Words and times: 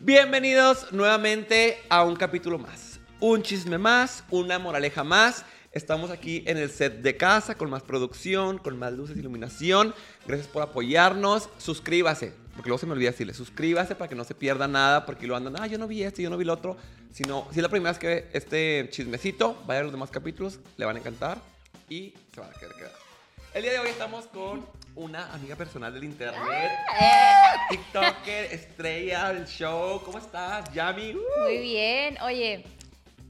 Bienvenidos 0.00 0.92
nuevamente 0.92 1.78
a 1.88 2.02
un 2.04 2.16
capítulo 2.16 2.58
más. 2.58 3.00
Un 3.20 3.42
chisme 3.42 3.78
más, 3.78 4.24
una 4.30 4.58
moraleja 4.58 5.04
más. 5.04 5.46
Estamos 5.72 6.10
aquí 6.10 6.42
en 6.46 6.58
el 6.58 6.68
set 6.68 7.00
de 7.00 7.16
casa 7.16 7.54
con 7.54 7.70
más 7.70 7.82
producción, 7.82 8.58
con 8.58 8.78
más 8.78 8.92
luces, 8.92 9.16
iluminación. 9.16 9.94
Gracias 10.26 10.48
por 10.48 10.62
apoyarnos. 10.62 11.48
Suscríbase, 11.56 12.34
porque 12.56 12.68
luego 12.68 12.78
se 12.78 12.86
me 12.86 12.92
olvida 12.92 13.10
decirle, 13.10 13.32
suscríbase 13.32 13.94
para 13.94 14.10
que 14.10 14.16
no 14.16 14.24
se 14.24 14.34
pierda 14.34 14.68
nada, 14.68 15.06
porque 15.06 15.26
lo 15.26 15.34
andan, 15.34 15.56
ah, 15.58 15.66
yo 15.66 15.78
no 15.78 15.88
vi 15.88 16.02
este, 16.02 16.22
yo 16.22 16.28
no 16.28 16.36
vi 16.36 16.42
el 16.42 16.50
otro. 16.50 16.76
Sino, 17.10 17.48
si 17.52 17.60
es 17.60 17.62
la 17.62 17.70
primera 17.70 17.92
vez 17.92 17.98
que 17.98 18.06
ve 18.06 18.28
este 18.34 18.86
chismecito, 18.90 19.56
vaya 19.66 19.80
a 19.80 19.84
los 19.84 19.92
demás 19.92 20.10
capítulos, 20.10 20.60
le 20.76 20.84
van 20.84 20.96
a 20.96 20.98
encantar 20.98 21.57
y 21.88 22.14
se 22.34 22.40
van 22.40 22.50
a 22.50 22.52
quedar. 22.58 22.92
El 23.54 23.62
día 23.62 23.72
de 23.72 23.78
hoy 23.78 23.88
estamos 23.88 24.26
con 24.26 24.66
una 24.94 25.32
amiga 25.32 25.56
personal 25.56 25.92
del 25.92 26.04
internet, 26.04 26.70
TikToker, 27.70 28.52
estrella 28.52 29.32
del 29.32 29.46
show. 29.46 30.00
¿Cómo 30.04 30.18
estás, 30.18 30.72
Yami? 30.72 31.14
Uh. 31.14 31.40
Muy 31.44 31.58
bien. 31.58 32.18
Oye, 32.22 32.64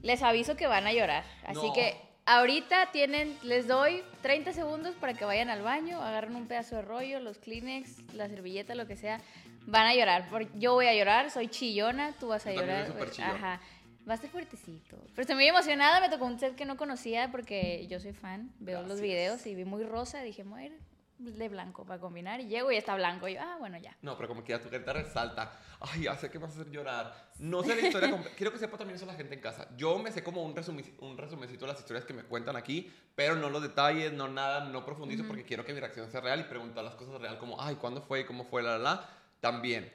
les 0.01 0.21
aviso 0.21 0.55
que 0.55 0.67
van 0.67 0.87
a 0.87 0.93
llorar. 0.93 1.23
Así 1.45 1.65
No. 1.67 1.73
que 1.73 1.95
ahorita 2.25 2.91
tienen, 2.91 3.37
les 3.43 3.67
doy 3.67 4.03
30 4.21 4.53
segundos 4.53 4.95
para 4.95 5.13
que 5.13 5.25
vayan 5.25 5.49
al 5.49 5.61
baño, 5.61 6.01
agarren 6.01 6.35
un 6.35 6.47
pedazo 6.47 6.75
de 6.77 6.81
rollo, 6.81 7.19
los 7.19 7.37
Kleenex, 7.37 8.13
la 8.13 8.27
servilleta, 8.27 8.75
lo 8.75 8.85
que 8.87 8.95
sea. 8.97 9.21
Van 9.65 9.85
a 9.87 9.93
llorar. 9.93 10.27
Yo 10.55 10.73
voy 10.73 10.87
a 10.87 10.93
llorar, 10.93 11.31
soy 11.31 11.47
chillona, 11.47 12.13
tú 12.19 12.29
vas 12.29 12.45
a 12.45 12.49
Tú 12.51 12.59
llorar. 12.59 12.91
eres 12.97 13.11
chillona. 13.11 13.33
Ajá. 13.35 13.61
Va 14.09 14.15
a 14.15 14.17
ser 14.17 14.29
fuertecito. 14.29 14.97
Pero 15.09 15.21
estoy 15.21 15.35
muy 15.35 15.47
emocionada, 15.47 15.99
me 15.99 16.09
tocó 16.09 16.25
un 16.25 16.39
set 16.39 16.55
que 16.55 16.65
no 16.65 16.77
conocía 16.77 17.29
porque 17.31 17.85
yo 17.87 17.99
soy 17.99 18.13
fan, 18.13 18.51
veo 18.59 18.79
los 18.79 18.99
Gracias. 18.99 19.07
videos 19.07 19.45
y 19.45 19.55
vi 19.55 19.65
muy 19.65 19.83
rosa, 19.83 20.21
dije, 20.21 20.43
ir 20.63 20.79
de 21.19 21.49
blanco 21.49 21.85
para 21.85 21.99
combinar. 21.99 22.39
Y 22.39 22.47
llego 22.47 22.71
y 22.71 22.77
está 22.77 22.95
blanco. 22.95 23.27
Y 23.27 23.35
yo, 23.35 23.41
ah, 23.41 23.57
bueno, 23.59 23.77
ya. 23.77 23.95
No, 24.01 24.15
pero 24.15 24.27
como 24.29 24.43
que 24.43 24.53
ya 24.53 24.61
tu 24.61 24.69
carita 24.69 24.93
resalta. 24.93 25.51
Ay, 25.81 26.07
sé 26.19 26.31
que 26.31 26.37
vas 26.37 26.51
a 26.51 26.61
hacer 26.61 26.71
llorar. 26.71 27.31
No 27.39 27.61
sé 27.63 27.75
la 27.75 27.87
historia. 27.87 28.23
Quiero 28.35 28.51
que 28.53 28.57
sepa 28.57 28.77
también 28.77 28.95
eso 28.95 29.05
la 29.05 29.13
gente 29.13 29.35
en 29.35 29.41
casa. 29.41 29.67
Yo 29.77 29.99
me 29.99 30.11
sé 30.11 30.23
como 30.23 30.43
un, 30.43 30.55
un 30.99 31.17
resumencito 31.17 31.65
de 31.65 31.71
las 31.71 31.79
historias 31.79 32.05
que 32.05 32.13
me 32.13 32.23
cuentan 32.23 32.55
aquí, 32.55 32.91
pero 33.15 33.35
no 33.35 33.49
los 33.49 33.61
detalles, 33.61 34.13
no 34.13 34.27
nada, 34.27 34.65
no 34.65 34.85
profundizo 34.85 35.25
porque 35.27 35.43
quiero 35.43 35.65
que 35.65 35.73
mi 35.73 35.79
reacción 35.79 36.09
sea 36.09 36.21
real 36.21 36.39
y 36.39 36.43
preguntar 36.43 36.83
las 36.83 36.95
cosas 36.95 37.19
real 37.19 37.37
como, 37.37 37.61
ay, 37.61 37.75
¿cuándo 37.75 38.01
fue? 38.01 38.25
¿Cómo 38.25 38.45
fue? 38.45 38.63
La, 38.63 38.77
la, 38.77 38.83
la. 38.83 39.09
También, 39.41 39.91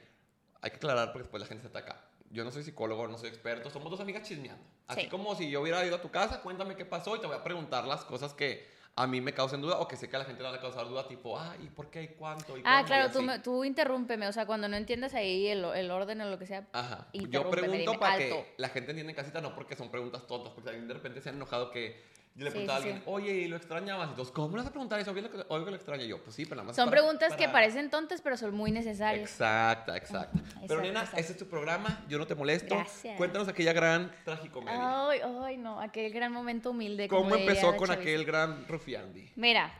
hay 0.61 0.69
que 0.69 0.77
aclarar 0.77 1.07
porque 1.11 1.23
después 1.23 1.41
la 1.41 1.47
gente 1.47 1.63
se 1.63 1.67
ataca. 1.67 2.01
Yo 2.31 2.43
no 2.43 2.51
soy 2.51 2.63
psicólogo, 2.63 3.07
no 3.07 3.17
soy 3.17 3.29
experto, 3.29 3.69
somos 3.69 3.89
dos 3.91 3.99
amigas 3.99 4.23
chismeando. 4.27 4.63
Así 4.87 5.01
Sí. 5.01 5.07
como 5.09 5.35
si 5.35 5.49
yo 5.49 5.61
hubiera 5.61 5.85
ido 5.85 5.95
a 5.95 6.01
tu 6.01 6.11
casa, 6.11 6.41
cuéntame 6.41 6.75
qué 6.75 6.85
pasó 6.85 7.15
y 7.15 7.19
te 7.19 7.27
voy 7.27 7.35
a 7.35 7.43
preguntar 7.43 7.85
las 7.85 8.03
cosas 8.05 8.33
que 8.33 8.67
a 8.97 9.07
mí 9.07 9.19
me 9.19 9.33
causen 9.33 9.61
duda 9.61 9.79
o 9.79 9.87
que 9.89 9.97
sé 9.97 10.09
que 10.09 10.15
a 10.15 10.19
la 10.19 10.25
gente 10.25 10.41
le 10.41 10.49
van 10.49 10.57
a 10.57 10.61
causar 10.61 10.87
duda, 10.87 11.05
tipo, 11.07 11.37
ah, 11.37 11.53
¿y 11.61 11.67
por 11.67 11.89
qué? 11.89 12.03
¿Y 12.03 12.07
cuánto? 12.09 12.57
¿Y 12.57 12.61
Ah, 12.63 12.77
cómo?", 12.77 12.81
y 12.81 12.85
claro, 12.85 13.11
tú, 13.11 13.21
me- 13.21 13.39
tú 13.39 13.63
interrúmpeme, 13.65 14.27
o 14.27 14.31
sea, 14.31 14.45
cuando 14.45 14.67
no 14.69 14.77
entiendas 14.77 15.13
ahí 15.13 15.47
el, 15.47 15.65
el 15.65 15.91
orden 15.91 16.21
o 16.21 16.29
lo 16.29 16.39
que 16.39 16.45
sea. 16.45 16.65
Ajá. 16.71 17.07
Yo 17.13 17.49
pregunto 17.49 17.77
dime, 17.91 17.97
para 17.97 18.13
alto. 18.13 18.35
que 18.35 18.53
la 18.57 18.69
gente 18.69 18.91
entienda 18.91 19.11
en 19.11 19.15
casita, 19.17 19.41
no 19.41 19.53
porque 19.53 19.75
son 19.75 19.89
preguntas 19.91 20.25
tontas, 20.27 20.53
porque 20.53 20.69
alguien 20.69 20.87
de 20.87 20.93
repente 20.93 21.21
se 21.21 21.29
han 21.29 21.35
enojado 21.35 21.71
que 21.71 22.01
yo 22.35 22.43
le 22.43 22.51
Sí, 22.51 22.55
pregunto 22.55 22.73
a 22.73 22.75
alguien, 22.75 22.97
sí. 22.97 23.03
oye, 23.05 23.31
¿y 23.33 23.47
lo 23.47 23.55
extrañabas? 23.55 24.11
Y 24.11 24.13
todos, 24.15 24.29
¿cómo 24.31 24.49
le 24.49 24.57
vas 24.57 24.67
a 24.67 24.71
preguntar 24.71 24.99
eso? 24.99 25.13
Que 25.13 25.21
lo 25.21 25.75
extraña 25.75 26.03
Y 26.03 26.07
yo. 26.09 26.21
Pues 26.21 26.35
sí, 26.35 26.43
pero 26.45 26.57
nada 26.57 26.67
más. 26.67 26.75
Son 26.75 26.89
para- 26.89 27.01
preguntas 27.01 27.33
que 27.35 27.47
parecen 27.47 27.89
tontas, 27.89 28.21
pero 28.21 28.35
son 28.35 28.53
muy 28.53 28.71
necesarias. 28.71 29.29
Exacta, 29.29 29.95
exacta. 29.95 30.37
Ajá, 30.39 30.49
Pero 30.51 30.63
exacto, 30.63 30.81
nena, 30.83 30.99
exacto. 30.99 31.19
este 31.21 31.31
es 31.31 31.37
tu 31.39 31.47
programa, 31.47 32.03
yo 32.09 32.17
no 32.19 32.27
te 32.27 32.35
molesto. 32.35 32.75
Gracias. 32.75 33.17
Cuéntanos 33.17 33.47
aquella 33.47 33.71
gran 33.73 34.11
tragicomedia. 34.25 35.09
Ay, 35.09 35.19
ay, 35.43 35.57
no, 35.57 35.79
aquel 35.79 36.11
gran 36.11 36.31
momento 36.33 36.71
humilde. 36.71 37.07
¿Cómo 37.07 37.23
como 37.23 37.35
empezó 37.35 37.75
con 37.77 37.89
aquel 37.89 38.25
gran 38.25 38.67
rufiandi? 38.67 39.31
Mira, 39.37 39.71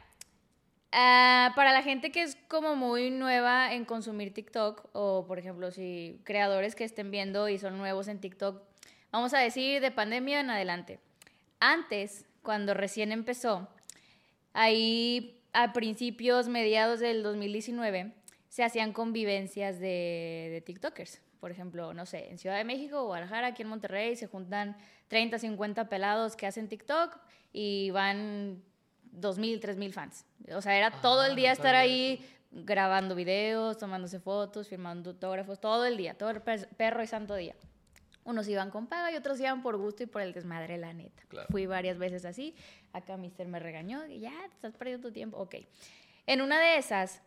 ah, 0.92 1.52
para 1.56 1.74
la 1.74 1.84
gente 1.84 2.12
que 2.12 2.24
es 2.24 2.38
como 2.48 2.76
muy 2.76 3.12
nueva 3.12 3.74
en 3.74 3.86
consumir 3.86 4.34
TikTok, 4.34 4.90
o 4.94 5.26
por 5.28 5.40
ejemplo, 5.40 5.72
si 5.72 6.22
creadores 6.24 6.76
que 6.76 6.84
estén 6.84 7.12
viendo 7.12 7.50
y 7.50 7.58
son 7.58 7.78
nuevos 7.78 8.08
en 8.08 8.20
TikTok, 8.20 8.62
vamos 9.12 9.34
a 9.34 9.40
decir 9.40 9.82
de 9.82 9.92
pandemia 9.92 10.40
en 10.40 10.50
adelante. 10.50 11.00
Antes, 11.60 12.26
cuando 12.46 12.74
recién 12.74 13.12
empezó, 13.12 13.68
ahí 14.54 15.42
a 15.54 15.74
principios, 15.74 16.48
mediados 16.48 17.00
del 17.02 17.24
2019, 17.24 18.14
se 18.50 18.64
hacían 18.64 18.94
convivencias 18.94 19.80
de, 19.80 20.48
de 20.52 20.62
TikTokers. 20.66 21.22
Por 21.40 21.52
ejemplo, 21.52 21.94
no 21.94 22.06
sé, 22.06 22.30
en 22.30 22.38
Ciudad 22.38 22.58
de 22.58 22.64
México 22.64 23.04
Guadalajara, 23.06 23.48
aquí 23.48 23.62
en 23.62 23.68
Monterrey, 23.68 24.16
se 24.16 24.28
juntan 24.28 24.78
30, 25.10 25.38
50 25.40 25.90
pelados 25.90 26.36
que 26.36 26.48
hacen 26.48 26.68
TikTok 26.70 27.18
y 27.54 27.92
van 27.92 28.64
2.000, 29.14 29.60
3.000 29.60 29.92
fans. 29.94 30.26
O 30.54 30.62
sea, 30.62 30.76
era 30.78 30.92
todo 31.02 31.22
Ah, 31.22 31.28
el 31.28 31.36
día 31.36 31.52
estar 31.52 31.76
ahí 31.76 32.26
grabando 32.52 33.16
videos, 33.16 33.78
tomándose 33.78 34.20
fotos, 34.20 34.68
firmando 34.70 35.12
autógrafos, 35.12 35.60
todo 35.60 35.86
el 35.86 35.98
día, 35.98 36.14
todo 36.18 36.30
el 36.32 36.42
per- 36.42 36.68
perro 36.70 37.04
y 37.04 37.08
santo 37.08 37.36
día. 37.36 37.54
Unos 38.26 38.48
iban 38.48 38.72
con 38.72 38.88
paga 38.88 39.12
y 39.12 39.16
otros 39.16 39.40
iban 39.40 39.62
por 39.62 39.78
gusto 39.78 40.04
y 40.04 40.08
por 40.08 40.22
el 40.22 40.34
desmadre, 40.34 40.78
la 40.78 40.94
neta. 40.94 41.24
Claro. 41.30 41.48
Fui 41.52 41.68
varias 41.68 41.98
veces 41.98 42.26
así. 42.26 42.56
Acá 42.92 43.18
Mister 43.18 43.48
me 43.48 43.60
regañó 43.60 44.06
y 44.08 44.20
ya, 44.20 44.34
te 44.50 44.56
estás 44.56 44.76
perdiendo 44.76 45.08
tu 45.08 45.14
tiempo. 45.14 45.38
Ok. 45.38 45.56
En 46.26 46.42
una 46.42 46.60
de 46.60 46.78
esas, 46.78 47.22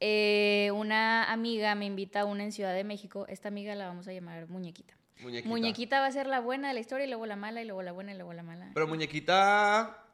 eh, 0.00 0.70
una 0.74 1.30
amiga 1.30 1.74
me 1.74 1.84
invita 1.84 2.20
a 2.20 2.24
una 2.24 2.44
en 2.44 2.52
Ciudad 2.52 2.74
de 2.74 2.82
México. 2.82 3.26
Esta 3.28 3.48
amiga 3.48 3.74
la 3.74 3.88
vamos 3.88 4.08
a 4.08 4.12
llamar 4.12 4.48
Muñequita. 4.48 4.94
Muñequita. 5.20 5.48
Muñequita 5.48 6.00
va 6.00 6.06
a 6.06 6.12
ser 6.12 6.26
la 6.26 6.40
buena 6.40 6.68
de 6.68 6.74
la 6.74 6.80
historia 6.80 7.04
y 7.04 7.08
luego 7.08 7.26
la 7.26 7.36
mala 7.36 7.60
y 7.60 7.66
luego 7.66 7.82
la 7.82 7.92
buena 7.92 8.12
y 8.12 8.16
luego 8.16 8.32
la 8.32 8.42
mala. 8.42 8.70
Pero 8.72 8.86
muñequita 8.86 10.04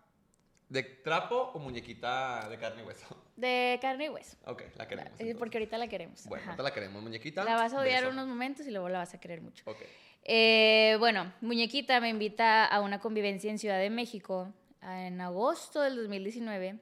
de 0.69 0.83
trapo 0.83 1.53
o 1.55 1.59
muñequita 1.59 2.49
de 2.49 2.59
carne 2.59 2.83
y 2.83 2.87
hueso. 2.87 3.07
De 3.37 3.79
carne 3.81 4.07
y 4.07 4.09
hueso. 4.09 4.37
Ok, 4.47 4.63
la 4.77 4.89
queremos. 4.89 5.11
Eh, 5.11 5.13
entonces. 5.13 5.37
Porque 5.37 5.59
ahorita 5.59 5.79
la 5.79 5.89
queremos. 5.89 6.27
Bueno, 6.27 6.43
Ajá. 6.43 6.51
ahorita 6.53 6.63
la 6.63 6.73
queremos, 6.73 7.03
muñequita. 7.03 7.45
La 7.45 7.55
vas 7.55 7.73
a 7.75 7.81
odiar 7.81 8.03
beso. 8.03 8.13
unos 8.13 8.27
momentos 8.27 8.67
y 8.67 8.71
luego 8.71 8.89
la 8.89 8.99
vas 8.99 9.15
a 9.15 9.21
querer 9.21 9.43
mucho. 9.43 9.63
Ok. 9.71 9.79
Eh, 10.25 10.97
bueno, 10.99 11.33
Muñequita 11.43 12.01
me 12.01 12.09
invita 12.09 12.65
a 12.65 12.81
una 12.81 12.99
convivencia 13.01 13.51
en 13.51 13.59
Ciudad 13.59 13.79
de 13.79 13.91
México 13.91 14.53
en 14.83 15.21
agosto 15.21 15.81
del 15.83 15.97
2019 15.97 16.79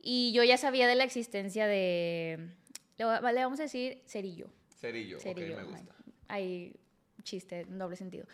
y 0.00 0.32
yo 0.32 0.42
ya 0.44 0.56
sabía 0.58 0.86
de 0.88 0.94
la 0.96 1.04
existencia 1.04 1.66
de, 1.66 2.50
le, 2.98 3.04
va- 3.04 3.32
le 3.32 3.40
vamos 3.42 3.60
a 3.60 3.64
decir 3.64 4.02
Cerillo. 4.06 4.48
Cerillo, 4.80 5.18
Cerillo, 5.20 5.54
ok, 5.56 5.62
me 5.62 5.64
gusta. 5.78 5.94
Hay 6.28 6.74
chiste, 7.22 7.60
en 7.60 7.78
doble 7.78 7.96
sentido. 7.96 8.26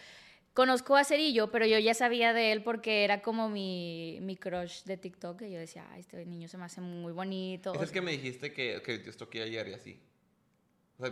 Conozco 0.54 0.96
a 0.96 1.04
Cerillo, 1.04 1.50
pero 1.50 1.64
yo 1.64 1.78
ya 1.78 1.94
sabía 1.94 2.34
de 2.34 2.52
él 2.52 2.62
porque 2.62 3.04
era 3.04 3.22
como 3.22 3.48
mi, 3.48 4.18
mi 4.20 4.36
crush 4.36 4.82
de 4.84 4.98
TikTok. 4.98 5.40
Y 5.42 5.52
yo 5.52 5.58
decía, 5.58 5.86
ay, 5.92 6.00
este 6.00 6.26
niño 6.26 6.46
se 6.48 6.58
me 6.58 6.64
hace 6.64 6.82
muy 6.82 7.12
bonito. 7.12 7.72
Es 7.74 7.80
el 7.80 7.90
que 7.90 8.02
me 8.02 8.12
dijiste 8.12 8.52
que, 8.52 8.82
que 8.84 8.98
te 8.98 9.08
estoqué 9.08 9.42
ayer 9.42 9.68
y 9.68 9.72
así. 9.72 9.98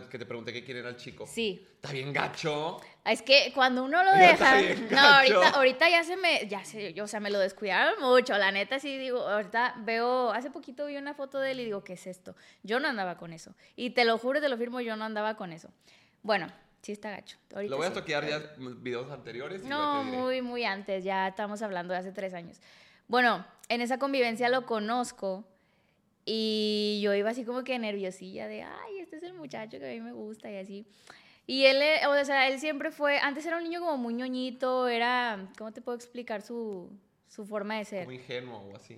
Que 0.09 0.17
te 0.19 0.25
pregunté 0.25 0.53
que 0.53 0.63
quién 0.63 0.77
era 0.77 0.89
el 0.89 0.95
chico. 0.95 1.25
Sí, 1.27 1.67
Está 1.75 1.91
bien 1.91 2.13
gacho. 2.13 2.79
Es 3.03 3.21
que 3.21 3.51
cuando 3.53 3.83
uno 3.83 4.03
lo 4.03 4.11
Ya 4.11 4.31
deja, 4.31 4.61
no, 4.91 4.99
ahorita, 4.99 5.49
ahorita 5.49 5.89
ya 5.89 6.03
se 6.03 6.15
me, 6.17 6.47
ya 6.47 6.63
sé, 6.63 6.93
yo, 6.93 7.05
o 7.05 7.07
sea, 7.07 7.19
me 7.19 7.29
lo 7.31 7.39
descuidaron 7.39 7.99
mucho, 7.99 8.37
la 8.37 8.51
neta 8.51 8.79
sí 8.79 8.97
digo, 8.97 9.27
ahorita 9.27 9.75
veo, 9.79 10.31
hace 10.31 10.51
poquito 10.51 10.85
vi 10.85 10.97
una 10.97 11.13
foto 11.15 11.39
de 11.39 11.51
él 11.51 11.59
y 11.61 11.65
digo, 11.65 11.83
¿qué 11.83 11.93
es 11.93 12.05
esto? 12.07 12.35
Yo 12.63 12.79
no 12.79 12.87
andaba 12.87 13.17
con 13.17 13.33
eso, 13.33 13.55
y 13.75 13.89
te 13.89 14.05
lo 14.05 14.17
juro, 14.19 14.39
te 14.39 14.49
lo 14.49 14.57
firmo, 14.57 14.81
yo 14.81 14.95
no 14.95 15.03
andaba 15.05 15.35
con 15.35 15.51
eso. 15.51 15.69
Bueno, 16.21 16.47
sí 16.83 16.91
está 16.91 17.09
gacho. 17.09 17.37
ahorita 17.55 17.71
Lo 17.71 17.77
voy 17.77 17.87
a 17.87 17.89
sí. 17.89 17.95
toquear 17.95 18.27
ya 18.29 18.39
videos 18.57 19.11
anteriores 19.11 19.63
No, 19.63 20.03
muy, 20.03 20.43
muy 20.43 20.63
antes, 20.63 21.03
ya 21.03 21.27
estamos 21.29 21.61
hablando 21.63 21.93
de 21.93 21.99
hace 22.01 22.11
tres 22.11 22.35
años. 22.35 22.57
Bueno, 23.07 23.43
en 23.67 23.81
esa 23.81 23.97
convivencia 23.97 24.47
lo 24.49 24.67
conozco 24.67 25.43
y 26.23 26.99
yo 27.03 27.13
iba 27.15 27.31
así 27.31 27.43
como 27.43 27.63
que 27.63 27.77
nerviosilla 27.79 28.47
de, 28.47 28.61
ay, 28.61 29.00
este 29.15 29.25
es 29.25 29.31
el 29.31 29.37
muchacho 29.37 29.77
que 29.79 29.89
a 29.89 29.93
mí 29.93 29.99
me 30.01 30.13
gusta 30.13 30.49
y 30.51 30.57
así. 30.57 30.85
Y 31.47 31.65
él, 31.65 31.81
eh, 31.81 32.05
o 32.07 32.23
sea, 32.25 32.47
él 32.47 32.59
siempre 32.59 32.91
fue, 32.91 33.17
antes 33.19 33.45
era 33.45 33.57
un 33.57 33.63
niño 33.63 33.81
como 33.81 33.97
muy 33.97 34.13
ñoñito, 34.13 34.87
era, 34.87 35.49
¿cómo 35.57 35.71
te 35.73 35.81
puedo 35.81 35.95
explicar 35.97 36.41
su, 36.41 36.89
su 37.27 37.45
forma 37.45 37.77
de 37.77 37.85
ser? 37.85 38.05
Como 38.05 38.11
ingenuo 38.13 38.57
o 38.71 38.75
así. 38.75 38.97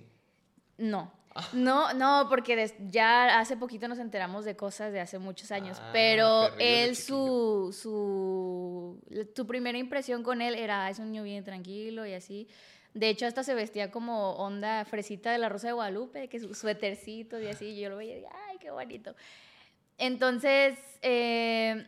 No. 0.78 1.10
No, 1.52 1.92
no, 1.94 2.26
porque 2.28 2.54
des- 2.54 2.74
ya 2.90 3.40
hace 3.40 3.56
poquito 3.56 3.88
nos 3.88 3.98
enteramos 3.98 4.44
de 4.44 4.54
cosas 4.54 4.92
de 4.92 5.00
hace 5.00 5.18
muchos 5.18 5.50
años, 5.50 5.78
Ah, 5.80 5.90
pero 5.92 6.44
él, 6.60 6.94
su, 6.94 7.76
su, 7.76 9.00
tu 9.34 9.44
primera 9.46 9.76
impresión 9.76 10.22
con 10.22 10.40
él 10.40 10.54
era, 10.54 10.84
"Ah, 10.84 10.90
es 10.90 11.00
un 11.00 11.10
niño 11.10 11.24
bien 11.24 11.42
tranquilo 11.42 12.06
y 12.06 12.12
así. 12.14 12.46
De 12.92 13.08
hecho, 13.08 13.26
hasta 13.26 13.42
se 13.42 13.54
vestía 13.54 13.90
como 13.90 14.34
onda 14.34 14.84
fresita 14.84 15.32
de 15.32 15.38
la 15.38 15.48
Rosa 15.48 15.66
de 15.68 15.72
Guadalupe, 15.72 16.28
que 16.28 16.38
sus 16.38 16.56
suétercitos 16.56 17.42
y 17.42 17.48
así, 17.48 17.66
y 17.70 17.80
yo 17.80 17.88
lo 17.90 17.96
veía 17.96 18.12
y 18.12 18.16
dije, 18.20 18.28
ay, 18.48 18.58
qué 18.60 18.70
bonito. 18.70 19.16
Entonces, 19.98 20.78
eh, 21.02 21.86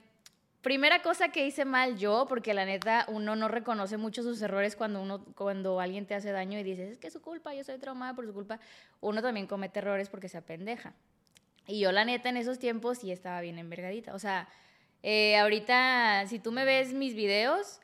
primera 0.63 1.03
cosa 1.03 1.29
que 1.29 1.47
hice 1.47 1.65
mal 1.65 1.97
yo, 1.97 2.27
porque 2.29 2.55
la 2.55 2.65
neta 2.65 3.07
uno 3.09 3.37
no 3.37 3.49
reconoce 3.49 3.97
mucho 3.97 4.23
sus 4.23 4.41
errores 4.43 4.77
cuando 4.77 5.01
uno 5.01 5.25
cuando 5.37 5.81
alguien 5.81 6.07
te 6.07 6.15
hace 6.15 6.33
daño 6.33 6.59
y 6.59 6.63
dices, 6.63 6.93
es 6.93 6.99
que 6.99 7.07
es 7.07 7.13
su 7.13 7.23
culpa, 7.23 7.55
yo 7.55 7.65
soy 7.65 7.79
traumada 7.79 8.15
por 8.15 8.27
su 8.27 8.35
culpa, 8.35 8.59
uno 9.01 9.23
también 9.23 9.47
comete 9.47 9.79
errores 9.79 10.09
porque 10.09 10.29
se 10.29 10.39
apendeja. 10.39 10.95
Y 11.67 11.81
yo 11.81 11.93
la 11.93 12.05
neta 12.05 12.29
en 12.29 12.37
esos 12.37 12.59
tiempos 12.59 12.99
sí 12.99 13.11
estaba 13.11 13.41
bien 13.41 13.59
envergadita. 13.59 14.15
O 14.15 14.19
sea, 14.19 14.49
eh, 15.03 15.37
ahorita 15.37 16.25
si 16.29 16.39
tú 16.39 16.53
me 16.53 16.65
ves 16.65 16.93
mis 16.93 17.15
videos, 17.15 17.81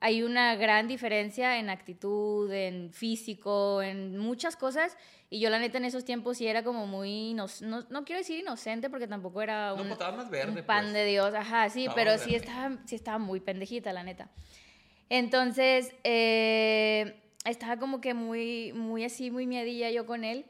hay 0.00 0.22
una 0.22 0.56
gran 0.56 0.88
diferencia 0.88 1.58
en 1.58 1.70
actitud, 1.70 2.52
en 2.52 2.92
físico, 2.92 3.82
en 3.82 4.18
muchas 4.18 4.56
cosas. 4.56 4.96
Y 5.30 5.40
yo 5.40 5.50
la 5.50 5.58
neta 5.58 5.78
en 5.78 5.84
esos 5.84 6.04
tiempos 6.04 6.36
sí 6.36 6.46
era 6.46 6.62
como 6.62 6.86
muy, 6.86 7.34
no, 7.34 7.46
no, 7.62 8.04
quiero 8.04 8.18
decir 8.18 8.38
inocente 8.38 8.90
porque 8.90 9.08
tampoco 9.08 9.42
era 9.42 9.74
un, 9.74 9.88
no, 9.88 9.96
pues, 9.96 10.16
más 10.16 10.30
verde, 10.30 10.62
pan 10.62 10.84
pues. 10.84 10.92
de 10.94 11.04
Dios, 11.06 11.34
ajá, 11.34 11.68
sí, 11.70 11.88
pero 11.94 12.18
sí 12.18 12.34
estaba, 12.34 12.76
sí 12.84 12.94
estaba 12.94 13.18
muy 13.18 13.40
pendejita, 13.40 13.92
la 13.92 14.04
neta. 14.04 14.30
Entonces, 15.08 15.94
eh, 16.04 17.20
estaba 17.44 17.78
como 17.78 18.00
que 18.00 18.14
muy, 18.14 18.72
muy 18.72 19.04
así, 19.04 19.30
muy 19.30 19.46
miedilla 19.46 19.90
yo 19.90 20.06
con 20.06 20.24
él. 20.24 20.44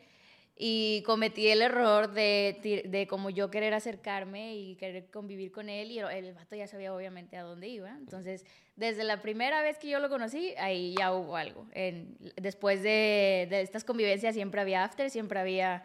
Y 0.58 1.02
cometí 1.04 1.48
el 1.48 1.60
error 1.60 2.12
de, 2.12 2.82
de 2.86 3.06
como 3.06 3.28
yo 3.28 3.50
querer 3.50 3.74
acercarme 3.74 4.56
y 4.56 4.76
querer 4.76 5.10
convivir 5.10 5.52
con 5.52 5.68
él. 5.68 5.90
Y 5.90 5.98
el, 5.98 6.32
vato 6.32 6.56
ya 6.56 6.66
sabía 6.66 6.94
obviamente 6.94 7.36
a 7.36 7.42
dónde 7.42 7.68
iba. 7.68 7.90
Entonces, 7.90 8.44
desde 8.74 9.04
la 9.04 9.20
primera 9.20 9.60
vez 9.60 9.78
que 9.78 9.88
yo 9.88 9.98
lo 9.98 10.08
conocí, 10.08 10.54
ahí 10.56 10.94
ya 10.98 11.12
hubo 11.12 11.36
algo. 11.36 11.66
En, 11.72 12.16
después 12.36 12.82
de, 12.82 13.46
de 13.50 13.60
estas 13.60 13.84
convivencias 13.84 14.34
siempre 14.34 14.60
había 14.62 14.82
after, 14.82 15.10
siempre 15.10 15.38
había 15.38 15.84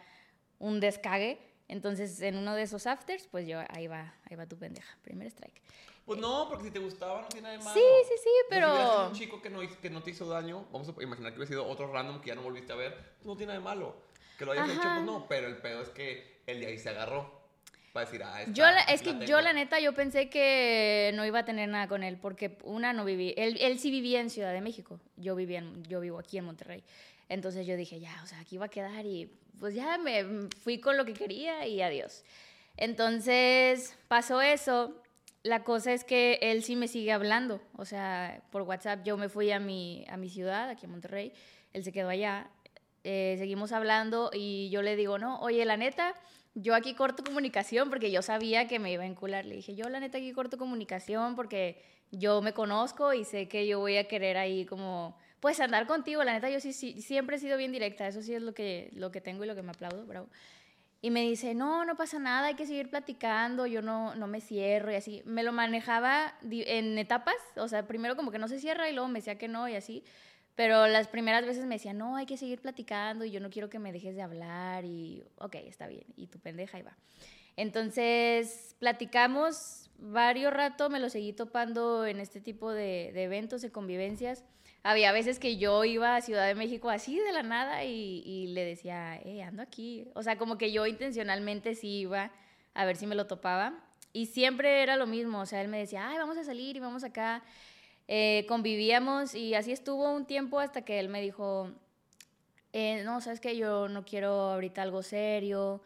un 0.58 0.80
descague. 0.80 1.38
Entonces, 1.68 2.20
en 2.22 2.36
uno 2.36 2.54
de 2.54 2.62
esos 2.62 2.86
afters, 2.86 3.26
pues 3.26 3.46
yo, 3.46 3.60
ahí 3.68 3.86
va, 3.86 4.14
ahí 4.30 4.36
va 4.36 4.46
tu 4.46 4.56
pendeja. 4.56 4.96
Primer 5.02 5.26
strike. 5.28 5.62
Pues 6.04 6.18
no, 6.18 6.46
porque 6.48 6.64
si 6.64 6.70
te 6.70 6.78
gustaba 6.78 7.22
no 7.22 7.28
tiene 7.28 7.42
nada 7.42 7.58
de 7.58 7.64
malo. 7.64 7.74
Sí, 7.74 7.86
sí, 8.08 8.14
sí, 8.22 8.30
pero... 8.50 8.68
si 8.76 9.06
un 9.08 9.12
chico 9.12 9.40
que 9.40 9.50
no, 9.50 9.60
que 9.60 9.90
no 9.90 10.02
te 10.02 10.10
hizo 10.10 10.26
daño, 10.26 10.66
vamos 10.72 10.88
a 10.88 11.02
imaginar 11.02 11.32
que 11.32 11.38
hubiera 11.38 11.48
sido 11.48 11.66
otro 11.66 11.92
random 11.92 12.20
que 12.20 12.28
ya 12.28 12.34
no 12.34 12.42
volviste 12.42 12.72
a 12.72 12.76
ver, 12.76 13.14
no 13.24 13.36
tiene 13.36 13.54
nada 13.54 13.60
de 13.60 13.64
malo. 13.64 14.11
Que 14.42 14.46
lo 14.46 14.52
hayas 14.54 14.70
hecho, 14.70 14.82
pues 14.82 15.04
no, 15.04 15.26
pero 15.28 15.46
el 15.46 15.56
pedo 15.58 15.82
es 15.82 15.88
que 15.90 16.42
él 16.48 16.58
de 16.58 16.66
ahí 16.66 16.76
se 16.76 16.88
agarró. 16.88 17.30
Para 17.92 18.06
decir, 18.06 18.24
ah, 18.24 18.42
yo 18.48 18.64
es 18.88 19.00
que 19.00 19.24
yo 19.24 19.40
la 19.40 19.52
neta, 19.52 19.78
yo 19.78 19.92
pensé 19.94 20.28
que 20.28 21.12
no 21.14 21.24
iba 21.24 21.38
a 21.38 21.44
tener 21.44 21.68
nada 21.68 21.86
con 21.86 22.02
él, 22.02 22.18
porque 22.20 22.58
una, 22.64 22.92
no 22.92 23.04
viví, 23.04 23.34
él, 23.36 23.56
él 23.60 23.78
sí 23.78 23.92
vivía 23.92 24.18
en 24.18 24.30
Ciudad 24.30 24.52
de 24.52 24.60
México, 24.60 24.98
yo, 25.16 25.36
vivía 25.36 25.60
en, 25.60 25.84
yo 25.84 26.00
vivo 26.00 26.18
aquí 26.18 26.38
en 26.38 26.46
Monterrey. 26.46 26.82
Entonces 27.28 27.68
yo 27.68 27.76
dije, 27.76 28.00
ya, 28.00 28.20
o 28.24 28.26
sea, 28.26 28.40
aquí 28.40 28.58
va 28.58 28.66
a 28.66 28.68
quedar 28.68 29.06
y 29.06 29.30
pues 29.60 29.76
ya 29.76 29.96
me 29.96 30.48
fui 30.60 30.80
con 30.80 30.96
lo 30.96 31.04
que 31.04 31.12
quería 31.12 31.64
y 31.68 31.80
adiós. 31.80 32.24
Entonces 32.76 33.96
pasó 34.08 34.42
eso, 34.42 35.00
la 35.44 35.62
cosa 35.62 35.92
es 35.92 36.02
que 36.02 36.40
él 36.42 36.64
sí 36.64 36.74
me 36.74 36.88
sigue 36.88 37.12
hablando, 37.12 37.60
o 37.76 37.84
sea, 37.84 38.42
por 38.50 38.62
WhatsApp 38.62 39.04
yo 39.04 39.16
me 39.16 39.28
fui 39.28 39.52
a 39.52 39.60
mi, 39.60 40.04
a 40.08 40.16
mi 40.16 40.28
ciudad, 40.28 40.68
aquí 40.68 40.86
en 40.86 40.90
Monterrey, 40.90 41.32
él 41.74 41.84
se 41.84 41.92
quedó 41.92 42.08
allá, 42.08 42.50
eh, 43.04 43.36
seguimos 43.38 43.72
hablando 43.72 44.30
y 44.32 44.70
yo 44.70 44.82
le 44.82 44.96
digo, 44.96 45.18
no, 45.18 45.40
oye, 45.40 45.64
la 45.64 45.76
neta, 45.76 46.14
yo 46.54 46.74
aquí 46.74 46.94
corto 46.94 47.24
comunicación 47.24 47.88
porque 47.88 48.10
yo 48.10 48.22
sabía 48.22 48.68
que 48.68 48.78
me 48.78 48.92
iba 48.92 49.02
a 49.02 49.06
encular. 49.06 49.44
Le 49.44 49.56
dije, 49.56 49.74
yo 49.74 49.88
la 49.88 50.00
neta 50.00 50.18
aquí 50.18 50.32
corto 50.32 50.58
comunicación 50.58 51.34
porque 51.34 51.82
yo 52.10 52.42
me 52.42 52.52
conozco 52.52 53.12
y 53.14 53.24
sé 53.24 53.48
que 53.48 53.66
yo 53.66 53.78
voy 53.78 53.96
a 53.96 54.06
querer 54.06 54.36
ahí 54.36 54.66
como, 54.66 55.16
pues 55.40 55.60
andar 55.60 55.86
contigo. 55.86 56.22
La 56.22 56.34
neta, 56.34 56.50
yo 56.50 56.60
sí, 56.60 56.72
sí 56.72 57.00
siempre 57.00 57.36
he 57.36 57.38
sido 57.38 57.56
bien 57.56 57.72
directa, 57.72 58.06
eso 58.06 58.22
sí 58.22 58.34
es 58.34 58.42
lo 58.42 58.54
que, 58.54 58.90
lo 58.94 59.10
que 59.10 59.20
tengo 59.20 59.44
y 59.44 59.46
lo 59.46 59.54
que 59.54 59.62
me 59.62 59.70
aplaudo, 59.70 60.04
bravo. 60.06 60.28
Y 61.04 61.10
me 61.10 61.22
dice, 61.22 61.54
no, 61.54 61.84
no 61.84 61.96
pasa 61.96 62.20
nada, 62.20 62.46
hay 62.46 62.54
que 62.54 62.64
seguir 62.64 62.88
platicando, 62.88 63.66
yo 63.66 63.82
no, 63.82 64.14
no 64.14 64.28
me 64.28 64.40
cierro 64.40 64.92
y 64.92 64.94
así. 64.94 65.22
Me 65.24 65.42
lo 65.42 65.52
manejaba 65.52 66.34
en 66.48 66.96
etapas, 66.96 67.34
o 67.56 67.66
sea, 67.66 67.88
primero 67.88 68.14
como 68.14 68.30
que 68.30 68.38
no 68.38 68.46
se 68.46 68.60
cierra 68.60 68.88
y 68.88 68.92
luego 68.92 69.08
me 69.08 69.18
decía 69.18 69.36
que 69.36 69.48
no 69.48 69.68
y 69.68 69.74
así. 69.74 70.04
Pero 70.54 70.86
las 70.86 71.08
primeras 71.08 71.46
veces 71.46 71.64
me 71.64 71.76
decía, 71.76 71.92
no, 71.92 72.16
hay 72.16 72.26
que 72.26 72.36
seguir 72.36 72.60
platicando 72.60 73.24
y 73.24 73.30
yo 73.30 73.40
no 73.40 73.50
quiero 73.50 73.70
que 73.70 73.78
me 73.78 73.92
dejes 73.92 74.14
de 74.14 74.22
hablar 74.22 74.84
y, 74.84 75.24
ok, 75.38 75.54
está 75.66 75.86
bien. 75.86 76.04
Y 76.16 76.26
tu 76.26 76.38
pendeja 76.38 76.78
y 76.78 76.82
va. 76.82 76.96
Entonces, 77.56 78.76
platicamos 78.78 79.90
varios 79.98 80.52
rato, 80.52 80.90
me 80.90 81.00
lo 81.00 81.08
seguí 81.08 81.32
topando 81.32 82.06
en 82.06 82.20
este 82.20 82.40
tipo 82.40 82.70
de, 82.70 83.10
de 83.14 83.24
eventos, 83.24 83.62
de 83.62 83.70
convivencias. 83.70 84.44
Había 84.84 85.12
veces 85.12 85.38
que 85.38 85.58
yo 85.58 85.84
iba 85.84 86.16
a 86.16 86.20
Ciudad 86.20 86.46
de 86.46 86.56
México 86.56 86.90
así 86.90 87.18
de 87.18 87.32
la 87.32 87.44
nada 87.44 87.84
y, 87.84 88.48
le 88.48 88.64
decía, 88.64 89.16
eh, 89.24 89.42
ando 89.42 89.62
aquí. 89.62 90.08
O 90.14 90.22
sea, 90.24 90.36
como 90.36 90.58
que 90.58 90.72
yo 90.72 90.86
intencionalmente 90.86 91.76
sí 91.76 92.00
iba 92.00 92.32
a 92.74 92.84
ver 92.84 92.96
si 92.96 93.06
me 93.06 93.14
lo 93.14 93.26
topaba. 93.26 93.74
Y 94.12 94.26
siempre 94.26 94.82
era 94.82 94.96
lo 94.96 95.06
mismo, 95.06 95.40
o 95.40 95.46
sea, 95.46 95.62
él 95.62 95.68
me 95.68 95.78
decía, 95.78 96.08
ay, 96.08 96.18
vamos 96.18 96.36
a 96.36 96.44
salir 96.44 96.76
y 96.76 96.80
vamos 96.80 97.04
acá. 97.04 97.42
Eh, 98.08 98.44
convivíamos 98.48 99.34
y 99.34 99.54
así 99.54 99.72
estuvo 99.72 100.10
un 100.10 100.26
tiempo 100.26 100.58
hasta 100.58 100.82
que 100.82 100.98
él 100.98 101.08
me 101.08 101.22
dijo, 101.22 101.70
eh, 102.72 103.02
no, 103.04 103.20
sabes 103.20 103.40
que 103.40 103.56
yo 103.56 103.88
no 103.88 104.04
quiero 104.04 104.32
ahorita 104.52 104.82
algo 104.82 105.02
serio, 105.02 105.82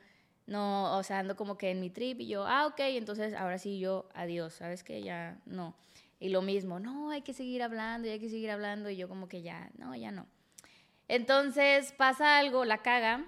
no, 0.46 0.96
o 0.96 1.02
sea, 1.02 1.18
ando 1.18 1.36
como 1.36 1.58
que 1.58 1.70
en 1.70 1.80
mi 1.80 1.90
trip 1.90 2.20
y 2.20 2.28
yo, 2.28 2.46
ah, 2.46 2.66
ok, 2.66 2.80
entonces 2.80 3.34
ahora 3.34 3.58
sí 3.58 3.78
yo, 3.78 4.08
adiós, 4.14 4.54
sabes 4.54 4.82
que 4.84 5.02
ya 5.02 5.38
no. 5.44 5.76
Y 6.18 6.30
lo 6.30 6.40
mismo, 6.40 6.80
no, 6.80 7.10
hay 7.10 7.22
que 7.22 7.34
seguir 7.34 7.62
hablando 7.62 8.08
y 8.08 8.10
hay 8.12 8.18
que 8.18 8.30
seguir 8.30 8.50
hablando. 8.50 8.88
Y 8.88 8.96
yo 8.96 9.08
como 9.08 9.28
que 9.28 9.42
ya, 9.42 9.70
no, 9.76 9.94
ya 9.94 10.10
no. 10.10 10.26
Entonces 11.08 11.92
pasa 11.92 12.38
algo, 12.38 12.64
la 12.64 12.78
caga. 12.78 13.24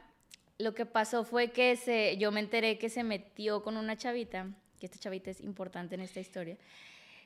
Lo 0.59 0.75
que 0.75 0.87
pasó 0.87 1.23
fue 1.25 1.53
que 1.53 1.77
se, 1.77 2.17
yo 2.17 2.33
me 2.33 2.41
enteré 2.41 2.79
que 2.79 2.89
se 2.89 3.05
metió 3.05 3.63
con 3.63 3.77
una 3.77 3.97
chavita, 3.97 4.49
que 4.81 4.87
esta 4.87 4.99
chavita 4.99 5.31
es 5.31 5.41
importante 5.41 5.95
en 5.95 6.01
esta 6.01 6.19
historia. 6.19 6.57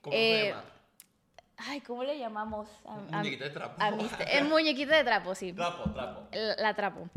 ¿Cómo 0.03 0.15
se 0.15 0.41
eh, 0.41 0.49
llama? 0.51 0.65
Ay, 1.67 1.81
¿cómo 1.81 2.03
le 2.03 2.19
llamamos? 2.19 2.69
muñequita 3.11 3.45
de 3.45 3.51
trapo. 3.51 3.81
es 4.27 4.45
muñequita 4.45 4.97
de 4.97 5.05
trapo, 5.05 5.35
sí. 5.35 5.53
Trapo, 5.53 5.91
trapo. 5.91 6.29
La, 6.33 6.75
trapo. 6.75 7.09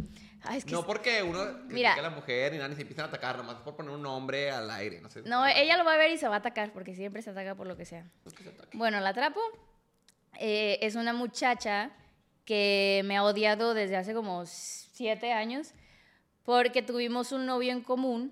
no 0.68 0.86
porque 0.86 1.24
uno 1.24 1.45
Mira, 1.68 1.94
a 1.94 2.01
la 2.01 2.09
mujer 2.09 2.51
ni 2.51 2.57
nada, 2.57 2.69
ni 2.69 2.75
se 2.75 2.81
empiezan 2.81 3.06
a 3.06 3.07
atacar, 3.07 3.38
nomás 3.38 3.56
por 3.57 3.75
poner 3.75 3.92
un 3.92 4.01
nombre 4.01 4.51
al 4.51 4.69
aire, 4.69 5.01
no 5.01 5.09
sé. 5.09 5.24
No, 5.24 5.45
ella 5.47 5.77
lo 5.77 5.83
va 5.83 5.94
a 5.94 5.97
ver 5.97 6.12
y 6.12 6.18
se 6.18 6.27
va 6.27 6.36
a 6.36 6.39
atacar, 6.39 6.74
porque 6.74 6.94
siempre 6.94 7.21
se 7.21 7.31
ataca 7.31 7.56
por 7.56 7.68
lo 7.68 7.75
que 7.75 7.86
sea. 7.86 8.06
Pues 8.24 8.36
bueno, 8.74 9.00
la 9.00 9.13
trapo 9.13 9.39
eh, 10.39 10.77
es 10.81 10.95
una 10.95 11.13
muchacha 11.13 11.91
que 12.45 13.01
me 13.06 13.18
ha 13.18 13.24
odiado 13.24 13.74
desde 13.74 13.98
hace 13.98 14.13
como 14.13 14.45
siete 14.45 15.33
años, 15.33 15.74
porque 16.44 16.83
tuvimos 16.83 17.31
un 17.31 17.45
novio 17.45 17.71
en 17.71 17.81
común 17.81 18.31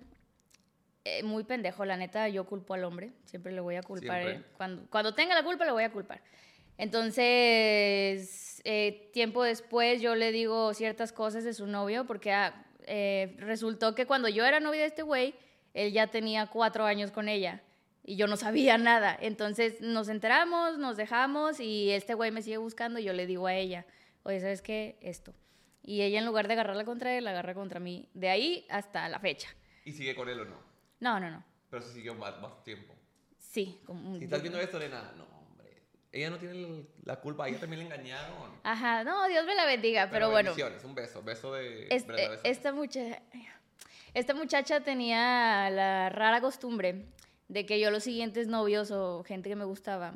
eh, 1.05 1.21
muy 1.23 1.44
pendejo, 1.44 1.83
la 1.83 1.97
neta, 1.97 2.29
yo 2.29 2.45
culpo 2.45 2.73
al 2.73 2.85
hombre, 2.85 3.11
siempre 3.25 3.51
le 3.51 3.59
voy 3.59 3.75
a 3.75 3.83
culpar, 3.83 4.21
eh, 4.21 4.44
cuando, 4.55 4.85
cuando 4.89 5.13
tenga 5.13 5.35
la 5.35 5.44
culpa 5.44 5.65
le 5.65 5.73
voy 5.73 5.83
a 5.83 5.91
culpar. 5.91 6.21
Entonces, 6.77 8.61
eh, 8.63 9.09
tiempo 9.11 9.44
después 9.44 10.01
yo 10.01 10.15
le 10.15 10.31
digo 10.31 10.73
ciertas 10.73 11.11
cosas 11.11 11.44
de 11.44 11.53
su 11.53 11.67
novio, 11.67 12.05
porque 12.05 12.31
ah, 12.31 12.53
resultó 13.38 13.95
que 13.95 14.05
cuando 14.05 14.29
yo 14.29 14.45
era 14.45 14.61
novia 14.61 14.81
de 14.81 14.88
este 14.88 15.01
güey, 15.01 15.35
él 15.73 15.91
ya 15.91 16.07
tenía 16.07 16.47
cuatro 16.47 16.85
años 16.85 17.11
con 17.11 17.27
ella 17.27 17.61
y 18.03 18.15
yo 18.15 18.27
no 18.27 18.38
sabía 18.38 18.77
nada. 18.77 19.17
Entonces 19.19 19.81
nos 19.81 20.07
enteramos, 20.07 20.77
nos 20.77 20.95
dejamos 20.95 21.59
y 21.59 21.91
este 21.91 22.13
güey 22.13 22.31
me 22.31 22.41
sigue 22.41 22.57
buscando 22.57 22.99
y 22.99 23.03
yo 23.03 23.11
le 23.11 23.25
digo 23.25 23.47
a 23.47 23.56
ella, 23.56 23.85
oye, 24.23 24.39
¿sabes 24.39 24.61
qué? 24.61 24.97
Esto. 25.01 25.33
Y 25.81 26.01
ella 26.01 26.19
en 26.19 26.25
lugar 26.25 26.47
de 26.47 26.53
agarrarla 26.53 26.85
contra 26.85 27.17
él, 27.17 27.25
la 27.25 27.31
agarra 27.31 27.53
contra 27.53 27.81
mí. 27.81 28.07
De 28.13 28.29
ahí 28.29 28.65
hasta 28.69 29.09
la 29.09 29.19
fecha. 29.19 29.49
¿Y 29.83 29.92
sigue 29.92 30.16
con 30.16 30.30
él 30.30 30.39
o 30.39 30.45
no? 30.45 30.72
No, 31.04 31.19
no, 31.19 31.30
no. 31.30 31.44
Pero 31.69 31.83
se 31.83 31.92
siguió 31.92 32.16
más, 32.16 32.40
más 32.40 32.64
tiempo. 32.64 32.94
Sí. 33.38 33.81
Como 33.86 34.18
si 34.18 34.24
estás 34.24 34.42
viendo 34.42 34.57
esto, 34.57 34.78
Elena, 34.78 35.12
no, 35.18 35.26
hombre. 35.38 35.81
Ella 36.14 36.30
no 36.30 36.38
tiene 36.38 36.86
la 37.04 37.19
culpa, 37.19 37.50
ella 37.50 37.60
también 37.60 37.81
le 37.81 37.86
engañaron. 37.88 38.57
Ajá, 38.64 39.04
no, 39.04 39.28
Dios 39.28 39.45
me 39.45 39.54
la 39.54 39.66
bendiga, 39.66 40.10
pero, 40.10 40.31
pero 40.31 40.54
bueno. 40.54 40.80
Un 40.86 40.95
beso, 40.95 41.22
beso 41.22 41.54
de. 41.54 41.88
Este, 41.92 42.40
esta, 42.45 42.72
muchacha, 42.72 43.22
esta 44.14 44.33
muchacha 44.33 44.80
tenía 44.80 45.69
la 45.72 46.10
rara 46.10 46.40
costumbre 46.40 47.06
de 47.50 47.66
que 47.66 47.81
yo 47.81 47.92
los 47.92 48.06
siguientes 48.06 48.48
novios 48.48 48.90
o 48.92 49.26
gente 49.26 49.50
que 49.50 49.57
me 49.57 49.66
gustaba, 49.66 50.14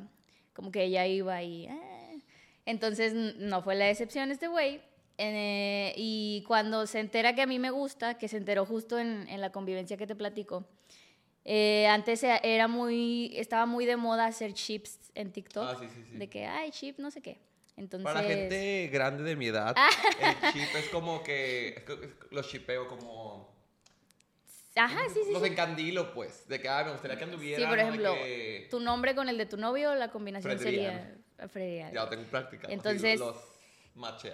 como 0.54 0.72
que 0.72 0.84
ella 0.86 1.06
iba 1.06 1.44
y... 1.44 1.66
Eh. 1.66 2.24
Entonces 2.66 3.14
no 3.14 3.62
fue 3.62 3.76
la 3.76 3.90
excepción 3.90 4.32
este 4.32 4.48
güey. 4.48 4.82
Eh, 5.18 5.94
y 5.98 6.46
cuando 6.48 6.86
se 6.88 7.00
entera 7.00 7.36
que 7.36 7.42
a 7.42 7.48
mí 7.48 7.60
me 7.60 7.72
gusta, 7.72 8.18
que 8.18 8.30
se 8.30 8.38
enteró 8.38 8.66
justo 8.66 8.98
en, 9.00 9.28
en 9.28 9.42
la 9.42 9.52
convivencia 9.52 9.98
que 9.98 10.08
te 10.08 10.16
platico, 10.16 10.66
eh, 11.50 11.88
antes 11.88 12.22
era 12.24 12.68
muy, 12.68 13.32
estaba 13.38 13.66
muy 13.66 13.86
de 13.86 13.96
moda 13.96 14.26
hacer 14.26 14.54
chips 14.54 15.00
en 15.16 15.32
TikTok. 15.32 15.66
Ah, 15.66 15.78
sí, 15.80 15.88
sí, 15.88 16.04
sí. 16.12 16.18
De 16.18 16.30
que, 16.30 16.46
ay, 16.46 16.72
chip, 16.72 17.00
no 17.00 17.10
sé 17.10 17.22
qué. 17.22 17.40
Entonces... 17.78 18.04
Para 18.04 18.22
la 18.22 18.28
gente 18.28 18.90
grande 18.92 19.24
de 19.24 19.38
mi 19.38 19.48
edad, 19.48 19.74
el 20.20 20.52
chip 20.52 20.76
es 20.76 20.90
como 20.90 21.24
que, 21.24 21.86
los 22.32 22.50
chipeo 22.50 22.86
como... 22.90 23.56
Ajá, 24.76 25.00
sí, 25.08 25.22
sí. 25.24 25.32
Los 25.32 25.44
encandilo, 25.44 26.14
pues. 26.14 26.50
De 26.50 26.60
que, 26.60 26.68
ah, 26.68 26.84
me 26.84 26.92
gustaría 26.92 27.18
que 27.18 27.24
anduviera. 27.24 27.64
Sí, 27.64 27.66
por 27.66 27.80
ejemplo, 27.80 28.14
tu 28.70 28.82
nombre 28.82 29.16
con 29.16 29.30
el 29.30 29.38
de 29.38 29.46
tu 29.46 29.56
novio, 29.56 29.96
la 29.96 30.12
combinación 30.12 30.60
sería 30.60 31.18
Freddy 31.48 31.94
Ya 31.94 32.04
lo 32.04 32.10
tengo 32.10 32.24
en 32.24 32.30
práctica. 32.30 32.68
Entonces, 32.70 33.22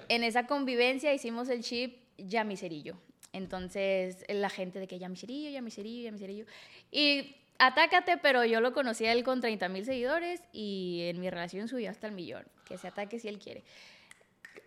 en 0.10 0.24
esa 0.24 0.48
convivencia 0.48 1.14
hicimos 1.14 1.48
el 1.50 1.62
chip 1.62 1.96
ya 2.18 2.44
miserillo. 2.44 2.98
Entonces, 3.34 4.24
la 4.30 4.50
gente 4.50 4.80
de 4.80 4.88
que 4.88 5.00
ya 5.00 5.10
miserillo, 5.10 5.50
ya 5.50 5.62
miserillo, 5.62 6.04
ya 6.04 6.12
miserillo. 6.12 6.46
Y 6.92 7.36
atácate, 7.58 8.18
pero 8.18 8.46
yo 8.46 8.62
lo 8.62 8.74
conocí 8.74 9.06
a 9.06 9.12
él 9.12 9.24
con 9.24 9.42
30 9.42 9.68
mil 9.70 9.84
seguidores 9.84 10.42
y 10.54 11.02
en 11.10 11.20
mi 11.20 11.30
relación 11.30 11.68
subió 11.68 11.90
hasta 11.90 12.08
el 12.08 12.14
millón. 12.14 12.46
Que 12.66 12.78
se 12.78 12.88
ataque 12.88 13.20
si 13.20 13.28
él 13.28 13.40
quiere. 13.40 13.64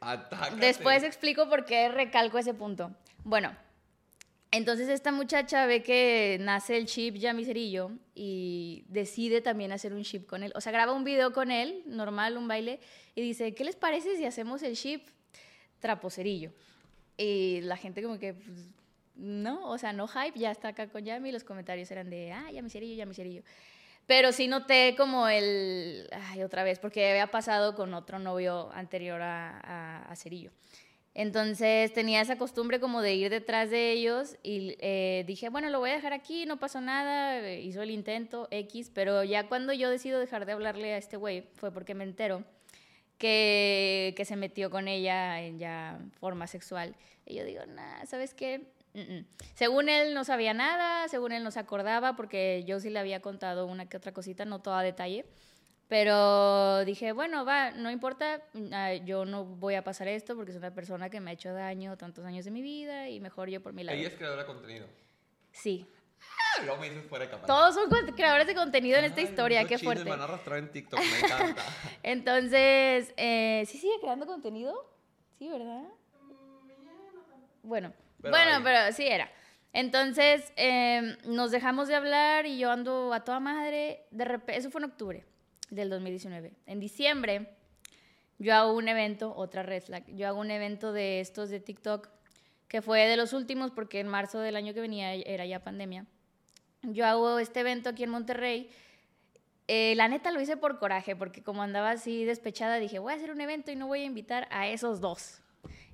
Atácate. 0.01 0.57
Después 0.57 1.03
explico 1.05 1.49
por 1.49 1.65
qué 1.65 1.89
recalco 1.89 2.39
ese 2.39 2.53
punto. 2.53 2.95
Bueno, 3.25 3.57
Entonces 4.51 4.89
esta 4.89 5.13
muchacha 5.13 5.67
ve 5.67 5.83
que 5.83 6.39
nace 6.41 6.77
el 6.77 6.87
chip 6.87 7.17
ya 7.17 7.35
miserillo 7.35 7.91
y 8.15 8.85
decide 8.89 9.41
también 9.41 9.73
hacer 9.73 9.93
un 9.93 10.03
chip 10.03 10.27
con 10.27 10.43
él. 10.43 10.53
O 10.55 10.61
sea, 10.61 10.73
graba 10.73 10.93
un 10.93 11.05
video 11.05 11.33
con 11.33 11.51
él, 11.51 11.83
normal, 11.87 12.37
un 12.39 12.49
baile, 12.49 12.81
y 13.15 13.21
dice, 13.21 13.55
¿qué 13.55 13.65
les 13.65 13.77
parece 13.77 14.17
si 14.17 14.25
hacemos 14.25 14.63
el 14.63 14.75
chip 14.75 15.07
trapocerillo? 15.81 16.53
Y 17.17 17.61
la 17.63 17.77
gente 17.77 18.03
como 18.03 18.19
que, 18.19 18.35
pues, 18.35 18.69
no, 19.15 19.71
o 19.71 19.79
sea, 19.79 19.93
no 19.93 20.07
hype, 20.09 20.39
ya 20.39 20.51
está 20.51 20.69
acá 20.69 20.89
con 20.89 21.05
Yami, 21.05 21.33
los 21.33 21.45
comentarios 21.45 21.91
eran 21.91 22.11
de, 22.11 22.33
ah, 22.33 22.51
ya 22.53 22.63
miserillo, 22.63 22.95
ya 22.95 23.07
miserillo. 23.07 23.43
Pero 24.07 24.31
sí 24.33 24.47
noté 24.47 24.95
como 24.97 25.27
el, 25.29 26.09
ay, 26.13 26.43
otra 26.43 26.63
vez, 26.63 26.79
porque 26.79 27.11
había 27.11 27.27
pasado 27.29 27.75
con 27.75 27.93
otro 27.95 28.19
novio 28.19 28.71
anterior 28.73 29.21
a, 29.21 29.59
a, 29.59 30.03
a 30.05 30.17
Cerillo. 30.17 30.53
Entonces 31.19 31.95
tenía 31.95 32.21
esa 32.21 32.37
costumbre 32.37 32.79
como 32.79 33.01
de 33.01 33.15
ir 33.15 33.31
detrás 33.31 33.71
de 33.71 33.91
ellos 33.91 34.37
y 34.43 34.77
eh, 34.81 35.25
dije, 35.27 35.49
bueno, 35.49 35.71
lo 35.71 35.79
voy 35.79 35.89
a 35.89 35.95
dejar 35.95 36.13
aquí, 36.13 36.45
no 36.45 36.59
pasó 36.59 36.83
nada, 36.83 37.41
eh, 37.41 37.63
hizo 37.63 37.81
el 37.81 37.91
intento 37.91 38.49
X, 38.51 38.91
pero 38.93 39.25
ya 39.25 39.49
cuando 39.49 39.73
yo 39.73 39.89
decido 39.89 40.21
dejar 40.21 40.45
de 40.45 40.53
hablarle 40.53 40.93
a 40.93 40.99
este 40.99 41.17
güey 41.17 41.45
fue 41.55 41.73
porque 41.73 41.95
me 41.95 42.05
entero 42.05 42.45
que, 43.19 44.15
que 44.17 44.25
se 44.25 44.37
metió 44.37 44.71
con 44.71 44.89
ella 44.89 45.41
en 45.43 45.59
ya 45.59 45.99
forma 46.19 46.47
sexual. 46.47 46.95
Y 47.25 47.37
yo 47.37 47.45
digo, 47.45 47.65
nah, 47.67 48.05
¿sabes 48.07 48.35
qué? 48.35 48.67
Mm, 48.95 49.01
mm. 49.01 49.27
Según 49.55 49.89
él 49.89 50.15
no 50.15 50.25
sabía 50.25 50.55
nada, 50.55 51.09
según 51.09 51.33
él 51.33 51.45
no 51.45 51.51
se 51.51 51.61
acordaba, 51.61 52.17
porque 52.17 52.65
yo 52.67 52.81
sí 52.81 52.91
le 52.91 52.99
había 52.99 53.21
contado 53.21 53.67
una 53.67 53.89
que 53.89 53.97
otra 53.97 54.13
cosita, 54.13 54.45
no 54.45 54.61
todo 54.63 54.75
a 54.75 54.83
detalle. 54.83 55.27
Pero 55.89 56.85
dije, 56.85 57.13
bueno, 57.13 57.45
va, 57.45 57.71
no 57.71 57.91
importa, 57.91 58.43
ah, 58.73 58.95
yo 58.95 59.25
no 59.25 59.45
voy 59.45 59.75
a 59.75 59.85
pasar 59.85 60.09
esto 60.09 60.35
porque 60.35 60.51
es 60.51 60.57
una 60.57 60.75
persona 60.75 61.11
que 61.11 61.21
me 61.21 61.31
ha 61.31 61.35
hecho 61.35 61.53
daño 61.53 61.97
tantos 61.97 62.25
años 62.25 62.45
de 62.45 62.51
mi 62.51 62.61
vida 62.61 63.09
y 63.09 63.21
mejor 63.21 63.51
yo 63.51 63.63
por 63.63 63.73
mi 63.73 63.85
lado. 63.85 63.97
Ella 63.97 64.09
es 64.09 64.15
creadora 64.15 64.43
de 64.43 64.47
contenido. 64.47 64.87
Sí. 65.53 65.87
Ah, 66.59 66.63
luego 66.65 66.81
me 66.81 66.89
dices 66.91 67.05
fuera 67.09 67.25
de 67.25 67.31
cámara. 67.31 67.47
Todos 67.47 67.75
son 67.75 67.91
creadores 68.15 68.47
de 68.47 68.55
contenido 68.55 68.99
en 68.99 69.05
esta 69.05 69.21
Ay, 69.21 69.27
historia, 69.27 69.65
qué 69.67 69.79
fuerte. 69.79 70.05
Me 70.05 70.11
van 70.11 70.21
a 70.21 70.25
arrastrar 70.25 70.59
en 70.59 70.71
TikTok, 70.73 70.99
me 71.01 71.19
encanta. 71.19 71.63
Entonces, 72.03 73.13
eh, 73.17 73.65
¿sí 73.67 73.79
sigue 73.79 73.95
creando 74.01 74.27
contenido? 74.27 74.75
Sí, 75.39 75.49
¿verdad? 75.49 75.83
Bueno, 77.63 77.93
Pero 78.23 78.33
bueno, 78.33 78.57
ahí. 78.57 78.63
pero 78.63 78.93
sí 78.93 79.07
era. 79.07 79.31
Entonces, 79.73 80.53
eh, 80.57 81.17
nos 81.25 81.51
dejamos 81.51 81.89
de 81.89 81.95
hablar 81.97 82.47
y 82.47 82.59
yo 82.59 82.71
ando 82.71 83.13
a 83.13 83.25
toda 83.25 83.41
madre. 83.41 84.07
De 84.11 84.25
repente, 84.25 84.57
eso 84.59 84.71
fue 84.71 84.81
en 84.81 84.87
octubre 84.87 85.27
del 85.71 85.91
2019. 85.91 86.53
En 86.67 86.81
diciembre, 86.81 87.51
yo 88.39 88.55
hago 88.55 88.73
un 88.73 88.89
evento, 88.89 89.35
otra 89.37 89.63
red 89.63 89.83
flag, 89.83 90.05
yo 90.15 90.29
hago 90.29 90.41
un 90.41 90.51
evento 90.51 90.93
de 90.93 91.21
estos 91.21 91.51
de 91.51 91.61
TikTok, 91.61 92.09
que 92.69 92.83
fue 92.83 93.07
de 93.07 93.17
los 93.17 93.33
últimos 93.33 93.71
porque 93.71 94.01
en 94.01 94.09
marzo 94.09 94.39
del 94.41 94.57
año 94.57 94.73
que 94.73 94.81
venía 94.81 95.13
era 95.13 95.45
ya 95.45 95.63
pandemia. 95.63 96.07
Yo 96.93 97.07
hago 97.07 97.39
este 97.39 97.61
evento 97.61 97.91
aquí 97.91 98.03
en 98.05 98.11
Monterrey. 98.11 98.69
Eh, 99.69 99.95
la 99.97 100.07
neta 100.09 100.31
lo 100.31 100.41
hice 100.41 100.57
por 100.57 100.79
coraje, 100.79 101.17
porque 101.17 101.43
como 101.43 101.63
andaba 101.63 101.91
así 101.91 102.25
despechada, 102.25 102.77
dije, 102.77 102.99
voy 103.01 103.13
a 103.13 103.17
hacer 103.17 103.31
un 103.33 103.41
evento 103.41 103.71
y 103.73 103.77
no 103.77 103.89
voy 103.89 104.03
a 104.03 104.05
invitar 104.05 104.47
a 104.51 104.69
esos 104.69 105.01
dos. 105.01 105.41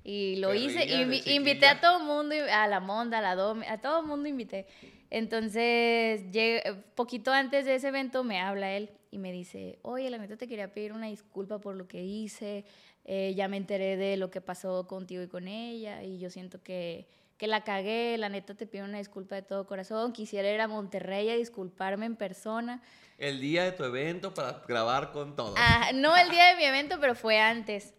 Y 0.03 0.35
lo 0.35 0.53
hice, 0.53 0.85
invi- 0.85 1.17
chiquilla. 1.17 1.35
invité 1.35 1.65
a 1.67 1.79
todo 1.81 1.97
el 1.99 2.03
mundo, 2.03 2.35
a 2.51 2.67
la 2.67 2.79
Monda, 2.79 3.17
a 3.19 3.21
la 3.21 3.35
Dome, 3.35 3.67
a 3.67 3.79
todo 3.79 4.01
el 4.01 4.05
mundo 4.05 4.27
invité. 4.29 4.67
Entonces, 5.09 6.29
llegué- 6.31 6.61
poquito 6.95 7.31
antes 7.31 7.65
de 7.65 7.75
ese 7.75 7.87
evento 7.87 8.23
me 8.23 8.39
habla 8.39 8.71
él 8.73 8.89
y 9.11 9.17
me 9.17 9.31
dice, 9.31 9.79
oye, 9.81 10.09
la 10.09 10.17
neta 10.17 10.37
te 10.37 10.47
quería 10.47 10.71
pedir 10.73 10.91
una 10.93 11.07
disculpa 11.07 11.59
por 11.59 11.75
lo 11.75 11.87
que 11.87 12.03
hice, 12.03 12.65
eh, 13.05 13.33
ya 13.35 13.47
me 13.47 13.57
enteré 13.57 13.95
de 13.97 14.17
lo 14.17 14.29
que 14.29 14.41
pasó 14.41 14.85
contigo 14.87 15.23
y 15.23 15.27
con 15.27 15.47
ella 15.47 16.03
y 16.03 16.19
yo 16.19 16.29
siento 16.29 16.61
que, 16.61 17.07
que 17.43 17.47
la 17.47 17.65
cagué, 17.65 18.17
la 18.17 18.29
neta 18.29 18.53
te 18.53 18.65
pido 18.65 18.85
una 18.85 18.99
disculpa 18.99 19.35
de 19.35 19.41
todo 19.41 19.67
corazón, 19.67 20.13
quisiera 20.13 20.49
ir 20.49 20.61
a 20.61 20.69
Monterrey 20.69 21.29
a 21.29 21.35
disculparme 21.35 22.05
en 22.05 22.15
persona. 22.15 22.81
El 23.17 23.41
día 23.41 23.65
de 23.65 23.73
tu 23.73 23.83
evento 23.83 24.33
para 24.33 24.63
grabar 24.65 25.11
con 25.11 25.35
todos. 25.35 25.55
Ah, 25.57 25.91
no 25.93 26.15
el 26.15 26.29
día 26.29 26.45
de 26.45 26.55
mi 26.55 26.63
evento, 26.63 27.01
pero 27.01 27.15
fue 27.15 27.41
antes. 27.41 27.95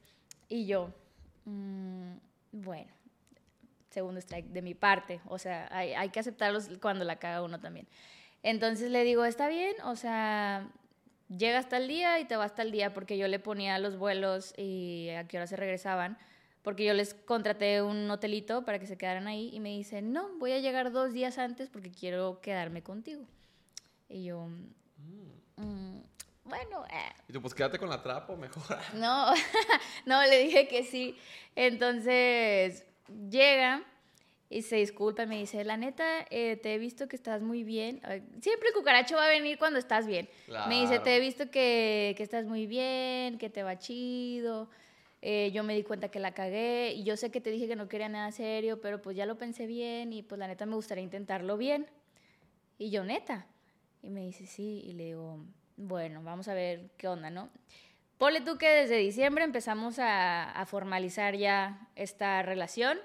Y 0.49 0.65
yo, 0.65 0.95
mm, 1.45 2.15
bueno, 2.53 2.91
segundo 3.91 4.19
strike 4.19 4.47
de 4.47 4.63
mi 4.63 4.73
parte. 4.73 5.21
O 5.27 5.39
sea, 5.39 5.69
hay, 5.71 5.93
hay 5.93 6.09
que 6.09 6.21
aceptarlos 6.21 6.71
cuando 6.81 7.05
la 7.05 7.17
caga 7.17 7.43
uno 7.43 7.61
también. 7.61 7.87
Entonces 8.43 8.91
le 8.91 9.05
digo, 9.05 9.27
está 9.27 9.49
bien, 9.49 9.75
o 9.85 9.95
sea, 9.95 10.71
llega 11.29 11.59
hasta 11.59 11.77
el 11.77 11.87
día 11.87 12.19
y 12.19 12.25
te 12.25 12.37
va 12.37 12.45
hasta 12.45 12.63
el 12.63 12.71
día, 12.71 12.95
porque 12.95 13.19
yo 13.19 13.29
le 13.29 13.41
ponía 13.41 13.79
los 13.79 13.99
vuelos 13.99 14.55
y 14.57 15.11
a 15.11 15.29
qué 15.29 15.37
hora 15.37 15.47
se 15.47 15.57
regresaban. 15.57 16.17
Porque 16.65 16.85
yo 16.85 16.95
les 16.95 17.13
contraté 17.13 17.83
un 17.83 18.11
hotelito 18.11 18.65
para 18.65 18.79
que 18.79 18.87
se 18.87 18.97
quedaran 18.97 19.29
ahí 19.29 19.51
y 19.53 19.61
me 19.61 19.69
dice, 19.69 20.01
no, 20.01 20.31
voy 20.39 20.53
a 20.53 20.59
llegar 20.59 20.91
dos 20.91 21.13
días 21.13 21.37
antes 21.37 21.69
porque 21.69 21.93
quiero 21.93 22.41
quedarme 22.41 22.83
contigo. 22.83 23.27
Y 24.09 24.25
yo, 24.25 24.49
mm, 25.57 25.99
bueno, 26.45 26.87
eh, 26.91 27.13
Y 27.29 27.33
tú, 27.35 27.43
pues 27.43 27.55
quédate 27.55 27.79
con 27.79 27.91
la 27.91 28.03
trapo, 28.03 28.37
mejor. 28.37 28.65
no, 28.95 29.33
no, 30.07 30.23
le 30.23 30.39
dije 30.39 30.67
que 30.67 30.85
sí. 30.85 31.17
Entonces 31.55 32.85
llega 33.29 33.83
y 34.49 34.63
se 34.63 34.77
disculpa 34.77 35.27
me 35.27 35.37
dice, 35.39 35.65
la 35.65 35.77
neta, 35.77 36.05
eh, 36.31 36.57
te 36.57 36.75
he 36.75 36.79
visto 36.79 37.09
que 37.09 37.17
estás 37.17 37.43
muy 37.43 37.63
bien. 37.63 38.01
Siempre 38.41 38.69
el 38.69 38.75
cucaracho 38.75 39.17
va 39.17 39.27
a 39.27 39.29
venir 39.29 39.59
cuando 39.59 39.79
estás 39.79 40.07
bien. 40.07 40.31
Me 40.69 40.81
dice, 40.81 40.99
te 40.99 41.17
he 41.17 41.21
visto 41.21 41.51
que, 41.51 42.15
que 42.17 42.23
estás 42.23 42.47
muy 42.47 42.67
bien, 42.67 43.37
que 43.37 43.51
te 43.51 43.63
va 43.63 43.79
chido. 43.79 44.71
Eh, 45.27 45.53
yo 45.53 45.65
me 45.65 45.75
di 45.75 45.83
cuenta 45.85 46.11
que 46.11 46.21
la 46.21 46.35
cagué 46.35 46.93
y 46.93 47.03
yo 47.03 47.17
sé 47.17 47.31
que 47.31 47.41
te 47.41 47.49
dije 47.49 47.67
que 47.67 47.77
no 47.77 47.89
quería 47.89 48.11
nada 48.11 48.31
serio, 48.31 48.83
pero 48.83 49.01
pues 49.01 49.17
ya 49.17 49.25
lo 49.25 49.39
pensé 49.39 49.67
bien 49.67 50.13
y 50.13 50.23
pues 50.23 50.39
la 50.39 50.47
neta 50.47 50.67
me 50.67 50.75
gustaría 50.75 51.03
intentarlo 51.03 51.57
bien. 51.57 51.87
Y 52.77 52.91
yo, 52.91 53.05
neta. 53.05 53.47
Y 54.03 54.11
me 54.11 54.21
dice, 54.21 54.45
sí. 54.45 54.83
Y 54.85 54.93
le 54.93 55.05
digo, 55.07 55.43
bueno, 55.79 56.23
vamos 56.23 56.49
a 56.49 56.53
ver 56.53 56.91
qué 56.99 57.09
onda, 57.09 57.31
¿no? 57.31 57.49
Ponle 58.19 58.43
tú 58.43 58.59
que 58.59 58.69
desde 58.69 58.99
diciembre 58.99 59.45
empezamos 59.45 59.99
a, 59.99 60.51
a 60.51 60.67
formalizar 60.67 61.35
ya 61.37 61.89
esta 61.97 62.43
relación. 62.43 62.99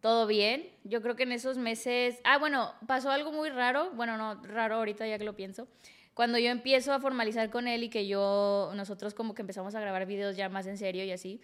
Todo 0.00 0.26
bien. 0.26 0.66
Yo 0.82 1.02
creo 1.02 1.14
que 1.14 1.24
en 1.24 1.32
esos 1.32 1.58
meses... 1.58 2.20
Ah, 2.24 2.38
bueno, 2.38 2.72
pasó 2.86 3.10
algo 3.10 3.32
muy 3.32 3.50
raro. 3.50 3.90
Bueno, 3.90 4.16
no, 4.16 4.42
raro 4.46 4.76
ahorita 4.76 5.06
ya 5.06 5.18
que 5.18 5.24
lo 5.24 5.36
pienso. 5.36 5.68
Cuando 6.14 6.38
yo 6.38 6.50
empiezo 6.50 6.92
a 6.92 7.00
formalizar 7.00 7.48
con 7.50 7.66
él 7.68 7.84
y 7.84 7.88
que 7.88 8.06
yo, 8.06 8.72
nosotros 8.74 9.14
como 9.14 9.34
que 9.34 9.42
empezamos 9.42 9.74
a 9.74 9.80
grabar 9.80 10.04
videos 10.06 10.36
ya 10.36 10.48
más 10.48 10.66
en 10.66 10.76
serio 10.76 11.04
y 11.04 11.10
así, 11.12 11.40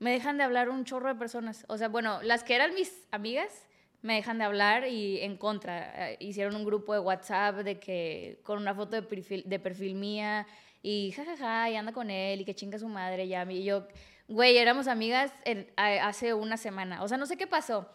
me 0.00 0.10
dejan 0.10 0.36
de 0.38 0.42
hablar 0.44 0.68
un 0.68 0.84
chorro 0.84 1.08
de 1.08 1.14
personas. 1.14 1.64
O 1.68 1.78
sea, 1.78 1.88
bueno, 1.88 2.20
las 2.22 2.42
que 2.42 2.54
eran 2.56 2.74
mis 2.74 3.06
amigas 3.12 3.66
me 4.00 4.14
dejan 4.14 4.38
de 4.38 4.44
hablar 4.44 4.88
y 4.88 5.20
en 5.20 5.36
contra. 5.36 6.10
Eh, 6.10 6.16
hicieron 6.18 6.56
un 6.56 6.64
grupo 6.64 6.92
de 6.92 6.98
WhatsApp 6.98 7.56
de 7.58 7.78
que 7.78 8.40
con 8.42 8.58
una 8.58 8.74
foto 8.74 8.96
de 8.96 9.02
perfil, 9.02 9.44
de 9.46 9.60
perfil 9.60 9.94
mía 9.94 10.46
y 10.82 11.12
jajaja, 11.12 11.70
y 11.70 11.76
anda 11.76 11.92
con 11.92 12.10
él 12.10 12.40
y 12.40 12.44
que 12.44 12.56
chinga 12.56 12.80
su 12.80 12.88
madre 12.88 13.28
ya. 13.28 13.44
Y 13.52 13.62
yo, 13.62 13.86
güey, 14.26 14.56
éramos 14.56 14.88
amigas 14.88 15.32
en- 15.44 15.70
a- 15.76 16.08
hace 16.08 16.34
una 16.34 16.56
semana. 16.56 17.04
O 17.04 17.08
sea, 17.08 17.16
no 17.18 17.26
sé 17.26 17.36
qué 17.36 17.46
pasó. 17.46 17.88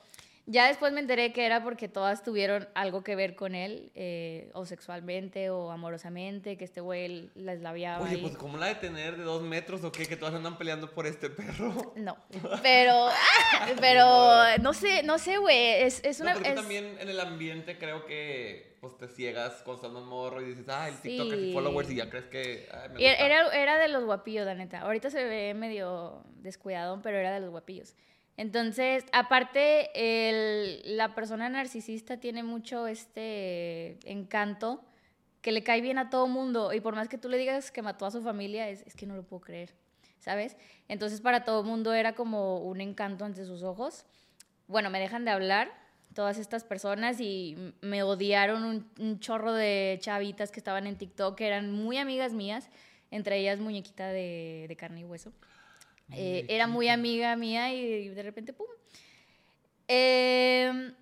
Ya 0.49 0.67
después 0.67 0.93
me 0.93 1.01
enteré 1.01 1.33
que 1.33 1.45
era 1.45 1.61
porque 1.61 1.89
todas 1.89 2.23
tuvieron 2.23 2.69
algo 2.73 3.03
que 3.03 3.17
ver 3.17 3.35
con 3.35 3.53
él, 3.53 3.91
eh, 3.95 4.49
o 4.53 4.65
sexualmente 4.65 5.49
o 5.49 5.71
amorosamente, 5.71 6.57
que 6.57 6.63
este 6.63 6.79
güey 6.79 7.29
las 7.35 7.59
labiaba. 7.59 8.05
Oye, 8.05 8.15
ahí. 8.15 8.21
pues 8.21 8.37
¿cómo 8.37 8.57
la 8.57 8.67
de 8.67 8.75
tener 8.75 9.17
de 9.17 9.23
dos 9.23 9.41
metros 9.43 9.83
o 9.83 9.91
qué? 9.91 10.05
Que 10.05 10.15
todas 10.15 10.33
andan 10.33 10.57
peleando 10.57 10.89
por 10.91 11.05
este 11.05 11.29
perro. 11.29 11.93
No, 11.97 12.15
pero, 12.63 13.09
pero 13.81 14.57
no 14.61 14.73
sé, 14.73 15.03
no 15.03 15.17
sé, 15.17 15.37
güey, 15.37 15.81
es, 15.83 16.01
es 16.05 16.19
una... 16.21 16.31
no, 16.31 16.35
porque 16.37 16.49
es- 16.51 16.55
también 16.55 16.97
en 16.99 17.09
el 17.09 17.19
ambiente 17.19 17.77
creo 17.77 18.05
que 18.05 18.77
pues 18.79 18.95
te 18.97 19.07
ciegas 19.07 19.63
con 19.63 19.75
estando 19.75 20.01
morro 20.01 20.41
y 20.41 20.45
dices, 20.45 20.65
ah, 20.69 20.87
el 20.87 20.95
TikTok 21.01 21.29
Sí. 21.33 21.49
y 21.49 21.53
followers 21.53 21.89
y 21.91 21.95
ya 21.95 22.09
crees 22.09 22.25
que 22.27 22.69
ay, 22.71 22.89
me 22.89 22.93
gusta. 22.95 23.25
era, 23.25 23.47
era 23.53 23.77
de 23.79 23.87
los 23.89 24.05
guapillos, 24.05 24.45
la 24.45 24.53
neta. 24.55 24.79
Ahorita 24.81 25.09
se 25.09 25.23
ve 25.25 25.53
medio 25.55 26.23
descuidado, 26.37 27.01
pero 27.01 27.17
era 27.17 27.33
de 27.33 27.39
los 27.41 27.49
guapillos. 27.49 27.95
Entonces, 28.37 29.03
aparte, 29.13 29.89
la 30.85 31.15
persona 31.15 31.49
narcisista 31.49 32.17
tiene 32.17 32.43
mucho 32.43 32.85
este 32.85 33.97
encanto 34.05 34.83
que 35.41 35.51
le 35.51 35.63
cae 35.63 35.81
bien 35.81 35.97
a 35.97 36.11
todo 36.11 36.27
mundo. 36.27 36.71
Y 36.71 36.79
por 36.79 36.95
más 36.95 37.09
que 37.09 37.17
tú 37.17 37.29
le 37.29 37.37
digas 37.39 37.71
que 37.71 37.81
mató 37.81 38.05
a 38.05 38.11
su 38.11 38.21
familia, 38.21 38.69
es, 38.69 38.83
que 38.95 39.07
no 39.07 39.15
lo 39.15 39.23
puedo 39.23 39.41
creer, 39.41 39.73
¿sabes? 40.19 40.55
Entonces, 40.87 41.19
para 41.19 41.43
todo 41.45 41.63
mundo 41.63 41.95
era 41.95 42.13
como 42.13 42.59
un 42.59 42.79
encanto 42.79 43.25
ante 43.25 43.43
sus 43.43 43.63
ojos. 43.63 44.05
Bueno, 44.67 44.91
me 44.91 44.99
dejan 44.99 45.25
de 45.25 45.31
hablar 45.31 45.71
todas 46.13 46.37
estas 46.37 46.63
personas 46.63 47.19
y 47.19 47.73
me 47.81 48.03
odiaron 48.03 48.87
un, 48.99 49.19
chorro 49.19 49.53
de 49.53 49.97
chavitas 49.99 50.51
que 50.51 50.59
estaban 50.59 50.85
en 50.85 50.95
TikTok, 50.95 51.35
que 51.35 51.47
eran 51.47 51.71
muy 51.71 51.97
amigas 51.97 52.33
mías, 52.33 52.69
entre 53.09 53.39
ellas 53.39 53.59
Muñequita 53.59 54.09
de 54.09 54.75
carne 54.77 55.01
y 55.01 55.05
hueso. 55.05 55.33
Eh, 56.13 56.45
era 56.49 56.67
muy 56.67 56.87
amiga 56.87 57.35
mía 57.35 57.73
y 57.73 58.09
de 58.09 58.23
repente, 58.23 58.53
¡pum! 58.53 58.67
Em, 59.87 60.93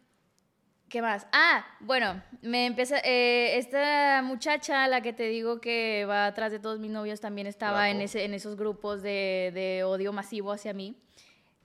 ¿Qué 0.90 1.02
más? 1.02 1.28
Ah, 1.32 1.66
bueno, 1.80 2.22
me 2.42 2.68
empieza. 2.68 3.00
eh, 3.00 3.58
esta 3.58 4.22
muchacha, 4.24 4.88
la 4.88 5.02
que 5.02 5.14
te 5.14 5.28
digo 5.28 5.60
que 5.60 6.06
va 6.06 6.28
atrás 6.28 6.52
de 6.52 6.60
todos 6.60 6.80
mis 6.80 6.92
novios, 6.92 7.20
también 7.20 7.48
estaba 7.48 7.90
en, 7.90 8.02
ese, 8.02 8.24
en 8.24 8.34
esos 8.34 8.56
grupos 8.56 9.02
de, 9.02 9.52
de 9.54 9.84
odio 9.84 10.14
masivo 10.14 10.52
hacia 10.52 10.74
mí. 10.74 10.96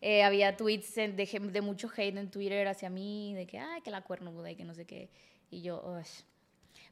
Eh, 0.00 0.22
había 0.22 0.56
tweets 0.56 0.94
de, 0.94 1.08
de, 1.12 1.60
mucho 1.60 1.90
hate 1.94 2.16
en 2.16 2.30
Twitter 2.30 2.66
hacia 2.66 2.88
mí, 2.88 3.34
de 3.34 3.46
que, 3.46 3.58
ay, 3.58 3.82
que 3.82 3.90
la 3.90 4.00
cuernuda 4.00 4.50
y 4.50 4.56
que 4.56 4.64
no 4.64 4.74
sé 4.74 4.86
qué. 4.86 5.10
Y 5.50 5.60
yo, 5.60 5.82
Uy. 5.84 6.04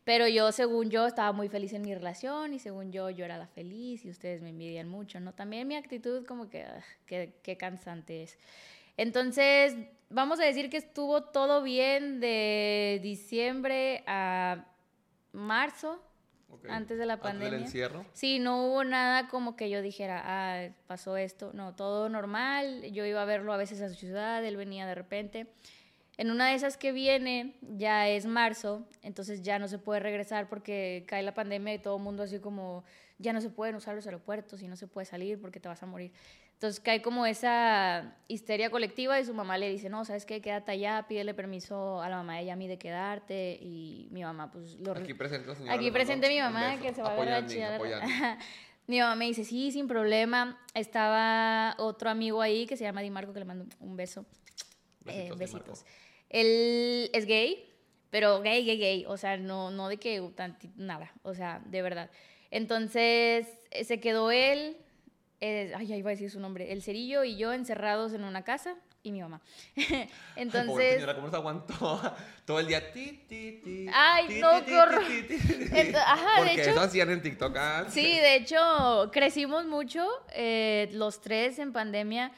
Pero 0.09 0.27
yo, 0.27 0.53
según 0.53 0.89
yo, 0.89 1.07
estaba 1.07 1.33
muy 1.33 1.51
feliz 1.51 1.75
en 1.75 1.83
mi 1.83 1.95
relación 1.95 2.55
y 2.55 2.59
según 2.59 2.93
yo, 2.93 3.11
yo 3.11 3.27
era 3.27 3.37
la 3.37 3.47
feliz 3.47 4.07
y 4.07 4.09
ustedes 4.09 4.41
me 4.41 4.49
envidian 4.49 4.89
mucho, 4.89 5.21
¿no? 5.21 5.35
También 5.35 5.69
mi 5.69 5.77
actitud 5.77 6.25
como 6.25 6.49
que, 6.49 6.65
qué, 7.05 7.57
cansante 7.59 8.23
es. 8.23 8.39
Entonces, 8.97 9.77
vamos 10.09 10.41
a 10.41 10.45
decir 10.45 10.71
que 10.71 10.79
estuvo 10.79 11.25
todo 11.25 11.63
bien 11.63 12.21
de 12.21 13.01
diciembre 13.03 14.03
a 14.07 14.65
marzo, 15.33 16.03
antes 16.71 16.97
de 16.97 17.05
la 17.05 17.21
pandemia. 17.21 17.59
Antes 17.59 17.75
del 17.75 17.85
encierro. 17.85 18.07
Sí, 18.15 18.39
no 18.39 18.65
hubo 18.65 18.85
nada 18.85 19.29
como 19.29 19.57
que 19.57 19.69
yo 19.69 19.83
dijera, 19.83 20.23
ah, 20.25 20.71
pasó 20.87 21.19
esto. 21.19 21.51
No, 21.53 21.75
todo 21.75 22.09
normal. 22.09 22.91
Yo 22.93 23.05
iba 23.05 23.21
a 23.21 23.27
verlo 23.27 23.53
a 23.53 23.59
veces 23.59 23.83
a 23.83 23.91
su 23.91 23.95
ciudad, 23.97 24.43
él 24.43 24.57
venía 24.57 24.87
de 24.87 24.95
repente. 24.95 25.53
En 26.19 26.33
una 26.33 26.49
de 26.49 26.55
esas 26.57 26.77
que 26.77 26.91
viene, 26.91 27.55
ya 27.63 28.09
es 28.09 28.27
marzo, 28.27 28.85
entonces 29.03 29.41
ya 29.41 29.61
no 29.61 29.69
se 29.69 29.79
puede 29.79 30.01
regresar 30.01 30.49
porque 30.49 31.05
cae 31.07 31.23
la 31.23 31.33
pandemia 31.33 31.75
y 31.75 31.79
todo 31.79 31.97
el 31.97 32.03
mundo 32.03 32.25
así 32.25 32.41
como, 32.41 32.85
ya 33.19 33.33
no 33.33 33.41
se 33.41 33.51
pueden 33.51 33.77
usar 33.77 33.95
los 33.95 34.05
aeropuertos 34.05 34.61
y 34.63 34.67
no 34.67 34.75
se 34.75 34.89
puede 34.89 35.05
salir 35.05 35.41
porque 35.41 35.61
te 35.61 35.69
vas 35.69 35.81
a 35.81 35.87
morir. 35.87 36.13
Entonces 36.55 36.81
cae 36.81 37.03
como 37.03 37.25
esa 37.25 38.17
histeria 38.27 38.69
colectiva 38.69 39.21
y 39.21 39.25
su 39.25 39.33
mamá 39.33 39.59
le 39.59 39.71
dice, 39.71 39.89
no, 39.89 40.05
¿sabes 40.05 40.27
qué? 40.27 40.41
Quédate 40.41 40.73
allá, 40.73 41.07
pídele 41.07 41.35
permiso 41.35 42.03
a 42.03 42.09
la 42.09 42.17
mamá 42.17 42.39
de 42.39 42.47
Yami 42.47 42.67
de 42.67 42.79
quedarte 42.79 43.57
y 43.63 44.09
mi 44.11 44.25
mamá 44.25 44.51
pues 44.51 44.75
lo... 44.81 44.91
Aquí 44.91 45.15
presente, 45.15 45.55
señora. 45.55 45.73
Aquí 45.73 45.93
presente 45.93 46.29
mi 46.29 46.41
mamá 46.41 46.81
que 46.81 46.93
se 46.93 47.01
va 47.01 47.11
a 47.11 47.13
agarrar 47.13 47.47
Mi 48.89 48.99
mamá 48.99 49.15
me 49.15 49.27
dice, 49.27 49.45
sí, 49.45 49.71
sin 49.71 49.87
problema. 49.87 50.59
Estaba 50.75 51.77
otro 51.79 52.11
amigo 52.11 52.43
ahí 52.43 52.67
que 52.67 52.77
se 52.77 52.83
llama 52.83 53.03
Di 53.03 53.11
Marco, 53.11 53.33
que 53.33 53.39
le 53.39 53.45
mando 53.45 53.67
un 53.79 53.97
beso. 53.97 54.27
Besitos. 55.05 55.37
Eh, 55.37 55.39
besitos. 55.39 55.85
Él 56.31 57.11
es 57.13 57.27
gay, 57.27 57.65
pero 58.11 58.41
gay, 58.41 58.65
gay, 58.65 58.79
gay. 58.79 59.05
O 59.07 59.17
sea, 59.17 59.37
no, 59.37 59.71
no 59.71 59.89
de 59.89 59.99
que 59.99 60.23
nada. 60.77 61.13
O 61.23 61.35
sea, 61.35 61.63
de 61.67 61.83
verdad. 61.83 62.11
Entonces, 62.51 63.47
eh, 63.71 63.85
se 63.85 64.01
quedó 64.01 64.31
él, 64.31 64.77
eh, 65.41 65.73
ay, 65.77 65.93
ahí 65.93 65.99
iba 65.99 66.11
a 66.11 66.15
decir 66.15 66.31
su 66.31 66.41
nombre, 66.41 66.73
el 66.73 66.83
cerillo 66.83 67.25
y 67.25 67.37
yo 67.37 67.53
encerrados 67.53 68.13
en 68.15 68.25
una 68.25 68.43
casa 68.43 68.77
y 69.03 69.13
mi 69.13 69.21
mamá. 69.21 69.41
Entonces. 70.37 70.79
Ay, 70.79 70.95
señora, 70.95 71.15
¿cómo 71.15 71.31
se 71.31 71.37
aguantó 71.37 72.17
todo 72.45 72.61
el 72.61 72.67
día? 72.67 72.93
Ti, 72.93 73.25
ti, 73.29 73.61
ti, 73.63 73.87
Ay, 73.93 74.41
no, 74.41 74.65
qué 74.65 74.79
horror. 74.79 75.05
Ajá, 76.07 76.45
de 76.45 76.53
hecho. 76.53 76.71
eso 76.71 76.81
hacían 76.81 77.11
en 77.11 77.23
TikTok. 77.23 77.57
Sí, 77.89 78.03
de 78.03 78.37
hecho, 78.37 79.11
crecimos 79.13 79.67
mucho 79.67 80.07
eh, 80.33 80.89
los 80.93 81.21
tres 81.21 81.59
en 81.59 81.73
pandemia 81.73 82.33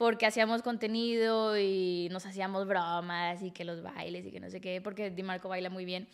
porque 0.00 0.24
hacíamos 0.24 0.62
contenido 0.62 1.58
y 1.58 2.08
nos 2.10 2.24
hacíamos 2.24 2.66
bromas 2.66 3.42
y 3.42 3.50
que 3.50 3.66
los 3.66 3.82
bailes 3.82 4.24
y 4.24 4.30
que 4.30 4.40
no 4.40 4.48
sé 4.48 4.58
qué, 4.58 4.80
porque 4.80 5.10
Di 5.10 5.22
Marco 5.22 5.50
baila 5.50 5.68
muy 5.68 5.84
bien. 5.84 6.08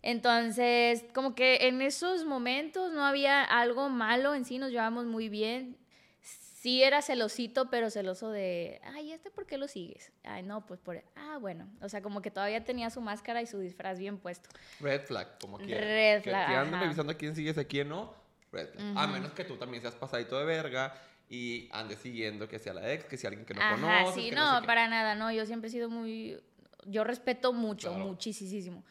Entonces, 0.00 1.04
como 1.12 1.34
que 1.34 1.68
en 1.68 1.82
esos 1.82 2.24
momentos 2.24 2.94
no 2.94 3.04
había 3.04 3.44
algo 3.44 3.90
malo 3.90 4.34
en 4.34 4.46
sí, 4.46 4.56
nos 4.56 4.70
llevábamos 4.70 5.04
muy 5.04 5.28
bien. 5.28 5.76
Sí 6.22 6.82
era 6.82 7.02
celosito, 7.02 7.68
pero 7.68 7.90
celoso 7.90 8.30
de, 8.30 8.80
ay, 8.94 9.12
¿este 9.12 9.30
por 9.30 9.44
qué 9.44 9.58
lo 9.58 9.68
sigues? 9.68 10.12
Ay, 10.24 10.42
no, 10.42 10.64
pues 10.64 10.80
por, 10.80 11.04
ah, 11.14 11.36
bueno. 11.38 11.68
O 11.82 11.90
sea, 11.90 12.00
como 12.00 12.22
que 12.22 12.30
todavía 12.30 12.64
tenía 12.64 12.88
su 12.88 13.02
máscara 13.02 13.42
y 13.42 13.46
su 13.46 13.58
disfraz 13.58 13.98
bien 13.98 14.16
puesto. 14.16 14.48
Red 14.80 15.02
flag, 15.02 15.38
como 15.42 15.58
quiera. 15.58 15.82
Red 15.82 16.22
flag. 16.22 16.48
Que, 16.48 16.54
anden 16.54 16.80
revisando 16.80 17.12
a 17.12 17.16
quién 17.16 17.36
sigues, 17.36 17.58
a 17.58 17.64
quién 17.66 17.90
no. 17.90 18.14
Red 18.50 18.70
flag. 18.70 18.96
A 18.96 19.06
menos 19.06 19.32
que 19.32 19.44
tú 19.44 19.58
también 19.58 19.82
seas 19.82 19.94
pasadito 19.94 20.38
de 20.38 20.46
verga 20.46 20.94
y 21.28 21.68
ande 21.72 21.96
siguiendo 21.96 22.48
que 22.48 22.58
sea 22.58 22.72
la 22.72 22.92
ex, 22.92 23.04
que 23.04 23.16
sea 23.16 23.28
alguien 23.28 23.46
que 23.46 23.54
no 23.54 23.60
Ajá, 23.60 24.12
Sí, 24.12 24.30
no, 24.30 24.62
para 24.64 24.88
nada, 24.88 25.14
no. 25.14 25.32
Yo 25.32 25.44
siempre 25.46 25.68
he 25.68 25.70
sido 25.72 25.90
muy. 25.90 26.38
Yo 26.84 27.02
respeto 27.02 27.52
mucho, 27.52 27.92
muchísimo. 27.94 28.84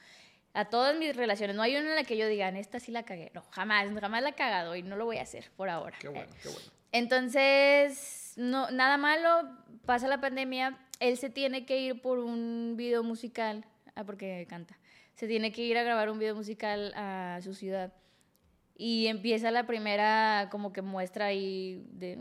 A 0.54 0.66
todas 0.66 0.98
mis 0.98 1.16
relaciones. 1.16 1.56
No 1.56 1.62
hay 1.62 1.76
una 1.76 1.90
en 1.90 1.96
la 1.96 2.04
que 2.04 2.18
yo 2.18 2.28
diga, 2.28 2.48
en 2.48 2.58
esta 2.58 2.80
sí 2.80 2.92
la 2.92 3.04
cagué. 3.04 3.32
No, 3.34 3.44
jamás, 3.52 3.88
jamás 4.00 4.24
la 4.24 4.30
he 4.30 4.34
cagado 4.34 4.76
y 4.76 4.84
no 4.84 4.96
lo 4.96 5.06
voy 5.06 5.18
a 5.18 5.22
hacer 5.22 5.52
por 5.56 5.70
ahora. 5.70 5.98
Qué 6.00 6.08
bueno, 6.08 6.32
qué 6.42 6.50
bueno. 6.50 6.72
Entonces, 6.92 8.34
no, 8.38 8.72
nada 8.72 8.98
malo, 8.98 9.50
pasa 9.86 10.08
la 10.08 10.20
pandemia. 10.22 10.78
Él 11.00 11.18
se 11.18 11.30
tiene 11.30 11.66
que 11.66 11.80
ir 11.80 12.02
por 12.02 12.20
un 12.20 12.76
video 12.78 13.04
musical. 13.04 13.66
Ah, 13.96 14.04
porque 14.04 14.46
canta. 14.50 14.78
Se 15.16 15.28
tiene 15.28 15.52
que 15.52 15.62
ir 15.62 15.78
a 15.78 15.84
grabar 15.84 16.10
un 16.10 16.20
video 16.20 16.36
musical 16.36 16.94
a 16.96 17.40
su 17.42 17.54
ciudad. 17.54 17.94
Y 18.78 19.08
empieza 19.08 19.52
la 19.52 19.66
primera 19.66 20.50
como 20.52 20.74
que 20.74 20.82
muestra 20.82 21.28
ahí 21.28 21.86
de 21.92 22.18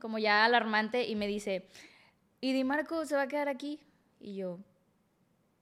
como 0.00 0.18
ya 0.18 0.44
alarmante 0.44 1.06
y 1.06 1.14
me 1.14 1.26
dice, 1.26 1.68
¿y 2.40 2.52
Di 2.52 2.64
Marco 2.64 3.04
se 3.04 3.16
va 3.16 3.22
a 3.22 3.28
quedar 3.28 3.48
aquí? 3.48 3.80
Y 4.18 4.36
yo, 4.36 4.58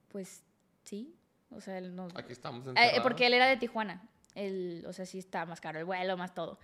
pues 0.09 0.43
sí, 0.83 1.13
o 1.49 1.59
sea, 1.59 1.77
él 1.77 1.95
no... 1.95 2.07
Aquí 2.15 2.31
estamos 2.31 2.65
eh, 2.67 2.99
Porque 3.01 3.27
él 3.27 3.33
era 3.33 3.47
de 3.47 3.57
Tijuana, 3.57 4.07
él, 4.35 4.85
o 4.87 4.93
sea, 4.93 5.05
sí 5.05 5.19
está 5.19 5.45
más 5.45 5.59
caro 5.59 5.79
el 5.79 5.85
vuelo, 5.85 6.15
más 6.15 6.33
todo. 6.33 6.59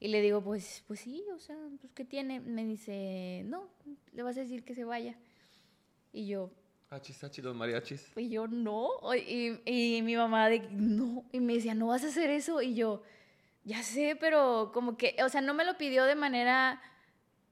Y 0.00 0.08
le 0.08 0.20
digo, 0.20 0.42
pues, 0.42 0.82
pues 0.86 1.00
sí, 1.00 1.24
o 1.34 1.38
sea, 1.38 1.56
pues 1.80 1.92
¿qué 1.92 2.04
tiene? 2.04 2.40
Me 2.40 2.64
dice, 2.64 3.42
no, 3.46 3.68
le 4.12 4.22
vas 4.22 4.36
a 4.36 4.40
decir 4.40 4.64
que 4.64 4.74
se 4.74 4.84
vaya. 4.84 5.16
Y 6.12 6.26
yo, 6.26 6.50
Achis, 6.92 7.24
achis, 7.24 7.42
los 7.42 7.56
mariachis. 7.56 8.12
Y 8.16 8.28
yo, 8.28 8.46
no. 8.46 8.90
Y, 9.16 9.58
y, 9.64 10.02
mi 10.02 10.14
mamá, 10.14 10.50
de, 10.50 10.60
no. 10.70 11.24
Y 11.32 11.40
me 11.40 11.54
decía, 11.54 11.74
no 11.74 11.86
vas 11.86 12.04
a 12.04 12.08
hacer 12.08 12.28
eso. 12.28 12.60
Y 12.60 12.74
yo, 12.74 13.02
ya 13.64 13.82
sé, 13.82 14.14
pero 14.20 14.72
como 14.74 14.98
que, 14.98 15.16
o 15.24 15.28
sea, 15.30 15.40
no 15.40 15.54
me 15.54 15.64
lo 15.64 15.78
pidió 15.78 16.04
de 16.04 16.14
manera, 16.14 16.82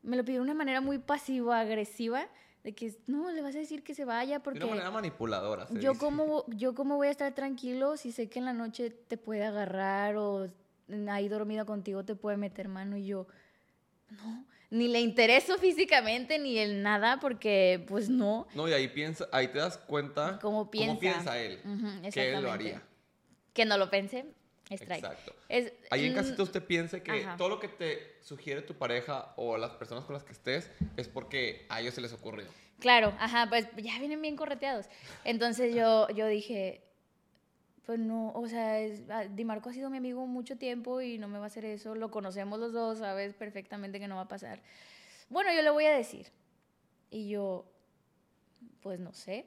me 0.03 0.19
lo 0.19 0.27
pidió 0.27 0.41
de 0.41 0.45
una 0.45 0.55
manera 0.55 0.83
muy 0.83 0.99
pasivo-agresiva. 0.99 2.29
De 2.65 2.75
que, 2.75 2.95
no, 3.07 3.31
le 3.31 3.41
vas 3.41 3.55
a 3.55 3.59
decir 3.59 3.83
que 3.83 3.95
se 3.95 4.05
vaya 4.05 4.43
porque... 4.43 4.59
De 4.59 4.67
una 4.67 4.75
manera 4.75 4.91
manipuladora. 4.91 5.67
yo, 5.71 5.95
como, 5.97 6.45
yo 6.49 6.75
como 6.75 6.97
voy 6.97 7.09
a 7.09 7.11
estar 7.11 7.35
tranquilo 7.35 7.97
si 7.97 8.13
sé 8.13 8.29
que 8.29 8.41
en 8.41 8.45
la 8.45 8.53
noche 8.53 8.91
te 8.91 9.17
puede 9.17 9.47
agarrar 9.47 10.17
o 10.17 10.51
ahí 11.09 11.29
dormido 11.29 11.65
contigo 11.65 12.05
te 12.05 12.15
puede 12.15 12.37
meter 12.37 12.69
mano. 12.69 12.99
Y 12.99 13.07
yo, 13.07 13.27
no 14.11 14.45
ni 14.71 14.89
le 14.89 15.01
intereso 15.01 15.59
físicamente 15.59 16.39
ni 16.39 16.59
el 16.59 16.83
nada 16.83 17.19
porque 17.21 17.85
pues 17.89 18.09
no. 18.09 18.47
No, 18.55 18.69
y 18.69 18.73
ahí 18.73 18.89
piensa, 18.89 19.29
ahí 19.33 19.49
te 19.49 19.59
das 19.59 19.77
cuenta 19.77 20.39
cómo 20.41 20.71
piensa, 20.71 20.89
cómo 20.89 21.01
piensa 21.01 21.39
él, 21.39 21.61
que 22.13 22.33
él 22.33 22.43
lo 22.43 22.51
haría. 22.51 22.83
Que 23.53 23.65
no 23.65 23.77
lo 23.77 23.91
pensé, 23.91 24.27
Exacto. 24.71 25.35
ahí 25.91 26.07
en 26.07 26.15
casita 26.15 26.43
usted 26.43 26.65
piense 26.65 27.03
que 27.03 27.27
todo 27.37 27.49
lo 27.49 27.59
que 27.59 27.69
te 27.69 28.17
sugiere 28.23 28.63
tu 28.63 28.75
pareja 28.75 29.33
o 29.37 29.57
las 29.57 29.73
personas 29.73 30.05
con 30.05 30.15
las 30.15 30.23
que 30.23 30.33
estés 30.33 30.71
es 30.97 31.09
porque 31.09 31.67
a 31.69 31.81
ellos 31.81 31.95
se 31.95 32.01
les 32.01 32.13
ocurrió. 32.13 32.47
Claro, 32.79 33.13
ajá, 33.19 33.47
pues 33.49 33.67
ya 33.77 33.99
vienen 33.99 34.23
bien 34.23 34.37
correteados. 34.37 34.87
Entonces 35.25 35.75
yo, 35.75 36.09
yo 36.11 36.27
dije, 36.29 36.83
pues 37.87 37.99
no, 37.99 38.33
o 38.33 38.47
sea, 38.47 38.79
ah, 39.11 39.25
Di 39.25 39.45
Marco 39.45 39.69
ha 39.69 39.73
sido 39.73 39.91
mi 39.91 39.97
amigo 39.97 40.27
mucho 40.27 40.57
tiempo 40.57 41.01
y 41.01 41.19
no 41.19 41.29
me 41.29 41.39
va 41.39 41.45
a 41.45 41.47
hacer 41.49 41.65
eso, 41.65 41.95
lo 41.95 42.11
conocemos 42.11 42.59
los 42.59 42.73
dos, 42.73 42.99
sabes 42.99 43.35
perfectamente 43.35 43.99
que 43.99 44.09
no 44.09 44.17
va 44.17 44.23
a 44.23 44.29
pasar. 44.29 44.61
Bueno, 45.29 45.53
yo 45.53 45.63
le 45.63 45.71
voy 45.71 45.85
a 45.87 45.93
decir. 45.93 46.27
Y 47.11 47.29
yo, 47.29 47.65
pues 48.83 49.01
no 49.01 49.13
sé. 49.13 49.47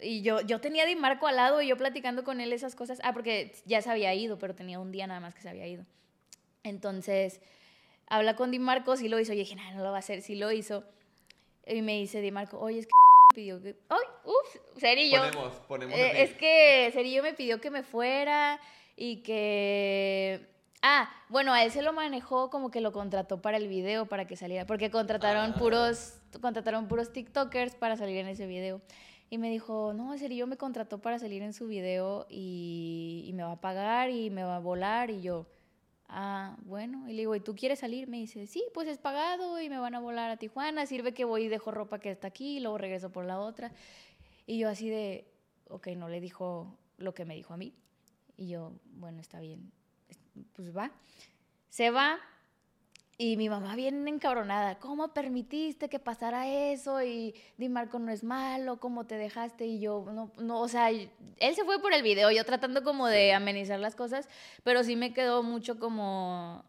Y 0.00 0.22
yo, 0.22 0.40
yo 0.40 0.60
tenía 0.60 0.84
a 0.84 0.86
Di 0.86 0.96
Marco 0.96 1.26
al 1.26 1.36
lado 1.36 1.62
y 1.62 1.68
yo 1.68 1.76
platicando 1.76 2.24
con 2.24 2.40
él 2.40 2.52
esas 2.52 2.74
cosas. 2.74 3.00
Ah, 3.02 3.12
porque 3.12 3.52
ya 3.66 3.82
se 3.82 3.90
había 3.90 4.14
ido, 4.14 4.38
pero 4.38 4.54
tenía 4.54 4.78
un 4.78 4.92
día 4.92 5.06
nada 5.06 5.20
más 5.20 5.34
que 5.34 5.42
se 5.42 5.48
había 5.48 5.66
ido. 5.66 5.84
Entonces, 6.62 7.40
habla 8.06 8.36
con 8.36 8.50
Di 8.50 8.58
Marco, 8.58 8.96
sí 8.96 9.08
lo 9.08 9.18
hizo. 9.18 9.32
Y 9.32 9.36
dije, 9.36 9.54
no, 9.54 9.62
no 9.74 9.82
lo 9.82 9.90
va 9.90 9.96
a 9.96 10.00
hacer, 10.00 10.22
sí 10.22 10.34
lo 10.34 10.52
hizo. 10.52 10.84
Y 11.66 11.82
me 11.82 11.98
dice 11.98 12.20
Di 12.20 12.30
Marco, 12.30 12.58
oye, 12.58 12.80
es 12.80 12.86
que 12.86 12.92
pidió 13.32 13.60
que... 13.60 13.76
¡Ay! 13.88 14.04
¡Uf! 14.24 14.78
Cerillo. 14.78 15.20
Ponemos, 15.20 15.52
ponemos 15.68 15.98
eh, 15.98 16.22
es 16.22 16.34
que 16.34 16.90
Cerillo 16.92 17.22
me 17.22 17.34
pidió 17.34 17.60
que 17.60 17.70
me 17.70 17.82
fuera 17.82 18.60
y 18.96 19.22
que... 19.22 20.48
Ah, 20.82 21.08
bueno, 21.28 21.52
a 21.52 21.62
él 21.62 21.70
se 21.70 21.82
lo 21.82 21.92
manejó 21.92 22.50
como 22.50 22.70
que 22.70 22.80
lo 22.80 22.92
contrató 22.92 23.40
para 23.40 23.56
el 23.56 23.68
video, 23.68 24.06
para 24.06 24.26
que 24.26 24.36
saliera, 24.36 24.66
porque 24.66 24.90
contrataron 24.90 25.52
ah. 25.54 25.58
puros, 25.58 26.18
contrataron 26.40 26.88
puros 26.88 27.12
TikTokers 27.12 27.76
para 27.76 27.96
salir 27.96 28.16
en 28.18 28.28
ese 28.28 28.46
video. 28.46 28.80
Y 29.30 29.38
me 29.38 29.48
dijo, 29.48 29.92
no, 29.94 30.16
Cerillo 30.18 30.46
me 30.46 30.56
contrató 30.56 31.00
para 31.00 31.18
salir 31.18 31.42
en 31.42 31.52
su 31.52 31.66
video 31.66 32.26
y, 32.28 33.24
y 33.26 33.32
me 33.32 33.44
va 33.44 33.52
a 33.52 33.60
pagar 33.60 34.10
y 34.10 34.30
me 34.30 34.44
va 34.44 34.56
a 34.56 34.60
volar 34.60 35.10
y 35.10 35.22
yo... 35.22 35.46
Ah, 36.14 36.56
bueno. 36.64 37.08
Y 37.08 37.12
le 37.12 37.20
digo, 37.20 37.34
¿y 37.34 37.40
tú 37.40 37.56
quieres 37.56 37.78
salir? 37.78 38.06
Me 38.06 38.18
dice, 38.18 38.46
sí, 38.46 38.62
pues 38.74 38.86
es 38.86 38.98
pagado 38.98 39.58
y 39.58 39.70
me 39.70 39.78
van 39.78 39.94
a 39.94 40.00
volar 40.00 40.30
a 40.30 40.36
Tijuana. 40.36 40.84
Sirve 40.84 41.14
que 41.14 41.24
voy 41.24 41.44
y 41.44 41.48
dejo 41.48 41.70
ropa 41.70 41.98
que 41.98 42.10
está 42.10 42.28
aquí 42.28 42.58
y 42.58 42.60
luego 42.60 42.76
regreso 42.76 43.10
por 43.10 43.24
la 43.24 43.40
otra. 43.40 43.72
Y 44.46 44.58
yo 44.58 44.68
así 44.68 44.90
de, 44.90 45.26
ok, 45.68 45.88
no 45.96 46.10
le 46.10 46.20
dijo 46.20 46.78
lo 46.98 47.14
que 47.14 47.24
me 47.24 47.34
dijo 47.34 47.54
a 47.54 47.56
mí. 47.56 47.72
Y 48.36 48.48
yo, 48.48 48.74
bueno, 48.92 49.22
está 49.22 49.40
bien. 49.40 49.72
Pues 50.52 50.76
va. 50.76 50.92
Se 51.70 51.90
va, 51.90 52.18
y 53.22 53.36
mi 53.36 53.48
mamá 53.48 53.76
bien 53.76 54.08
encabronada, 54.08 54.80
¿cómo 54.80 55.14
permitiste 55.14 55.88
que 55.88 56.00
pasara 56.00 56.48
eso? 56.48 57.00
Y 57.04 57.36
Di 57.56 57.68
Marco 57.68 58.00
no 58.00 58.10
es 58.10 58.24
malo, 58.24 58.80
¿cómo 58.80 59.06
te 59.06 59.16
dejaste? 59.16 59.64
Y 59.64 59.78
yo, 59.78 60.04
no, 60.12 60.32
no, 60.38 60.60
o 60.60 60.66
sea, 60.66 60.90
él 60.90 61.08
se 61.54 61.64
fue 61.64 61.80
por 61.80 61.92
el 61.92 62.02
video, 62.02 62.32
yo 62.32 62.44
tratando 62.44 62.82
como 62.82 63.06
de 63.06 63.32
amenizar 63.32 63.78
las 63.78 63.94
cosas, 63.94 64.28
pero 64.64 64.82
sí 64.82 64.96
me 64.96 65.14
quedó 65.14 65.44
mucho 65.44 65.78
como, 65.78 66.64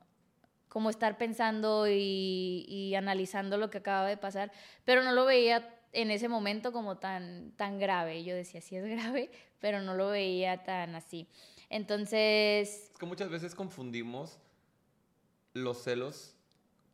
como 0.69 0.91
estar 0.91 1.17
pensando 1.17 1.87
y, 1.87 2.65
y 2.67 2.93
analizando 2.93 3.57
lo 3.57 3.71
que 3.71 3.79
acaba 3.79 4.07
de 4.07 4.17
pasar, 4.17 4.51
pero 4.85 5.03
no 5.03 5.11
lo 5.11 5.25
veía 5.25 5.67
en 5.91 6.11
ese 6.11 6.29
momento 6.29 6.71
como 6.71 6.99
tan, 6.99 7.51
tan 7.53 7.79
grave. 7.79 8.23
Yo 8.23 8.35
decía, 8.35 8.61
sí 8.61 8.75
es 8.75 8.85
grave, 8.85 9.31
pero 9.59 9.81
no 9.81 9.95
lo 9.95 10.09
veía 10.09 10.63
tan 10.63 10.93
así. 10.93 11.27
Entonces... 11.71 12.91
Es 12.91 12.97
que 12.99 13.07
muchas 13.07 13.31
veces 13.31 13.55
confundimos 13.55 14.37
los 15.53 15.83
celos 15.83 16.32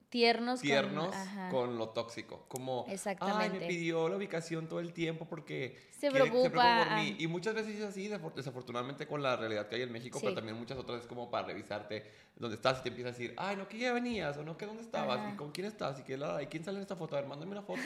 tiernos, 0.10 0.62
tiernos 0.62 1.16
con, 1.52 1.78
lo 1.78 1.90
tóxico. 1.90 2.46
Como, 2.48 2.86
Exactamente. 2.90 3.44
ay, 3.44 3.60
me 3.60 3.68
pidió 3.68 4.10
la 4.10 4.18
ubicación 4.18 4.68
todo 4.68 4.80
el 4.80 4.92
tiempo 4.94 5.26
porque 5.26 5.80
se 5.92 6.12
preocupa, 6.12 6.86
por 6.86 6.96
mí. 6.96 7.16
Y 7.20 7.28
muchas 7.28 7.54
veces 7.54 7.76
es 7.76 7.84
así, 7.84 8.08
desafortunadamente 8.36 9.08
con 9.08 9.22
la 9.22 9.36
realidad 9.36 9.68
que 9.68 9.76
hay 9.76 9.84
en 9.84 9.92
México, 9.92 10.20
pero 10.22 10.34
también 10.34 10.58
muchas 10.58 10.78
otras 10.78 11.02
es 11.02 11.08
como 11.08 11.30
para 11.30 11.48
revisarte 11.48 12.06
dónde 12.36 12.56
estás 12.56 12.80
y 12.80 12.84
te 12.84 12.90
empieza 12.90 13.10
a 13.10 13.12
decir, 13.12 13.34
ay, 13.38 13.56
no, 13.56 13.68
que 13.68 13.78
ya 13.78 13.94
venías, 13.94 14.38
o 14.38 14.44
no, 14.44 14.58
que 14.58 14.66
dónde 14.66 14.84
estabas, 14.84 15.32
y 15.32 15.36
con 15.36 15.52
quién 15.52 15.68
estás, 15.68 16.00
y, 16.00 16.04
que 16.04 16.18
la, 16.18 16.42
y 16.42 16.48
quién 16.48 16.64
sale 16.64 16.78
en 16.78 16.82
esta 16.82 16.96
foto, 16.96 17.16
a 17.16 17.22
ver, 17.22 17.30
mándame 17.30 17.52
una 17.52 17.64
foto. 17.64 17.82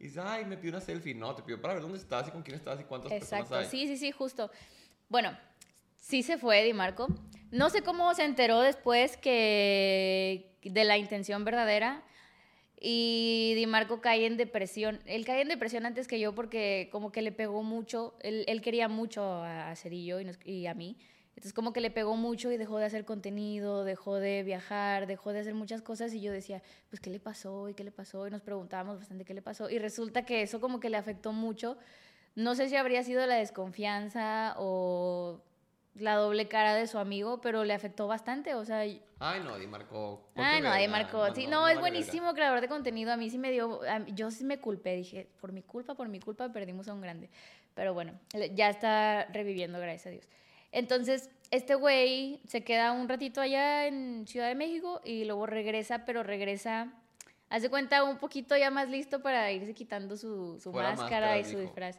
Y 0.00 0.04
dices, 0.04 0.22
ay, 0.24 0.44
me 0.44 0.56
pidió 0.56 0.70
una 0.70 0.80
selfie. 0.80 1.14
No, 1.14 1.34
te 1.34 1.42
pido 1.42 1.60
para 1.60 1.74
ver 1.74 1.82
dónde 1.82 1.98
estás 1.98 2.28
y 2.28 2.30
con 2.30 2.42
quién 2.42 2.56
estás 2.56 2.80
y 2.80 2.84
cuántas 2.84 3.12
Exacto. 3.12 3.50
personas 3.50 3.64
hay. 3.64 3.70
Sí, 3.70 3.86
sí, 3.86 3.96
sí, 3.96 4.12
justo. 4.12 4.50
Bueno, 5.08 5.36
sí 5.96 6.22
se 6.22 6.38
fue 6.38 6.64
Di 6.64 6.72
Marco. 6.72 7.08
No 7.50 7.70
sé 7.70 7.82
cómo 7.82 8.14
se 8.14 8.24
enteró 8.24 8.60
después 8.60 9.16
que 9.16 10.47
de 10.70 10.84
la 10.84 10.98
intención 10.98 11.44
verdadera 11.44 12.04
y 12.80 13.54
Di 13.56 13.66
Marco 13.66 14.00
cae 14.00 14.26
en 14.26 14.36
depresión. 14.36 15.00
Él 15.06 15.24
cae 15.24 15.42
en 15.42 15.48
depresión 15.48 15.86
antes 15.86 16.06
que 16.06 16.20
yo 16.20 16.34
porque 16.34 16.88
como 16.92 17.10
que 17.10 17.22
le 17.22 17.32
pegó 17.32 17.62
mucho. 17.62 18.14
Él, 18.20 18.60
quería 18.62 18.88
mucho 18.88 19.42
a, 19.42 19.74
Cerillo 19.74 20.20
y, 20.20 20.30
y, 20.44 20.66
a 20.66 20.74
mí. 20.74 20.96
Entonces 21.30 21.52
como 21.52 21.72
que 21.72 21.80
le 21.80 21.90
pegó 21.90 22.16
mucho 22.16 22.50
y 22.50 22.56
dejó 22.56 22.78
de 22.78 22.86
hacer 22.86 23.04
contenido, 23.04 23.84
dejó 23.84 24.16
de 24.16 24.42
viajar, 24.42 25.06
dejó 25.06 25.32
de 25.32 25.40
hacer 25.40 25.54
muchas 25.54 25.82
cosas 25.82 26.12
y 26.12 26.20
yo 26.20 26.32
decía, 26.32 26.62
pues 26.90 27.00
¿qué 27.00 27.10
le 27.10 27.20
pasó? 27.20 27.68
¿Y 27.68 27.74
qué 27.74 27.84
le 27.84 27.92
pasó? 27.92 28.26
Y 28.26 28.30
nos 28.30 28.42
preguntábamos 28.42 28.98
bastante 28.98 29.24
qué 29.24 29.34
le 29.34 29.42
pasó. 29.42 29.70
Y 29.70 29.78
resulta 29.78 30.24
que 30.24 30.42
eso 30.42 30.60
como 30.60 30.80
que 30.80 30.90
le 30.90 30.96
afectó 30.96 31.32
mucho. 31.32 31.78
No 32.34 32.54
sé 32.54 32.68
si 32.68 32.76
habría 32.76 33.02
sido 33.02 33.26
la 33.26 33.36
desconfianza 33.36 34.54
o 34.58 35.40
la 36.00 36.14
doble 36.14 36.48
cara 36.48 36.74
de 36.74 36.86
su 36.86 36.98
amigo, 36.98 37.40
pero 37.40 37.64
le 37.64 37.74
afectó 37.74 38.06
bastante, 38.06 38.54
o 38.54 38.64
sea... 38.64 38.80
Ay, 39.20 39.40
no, 39.44 39.58
Di 39.58 39.66
Marco. 39.66 40.22
Ay, 40.34 40.60
no, 40.60 40.74
Di 40.74 40.88
Marco. 40.88 41.34
Sí, 41.34 41.46
no, 41.46 41.68
es 41.68 41.78
buenísimo 41.80 42.34
creador 42.34 42.60
de 42.60 42.68
contenido. 42.68 43.12
A 43.12 43.16
mí 43.16 43.30
sí 43.30 43.38
me 43.38 43.50
dio... 43.50 43.80
Yo 44.08 44.30
sí 44.30 44.44
me 44.44 44.58
culpé, 44.58 44.96
dije, 44.96 45.28
por 45.40 45.52
mi 45.52 45.62
culpa, 45.62 45.94
por 45.94 46.08
mi 46.08 46.20
culpa 46.20 46.52
perdimos 46.52 46.88
a 46.88 46.94
un 46.94 47.00
grande. 47.00 47.30
Pero 47.74 47.94
bueno, 47.94 48.12
ya 48.54 48.70
está 48.70 49.26
reviviendo, 49.32 49.78
gracias 49.78 50.06
a 50.06 50.10
Dios. 50.10 50.28
Entonces, 50.72 51.30
este 51.50 51.74
güey 51.74 52.40
se 52.46 52.62
queda 52.62 52.92
un 52.92 53.08
ratito 53.08 53.40
allá 53.40 53.86
en 53.86 54.26
Ciudad 54.26 54.48
de 54.48 54.54
México 54.54 55.00
y 55.04 55.24
luego 55.24 55.46
regresa, 55.46 56.04
pero 56.04 56.22
regresa... 56.22 56.92
Hace 57.50 57.70
cuenta 57.70 58.04
un 58.04 58.18
poquito 58.18 58.56
ya 58.58 58.70
más 58.70 58.90
listo 58.90 59.22
para 59.22 59.50
irse 59.50 59.72
quitando 59.72 60.18
su, 60.18 60.60
su 60.60 60.70
máscara, 60.70 61.38
y 61.38 61.44
su 61.44 61.58
disfraz. 61.58 61.98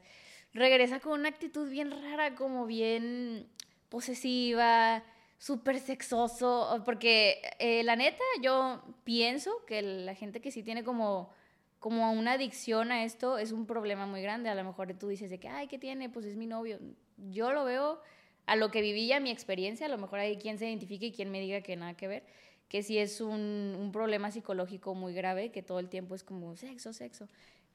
Regresa 0.54 1.00
con 1.00 1.20
una 1.20 1.30
actitud 1.30 1.70
bien 1.70 1.92
rara, 1.92 2.36
como 2.36 2.68
bien 2.68 3.48
posesiva, 3.90 5.04
súper 5.38 5.80
sexoso, 5.80 6.82
porque 6.86 7.42
eh, 7.60 7.84
la 7.84 7.96
neta 7.96 8.24
yo 8.42 8.84
pienso 9.04 9.52
que 9.66 9.82
la 9.82 10.14
gente 10.14 10.42
que 10.42 10.52
sí 10.52 10.64
tiene 10.64 10.84
como, 10.84 11.32
como 11.80 12.12
una 12.12 12.34
adicción 12.34 12.92
a 12.92 13.04
esto 13.04 13.38
es 13.38 13.52
un 13.52 13.66
problema 13.66 14.06
muy 14.06 14.22
grande. 14.22 14.50
A 14.50 14.56
lo 14.56 14.64
mejor 14.64 14.94
tú 14.96 15.08
dices 15.08 15.30
de 15.30 15.40
que, 15.40 15.48
ay, 15.48 15.68
¿qué 15.68 15.80
tiene? 15.80 16.10
Pues 16.10 16.26
es 16.26 16.36
mi 16.36 16.46
novio. 16.46 16.80
Yo 17.18 17.52
lo 17.54 17.66
veo 17.66 18.02
a 18.46 18.56
lo 18.56 18.70
que 18.70 18.82
vivía 18.82 19.20
mi 19.20 19.30
experiencia, 19.32 19.86
a 19.86 19.90
lo 19.90 19.98
mejor 19.98 20.20
hay 20.20 20.38
quien 20.38 20.58
se 20.58 20.68
identifique 20.68 21.08
y 21.08 21.12
quien 21.12 21.32
me 21.32 21.40
diga 21.40 21.62
que 21.62 21.76
nada 21.76 21.96
que 21.96 22.08
ver, 22.08 22.24
que 22.68 22.84
sí 22.84 22.98
es 22.98 23.22
un, 23.22 23.76
un 23.80 23.92
problema 23.92 24.32
psicológico 24.32 24.96
muy 24.96 25.14
grave, 25.14 25.52
que 25.52 25.62
todo 25.62 25.80
el 25.80 25.88
tiempo 25.88 26.16
es 26.16 26.24
como 26.24 26.56
sexo, 26.56 26.92
sexo. 26.92 27.28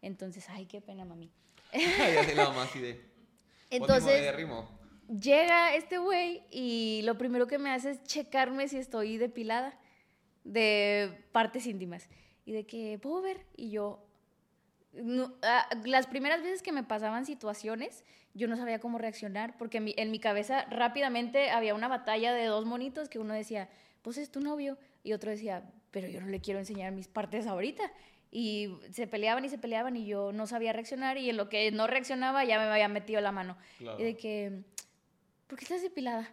Entonces, 0.03 0.49
ay, 0.49 0.67
qué 0.67 0.81
pena, 0.81 1.05
mami. 1.05 1.31
ya 1.73 2.35
la 2.35 2.45
mamá 2.49 2.65
así 2.65 2.81
de... 2.81 3.01
Entonces, 3.71 4.21
llega 5.09 5.75
este 5.75 5.99
güey 5.99 6.43
y 6.51 7.03
lo 7.05 7.19
primero 7.19 7.47
que 7.47 7.59
me 7.59 7.71
hace 7.71 7.91
es 7.91 8.03
checarme 8.05 8.69
si 8.69 8.79
estoy 8.79 9.17
depilada 9.19 9.79
de 10.45 11.25
partes 11.33 11.67
íntimas. 11.67 12.09
Y 12.45 12.53
de 12.53 12.67
que, 12.67 12.99
¿puedo 13.01 13.23
ver? 13.23 13.47
Y 13.57 13.71
yo, 13.71 14.05
ah, 15.43 15.69
las 15.85 16.07
primeras 16.07 16.43
veces 16.43 16.63
que 16.63 16.73
me 16.73 16.85
pasaban 16.85 17.25
situaciones, 17.25 18.05
yo 18.35 18.49
no 18.49 18.57
sabía 18.57 18.81
cómo 18.81 18.99
reaccionar, 18.99 19.57
porque 19.57 19.79
en 19.79 19.85
mi, 19.85 19.95
en 19.97 20.11
mi, 20.11 20.19
cabeza 20.19 20.67
rápidamente 20.67 21.51
había 21.51 21.75
una 21.75 21.89
batalla 21.89 22.35
de 22.35 22.47
dos 22.47 22.67
monitos 22.67 23.09
que 23.09 23.19
uno 23.19 23.33
decía, 23.33 23.71
pues 24.03 24.19
es 24.19 24.31
tu 24.31 24.41
novio, 24.41 24.77
y 25.03 25.13
otro 25.13 25.31
decía, 25.31 25.63
pero 25.91 26.09
yo 26.09 26.21
no 26.21 26.27
le 26.27 26.41
quiero 26.41 26.59
enseñar 26.59 26.93
mis 26.93 27.07
partes 27.07 27.47
ahorita. 27.47 27.85
Y 28.33 28.79
se 28.91 29.07
peleaban 29.07 29.45
y 29.45 29.49
se 29.49 29.59
peleaban 29.59 29.97
y 29.97 30.07
yo 30.07 30.33
no 30.33 30.49
sabía 30.49 30.73
reaccionar 30.73 31.19
y 31.19 31.31
en 31.31 31.37
lo 31.37 31.49
que 31.49 31.71
no 31.71 31.87
reaccionaba 31.87 32.45
ya 32.45 32.59
me 32.59 32.65
había 32.65 32.89
metido 32.89 33.21
la 33.21 33.31
mano. 33.31 33.57
Y 33.79 34.03
de 34.03 34.17
que, 34.17 34.65
¿por 35.47 35.59
qué 35.59 35.65
estás 35.65 35.83
depilada? 35.83 36.31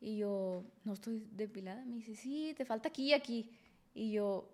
Y 0.00 0.18
yo, 0.18 0.64
no 0.84 0.92
estoy 0.92 1.26
depilada. 1.32 1.84
Me 1.84 1.96
dice, 1.96 2.14
sí, 2.14 2.54
te 2.56 2.64
falta 2.64 2.88
aquí 2.88 3.04
y 3.04 3.12
aquí. 3.14 3.50
Y 3.94 4.12
yo, 4.12 4.50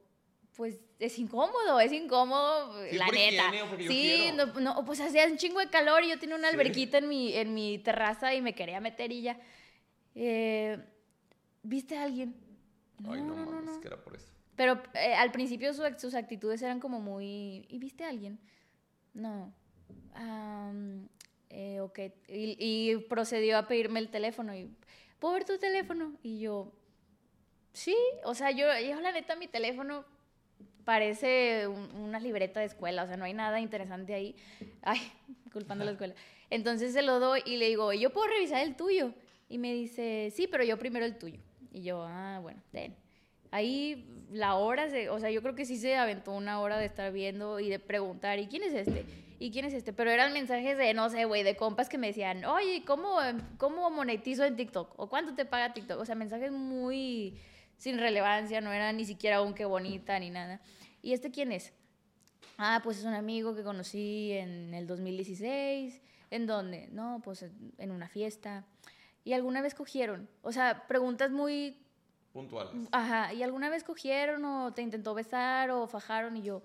pues 0.56 0.80
es 0.98 1.18
incómodo, 1.18 1.80
es 1.80 1.92
incómodo, 1.92 2.74
la 2.92 3.06
neta. 3.08 3.50
sí, 3.78 4.30
no, 4.34 4.46
no, 4.60 4.84
pues 4.84 5.00
hacía 5.00 5.26
un 5.26 5.36
chingo 5.36 5.60
de 5.60 5.68
calor 5.68 6.04
y 6.04 6.10
yo 6.10 6.18
tenía 6.18 6.36
una 6.36 6.48
alberquita 6.48 6.98
en, 6.98 7.08
mi, 7.08 7.32
en 7.34 7.54
mi 7.54 7.78
terraza 7.78 8.34
y 8.34 8.42
me 8.42 8.54
quería 8.54 8.80
meter 8.80 9.10
y 9.10 9.22
ya. 9.22 9.40
Eh, 10.14 10.78
¿Viste 11.62 11.96
a 11.96 12.02
alguien? 12.02 12.34
Ay, 12.98 13.22
no, 13.22 13.34
no, 13.44 13.60
no, 13.62 13.80
que 13.80 13.88
era 13.88 14.02
por 14.02 14.16
eso. 14.16 14.28
Pero 14.56 14.82
eh, 14.94 15.14
al 15.14 15.32
principio 15.32 15.72
sus 15.72 16.14
actitudes 16.14 16.60
eran 16.60 16.80
como 16.80 17.00
muy... 17.00 17.64
¿Y 17.68 17.78
viste 17.78 18.04
a 18.04 18.10
alguien? 18.10 18.38
No. 19.14 19.54
Eh, 21.50 21.80
ok. 21.80 21.98
Y, 22.28 22.96
procedió 23.08 23.58
a 23.58 23.66
pedirme 23.66 24.00
el 24.00 24.08
teléfono 24.08 24.54
y, 24.54 24.70
¿puedo 25.18 25.34
ver 25.34 25.44
tu 25.44 25.58
teléfono? 25.58 26.12
Y 26.22 26.40
yo, 26.40 26.72
sí, 27.72 27.96
o 28.24 28.34
sea, 28.34 28.50
yo, 28.52 28.66
yo 28.78 29.00
la 29.00 29.12
neta 29.12 29.36
mi 29.36 29.48
teléfono 29.48 30.04
parece 30.84 31.66
una 31.66 32.18
libreta 32.20 32.60
de 32.60 32.66
escuela, 32.66 33.04
o 33.04 33.06
sea, 33.06 33.16
no 33.16 33.24
hay 33.24 33.34
nada 33.34 33.60
interesante 33.60 34.14
ahí. 34.14 34.36
Ay, 34.82 35.00
culpando 35.52 35.82
a 35.82 35.86
la 35.86 35.92
escuela. 35.92 36.14
Entonces 36.48 36.92
se 36.92 37.02
lo 37.02 37.20
doy 37.20 37.42
y 37.44 37.56
le 37.56 37.68
digo, 37.68 37.92
¿yo 37.92 38.10
puedo 38.10 38.28
revisar 38.28 38.62
el 38.62 38.76
tuyo? 38.76 39.12
Y 39.48 39.58
me 39.58 39.72
dice, 39.72 40.32
sí, 40.34 40.46
pero 40.46 40.64
yo 40.64 40.78
primero 40.78 41.04
el 41.04 41.18
tuyo. 41.18 41.40
Y 41.72 41.82
yo, 41.82 42.02
ah, 42.02 42.38
bueno, 42.40 42.60
den. 42.72 42.96
Ahí 43.50 44.06
la 44.30 44.54
hora, 44.54 44.88
se, 44.90 45.10
o 45.10 45.18
sea, 45.18 45.30
yo 45.30 45.42
creo 45.42 45.54
que 45.54 45.64
sí 45.64 45.76
se 45.76 45.96
aventó 45.96 46.32
una 46.32 46.60
hora 46.60 46.78
de 46.78 46.86
estar 46.86 47.12
viendo 47.12 47.60
y 47.60 47.68
de 47.68 47.78
preguntar, 47.78 48.38
¿y 48.38 48.46
quién 48.46 48.62
es 48.62 48.74
este? 48.74 49.04
¿y 49.40 49.50
quién 49.50 49.64
es 49.64 49.72
este? 49.72 49.92
Pero 49.92 50.10
eran 50.10 50.32
mensajes 50.32 50.76
de, 50.76 50.92
no 50.94 51.08
sé, 51.08 51.24
güey, 51.24 51.42
de 51.42 51.56
compas 51.56 51.88
que 51.88 51.98
me 51.98 52.08
decían, 52.08 52.44
oye, 52.44 52.84
¿cómo, 52.84 53.16
¿cómo 53.56 53.90
monetizo 53.90 54.44
en 54.44 54.54
TikTok? 54.54 54.92
¿O 54.98 55.08
cuánto 55.08 55.34
te 55.34 55.46
paga 55.46 55.72
TikTok? 55.72 55.98
O 55.98 56.04
sea, 56.04 56.14
mensajes 56.14 56.52
muy 56.52 57.40
sin 57.78 57.98
relevancia, 57.98 58.60
no 58.60 58.70
era 58.70 58.92
ni 58.92 59.06
siquiera 59.06 59.40
un 59.40 59.54
qué 59.54 59.64
bonita 59.64 60.18
ni 60.18 60.28
nada. 60.28 60.60
¿Y 61.00 61.14
este 61.14 61.30
quién 61.30 61.52
es? 61.52 61.72
Ah, 62.58 62.82
pues 62.84 62.98
es 62.98 63.04
un 63.04 63.14
amigo 63.14 63.56
que 63.56 63.62
conocí 63.62 64.32
en 64.32 64.74
el 64.74 64.86
2016. 64.86 66.02
¿En 66.30 66.46
dónde? 66.46 66.88
No, 66.92 67.22
pues 67.24 67.46
en 67.78 67.90
una 67.90 68.08
fiesta. 68.08 68.66
¿Y 69.24 69.32
alguna 69.32 69.62
vez 69.62 69.74
cogieron? 69.74 70.28
O 70.42 70.52
sea, 70.52 70.86
preguntas 70.86 71.30
muy... 71.30 71.78
Puntuales. 72.32 72.72
Ajá. 72.92 73.34
¿Y 73.34 73.42
alguna 73.42 73.68
vez 73.70 73.82
cogieron 73.84 74.44
o 74.44 74.72
te 74.72 74.82
intentó 74.82 75.14
besar 75.14 75.70
o 75.70 75.86
fajaron? 75.86 76.36
Y 76.36 76.42
yo, 76.42 76.62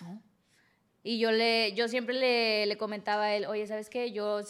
no. 0.00 0.22
Y 1.02 1.18
yo, 1.18 1.30
le, 1.30 1.72
yo 1.74 1.88
siempre 1.88 2.14
le, 2.14 2.66
le 2.66 2.76
comentaba 2.76 3.24
a 3.24 3.34
él, 3.34 3.46
oye, 3.46 3.66
¿sabes 3.66 3.88
qué? 3.88 4.12
Yo 4.12 4.40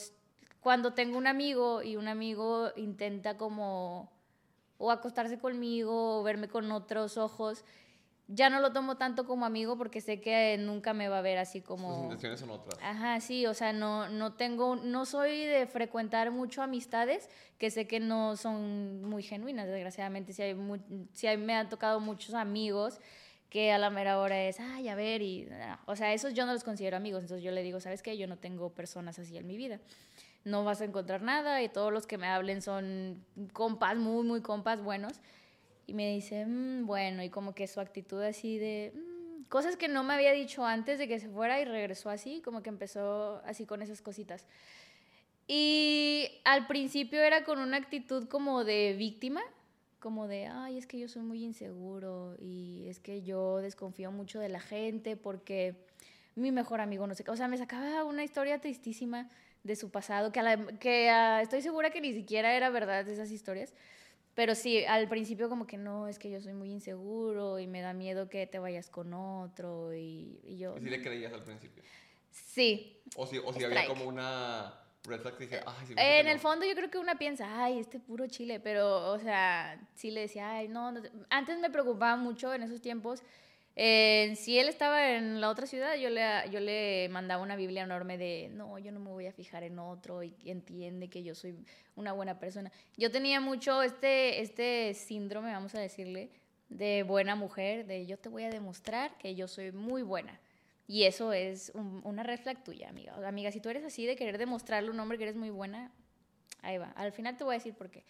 cuando 0.60 0.92
tengo 0.94 1.16
un 1.16 1.26
amigo 1.26 1.82
y 1.82 1.96
un 1.96 2.08
amigo 2.08 2.70
intenta 2.76 3.36
como 3.36 4.10
o 4.78 4.90
acostarse 4.90 5.38
conmigo 5.38 6.20
o 6.20 6.22
verme 6.22 6.48
con 6.48 6.70
otros 6.72 7.18
ojos, 7.18 7.64
ya 8.28 8.50
no 8.50 8.60
lo 8.60 8.72
tomo 8.72 8.98
tanto 8.98 9.26
como 9.26 9.46
amigo 9.46 9.78
porque 9.78 10.02
sé 10.02 10.20
que 10.20 10.56
nunca 10.58 10.92
me 10.92 11.08
va 11.08 11.18
a 11.18 11.22
ver 11.22 11.38
así 11.38 11.62
como... 11.62 11.94
Sus 11.94 12.02
intenciones 12.04 12.40
son 12.40 12.50
otras. 12.50 12.78
Ajá, 12.82 13.20
sí, 13.20 13.46
o 13.46 13.54
sea, 13.54 13.72
no, 13.72 14.10
no 14.10 14.34
tengo, 14.34 14.76
no 14.76 15.06
soy 15.06 15.46
de 15.46 15.66
frecuentar 15.66 16.30
mucho 16.30 16.62
amistades 16.62 17.30
que 17.56 17.70
sé 17.70 17.86
que 17.86 18.00
no 18.00 18.36
son 18.36 19.02
muy 19.02 19.22
genuinas, 19.22 19.66
desgraciadamente. 19.66 20.34
Si, 20.34 20.42
hay 20.42 20.56
si 21.14 21.26
hay, 21.26 21.38
me 21.38 21.54
han 21.54 21.70
tocado 21.70 22.00
muchos 22.00 22.34
amigos 22.34 23.00
que 23.48 23.72
a 23.72 23.78
la 23.78 23.88
mera 23.88 24.18
hora 24.18 24.38
es, 24.42 24.60
ay, 24.60 24.88
a 24.88 24.94
ver, 24.94 25.22
y, 25.22 25.48
o 25.86 25.96
sea, 25.96 26.12
esos 26.12 26.34
yo 26.34 26.44
no 26.44 26.52
los 26.52 26.64
considero 26.64 26.98
amigos, 26.98 27.22
entonces 27.22 27.42
yo 27.42 27.50
le 27.50 27.62
digo, 27.62 27.80
¿sabes 27.80 28.02
qué? 28.02 28.18
Yo 28.18 28.26
no 28.26 28.36
tengo 28.36 28.74
personas 28.74 29.18
así 29.18 29.38
en 29.38 29.46
mi 29.46 29.56
vida. 29.56 29.80
No 30.44 30.64
vas 30.64 30.82
a 30.82 30.84
encontrar 30.84 31.22
nada 31.22 31.62
y 31.62 31.70
todos 31.70 31.90
los 31.90 32.06
que 32.06 32.18
me 32.18 32.26
hablen 32.26 32.60
son 32.60 33.24
compas, 33.54 33.96
muy, 33.96 34.22
muy 34.26 34.42
compas 34.42 34.82
buenos. 34.82 35.14
Y 35.88 35.94
me 35.94 36.12
dice, 36.12 36.44
mm, 36.44 36.86
bueno, 36.86 37.22
y 37.24 37.30
como 37.30 37.54
que 37.54 37.66
su 37.66 37.80
actitud 37.80 38.22
así 38.22 38.58
de, 38.58 38.92
mm", 38.94 39.44
cosas 39.48 39.78
que 39.78 39.88
no 39.88 40.04
me 40.04 40.12
había 40.12 40.32
dicho 40.32 40.66
antes 40.66 40.98
de 40.98 41.08
que 41.08 41.18
se 41.18 41.30
fuera 41.30 41.60
y 41.62 41.64
regresó 41.64 42.10
así, 42.10 42.42
como 42.42 42.62
que 42.62 42.68
empezó 42.68 43.40
así 43.46 43.64
con 43.64 43.80
esas 43.80 44.02
cositas. 44.02 44.44
Y 45.46 46.30
al 46.44 46.66
principio 46.66 47.22
era 47.22 47.42
con 47.42 47.58
una 47.58 47.78
actitud 47.78 48.28
como 48.28 48.64
de 48.64 48.94
víctima, 48.98 49.40
como 49.98 50.28
de, 50.28 50.46
ay, 50.46 50.76
es 50.76 50.86
que 50.86 50.98
yo 50.98 51.08
soy 51.08 51.22
muy 51.22 51.42
inseguro 51.42 52.36
y 52.38 52.86
es 52.86 53.00
que 53.00 53.22
yo 53.22 53.56
desconfío 53.62 54.12
mucho 54.12 54.40
de 54.40 54.50
la 54.50 54.60
gente 54.60 55.16
porque 55.16 55.74
mi 56.34 56.52
mejor 56.52 56.82
amigo 56.82 57.06
no 57.06 57.14
sé 57.14 57.24
qué. 57.24 57.30
O 57.30 57.36
sea, 57.36 57.48
me 57.48 57.56
sacaba 57.56 58.04
una 58.04 58.24
historia 58.24 58.60
tristísima 58.60 59.30
de 59.64 59.74
su 59.74 59.90
pasado, 59.90 60.32
que, 60.32 60.40
que 60.80 61.08
ah, 61.08 61.40
estoy 61.40 61.62
segura 61.62 61.88
que 61.88 62.02
ni 62.02 62.12
siquiera 62.12 62.54
era 62.54 62.68
verdad 62.68 63.08
esas 63.08 63.30
historias. 63.30 63.72
Pero 64.38 64.54
sí, 64.54 64.84
al 64.84 65.08
principio 65.08 65.48
como 65.48 65.66
que 65.66 65.76
no, 65.76 66.06
es 66.06 66.16
que 66.16 66.30
yo 66.30 66.40
soy 66.40 66.52
muy 66.52 66.70
inseguro 66.70 67.58
y 67.58 67.66
me 67.66 67.80
da 67.80 67.92
miedo 67.92 68.28
que 68.28 68.46
te 68.46 68.60
vayas 68.60 68.88
con 68.88 69.12
otro 69.12 69.92
y, 69.92 70.38
y 70.44 70.58
yo... 70.58 70.76
¿Y 70.76 70.82
si 70.82 70.90
le 70.90 71.02
creías 71.02 71.32
al 71.32 71.42
principio? 71.42 71.82
Sí. 72.30 73.00
O 73.16 73.26
si, 73.26 73.38
o 73.38 73.52
si 73.52 73.64
había 73.64 73.88
como 73.88 74.04
una 74.04 74.72
dije, 75.40 75.60
ay, 75.66 75.86
sí, 75.88 75.94
En 75.96 76.28
el 76.28 76.38
fondo 76.38 76.64
yo 76.64 76.76
creo 76.76 76.88
que 76.88 76.98
una 76.98 77.18
piensa, 77.18 77.64
ay, 77.64 77.80
este 77.80 77.98
puro 77.98 78.28
chile, 78.28 78.60
pero, 78.60 79.10
o 79.10 79.18
sea, 79.18 79.84
sí 79.96 80.12
le 80.12 80.20
decía, 80.20 80.48
ay, 80.52 80.68
no, 80.68 80.92
no. 80.92 81.02
Antes 81.30 81.58
me 81.58 81.68
preocupaba 81.68 82.14
mucho 82.14 82.54
en 82.54 82.62
esos 82.62 82.80
tiempos 82.80 83.24
eh, 83.80 84.34
si 84.34 84.58
él 84.58 84.68
estaba 84.68 85.12
en 85.12 85.40
la 85.40 85.50
otra 85.50 85.64
ciudad, 85.64 85.94
yo 85.94 86.10
le, 86.10 86.24
yo 86.50 86.58
le 86.58 87.08
mandaba 87.10 87.40
una 87.40 87.54
Biblia 87.54 87.84
enorme 87.84 88.18
de, 88.18 88.50
no, 88.52 88.76
yo 88.80 88.90
no 88.90 88.98
me 88.98 89.10
voy 89.10 89.26
a 89.26 89.32
fijar 89.32 89.62
en 89.62 89.78
otro 89.78 90.24
y 90.24 90.34
entiende 90.46 91.08
que 91.08 91.22
yo 91.22 91.36
soy 91.36 91.64
una 91.94 92.12
buena 92.12 92.40
persona. 92.40 92.72
Yo 92.96 93.12
tenía 93.12 93.40
mucho 93.40 93.84
este, 93.84 94.40
este 94.40 94.94
síndrome, 94.94 95.52
vamos 95.52 95.76
a 95.76 95.80
decirle, 95.80 96.28
de 96.68 97.04
buena 97.04 97.36
mujer, 97.36 97.86
de 97.86 98.04
yo 98.04 98.18
te 98.18 98.28
voy 98.28 98.42
a 98.42 98.50
demostrar 98.50 99.16
que 99.16 99.36
yo 99.36 99.46
soy 99.46 99.70
muy 99.70 100.02
buena. 100.02 100.40
Y 100.88 101.04
eso 101.04 101.32
es 101.32 101.70
una 102.02 102.24
red 102.24 102.40
flag 102.40 102.64
tuya, 102.64 102.88
amiga. 102.88 103.14
Amiga, 103.28 103.52
si 103.52 103.60
tú 103.60 103.68
eres 103.68 103.84
así 103.84 104.06
de 104.06 104.16
querer 104.16 104.38
demostrarle 104.38 104.88
a 104.88 104.92
un 104.92 104.98
hombre 104.98 105.18
que 105.18 105.22
eres 105.24 105.36
muy 105.36 105.50
buena, 105.50 105.92
ahí 106.62 106.78
va. 106.78 106.90
Al 106.96 107.12
final 107.12 107.36
te 107.36 107.44
voy 107.44 107.54
a 107.54 107.58
decir 107.58 107.74
por 107.74 107.90
qué. 107.90 108.04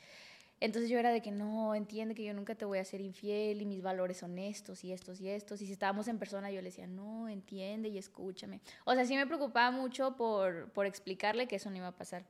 Entonces 0.61 0.91
yo 0.91 0.99
era 0.99 1.11
de 1.11 1.23
que 1.23 1.31
no, 1.31 1.75
entiende 1.75 2.15
que 2.15 2.25
yo 2.25 2.35
nunca 2.35 2.55
te 2.55 2.65
voy 2.65 2.79
a 2.79 2.85
ser 2.85 3.01
infiel 3.01 3.63
y 3.63 3.67
mis 3.67 3.81
valores 3.83 4.17
son 4.17 4.39
estos 4.39 4.83
y 4.83 4.93
estos 4.93 5.21
y 5.21 5.29
estos. 5.29 5.63
Y 5.63 5.67
si 5.67 5.73
estábamos 5.73 6.09
en 6.09 6.19
persona 6.19 6.51
yo 6.51 6.61
le 6.61 6.69
decía, 6.69 6.87
no, 6.87 7.29
entiende 7.29 7.89
y 7.89 7.99
escúchame. 7.99 8.61
O 8.85 8.95
sea, 8.95 9.05
sí 9.05 9.15
me 9.15 9.27
preocupaba 9.27 9.71
mucho 9.71 10.17
por, 10.17 10.71
por 10.73 10.87
explicarle 10.87 11.47
que 11.47 11.57
eso 11.57 11.71
no 11.71 11.77
iba 11.77 11.89
a 11.89 11.97
pasar. 11.97 12.25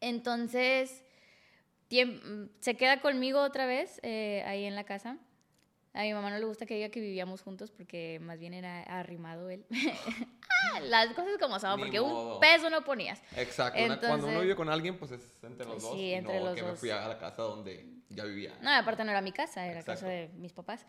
Entonces, 0.00 1.04
se 2.60 2.76
queda 2.76 3.00
conmigo 3.00 3.40
otra 3.40 3.66
vez 3.66 4.00
eh, 4.02 4.42
ahí 4.46 4.64
en 4.64 4.74
la 4.74 4.84
casa. 4.84 5.18
A 5.94 6.02
mi 6.02 6.14
mamá 6.14 6.30
no 6.30 6.38
le 6.38 6.44
gusta 6.46 6.64
que 6.64 6.74
diga 6.74 6.88
que 6.88 7.00
vivíamos 7.00 7.42
juntos 7.42 7.70
porque 7.70 8.18
más 8.22 8.38
bien 8.38 8.54
era 8.54 8.82
arrimado 8.82 9.50
él. 9.50 9.66
Las 10.84 11.08
cosas 11.08 11.36
como 11.38 11.58
son, 11.58 11.78
porque 11.78 12.00
un 12.00 12.40
peso 12.40 12.70
no 12.70 12.82
ponías. 12.82 13.20
Exacto. 13.36 13.78
cuando 14.00 14.28
uno 14.28 14.40
vive 14.40 14.56
con 14.56 14.70
alguien, 14.70 14.96
pues 14.96 15.10
es 15.10 15.20
entre 15.42 15.66
los 15.66 15.82
dos. 15.82 15.94
Sí, 15.94 16.14
entre 16.14 16.40
los 16.40 16.54
que 16.54 16.62
me 16.62 16.74
fui 16.76 16.90
a 16.90 17.06
la 17.08 17.18
casa 17.18 17.42
donde 17.42 17.86
ya 18.08 18.24
vivía. 18.24 18.56
No, 18.62 18.70
aparte 18.70 19.04
no 19.04 19.10
era 19.10 19.20
mi 19.20 19.32
casa, 19.32 19.66
era 19.66 19.82
casa 19.82 20.08
de 20.08 20.30
mis 20.36 20.52
papás. 20.52 20.86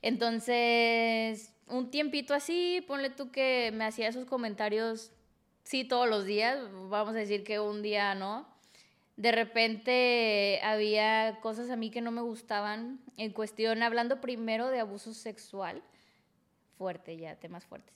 Entonces, 0.00 1.52
un 1.66 1.90
tiempito 1.90 2.32
así, 2.32 2.82
ponle 2.86 3.10
tú 3.10 3.30
que 3.30 3.72
me 3.74 3.84
hacía 3.84 4.08
esos 4.08 4.24
comentarios, 4.24 5.12
sí, 5.64 5.84
todos 5.84 6.08
los 6.08 6.24
días, 6.24 6.58
vamos 6.88 7.14
a 7.14 7.18
decir 7.18 7.44
que 7.44 7.60
un 7.60 7.82
día 7.82 8.14
no 8.14 8.55
de 9.16 9.32
repente 9.32 10.60
había 10.62 11.38
cosas 11.40 11.70
a 11.70 11.76
mí 11.76 11.90
que 11.90 12.02
no 12.02 12.10
me 12.10 12.20
gustaban 12.20 13.00
en 13.16 13.32
cuestión, 13.32 13.82
hablando 13.82 14.20
primero 14.20 14.68
de 14.68 14.80
abuso 14.80 15.14
sexual, 15.14 15.82
fuerte 16.76 17.16
ya, 17.16 17.36
temas 17.36 17.64
fuertes, 17.64 17.94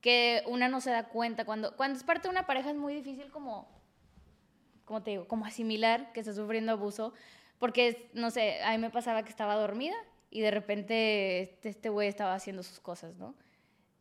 que 0.00 0.42
una 0.46 0.68
no 0.68 0.80
se 0.80 0.90
da 0.90 1.08
cuenta. 1.08 1.44
Cuando, 1.44 1.76
cuando 1.76 1.96
es 1.96 2.04
parte 2.04 2.24
de 2.24 2.32
una 2.32 2.46
pareja 2.46 2.70
es 2.70 2.76
muy 2.76 2.94
difícil 2.94 3.30
como, 3.30 3.68
como 4.84 5.02
te 5.02 5.12
digo, 5.12 5.28
como 5.28 5.46
asimilar 5.46 6.12
que 6.12 6.20
está 6.20 6.32
sufriendo 6.32 6.72
abuso, 6.72 7.14
porque, 7.60 8.10
no 8.12 8.30
sé, 8.30 8.60
a 8.62 8.72
mí 8.72 8.78
me 8.78 8.90
pasaba 8.90 9.22
que 9.22 9.30
estaba 9.30 9.54
dormida 9.54 9.96
y 10.30 10.40
de 10.40 10.50
repente 10.50 11.40
este, 11.40 11.68
este 11.68 11.88
güey 11.88 12.08
estaba 12.08 12.34
haciendo 12.34 12.64
sus 12.64 12.80
cosas, 12.80 13.16
¿no? 13.16 13.34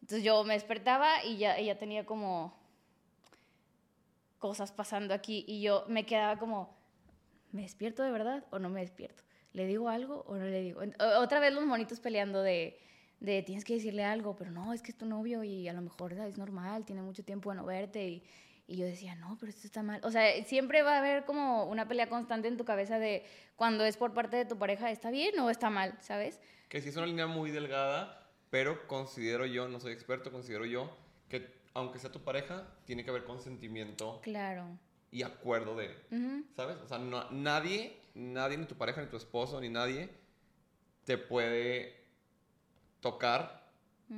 Entonces 0.02 0.24
yo 0.24 0.44
me 0.44 0.54
despertaba 0.54 1.24
y 1.24 1.38
ya, 1.38 1.58
ella 1.58 1.78
tenía 1.78 2.06
como 2.06 2.57
cosas 4.40 4.72
pasando 4.72 5.14
aquí 5.14 5.46
y 5.48 5.62
yo 5.62 5.86
me 5.88 6.06
quedaba 6.06 6.38
como, 6.38 6.78
¿me 7.52 7.64
despierto 7.64 8.04
de 8.04 8.12
verdad 8.12 8.46
o 8.52 8.60
no 8.60 8.70
me 8.70 8.82
despierto? 8.82 9.24
¿Le 9.54 9.66
digo 9.66 9.90
algo 9.90 10.24
o 10.28 10.36
no 10.36 10.46
le 10.46 10.62
digo? 10.62 10.82
Otra 11.20 11.40
vez 11.40 11.54
los 11.54 11.66
monitos 11.66 12.00
peleando 12.00 12.44
de, 12.44 12.80
de 13.20 13.42
tienes 13.42 13.66
que 13.66 13.74
decirle 13.74 14.04
algo, 14.04 14.36
pero 14.36 14.52
no, 14.52 14.74
es 14.74 14.82
que 14.82 14.92
es 14.92 14.98
tu 14.98 15.06
novio 15.06 15.44
y 15.44 15.68
a 15.68 15.74
lo 15.74 15.82
mejor 15.82 16.14
es 16.14 16.38
normal, 16.38 16.86
tiene 16.86 17.02
mucho 17.02 17.24
tiempo 17.24 17.50
de 17.50 17.58
no 17.58 17.66
verte 17.66 18.08
y, 18.08 18.24
y 18.68 18.76
yo 18.76 18.86
decía, 18.86 19.16
no, 19.16 19.38
pero 19.40 19.50
esto 19.50 19.66
está 19.66 19.82
mal. 19.82 20.02
O 20.04 20.12
sea, 20.12 20.44
siempre 20.44 20.82
va 20.82 20.96
a 20.96 21.00
haber 21.00 21.26
como 21.26 21.66
una 21.66 21.88
pelea 21.88 22.10
constante 22.10 22.50
en 22.50 22.58
tu 22.58 22.66
cabeza 22.66 23.00
de 23.00 23.26
cuando 23.56 23.86
es 23.86 23.98
por 23.98 24.14
parte 24.14 24.36
de 24.36 24.46
tu 24.46 24.58
pareja, 24.58 24.92
¿está 24.92 25.10
bien 25.10 25.40
o 25.40 25.50
está 25.50 25.70
mal? 25.70 25.98
¿Sabes? 26.02 26.40
Que 26.68 26.82
sí 26.82 26.90
es 26.90 26.98
una 26.98 27.06
línea 27.06 27.28
muy 27.28 27.50
delgada, 27.50 28.30
pero 28.50 28.86
considero 28.88 29.46
yo, 29.46 29.70
no 29.70 29.80
soy 29.80 29.94
experto, 29.94 30.32
considero 30.32 30.66
yo 30.66 30.96
que 31.30 31.57
aunque 31.78 32.00
sea 32.00 32.12
tu 32.12 32.22
pareja, 32.22 32.68
tiene 32.86 33.04
que 33.04 33.12
haber 33.12 33.24
consentimiento. 33.24 34.20
Claro. 34.24 34.66
Y 35.12 35.22
acuerdo 35.22 35.76
de, 35.76 35.96
¿sabes? 36.56 36.78
O 36.78 36.88
sea, 36.88 36.98
nadie, 36.98 37.98
nadie, 38.16 38.58
ni 38.58 38.66
tu 38.66 38.76
pareja, 38.76 39.02
ni 39.02 39.08
tu 39.08 39.16
esposo, 39.16 39.62
ni 39.62 39.70
nadie, 39.70 40.10
te 41.06 41.18
puede 41.18 41.96
tocar 43.00 43.70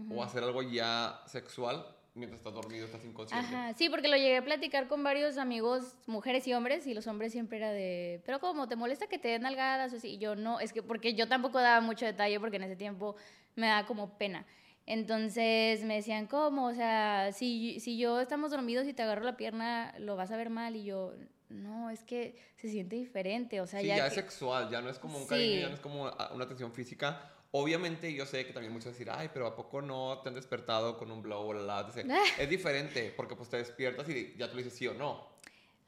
o 0.10 0.24
hacer 0.24 0.44
algo 0.44 0.64
ya 0.64 1.22
sexual 1.28 1.86
mientras 2.16 2.40
estás 2.40 2.54
dormido, 2.54 2.86
estás 2.86 3.04
inconsciente. 3.04 3.54
Ajá, 3.54 3.74
sí, 3.74 3.90
porque 3.90 4.08
lo 4.08 4.16
llegué 4.16 4.38
a 4.38 4.44
platicar 4.44 4.88
con 4.88 5.04
varios 5.04 5.38
amigos, 5.38 5.96
mujeres 6.08 6.48
y 6.48 6.54
hombres, 6.54 6.88
y 6.88 6.94
los 6.94 7.08
hombres 7.08 7.34
siempre 7.34 7.58
era 7.58 7.72
de, 7.72 8.22
pero 8.26 8.40
como 8.40 8.68
te 8.68 8.76
molesta 8.76 9.08
que 9.08 9.20
te 9.20 9.28
den 9.28 9.44
nalgadas 9.44 9.94
o 9.94 9.98
así, 9.98 10.16
y 10.16 10.18
yo 10.18 10.36
no, 10.36 10.60
es 10.60 10.74
que 10.74 10.82
porque 10.82 11.14
yo 11.14 11.28
tampoco 11.28 11.60
daba 11.60 11.82
mucho 11.82 12.06
detalle 12.06 12.40
porque 12.40 12.56
en 12.58 12.64
ese 12.64 12.76
tiempo 12.76 13.16
me 13.56 13.68
daba 13.68 13.86
como 13.86 14.18
pena. 14.18 14.46
Entonces 14.90 15.84
me 15.84 15.98
decían, 15.98 16.26
¿cómo? 16.26 16.66
O 16.66 16.74
sea, 16.74 17.32
si, 17.32 17.80
si 17.80 18.00
yo 18.00 18.20
estamos 18.20 18.50
dormidos 18.50 18.88
y 18.88 18.94
te 18.94 19.04
agarro 19.04 19.24
la 19.24 19.38
pierna, 19.38 19.94
lo 20.00 20.16
vas 20.16 20.32
a 20.32 20.38
ver 20.38 20.50
mal. 20.50 20.76
Y 20.76 20.84
yo, 20.84 21.14
no, 21.50 21.92
es 21.92 22.04
que 22.04 22.36
se 22.56 22.70
siente 22.70 22.96
diferente. 22.96 23.62
O 23.62 23.68
sea, 23.68 23.82
sí, 23.82 23.86
ya, 23.86 24.08
es 24.08 24.16
sexual, 24.16 24.68
ya 24.72 24.82
no 24.82 24.90
es 24.90 24.98
como 24.98 25.20
un 25.20 25.28
cariño, 25.28 25.62
ya 25.62 25.68
no 25.70 25.76
es 25.76 25.80
como 25.80 26.12
una 26.34 26.44
atención 26.44 26.74
física. 26.74 27.32
Obviamente 27.52 28.12
yo 28.12 28.26
sé 28.26 28.48
que 28.48 28.52
también 28.52 28.74
muchos 28.74 28.94
decir, 28.94 29.10
ay, 29.12 29.30
pero 29.32 29.46
¿a 29.46 29.56
poco 29.56 29.80
no 29.84 30.22
te 30.24 30.30
han 30.30 30.36
despertado 30.36 30.98
con 30.98 31.12
un 31.12 31.22
blow 31.22 31.50
o 31.50 31.54
la, 31.54 31.62
la? 31.62 31.94
Es 32.40 32.50
diferente, 32.50 33.14
porque 33.16 33.36
pues 33.36 33.48
te 33.48 33.58
despiertas 33.58 34.10
y 34.10 34.34
ya 34.40 34.50
tú 34.50 34.58
le 34.58 34.64
dices 34.64 34.76
sí 34.76 34.88
o 34.88 34.96
no. 34.96 35.39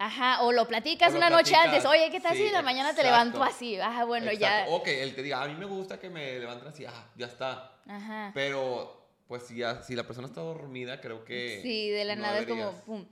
Ajá, 0.01 0.41
o 0.41 0.51
lo 0.51 0.67
platicas 0.67 1.13
una 1.13 1.29
noche 1.29 1.53
antes, 1.53 1.85
oye, 1.85 2.09
¿qué 2.09 2.19
tal 2.19 2.35
si 2.35 2.47
en 2.47 2.53
la 2.53 2.63
mañana 2.63 2.95
te 2.95 3.03
levanto 3.03 3.43
así? 3.43 3.79
Ajá, 3.79 4.03
bueno, 4.03 4.31
ya. 4.31 4.65
Ok, 4.69 4.87
él 4.87 5.13
te 5.13 5.21
diga, 5.21 5.43
a 5.43 5.47
mí 5.47 5.53
me 5.53 5.65
gusta 5.65 5.99
que 5.99 6.09
me 6.09 6.39
levanten 6.39 6.67
así, 6.67 6.85
ah, 6.85 7.07
ya 7.15 7.27
está. 7.27 7.75
Ajá. 7.85 8.31
Pero, 8.33 9.09
pues 9.27 9.43
si, 9.43 9.57
ya, 9.57 9.83
si 9.83 9.93
la 9.93 10.01
persona 10.01 10.27
está 10.27 10.41
dormida, 10.41 10.99
creo 10.99 11.23
que. 11.23 11.59
Sí, 11.61 11.91
de 11.91 12.03
la 12.05 12.15
nada 12.15 12.39
es 12.39 12.47
como, 12.47 12.71
pum. 12.81 13.05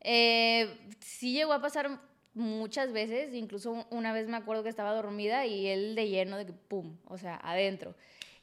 Eh, 0.00 0.78
sí 1.00 1.34
llegó 1.34 1.52
a 1.52 1.60
pasar 1.60 2.00
muchas 2.32 2.90
veces, 2.90 3.34
incluso 3.34 3.86
una 3.90 4.14
vez 4.14 4.26
me 4.26 4.38
acuerdo 4.38 4.62
que 4.62 4.70
estaba 4.70 4.94
dormida 4.94 5.44
y 5.44 5.66
él 5.66 5.94
de 5.94 6.08
lleno 6.08 6.38
de 6.38 6.46
que, 6.46 6.52
pum, 6.54 6.96
o 7.04 7.18
sea, 7.18 7.38
adentro. 7.42 7.94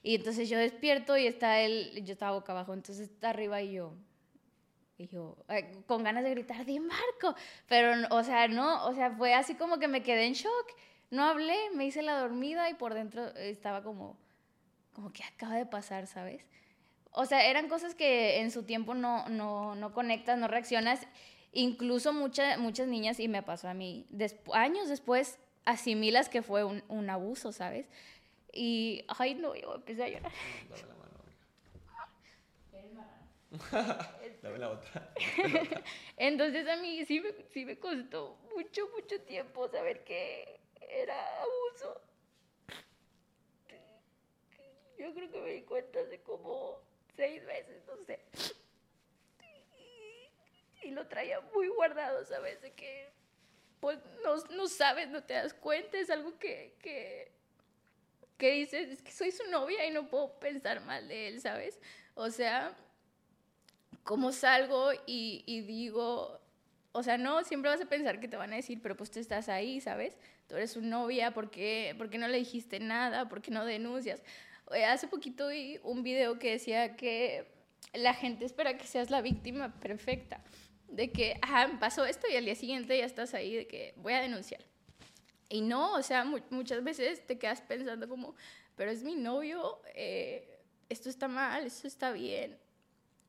Y 0.04 0.14
entonces 0.14 0.48
yo 0.50 0.60
despierto 0.60 1.18
y 1.18 1.26
está 1.26 1.62
él, 1.62 2.04
yo 2.06 2.14
estaba 2.14 2.34
boca 2.34 2.52
abajo, 2.52 2.76
entonces 2.76 3.10
está 3.10 3.32
arriba 3.32 3.60
y 3.64 3.74
yo, 3.74 3.96
y 4.98 5.08
yo, 5.08 5.38
con 5.86 6.04
ganas 6.04 6.24
de 6.24 6.32
gritar, 6.32 6.66
di 6.66 6.80
Marco. 6.80 7.36
Pero, 7.68 7.94
o 8.16 8.24
sea, 8.24 8.48
no, 8.48 8.86
o 8.86 8.94
sea, 8.94 9.12
fue 9.12 9.34
así 9.34 9.56
como 9.56 9.78
que 9.78 9.88
me 9.88 10.02
quedé 10.02 10.26
en 10.26 10.34
shock. 10.34 10.68
No 11.12 11.24
hablé, 11.24 11.56
me 11.76 11.86
hice 11.86 12.02
la 12.02 12.20
dormida 12.20 12.70
y 12.70 12.74
por 12.74 12.94
dentro 12.94 13.28
estaba 13.36 13.84
como, 13.84 14.18
como 14.94 15.14
que 15.14 15.24
acaba 15.24 15.56
de 15.56 15.66
pasar, 15.66 16.08
¿sabes? 16.08 16.44
O 17.12 17.26
sea, 17.26 17.46
eran 17.46 17.70
cosas 17.70 17.96
que 17.96 18.40
en 18.42 18.52
su 18.52 18.64
tiempo 18.64 18.94
no, 18.94 19.30
no, 19.30 19.76
no 19.76 19.94
conectas, 19.94 20.38
no 20.38 20.48
reaccionas. 20.48 21.08
Incluso 21.54 22.12
muchas 22.12 22.60
muchas 22.60 22.88
niñas, 22.88 23.20
y 23.20 23.28
me 23.28 23.42
pasó 23.42 23.70
a 23.70 23.74
mí, 23.74 24.06
años 24.54 24.90
después 24.90 25.40
asimilas 25.66 26.30
que 26.30 26.42
fue 26.42 26.64
un, 26.64 26.84
un, 26.88 27.10
abuso, 27.10 27.52
¿sabes? 27.52 27.88
Y, 28.54 29.06
ay, 29.08 29.36
no, 29.36 29.56
yo 29.56 29.76
empecé 29.76 30.04
a 30.04 30.10
llorar. 30.10 30.32
Dame 30.70 30.94
la 32.94 34.08
otra. 34.50 35.14
Entonces 36.18 36.68
a 36.68 36.78
mí 36.78 37.06
sí 37.06 37.20
me, 37.20 37.32
sí 37.50 37.66
me 37.66 37.78
costó 37.78 38.38
mucho, 38.56 38.88
mucho 38.96 39.22
tiempo 39.22 39.68
saber 39.70 40.04
que 40.04 40.60
era 40.90 41.42
abuso. 41.42 42.02
Yo 44.98 45.14
creo 45.14 45.30
que 45.30 45.42
me 45.42 45.52
di 45.52 45.62
cuenta 45.62 46.00
hace 46.00 46.20
como 46.22 46.82
seis 47.16 47.44
meses, 47.44 47.84
no 47.86 48.04
sé. 48.06 48.20
Y, 50.82 50.92
lo 50.92 51.08
traía 51.08 51.42
muy 51.54 51.68
guardado, 51.68 52.24
¿sabes? 52.26 52.62
De 52.62 52.72
que 52.72 53.10
pues 53.80 54.00
no, 54.24 54.38
no, 54.56 54.68
sabes, 54.68 55.10
no 55.10 55.24
te 55.24 55.36
das 55.36 55.54
cuenta, 55.54 56.00
es 56.00 56.10
algo 56.10 56.40
que, 56.40 56.74
que, 56.82 57.32
que 58.38 58.52
dices, 58.52 58.90
es 58.90 59.02
que 59.04 59.12
soy 59.12 59.32
su 59.32 59.46
novia 59.52 59.86
y 59.86 59.92
no 59.92 60.08
puedo 60.08 60.40
pensar 60.40 60.82
mal 60.82 61.08
de 61.08 61.28
él, 61.28 61.42
¿sabes? 61.42 61.80
O 62.16 62.32
sea, 62.32 62.76
cómo 64.04 64.32
salgo 64.32 64.92
y, 65.06 65.62
digo, 65.62 66.40
o 66.92 67.04
sea, 67.04 67.18
no, 67.18 67.44
siempre 67.44 67.70
vas 67.70 67.82
a 67.82 67.86
pensar 67.86 68.20
que 68.20 68.28
te 68.28 68.38
van 68.38 68.54
a 68.54 68.56
decir, 68.56 68.80
pero 68.82 68.96
pues 68.96 69.12
tú 69.12 69.20
estás 69.20 69.50
ahí, 69.50 69.82
¿sabes? 69.82 70.18
Tú 70.48 70.56
eres 70.56 70.72
su 70.72 70.82
novia, 70.82 71.34
¿por 71.34 71.50
qué, 71.50 71.94
¿por 71.98 72.10
qué 72.10 72.18
no 72.18 72.28
le 72.28 72.38
dijiste 72.38 72.80
nada? 72.80 73.28
¿Por 73.28 73.42
qué 73.42 73.52
no 73.52 73.66
denuncias? 73.66 74.24
Eh, 74.74 74.86
hace 74.86 75.08
poquito 75.08 75.50
vi 75.50 75.80
un 75.84 76.04
video 76.04 76.40
que 76.40 76.52
decía 76.52 76.96
que 76.96 77.48
la 77.94 78.14
gente 78.14 78.46
espera 78.46 78.78
que 78.78 78.88
seas 78.88 79.10
la 79.10 79.22
víctima 79.22 79.80
perfecta, 79.80 80.42
de 80.88 81.12
que, 81.12 81.38
ajá, 81.42 81.78
pasó 81.80 82.06
esto 82.06 82.28
y 82.32 82.36
al 82.36 82.46
día 82.46 82.56
siguiente 82.56 82.98
ya 82.98 83.06
estás 83.06 83.34
ahí, 83.34 83.56
de 83.56 83.68
que 83.68 83.94
voy 83.98 84.14
a 84.14 84.22
denunciar. 84.22 84.62
Y 85.50 85.62
no, 85.62 85.94
o 85.94 86.04
sea, 86.04 86.26
muchas 86.50 86.84
veces 86.84 87.26
te 87.26 87.38
quedas 87.38 87.62
pensando 87.62 88.10
como, 88.10 88.36
pero 88.76 88.92
es 88.92 89.04
mi 89.04 89.16
novio, 89.16 89.82
eh, 89.96 90.60
esto 90.90 91.10
está 91.10 91.28
mal, 91.28 91.66
esto 91.66 91.88
está 91.88 92.12
bien. 92.12 92.58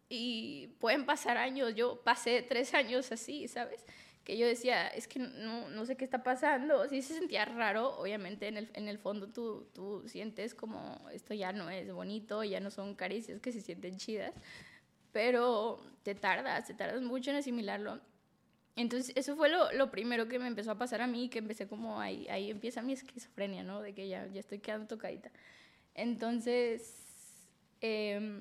Y 0.09 0.69
pueden 0.81 1.05
pasar 1.05 1.37
años, 1.37 1.75
yo 1.75 2.01
pasé 2.03 2.43
tres 2.43 2.73
años 2.75 3.13
así, 3.13 3.47
¿sabes? 3.47 3.85
Que 4.25 4.39
yo 4.39 4.47
decía, 4.47 4.89
es 4.89 5.07
que 5.07 5.19
no, 5.19 5.69
no 5.69 5.85
sé 5.87 5.97
qué 5.97 6.05
está 6.05 6.23
pasando. 6.23 6.89
Sí 6.89 7.03
se 7.03 7.15
sentía 7.15 7.45
raro, 7.45 7.99
obviamente 7.99 8.49
en 8.49 8.57
el, 8.57 8.71
en 8.75 8.89
el 8.89 8.99
fondo 8.99 9.29
tú, 9.29 9.69
tú 9.75 10.05
sientes 10.09 10.55
como 10.55 11.09
esto 11.13 11.35
ya 11.35 11.53
no 11.53 11.69
es 11.71 11.93
bonito, 11.93 12.43
ya 12.45 12.61
no 12.61 12.71
son 12.71 12.95
caricias 12.95 13.41
que 13.41 13.53
se 13.53 13.61
sienten 13.61 13.99
chidas, 13.99 14.33
pero 15.13 15.81
te 16.03 16.15
tardas, 16.15 16.67
te 16.67 16.75
tardas 16.75 17.03
mucho 17.03 17.31
en 17.31 17.37
asimilarlo. 17.37 18.01
Entonces, 18.77 19.13
eso 19.17 19.35
fue 19.37 19.49
lo, 19.49 19.73
lo, 19.73 19.91
primero 19.91 20.29
que 20.29 20.39
me 20.39 20.47
empezó 20.47 20.71
a 20.71 20.79
pasar 20.79 21.01
a 21.03 21.09
mí, 21.09 21.29
que 21.29 21.41
empecé 21.41 21.67
como 21.67 22.01
ahí, 22.01 22.29
ahí 22.29 22.51
empieza 22.51 22.81
mi 22.81 22.93
esquizofrenia, 22.93 23.65
¿no? 23.65 23.83
De 23.83 23.93
que 23.93 24.09
ya, 24.09 24.27
ya 24.29 24.41
estoy 24.41 24.61
quedando 24.61 24.87
tocadita. 24.87 25.33
Entonces, 25.95 26.95
eh, 27.81 28.41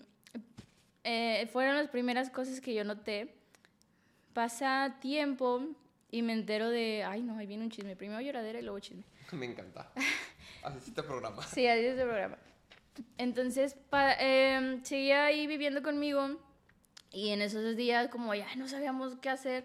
eh, 1.09 1.47
fueron 1.53 1.77
las 1.77 1.87
primeras 1.87 2.29
cosas 2.29 2.59
que 2.59 2.73
yo 2.73 2.83
noté. 2.83 3.33
Pasa 4.33 4.97
tiempo 4.99 5.61
y 6.11 6.21
me 6.21 6.33
entero 6.33 6.69
de, 6.69 7.05
ay 7.05 7.23
no, 7.23 7.37
ahí 7.37 7.47
viene 7.47 7.63
un 7.63 7.71
chisme. 7.71 7.95
Primero 7.95 8.19
lloradera 8.19 8.59
y 8.59 8.61
luego 8.61 8.79
chisme. 8.79 9.03
Me 9.31 9.45
encanta. 9.45 9.89
Así 10.63 10.77
es 10.79 10.87
este 10.89 11.03
programa. 11.03 11.41
Sí, 11.43 11.65
así 11.65 11.85
es 11.85 11.91
este 11.91 12.03
programa. 12.03 12.37
Entonces, 13.17 13.77
eh, 14.19 14.79
seguía 14.83 15.25
ahí 15.25 15.47
viviendo 15.47 15.81
conmigo 15.81 16.41
y 17.11 17.29
en 17.29 17.41
esos 17.41 17.77
días 17.77 18.09
como 18.09 18.35
ya 18.35 18.53
no 18.57 18.67
sabíamos 18.67 19.15
qué 19.21 19.29
hacer 19.29 19.63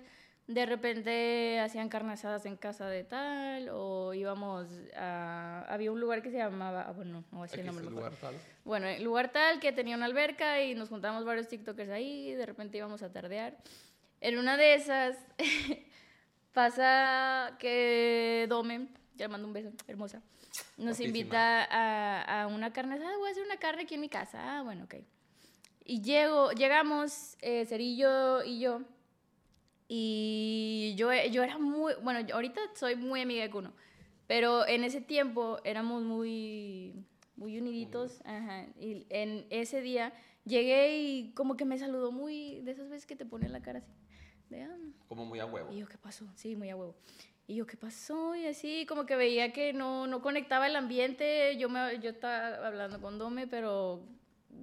de 0.53 0.67
repente 0.67 1.61
hacían 1.61 1.89
carnes 1.89 2.25
en 2.45 2.57
casa 2.57 2.89
de 2.89 3.05
tal 3.05 3.69
o 3.71 4.15
íbamos 4.15 4.67
a... 4.97 5.65
Había 5.69 5.93
un 5.93 6.01
lugar 6.01 6.23
que 6.23 6.31
se 6.31 6.39
llamaba... 6.39 6.83
Ah, 6.83 6.93
bueno, 6.93 7.25
no 7.31 7.39
voy 7.39 7.41
a 7.41 7.43
decir 7.43 7.61
el 7.61 7.67
nombre. 7.67 7.85
Lugar 7.85 8.13
tal. 8.21 8.35
Bueno, 8.65 8.87
el 8.87 9.03
lugar 9.03 9.33
tal 9.33 9.61
que 9.61 9.73
tenía 9.73 9.97
una 9.97 10.07
alberca 10.07 10.63
y 10.63 10.75
nos 10.75 10.89
juntábamos 10.89 11.25
varios 11.25 11.49
TikTokers 11.49 11.91
ahí 11.91 12.31
y 12.31 12.35
de 12.35 12.47
repente 12.47 12.79
íbamos 12.79 13.03
a 13.03 13.13
tardear. 13.13 13.57
En 14.21 14.39
una 14.39 14.57
de 14.57 14.75
esas 14.75 15.17
pasa 16.53 17.57
que 17.59 18.47
Dome, 18.49 18.89
ya 19.17 19.27
le 19.27 19.29
mando 19.29 19.47
un 19.47 19.53
beso, 19.53 19.71
hermosa, 19.89 20.23
nos 20.77 21.01
invita 21.01 21.65
a, 21.65 22.43
a, 22.43 22.47
una 22.47 22.73
carne 22.73 22.97
asada. 22.97 23.17
Voy 23.17 23.29
a 23.29 23.33
hacer 23.33 23.45
una 23.45 23.57
carne 23.57 23.83
aquí 23.83 23.95
en 23.95 24.01
mi 24.01 24.09
casa. 24.09 24.59
Ah, 24.59 24.63
bueno, 24.63 24.85
ok. 24.85 24.97
Y 25.85 26.01
llego, 26.03 26.53
llegamos, 26.53 27.37
eh, 27.41 27.67
Cerillo 27.67 28.45
y 28.45 28.61
yo 28.61 28.83
y 29.95 30.95
yo, 30.97 31.13
yo 31.31 31.43
era 31.43 31.59
muy, 31.59 31.93
bueno, 32.03 32.27
ahorita 32.33 32.63
soy 32.73 32.97
muy 32.97 33.21
amiga 33.21 33.43
de 33.43 33.51
Kuno, 33.51 33.75
pero 34.27 34.67
en 34.67 34.85
ese 34.85 35.03
tiempo 35.03 35.59
éramos 35.65 36.03
muy, 36.03 36.95
muy 37.37 37.59
uniditos. 37.59 38.23
Ajá. 38.25 38.65
Y 38.81 39.05
en 39.11 39.45
ese 39.51 39.83
día 39.83 40.15
llegué 40.47 40.97
y 40.97 41.33
como 41.35 41.59
que 41.59 41.67
me 41.67 41.77
saludó 41.77 42.11
muy, 42.11 42.63
de 42.63 42.71
esas 42.71 42.89
veces 42.89 43.05
que 43.05 43.17
te 43.17 43.27
ponen 43.27 43.53
la 43.53 43.61
cara 43.61 43.81
así. 43.81 43.93
De, 44.49 44.63
ah". 44.63 44.79
Como 45.09 45.27
muy 45.27 45.41
a 45.41 45.45
huevo. 45.45 45.71
Y 45.71 45.81
yo, 45.81 45.87
¿qué 45.87 45.99
pasó? 45.99 46.27
Sí, 46.37 46.57
muy 46.57 46.71
a 46.71 46.77
huevo. 46.77 46.95
Y 47.47 47.57
yo, 47.57 47.67
¿qué 47.67 47.77
pasó? 47.77 48.35
Y 48.35 48.47
así, 48.47 48.87
como 48.87 49.05
que 49.05 49.15
veía 49.15 49.53
que 49.53 49.75
no, 49.75 50.07
no 50.07 50.23
conectaba 50.23 50.69
el 50.69 50.77
ambiente. 50.77 51.59
Yo, 51.59 51.69
me, 51.69 52.01
yo 52.01 52.09
estaba 52.09 52.67
hablando 52.67 52.99
con 52.99 53.19
Dome, 53.19 53.47
pero 53.47 54.03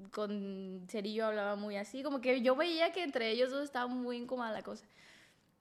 con 0.09 0.87
Cerillo 0.89 1.27
hablaba 1.27 1.55
muy 1.55 1.75
así. 1.75 2.01
Como 2.01 2.19
que 2.19 2.41
yo 2.41 2.55
veía 2.55 2.91
que 2.93 3.03
entre 3.03 3.29
ellos 3.29 3.51
dos 3.51 3.63
estaba 3.63 3.85
muy 3.85 4.17
incómoda 4.17 4.51
la 4.51 4.63
cosa. 4.63 4.87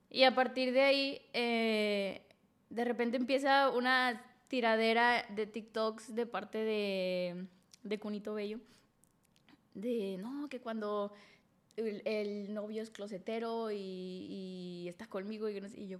Y 0.09 0.23
a 0.23 0.33
partir 0.33 0.73
de 0.73 0.81
ahí, 0.81 1.21
eh, 1.33 2.21
de 2.69 2.85
repente 2.85 3.17
empieza 3.17 3.69
una 3.69 4.25
tiradera 4.47 5.25
de 5.29 5.45
TikToks 5.45 6.15
de 6.15 6.25
parte 6.25 6.57
de, 6.57 7.45
de 7.83 7.99
Cunito 7.99 8.33
Bello. 8.33 8.59
De, 9.73 10.17
no, 10.19 10.49
que 10.49 10.59
cuando 10.59 11.13
el, 11.77 12.53
novio 12.53 12.81
es 12.81 12.89
closetero 12.89 13.71
y, 13.71 13.77
y 13.77 14.87
está 14.89 15.07
conmigo 15.07 15.49
y, 15.49 15.57
y 15.75 15.87
yo... 15.87 15.99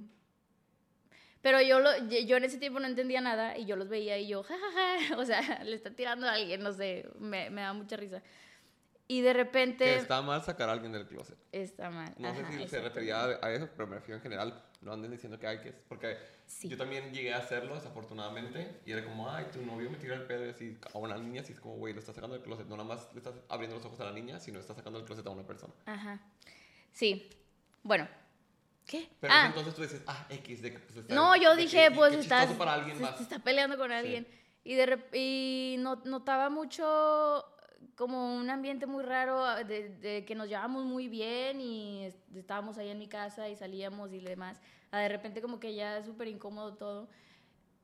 Pero 1.41 1.61
yo, 1.61 1.79
lo, 1.79 1.91
yo 2.09 2.35
en 2.35 2.43
ese 2.43 2.57
tiempo 2.57 2.81
no 2.81 2.87
entendía 2.87 3.21
nada 3.21 3.57
y 3.57 3.65
yo 3.65 3.77
los 3.77 3.87
veía 3.87 4.17
y 4.17 4.27
yo, 4.27 4.43
jajaja, 4.43 5.17
o 5.17 5.25
sea, 5.25 5.63
le 5.63 5.75
está 5.75 5.91
tirando 5.91 6.27
a 6.27 6.33
alguien, 6.33 6.61
no 6.61 6.73
sé, 6.73 7.07
me, 7.17 7.49
me 7.49 7.61
da 7.61 7.71
mucha 7.71 7.95
risa. 7.95 8.21
Y 9.11 9.21
de 9.21 9.33
repente... 9.33 9.85
Que 9.85 9.95
está 9.95 10.21
mal 10.21 10.43
sacar 10.43 10.69
a 10.69 10.73
alguien 10.73 10.91
del 10.91 11.07
closet. 11.07 11.35
Está 11.51 11.89
mal. 11.89 12.13
No 12.19 12.31
sé 12.35 12.45
si 12.51 12.67
se 12.67 12.79
refería 12.79 13.23
a 13.41 13.51
eso, 13.51 13.67
pero 13.75 13.87
me 13.87 13.95
refiero 13.95 14.17
en 14.17 14.21
general. 14.21 14.63
No 14.81 14.93
anden 14.93 15.09
diciendo 15.09 15.39
que 15.39 15.47
hay 15.47 15.59
que... 15.61 15.71
Porque 15.71 16.15
yo 16.61 16.77
también 16.77 17.11
llegué 17.11 17.33
a 17.33 17.39
hacerlo, 17.39 17.73
desafortunadamente. 17.73 18.81
Y 18.85 18.91
era 18.91 19.03
como, 19.03 19.27
ay, 19.27 19.47
tu 19.51 19.65
novio 19.65 19.89
me 19.89 19.97
tira 19.97 20.13
el 20.13 20.27
pedo 20.27 20.45
y 20.45 20.49
así 20.49 20.77
a 20.93 20.97
una 20.99 21.17
niña. 21.17 21.41
Así 21.41 21.53
es 21.53 21.59
como, 21.59 21.77
güey, 21.77 21.91
lo 21.91 22.01
estás 22.01 22.13
sacando 22.13 22.35
del 22.35 22.45
closet. 22.45 22.67
No 22.67 22.77
nada 22.77 22.87
más 22.87 23.11
le 23.13 23.17
estás 23.17 23.33
abriendo 23.49 23.77
los 23.77 23.85
ojos 23.85 23.99
a 23.99 24.03
la 24.03 24.11
niña, 24.11 24.39
sino 24.39 24.59
estás 24.59 24.77
sacando 24.77 24.99
del 24.99 25.07
closet 25.07 25.25
a 25.25 25.31
una 25.31 25.47
persona. 25.47 25.73
Ajá. 25.87 26.19
Sí. 26.91 27.31
Bueno, 27.81 28.07
¿Qué? 28.85 29.09
Pero 29.19 29.33
ah. 29.35 29.45
entonces 29.47 29.73
tú 29.73 29.81
dices, 29.81 30.03
ah, 30.05 30.27
X, 30.29 30.61
de 30.61 30.71
pues, 30.71 30.97
está, 30.97 31.15
No, 31.15 31.35
yo 31.35 31.55
dije, 31.55 31.89
pues 31.89 32.13
estás. 32.13 32.53
Para 32.53 32.75
alguien 32.75 33.01
más. 33.01 33.17
Se, 33.17 33.23
está 33.23 33.39
peleando 33.39 33.75
con 33.75 33.91
alguien. 33.91 34.27
Y, 34.63 34.75
de, 34.75 34.99
y 35.13 35.77
notaba 35.79 36.51
mucho 36.51 37.43
como 37.95 38.37
un 38.37 38.49
ambiente 38.49 38.85
muy 38.85 39.03
raro 39.03 39.43
ah, 39.43 39.63
de, 39.63 40.23
que 40.25 40.35
nos 40.35 40.47
llevábamos 40.47 40.85
muy 40.85 41.07
bien 41.07 41.59
y 41.61 42.09
estábamos 42.35 42.77
ahí 42.77 42.89
en 42.89 42.97
mi 42.97 43.07
casa 43.07 43.49
y 43.49 43.55
salíamos 43.55 44.13
y 44.13 44.19
demás. 44.19 44.61
Ah, 44.91 44.99
de 44.99 45.09
repente 45.09 45.41
como 45.41 45.59
que 45.59 45.75
ya 45.75 45.97
es 45.97 46.05
súper 46.05 46.27
incómodo 46.27 46.75
todo. 46.75 47.09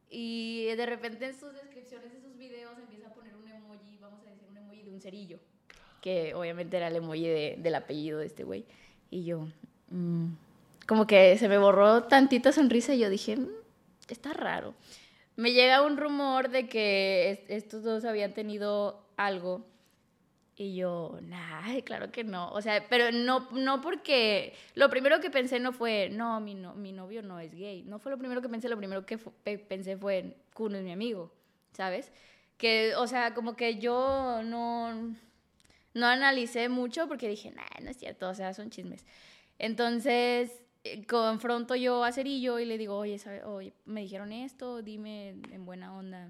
Y 0.10 0.66
de 0.76 0.86
repente 0.86 1.26
en 1.26 1.38
sus 1.38 1.54
descripciones 1.54 2.14
de 2.14 2.22
sus 2.22 2.38
videos 2.38 2.78
empieza 2.78 3.08
a 3.08 3.14
poner 3.14 3.36
un 3.36 3.48
emoji, 3.48 3.98
vamos 3.98 4.26
a 4.26 4.30
decir 4.30 4.48
un 4.50 4.58
emoji 4.58 4.84
de 4.84 4.92
un 4.92 5.02
cerillo, 5.02 5.40
que 6.00 6.34
obviamente 6.34 6.78
era 6.78 6.88
el 6.88 6.96
emoji 6.96 7.28
de, 7.28 7.56
del 7.60 7.76
apellido 7.76 8.20
de 8.20 8.28
este 8.28 8.44
güey. 8.44 8.66
Y 9.10 9.26
yo, 9.26 9.48
mm, 9.90 10.28
como 10.88 11.08
que 11.08 11.38
se 11.38 11.50
me 11.50 11.58
borró 11.58 12.04
tantita 12.04 12.52
sonrisa 12.52 12.94
y 12.94 13.00
yo 13.00 13.10
dije, 13.10 13.36
mm, 13.36 13.50
está 14.08 14.34
raro. 14.34 14.76
Me 15.36 15.52
llega 15.52 15.82
un 15.82 15.98
rumor 15.98 16.50
de 16.50 16.70
que 16.70 17.44
estos 17.50 17.84
dos 17.84 18.06
habían 18.06 18.34
tenido 18.34 19.06
algo 19.18 19.66
y 20.58 20.76
yo, 20.76 21.20
nah, 21.22 21.62
claro 21.86 22.12
que 22.12 22.24
no. 22.24 22.50
O 22.52 22.62
sea, 22.62 22.86
pero 22.90 23.12
no, 23.12 23.50
no 23.52 23.82
porque. 23.82 24.54
Lo 24.76 24.90
primero 24.90 25.20
que 25.20 25.30
pensé 25.30 25.60
no 25.60 25.74
fue, 25.74 26.10
no 26.10 26.40
mi, 26.40 26.56
no, 26.56 26.76
mi 26.76 26.92
novio 26.92 27.22
no 27.22 27.40
es 27.40 27.54
gay. 27.54 27.84
No 27.84 28.00
fue 28.00 28.12
lo 28.12 28.18
primero 28.18 28.42
que 28.42 28.50
pensé, 28.50 28.70
lo 28.70 28.78
primero 28.78 29.06
que 29.06 29.18
pensé 29.18 29.98
fue, 29.98 30.38
Kuno 30.54 30.78
es 30.78 30.84
mi 30.84 30.92
amigo, 30.92 31.32
¿sabes? 31.74 32.12
Que, 32.58 32.96
o 32.96 33.08
sea, 33.08 33.34
como 33.34 33.56
que 33.56 33.78
yo 33.80 34.42
no. 34.44 35.16
No 35.94 36.08
analicé 36.08 36.68
mucho 36.68 37.08
porque 37.08 37.30
dije, 37.30 37.52
nah, 37.52 37.64
no 37.82 37.90
es 37.90 37.98
cierto, 37.98 38.30
o 38.30 38.34
sea, 38.34 38.54
son 38.54 38.70
chismes. 38.70 39.06
Entonces, 39.60 40.62
eh, 40.84 41.06
confronto 41.06 41.76
yo 41.76 42.04
a 42.04 42.12
Cerillo 42.12 42.60
y 42.60 42.66
le 42.66 42.78
digo, 42.78 42.98
oye, 42.98 43.18
oye, 43.46 43.74
me 43.86 44.02
dijeron 44.02 44.34
esto, 44.34 44.82
dime 44.82 45.30
en 45.52 45.66
buena 45.66 45.96
onda, 45.96 46.30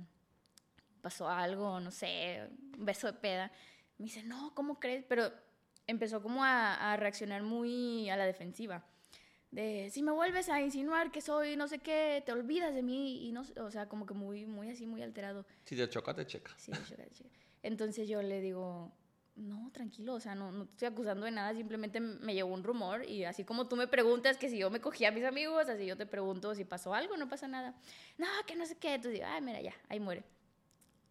pasó 1.01 1.27
algo, 1.27 1.79
no 1.79 1.91
sé, 1.91 2.47
un 2.77 2.85
beso 2.85 3.07
de 3.07 3.13
peda. 3.13 3.51
Me 3.97 4.05
dice, 4.05 4.23
no, 4.23 4.53
¿cómo 4.53 4.79
crees? 4.79 5.03
Pero 5.07 5.31
empezó 5.87 6.21
como 6.21 6.43
a, 6.43 6.95
reaccionar 6.97 7.43
muy 7.43 8.09
a 8.09 8.17
la 8.17 8.25
defensiva. 8.25 8.85
De, 9.51 9.89
si 9.89 10.03
me 10.03 10.11
vuelves 10.11 10.49
a 10.49 10.59
insinuar 10.61 11.11
que 11.11 11.21
soy 11.21 11.55
no 11.55 11.67
sé 11.67 11.79
qué, 11.79 12.21
te 12.25 12.31
olvidas 12.33 12.73
de 12.73 12.83
mí. 12.83 13.27
Y 13.27 13.31
no, 13.31 13.43
o 13.61 13.71
sea, 13.71 13.87
como 13.87 14.05
que 14.05 14.13
muy, 14.13 14.45
muy 14.45 14.69
así, 14.69 14.85
muy 14.85 15.01
alterado. 15.01 15.45
Si 15.63 15.75
te 15.75 15.87
choca, 15.89 16.13
te 16.13 16.25
checa. 16.25 16.53
Sí, 16.57 16.71
te 16.71 16.83
choca, 16.83 17.03
te 17.03 17.11
checa. 17.11 17.29
Entonces 17.63 18.07
yo 18.07 18.21
le 18.21 18.41
digo, 18.41 18.91
no, 19.35 19.69
tranquilo, 19.71 20.13
o 20.13 20.19
sea, 20.19 20.35
no, 20.35 20.51
no 20.51 20.65
te 20.65 20.71
estoy 20.71 20.87
acusando 20.87 21.25
de 21.25 21.31
nada, 21.31 21.53
simplemente 21.53 21.99
me 21.99 22.33
llegó 22.33 22.53
un 22.53 22.63
rumor 22.63 23.03
y 23.03 23.25
así 23.25 23.43
como 23.43 23.67
tú 23.67 23.75
me 23.75 23.87
preguntas 23.87 24.37
que 24.37 24.49
si 24.49 24.57
yo 24.57 24.69
me 24.69 24.79
cogía 24.79 25.09
a 25.09 25.11
mis 25.11 25.25
amigos, 25.25 25.67
así 25.67 25.85
yo 25.85 25.97
te 25.97 26.05
pregunto 26.05 26.55
si 26.55 26.63
pasó 26.63 26.93
algo, 26.93 27.17
no 27.17 27.27
pasa 27.27 27.47
nada. 27.47 27.75
No, 28.17 28.27
que 28.47 28.55
no 28.55 28.65
sé 28.65 28.77
qué, 28.77 28.95
entonces 28.95 29.19
digo, 29.19 29.25
ay, 29.27 29.41
mira, 29.41 29.61
ya, 29.61 29.73
ahí 29.89 29.99
muere. 29.99 30.23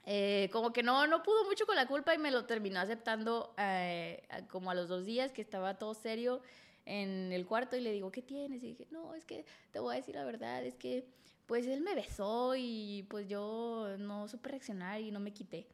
Eh, 0.06 0.50
como 0.52 0.72
que 0.72 0.82
no, 0.82 1.06
no 1.06 1.22
pudo 1.22 1.44
mucho 1.44 1.64
con 1.66 1.76
la 1.76 1.86
culpa 1.86 2.14
y 2.14 2.18
me 2.18 2.30
lo 2.30 2.44
terminó 2.44 2.80
aceptando 2.80 3.55
eh, 3.57 4.22
como 4.50 4.70
a 4.70 4.74
los 4.74 4.88
dos 4.88 5.07
días 5.07 5.32
que 5.32 5.40
estaba 5.40 5.78
todo 5.78 5.94
serio 5.94 6.42
en 6.84 7.32
el 7.32 7.46
cuarto 7.46 7.76
y 7.76 7.80
le 7.80 7.92
digo, 7.92 8.11
¿qué 8.11 8.20
tienes? 8.20 8.62
Y 8.62 8.68
dije, 8.68 8.86
no, 8.90 9.14
es 9.14 9.24
que 9.24 9.46
te 9.70 9.78
voy 9.78 9.94
a 9.94 9.96
decir 9.96 10.14
la 10.14 10.24
verdad, 10.24 10.64
es 10.64 10.74
que 10.74 11.07
pues 11.46 11.66
él 11.66 11.80
me 11.80 11.94
besó 11.94 12.55
y 12.57 13.07
pues 13.09 13.28
yo 13.28 13.96
no 13.98 14.28
supe 14.28 14.50
reaccionar 14.50 15.00
y 15.00 15.11
no 15.11 15.20
me 15.20 15.32
quité. 15.32 15.66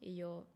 Y 0.00 0.16
yo. 0.16 0.46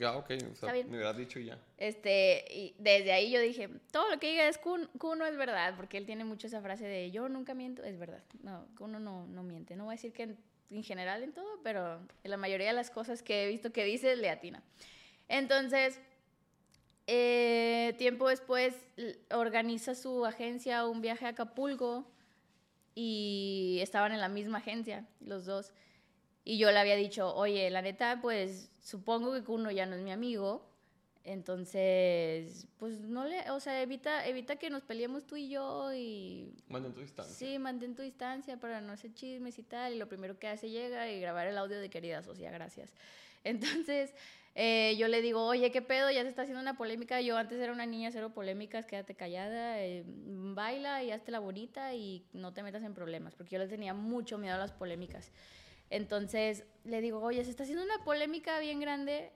Ah, 0.00 0.16
ok, 0.16 0.30
o 0.30 0.38
sea, 0.38 0.48
Está 0.48 0.72
bien. 0.72 0.90
me 0.90 0.96
hubieras 0.96 1.16
dicho 1.16 1.38
y 1.38 1.46
ya. 1.46 1.58
Este, 1.76 2.44
y 2.50 2.74
desde 2.78 3.12
ahí 3.12 3.30
yo 3.30 3.40
dije, 3.40 3.68
todo 3.92 4.08
lo 4.10 4.18
que 4.18 4.30
diga 4.30 4.48
es 4.48 4.56
Kun, 4.56 4.88
Kuno 4.98 5.26
es 5.26 5.36
verdad, 5.36 5.74
porque 5.76 5.98
él 5.98 6.06
tiene 6.06 6.24
mucho 6.24 6.46
esa 6.46 6.62
frase 6.62 6.86
de 6.86 7.10
yo 7.10 7.28
nunca 7.28 7.54
miento, 7.54 7.82
es 7.82 7.98
verdad. 7.98 8.22
No, 8.42 8.66
Kuno 8.78 8.98
no, 8.98 9.26
no 9.26 9.42
miente. 9.42 9.76
No 9.76 9.84
voy 9.84 9.92
a 9.92 9.96
decir 9.96 10.12
que 10.12 10.36
en, 10.70 10.76
en 10.76 10.82
general 10.84 11.22
en 11.22 11.32
todo, 11.32 11.60
pero 11.62 12.00
en 12.22 12.30
la 12.30 12.36
mayoría 12.36 12.68
de 12.68 12.72
las 12.74 12.90
cosas 12.90 13.22
que 13.22 13.44
he 13.44 13.48
visto 13.48 13.72
que 13.72 13.84
dice, 13.84 14.16
le 14.16 14.30
atina. 14.30 14.62
Entonces, 15.28 16.00
eh, 17.06 17.94
tiempo 17.98 18.28
después 18.28 18.74
organiza 19.30 19.94
su 19.94 20.24
agencia 20.24 20.86
un 20.86 21.02
viaje 21.02 21.26
a 21.26 21.30
Acapulco 21.30 22.06
y 22.94 23.78
estaban 23.82 24.12
en 24.12 24.20
la 24.20 24.28
misma 24.28 24.58
agencia, 24.58 25.06
los 25.20 25.44
dos. 25.44 25.72
Y 26.44 26.58
yo 26.58 26.70
le 26.70 26.78
había 26.78 26.96
dicho, 26.96 27.34
oye, 27.34 27.68
la 27.70 27.82
neta, 27.82 28.20
pues 28.20 28.70
supongo 28.82 29.32
que 29.32 29.42
Kuno 29.42 29.70
ya 29.70 29.86
no 29.86 29.96
es 29.96 30.02
mi 30.02 30.12
amigo. 30.12 30.64
Entonces, 31.24 32.66
pues 32.78 33.00
no 33.00 33.24
le, 33.24 33.50
o 33.50 33.58
sea, 33.58 33.80
evita, 33.80 34.26
evita 34.26 34.56
que 34.56 34.68
nos 34.68 34.82
peleemos 34.82 35.26
tú 35.26 35.36
y 35.36 35.48
yo 35.48 35.90
y 35.94 36.52
Mantén 36.68 36.92
tu 36.92 37.00
distancia. 37.00 37.34
sí, 37.34 37.58
mantén 37.58 37.94
tu 37.94 38.02
distancia 38.02 38.58
para 38.58 38.82
no 38.82 38.92
hacer 38.92 39.14
chismes 39.14 39.58
y 39.58 39.62
tal. 39.62 39.94
Y 39.94 39.98
lo 39.98 40.06
primero 40.06 40.38
que 40.38 40.48
hace 40.48 40.68
llega 40.68 41.10
y 41.10 41.20
grabar 41.20 41.46
el 41.46 41.56
audio 41.56 41.80
de 41.80 41.88
querida 41.88 42.22
socia, 42.22 42.50
gracias. 42.50 42.92
Entonces, 43.44 44.12
eh, 44.54 44.96
yo 44.98 45.08
le 45.08 45.22
digo, 45.22 45.46
oye, 45.46 45.70
¿qué 45.72 45.80
pedo? 45.80 46.10
Ya 46.10 46.22
se 46.22 46.28
está 46.28 46.42
haciendo 46.42 46.60
una 46.60 46.76
polémica. 46.76 47.18
Yo 47.22 47.38
antes 47.38 47.58
era 47.58 47.72
una 47.72 47.86
niña 47.86 48.10
cero 48.12 48.34
polémicas, 48.34 48.84
quédate 48.84 49.14
callada, 49.14 49.82
eh, 49.82 50.04
baila 50.06 51.02
y 51.02 51.10
hazte 51.10 51.32
la 51.32 51.38
bonita 51.38 51.94
y 51.94 52.26
no 52.34 52.52
te 52.52 52.62
metas 52.62 52.82
en 52.82 52.92
problemas, 52.92 53.34
porque 53.34 53.54
yo 53.54 53.58
le 53.60 53.68
tenía 53.68 53.94
mucho 53.94 54.36
miedo 54.36 54.56
a 54.56 54.58
las 54.58 54.72
polémicas. 54.72 55.32
Entonces 55.88 56.64
le 56.84 57.00
digo, 57.00 57.20
oye, 57.20 57.42
se 57.44 57.50
está 57.50 57.62
haciendo 57.62 57.82
una 57.82 58.04
polémica 58.04 58.58
bien 58.58 58.78
grande 58.80 59.32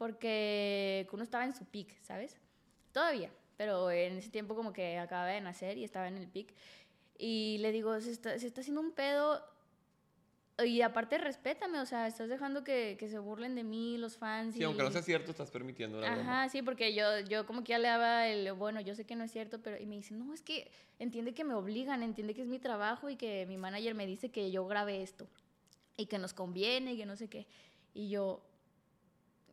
porque 0.00 1.06
uno 1.12 1.22
estaba 1.22 1.44
en 1.44 1.54
su 1.54 1.66
pic, 1.66 1.94
¿sabes? 2.00 2.38
Todavía, 2.90 3.30
pero 3.58 3.90
en 3.90 4.16
ese 4.16 4.30
tiempo 4.30 4.54
como 4.54 4.72
que 4.72 4.96
acababa 4.96 5.28
de 5.28 5.42
nacer 5.42 5.76
y 5.76 5.84
estaba 5.84 6.08
en 6.08 6.16
el 6.16 6.26
pic. 6.26 6.54
Y 7.18 7.58
le 7.58 7.70
digo, 7.70 8.00
se 8.00 8.10
está, 8.10 8.38
se 8.38 8.46
está 8.46 8.62
haciendo 8.62 8.80
un 8.80 8.92
pedo 8.92 9.44
y 10.64 10.80
aparte 10.80 11.18
respétame, 11.18 11.80
o 11.80 11.84
sea, 11.84 12.06
estás 12.06 12.30
dejando 12.30 12.64
que, 12.64 12.96
que 12.98 13.10
se 13.10 13.18
burlen 13.18 13.54
de 13.54 13.62
mí 13.62 13.98
los 13.98 14.16
fans. 14.16 14.54
Sí, 14.54 14.60
y... 14.60 14.62
aunque 14.62 14.82
no 14.82 14.90
sea 14.90 15.02
cierto, 15.02 15.32
estás 15.32 15.50
permitiendo 15.50 16.00
la 16.00 16.14
broma. 16.14 16.22
Ajá, 16.22 16.48
sí, 16.48 16.62
porque 16.62 16.94
yo, 16.94 17.20
yo 17.28 17.44
como 17.44 17.62
que 17.62 17.72
ya 17.72 17.78
le 17.78 17.88
daba 17.88 18.26
el, 18.26 18.50
bueno, 18.54 18.80
yo 18.80 18.94
sé 18.94 19.04
que 19.04 19.16
no 19.16 19.24
es 19.24 19.30
cierto, 19.30 19.60
pero, 19.60 19.76
y 19.76 19.84
me 19.84 19.96
dice, 19.96 20.14
no, 20.14 20.32
es 20.32 20.40
que 20.40 20.70
entiende 20.98 21.34
que 21.34 21.44
me 21.44 21.52
obligan, 21.52 22.02
entiende 22.02 22.32
que 22.32 22.40
es 22.40 22.48
mi 22.48 22.58
trabajo 22.58 23.10
y 23.10 23.16
que 23.16 23.44
mi 23.44 23.58
manager 23.58 23.94
me 23.94 24.06
dice 24.06 24.30
que 24.30 24.50
yo 24.50 24.66
grabe 24.66 25.02
esto 25.02 25.28
y 25.98 26.06
que 26.06 26.16
nos 26.16 26.32
conviene 26.32 26.94
y 26.94 26.96
que 26.96 27.04
no 27.04 27.16
sé 27.16 27.28
qué. 27.28 27.46
Y 27.92 28.08
yo, 28.08 28.42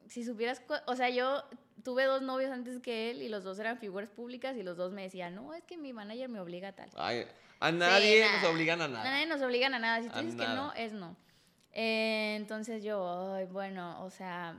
si 0.08 0.24
supieras, 0.24 0.62
o 0.86 0.96
sea, 0.96 1.10
yo 1.10 1.44
tuve 1.84 2.06
dos 2.06 2.22
novios 2.22 2.52
antes 2.52 2.80
que 2.80 3.12
él 3.12 3.22
y 3.22 3.30
los 3.30 3.44
dos 3.44 3.60
eran 3.60 3.78
figuras 3.78 4.10
públicas 4.10 4.56
y 4.58 4.64
los 4.64 4.78
dos 4.78 4.92
me 4.92 5.04
decían, 5.04 5.36
no, 5.36 5.54
es 5.54 5.64
que 5.64 5.78
mi 5.78 5.94
manager 5.94 6.30
me 6.30 6.40
obliga 6.40 6.70
a 6.70 6.72
tal. 6.74 6.90
Ay, 6.96 7.26
a 7.60 7.72
nadie 7.72 8.26
nos 8.32 8.52
obligan 8.52 8.82
a 8.82 8.88
nada. 8.88 9.04
Nadie 9.04 9.26
nos 9.28 9.42
obligan 9.42 9.74
a 9.74 9.80
nada. 9.80 10.02
Si 10.02 10.10
tú 10.10 10.16
A 10.18 10.22
dices 10.22 10.40
que 10.40 10.48
no, 10.48 10.74
es 10.74 10.94
no. 10.94 11.16
Eh, 11.74 12.36
entonces 12.36 12.84
yo, 12.84 13.34
ay, 13.36 13.46
bueno, 13.46 14.04
o 14.04 14.10
sea, 14.10 14.58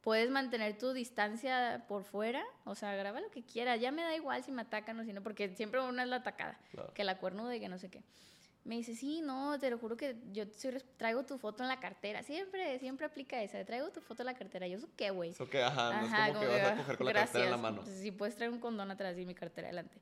puedes 0.00 0.30
mantener 0.30 0.78
tu 0.78 0.92
distancia 0.92 1.84
por 1.88 2.04
fuera, 2.04 2.42
o 2.64 2.74
sea, 2.74 2.94
graba 2.94 3.20
lo 3.20 3.30
que 3.30 3.42
quieras. 3.44 3.80
Ya 3.80 3.90
me 3.90 4.02
da 4.02 4.14
igual 4.14 4.42
si 4.44 4.52
me 4.52 4.62
atacan 4.62 4.98
o 5.00 5.04
si 5.04 5.12
no, 5.12 5.22
porque 5.22 5.54
siempre 5.56 5.80
una 5.80 6.02
es 6.04 6.08
la 6.08 6.16
atacada, 6.16 6.58
Claro. 6.70 6.92
que 6.94 7.04
la 7.04 7.18
cuernuda 7.18 7.54
y 7.56 7.60
que 7.60 7.68
no 7.68 7.78
sé 7.78 7.90
qué. 7.90 8.02
Me 8.70 8.76
dice, 8.76 8.94
sí, 8.94 9.20
no, 9.20 9.58
te 9.58 9.68
lo 9.68 9.78
juro 9.78 9.96
que 9.96 10.14
yo 10.30 10.44
traigo 10.96 11.24
tu 11.24 11.38
foto 11.38 11.64
en 11.64 11.68
la 11.68 11.80
cartera. 11.80 12.22
Siempre, 12.22 12.78
siempre 12.78 13.04
aplica 13.04 13.42
esa. 13.42 13.64
Traigo 13.64 13.90
tu 13.90 14.00
foto 14.00 14.22
en 14.22 14.26
la 14.26 14.34
cartera. 14.34 14.68
Yo, 14.68 14.78
¿eso 14.78 14.88
qué, 14.96 15.10
güey? 15.10 15.30
Eso 15.30 15.50
que, 15.50 15.60
ajá, 15.60 15.90
no 16.00 16.06
Ajá, 16.06 16.28
es 16.28 16.34
como, 16.34 16.40
que 16.40 16.46
como 16.46 16.58
vas 16.60 16.68
que, 16.68 16.72
a 16.72 16.76
coger 16.76 16.96
con 16.96 17.06
la 17.06 17.12
gracias. 17.12 17.32
cartera 17.32 17.44
en 17.46 17.50
la 17.50 17.56
mano. 17.56 17.84
Si 17.84 18.12
puedes 18.12 18.36
traer 18.36 18.52
un 18.52 18.60
condón 18.60 18.88
atrás 18.92 19.18
y 19.18 19.26
mi 19.26 19.34
cartera 19.34 19.66
adelante. 19.66 20.00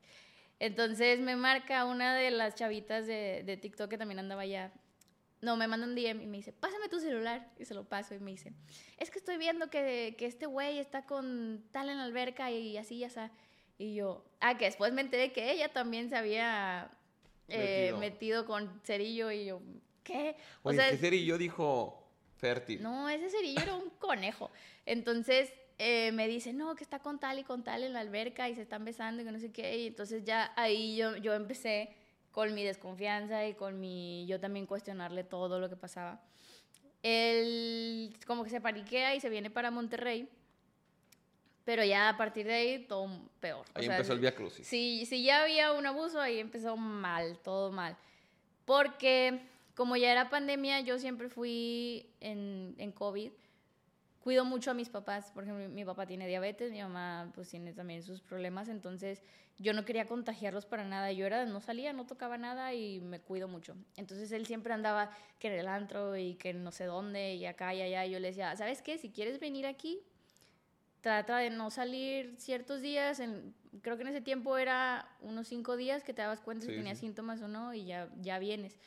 Entonces 0.59 1.19
me 1.19 1.35
marca 1.35 1.83
una 1.85 2.13
de 2.15 2.29
las 2.29 2.53
chavitas 2.53 3.07
de, 3.07 3.41
de 3.43 3.57
TikTok 3.57 3.89
que 3.89 3.97
también 3.97 4.19
andaba 4.19 4.43
allá. 4.43 4.71
No, 5.41 5.57
me 5.57 5.67
manda 5.67 5.87
un 5.87 5.95
DM 5.95 6.21
y 6.21 6.27
me 6.27 6.37
dice, 6.37 6.53
pásame 6.53 6.89
tu 6.89 6.99
celular. 6.99 7.49
Y 7.57 7.65
se 7.65 7.73
lo 7.73 7.85
paso 7.85 8.13
y 8.13 8.19
me 8.19 8.29
dice, 8.29 8.53
es 8.99 9.09
que 9.09 9.17
estoy 9.17 9.37
viendo 9.37 9.71
que, 9.71 10.13
que 10.15 10.27
este 10.27 10.45
güey 10.45 10.77
está 10.77 11.07
con 11.07 11.65
tal 11.71 11.89
en 11.89 11.97
la 11.97 12.03
alberca 12.03 12.51
y 12.51 12.77
así 12.77 12.97
y 12.97 13.03
así. 13.05 13.19
Y 13.79 13.95
yo, 13.95 14.23
ah, 14.41 14.59
que 14.59 14.65
después 14.65 14.93
me 14.93 15.01
enteré 15.01 15.31
que 15.31 15.51
ella 15.51 15.73
también 15.73 16.09
se 16.11 16.17
había 16.17 16.91
eh, 17.49 17.93
Metido. 17.93 17.97
metido 17.99 18.45
con 18.45 18.81
cerillo 18.83 19.31
y 19.31 19.45
yo, 19.45 19.61
¿qué? 20.03 20.35
O 20.63 20.69
Oye, 20.69 20.77
sea, 20.77 20.89
¿qué 20.91 20.97
cerillo 20.97 21.37
dijo 21.37 22.03
fértil? 22.37 22.81
no, 22.81 23.09
ese 23.09 23.29
cerillo 23.29 23.61
era 23.61 23.75
un 23.75 23.89
conejo. 23.99 24.51
Entonces 24.85 25.53
eh, 25.77 26.11
me 26.11 26.27
dice, 26.27 26.51
no, 26.53 26.75
que 26.75 26.83
está 26.83 26.99
con 26.99 27.19
tal 27.19 27.39
y 27.39 27.43
con 27.43 27.63
tal 27.63 27.83
en 27.83 27.93
la 27.93 28.01
alberca 28.01 28.49
y 28.49 28.55
se 28.55 28.61
están 28.61 28.83
besando 28.85 29.21
y 29.21 29.25
que 29.25 29.31
no 29.31 29.39
sé 29.39 29.51
qué. 29.51 29.77
Y 29.77 29.87
entonces 29.87 30.23
ya 30.23 30.51
ahí 30.55 30.95
yo, 30.97 31.15
yo 31.17 31.33
empecé 31.33 31.89
con 32.31 32.53
mi 32.53 32.63
desconfianza 32.63 33.47
y 33.47 33.53
con 33.55 33.79
mi, 33.79 34.25
yo 34.27 34.39
también 34.39 34.65
cuestionarle 34.65 35.23
todo 35.23 35.59
lo 35.59 35.69
que 35.69 35.75
pasaba. 35.75 36.21
Él 37.01 38.13
como 38.27 38.43
que 38.43 38.49
se 38.49 38.61
paniquea 38.61 39.15
y 39.15 39.19
se 39.21 39.29
viene 39.29 39.49
para 39.49 39.71
Monterrey. 39.71 40.29
Pero 41.65 41.83
ya 41.83 42.09
a 42.09 42.17
partir 42.17 42.45
de 42.47 42.53
ahí 42.53 42.79
todo 42.87 43.09
peor. 43.39 43.65
O 43.75 43.79
Ahí 43.79 43.85
sea, 43.85 43.95
empezó 43.95 44.13
el 44.13 44.19
Via 44.19 44.33
Crucis. 44.33 44.65
si, 44.65 45.05
si 45.05 45.23
ya 45.23 45.43
había 45.43 45.73
un 45.73 45.85
abuso, 45.85 46.19
ahí 46.19 46.39
empezó 46.39 46.77
mal, 46.77 47.37
todo 47.39 47.71
mal. 47.71 47.95
Porque 48.65 49.41
como 49.75 49.95
ya 49.95 50.11
era 50.11 50.29
pandemia, 50.29 50.81
yo 50.81 50.99
siempre 50.99 51.29
fui 51.29 52.09
en, 52.19 52.75
en 52.77 52.91
COVID. 52.91 53.31
Cuido 54.23 54.45
mucho 54.45 54.71
a 54.71 54.73
mis 54.73 54.89
papás. 54.89 55.31
Por 55.31 55.43
ejemplo, 55.43 55.69
mi 55.69 55.85
papá 55.85 56.05
tiene 56.05 56.27
diabetes, 56.27 56.71
mi 56.71 56.81
mamá 56.81 57.31
pues 57.33 57.49
tiene 57.49 57.73
también 57.73 58.03
sus 58.03 58.21
problemas. 58.21 58.67
Entonces 58.67 59.21
yo 59.57 59.73
no 59.73 59.85
quería 59.85 60.05
contagiarlos 60.05 60.65
para 60.65 60.83
nada. 60.83 61.11
Yo 61.11 61.25
era, 61.25 61.45
no 61.45 61.61
salía, 61.61 61.93
no 61.93 62.05
tocaba 62.05 62.37
nada 62.37 62.73
y 62.73 62.99
me 62.99 63.19
cuido 63.19 63.47
mucho. 63.47 63.75
Entonces 63.95 64.31
él 64.31 64.45
siempre 64.45 64.73
andaba 64.73 65.11
que 65.39 65.47
en 65.47 65.53
el 65.59 65.67
antro 65.67 66.17
y 66.17 66.35
que 66.35 66.53
no 66.53 66.71
sé 66.71 66.85
dónde 66.85 67.35
y 67.35 67.45
acá 67.45 67.73
y 67.73 67.81
allá. 67.81 68.05
Y 68.05 68.11
yo 68.11 68.19
le 68.19 68.27
decía, 68.29 68.55
¿sabes 68.55 68.81
qué? 68.81 68.97
Si 68.97 69.09
quieres 69.09 69.39
venir 69.39 69.65
aquí, 69.65 69.99
trata 71.01 71.37
de 71.37 71.49
no 71.49 71.69
salir 71.69 72.35
ciertos 72.37 72.81
días. 72.81 73.19
En, 73.19 73.53
creo 73.81 73.95
que 73.97 74.03
en 74.03 74.09
ese 74.09 74.21
tiempo 74.21 74.57
era 74.57 75.07
unos 75.21 75.47
cinco 75.47 75.77
días 75.77 76.03
que 76.03 76.13
te 76.13 76.21
dabas 76.21 76.41
cuenta 76.41 76.65
Sí, 76.65 76.71
si 76.71 76.77
tenías 76.77 76.97
sí. 76.97 77.05
síntomas 77.05 77.41
o 77.41 77.47
no 77.47 77.73
y 77.73 77.85
ya, 77.85 78.09
ya 78.21 78.39
vienes. 78.39 78.79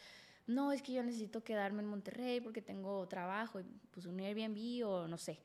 No, 0.46 0.72
es 0.72 0.82
que 0.82 0.92
yo 0.92 1.02
necesito 1.02 1.44
quedarme 1.44 1.82
en 1.82 1.88
Monterrey 1.88 2.40
porque 2.40 2.62
tengo 2.62 3.06
trabajo 3.08 3.60
y 3.60 3.64
pues 3.90 4.06
un 4.06 4.18
Airbnb 4.20 4.86
o 4.86 5.06
no 5.06 5.18
sé. 5.18 5.40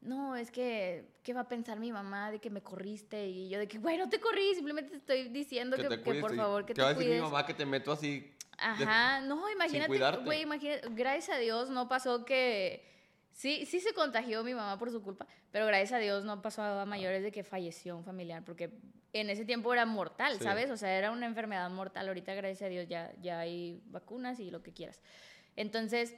No, 0.00 0.36
es 0.36 0.50
que, 0.50 1.08
¿qué 1.22 1.32
va 1.34 1.40
a 1.40 1.48
pensar 1.48 1.80
mi 1.80 1.90
mamá 1.90 2.30
de 2.30 2.38
que 2.38 2.48
me 2.48 2.62
corriste? 2.62 3.26
Y 3.26 3.48
yo 3.48 3.58
de 3.58 3.66
que, 3.66 3.78
güey, 3.78 3.98
no 3.98 4.08
te 4.08 4.20
corrí, 4.20 4.54
simplemente 4.54 4.90
te 4.90 4.96
estoy 4.98 5.28
diciendo 5.30 5.76
que, 5.76 5.84
te 5.84 5.96
que 5.96 6.02
cuides 6.02 6.20
por 6.20 6.36
favor 6.36 6.64
que 6.64 6.74
¿Qué 6.74 6.74
te 6.74 6.82
va 6.82 6.88
a 6.90 6.94
decir 6.94 7.12
mi 7.12 7.20
mamá 7.20 7.44
que 7.44 7.54
te 7.54 7.66
meto 7.66 7.90
así? 7.90 8.32
Ajá, 8.58 9.20
no, 9.20 9.50
imagínate, 9.50 9.98
güey, 10.22 10.42
imagínate, 10.42 10.88
gracias 10.90 11.36
a 11.36 11.40
Dios 11.40 11.70
no 11.70 11.88
pasó 11.88 12.24
que, 12.24 12.86
sí, 13.36 13.66
sí 13.66 13.78
se 13.80 13.92
contagió 13.92 14.42
mi 14.42 14.54
mamá 14.54 14.78
por 14.78 14.90
su 14.90 15.02
culpa, 15.02 15.26
pero 15.52 15.66
gracias 15.66 15.92
a 15.92 15.98
Dios 15.98 16.24
no 16.24 16.42
pasó 16.42 16.62
a 16.62 16.84
mayores 16.86 17.22
de 17.22 17.30
que 17.30 17.44
falleció 17.44 17.96
un 17.96 18.02
familiar, 18.04 18.42
porque 18.44 18.70
en 19.12 19.30
ese 19.30 19.44
tiempo 19.44 19.72
era 19.72 19.86
mortal, 19.86 20.38
Sí. 20.38 20.44
¿sabes? 20.44 20.70
O 20.70 20.76
sea, 20.76 20.96
era 20.98 21.10
una 21.12 21.26
enfermedad 21.26 21.70
mortal, 21.70 22.08
ahorita 22.08 22.34
gracias 22.34 22.62
a 22.62 22.68
Dios 22.68 22.88
ya, 22.88 23.12
ya 23.20 23.38
hay 23.40 23.80
vacunas 23.86 24.40
y 24.40 24.50
lo 24.50 24.62
que 24.62 24.72
quieras. 24.72 25.00
Entonces, 25.54 26.14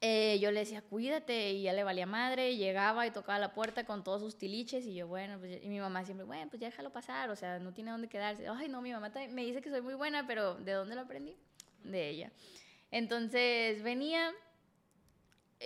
eh, 0.00 0.38
yo 0.40 0.50
le 0.50 0.60
decía, 0.60 0.82
cuídate, 0.82 1.52
y 1.52 1.62
ya 1.62 1.72
le 1.72 1.84
valía 1.84 2.06
madre, 2.06 2.56
llegaba 2.56 3.06
y 3.06 3.12
tocaba 3.12 3.38
la 3.38 3.54
puerta 3.54 3.84
con 3.84 4.02
todos 4.02 4.20
sus 4.20 4.36
tiliches, 4.36 4.84
y 4.84 4.94
yo, 4.94 5.06
bueno, 5.06 5.38
pues, 5.38 5.62
y 5.62 5.68
mi 5.68 5.78
mamá 5.78 6.04
siempre, 6.04 6.26
bueno, 6.26 6.48
pues 6.50 6.60
ya 6.60 6.66
déjalo 6.68 6.90
pasar, 6.90 7.30
o 7.30 7.36
sea, 7.36 7.60
no 7.60 7.72
tiene 7.72 7.92
dónde 7.92 8.08
quedarse. 8.08 8.48
Ay, 8.48 8.68
no, 8.68 8.82
mi 8.82 8.92
mamá 8.92 9.12
me 9.30 9.44
dice 9.44 9.62
que 9.62 9.70
soy 9.70 9.80
muy 9.80 9.94
buena, 9.94 10.26
pero 10.26 10.56
¿de 10.56 10.72
dónde 10.72 10.96
lo 10.96 11.02
aprendí? 11.02 11.36
De 11.84 12.08
ella. 12.08 12.32
Entonces 12.90 13.82
venía 13.82 14.32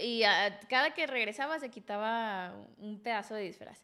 y 0.03 0.23
cada 0.69 0.95
que 0.95 1.07
regresaba 1.07 1.59
se 1.59 1.71
quitaba 1.71 2.55
un 2.79 3.01
pedazo 3.01 3.35
de 3.35 3.43
disfraz. 3.43 3.83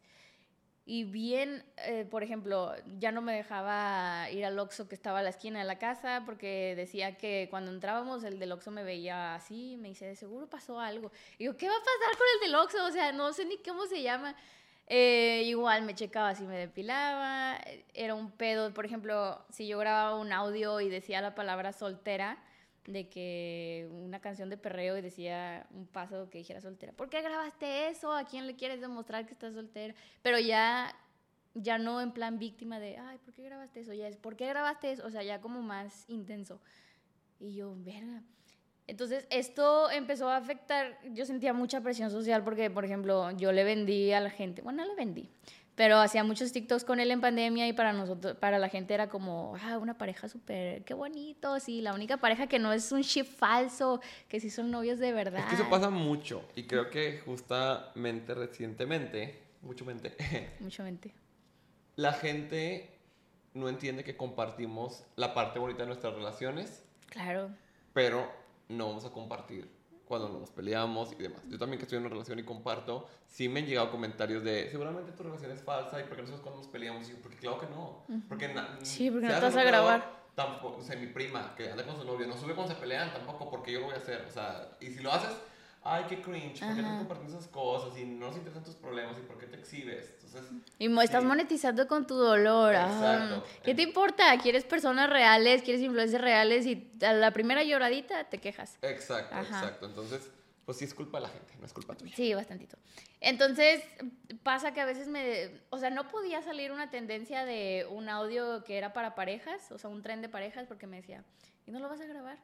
Y 0.84 1.04
bien, 1.04 1.64
eh, 1.76 2.04
por 2.10 2.24
ejemplo, 2.24 2.74
ya 2.98 3.12
no 3.12 3.22
me 3.22 3.32
dejaba 3.34 4.28
ir 4.32 4.44
al 4.44 4.58
Oxxo 4.58 4.88
que 4.88 4.96
estaba 4.96 5.20
a 5.20 5.22
la 5.22 5.30
esquina 5.30 5.60
de 5.60 5.64
la 5.64 5.78
casa 5.78 6.24
porque 6.26 6.74
decía 6.76 7.16
que 7.16 7.46
cuando 7.50 7.70
entrábamos 7.70 8.24
el 8.24 8.40
del 8.40 8.50
Oxxo 8.50 8.72
me 8.72 8.82
veía 8.82 9.36
así, 9.36 9.76
me 9.78 9.88
dice, 9.88 10.06
de 10.06 10.16
seguro 10.16 10.50
pasó 10.50 10.80
algo. 10.80 11.12
Y 11.38 11.44
yo, 11.44 11.56
¿qué 11.56 11.68
va 11.68 11.74
a 11.74 11.78
pasar 11.78 12.18
con 12.18 12.26
el 12.34 12.40
del 12.48 12.54
Oxxo? 12.56 12.84
O 12.84 12.90
sea, 12.90 13.12
no 13.12 13.32
sé 13.32 13.44
ni 13.44 13.58
cómo 13.58 13.86
se 13.86 14.02
llama. 14.02 14.34
Eh, 14.88 15.42
igual 15.46 15.82
me 15.82 15.94
checaba 15.94 16.34
si 16.34 16.42
me 16.44 16.58
depilaba, 16.58 17.60
era 17.94 18.14
un 18.14 18.32
pedo. 18.32 18.74
Por 18.74 18.84
ejemplo, 18.84 19.44
si 19.50 19.68
yo 19.68 19.78
grababa 19.78 20.16
un 20.16 20.32
audio 20.32 20.80
y 20.80 20.88
decía 20.88 21.20
la 21.20 21.36
palabra 21.36 21.72
soltera, 21.72 22.42
de 22.86 23.08
que 23.08 23.88
una 23.92 24.20
canción 24.20 24.50
de 24.50 24.56
perreo 24.56 24.96
y 24.96 25.02
decía 25.02 25.66
un 25.70 25.86
paso 25.86 26.28
que 26.30 26.38
dijera 26.38 26.60
soltera. 26.60 26.92
¿Por 26.92 27.08
qué 27.08 27.22
grabaste 27.22 27.88
eso? 27.88 28.12
¿A 28.12 28.24
quién 28.24 28.46
le 28.46 28.56
quieres 28.56 28.80
demostrar 28.80 29.26
que 29.26 29.32
estás 29.32 29.54
soltera? 29.54 29.94
Pero 30.22 30.38
ya, 30.38 30.94
ya 31.54 31.78
no 31.78 32.00
en 32.00 32.12
plan 32.12 32.38
víctima 32.38 32.80
de, 32.80 32.98
ay, 32.98 33.18
¿por 33.18 33.34
qué 33.34 33.42
grabaste 33.42 33.80
eso? 33.80 33.92
Ya 33.92 34.08
es, 34.08 34.16
¿por 34.16 34.36
qué 34.36 34.48
grabaste 34.48 34.90
eso? 34.90 35.06
O 35.06 35.10
sea, 35.10 35.22
ya 35.22 35.40
como 35.40 35.62
más 35.62 36.04
intenso. 36.08 36.60
Y 37.38 37.54
yo, 37.54 37.74
verga. 37.78 38.22
Entonces, 38.88 39.26
esto 39.30 39.90
empezó 39.90 40.28
a 40.28 40.36
afectar, 40.36 40.98
yo 41.12 41.24
sentía 41.24 41.52
mucha 41.52 41.80
presión 41.80 42.10
social 42.10 42.42
porque, 42.42 42.68
por 42.68 42.84
ejemplo, 42.84 43.30
yo 43.32 43.52
le 43.52 43.62
vendí 43.62 44.12
a 44.12 44.20
la 44.20 44.30
gente, 44.30 44.60
bueno, 44.60 44.82
no 44.82 44.88
le 44.88 44.96
vendí, 44.96 45.30
pero 45.74 45.98
hacía 45.98 46.22
muchos 46.24 46.52
TikToks 46.52 46.84
con 46.84 47.00
él 47.00 47.10
en 47.10 47.20
pandemia 47.20 47.66
y 47.66 47.72
para 47.72 47.92
nosotros, 47.92 48.36
para 48.36 48.58
la 48.58 48.68
gente 48.68 48.94
era 48.94 49.08
como, 49.08 49.56
ah, 49.62 49.78
una 49.78 49.96
pareja 49.96 50.28
súper, 50.28 50.84
qué 50.84 50.94
bonito, 50.94 51.58
sí, 51.60 51.80
la 51.80 51.94
única 51.94 52.18
pareja 52.18 52.46
que 52.46 52.58
no 52.58 52.72
es 52.72 52.92
un 52.92 53.02
ship 53.02 53.24
falso, 53.24 54.00
que 54.28 54.40
sí 54.40 54.50
son 54.50 54.70
novios 54.70 54.98
de 54.98 55.12
verdad. 55.12 55.40
Es 55.40 55.46
que 55.46 55.54
eso 55.54 55.70
pasa 55.70 55.90
mucho 55.90 56.44
y 56.54 56.64
creo 56.64 56.90
que 56.90 57.20
justamente 57.24 58.34
recientemente, 58.34 59.42
mucho 59.62 59.84
mente, 59.84 60.16
mucho 60.60 60.82
mente, 60.82 61.14
la 61.96 62.12
gente 62.12 62.90
no 63.54 63.68
entiende 63.68 64.04
que 64.04 64.16
compartimos 64.16 65.04
la 65.16 65.34
parte 65.34 65.58
bonita 65.58 65.82
de 65.82 65.86
nuestras 65.86 66.14
relaciones. 66.14 66.84
Claro. 67.08 67.50
Pero 67.92 68.30
no 68.68 68.88
vamos 68.88 69.04
a 69.04 69.10
compartir 69.10 69.68
cuando 70.18 70.38
nos 70.38 70.50
peleamos 70.50 71.10
y 71.12 71.22
demás. 71.22 71.40
Yo 71.48 71.58
también 71.58 71.78
que 71.78 71.84
estoy 71.84 71.96
en 71.96 72.02
una 72.02 72.12
relación 72.12 72.38
y 72.38 72.42
comparto, 72.42 73.08
sí 73.26 73.48
me 73.48 73.60
han 73.60 73.66
llegado 73.66 73.90
comentarios 73.90 74.44
de, 74.44 74.70
seguramente 74.70 75.10
tu 75.12 75.22
relación 75.22 75.50
es 75.52 75.62
falsa 75.62 76.00
y 76.00 76.02
porque 76.02 76.20
no 76.20 76.28
sabes 76.28 76.42
cuando 76.42 76.60
nos 76.60 76.70
peleamos. 76.70 77.08
Y 77.08 77.14
porque 77.14 77.38
claro 77.38 77.58
que 77.58 77.66
no. 77.68 78.04
Porque 78.28 78.54
sí, 78.82 79.10
porque 79.10 79.28
no 79.28 79.34
te 79.34 79.40
vas 79.40 79.56
a 79.56 79.64
grabar. 79.64 80.22
Tampoco, 80.34 80.80
o 80.80 80.82
sea, 80.82 80.96
mi 80.96 81.06
prima 81.06 81.54
que 81.56 81.70
anda 81.70 81.86
con 81.86 81.96
su 81.96 82.04
novio, 82.04 82.26
no 82.26 82.36
sube 82.36 82.54
cuando 82.54 82.74
se 82.74 82.78
pelean 82.78 83.10
tampoco 83.14 83.50
porque 83.50 83.72
yo 83.72 83.80
lo 83.80 83.86
voy 83.86 83.94
a 83.94 83.98
hacer. 83.98 84.26
O 84.28 84.30
sea, 84.30 84.76
y 84.80 84.88
si 84.88 85.02
lo 85.02 85.10
haces, 85.10 85.34
ay, 85.84 86.04
qué 86.08 86.22
cringe, 86.22 86.60
¿por 86.60 86.76
qué 86.76 86.82
no 86.82 86.98
compartes 86.98 87.30
esas 87.30 87.48
cosas? 87.48 87.98
Y 87.98 88.04
no 88.04 88.28
nos 88.28 88.36
interesan 88.36 88.62
tus 88.62 88.76
problemas, 88.76 89.18
¿y 89.18 89.22
por 89.22 89.38
qué 89.38 89.46
te 89.46 89.56
exhibes? 89.56 90.14
Entonces, 90.14 90.50
y 90.78 91.00
estás 91.00 91.24
monetizando 91.24 91.86
con 91.88 92.06
tu 92.06 92.14
dolor. 92.14 92.74
Exacto. 92.74 93.44
¿Qué 93.62 93.74
te 93.74 93.82
importa? 93.82 94.36
¿Quieres 94.38 94.64
personas 94.64 95.10
reales? 95.10 95.62
¿Quieres 95.62 95.82
influencias 95.82 96.22
reales? 96.22 96.66
Y 96.66 96.90
a 97.02 97.12
la 97.12 97.32
primera 97.32 97.62
lloradita 97.62 98.24
te 98.24 98.38
quejas. 98.38 98.78
Exacto, 98.82 99.36
exacto. 99.36 99.86
Entonces, 99.86 100.30
pues 100.64 100.78
sí 100.78 100.84
es 100.84 100.94
culpa 100.94 101.18
de 101.18 101.22
la 101.22 101.28
gente, 101.28 101.54
no 101.58 101.66
es 101.66 101.72
culpa 101.72 101.94
tuya. 101.96 102.14
Sí, 102.14 102.32
bastantito. 102.34 102.76
Entonces, 103.20 103.82
pasa 104.42 104.72
que 104.72 104.80
a 104.80 104.84
veces 104.84 105.08
me... 105.08 105.50
O 105.70 105.78
sea, 105.78 105.90
no 105.90 106.08
podía 106.08 106.42
salir 106.42 106.70
una 106.70 106.90
tendencia 106.90 107.44
de 107.44 107.86
un 107.90 108.08
audio 108.08 108.62
que 108.64 108.78
era 108.78 108.92
para 108.92 109.14
parejas, 109.14 109.72
o 109.72 109.78
sea, 109.78 109.90
un 109.90 110.02
tren 110.02 110.22
de 110.22 110.28
parejas, 110.28 110.66
porque 110.68 110.86
me 110.86 110.96
decía, 110.96 111.24
¿y 111.66 111.72
no 111.72 111.80
lo 111.80 111.88
vas 111.88 112.00
a 112.00 112.06
grabar? 112.06 112.38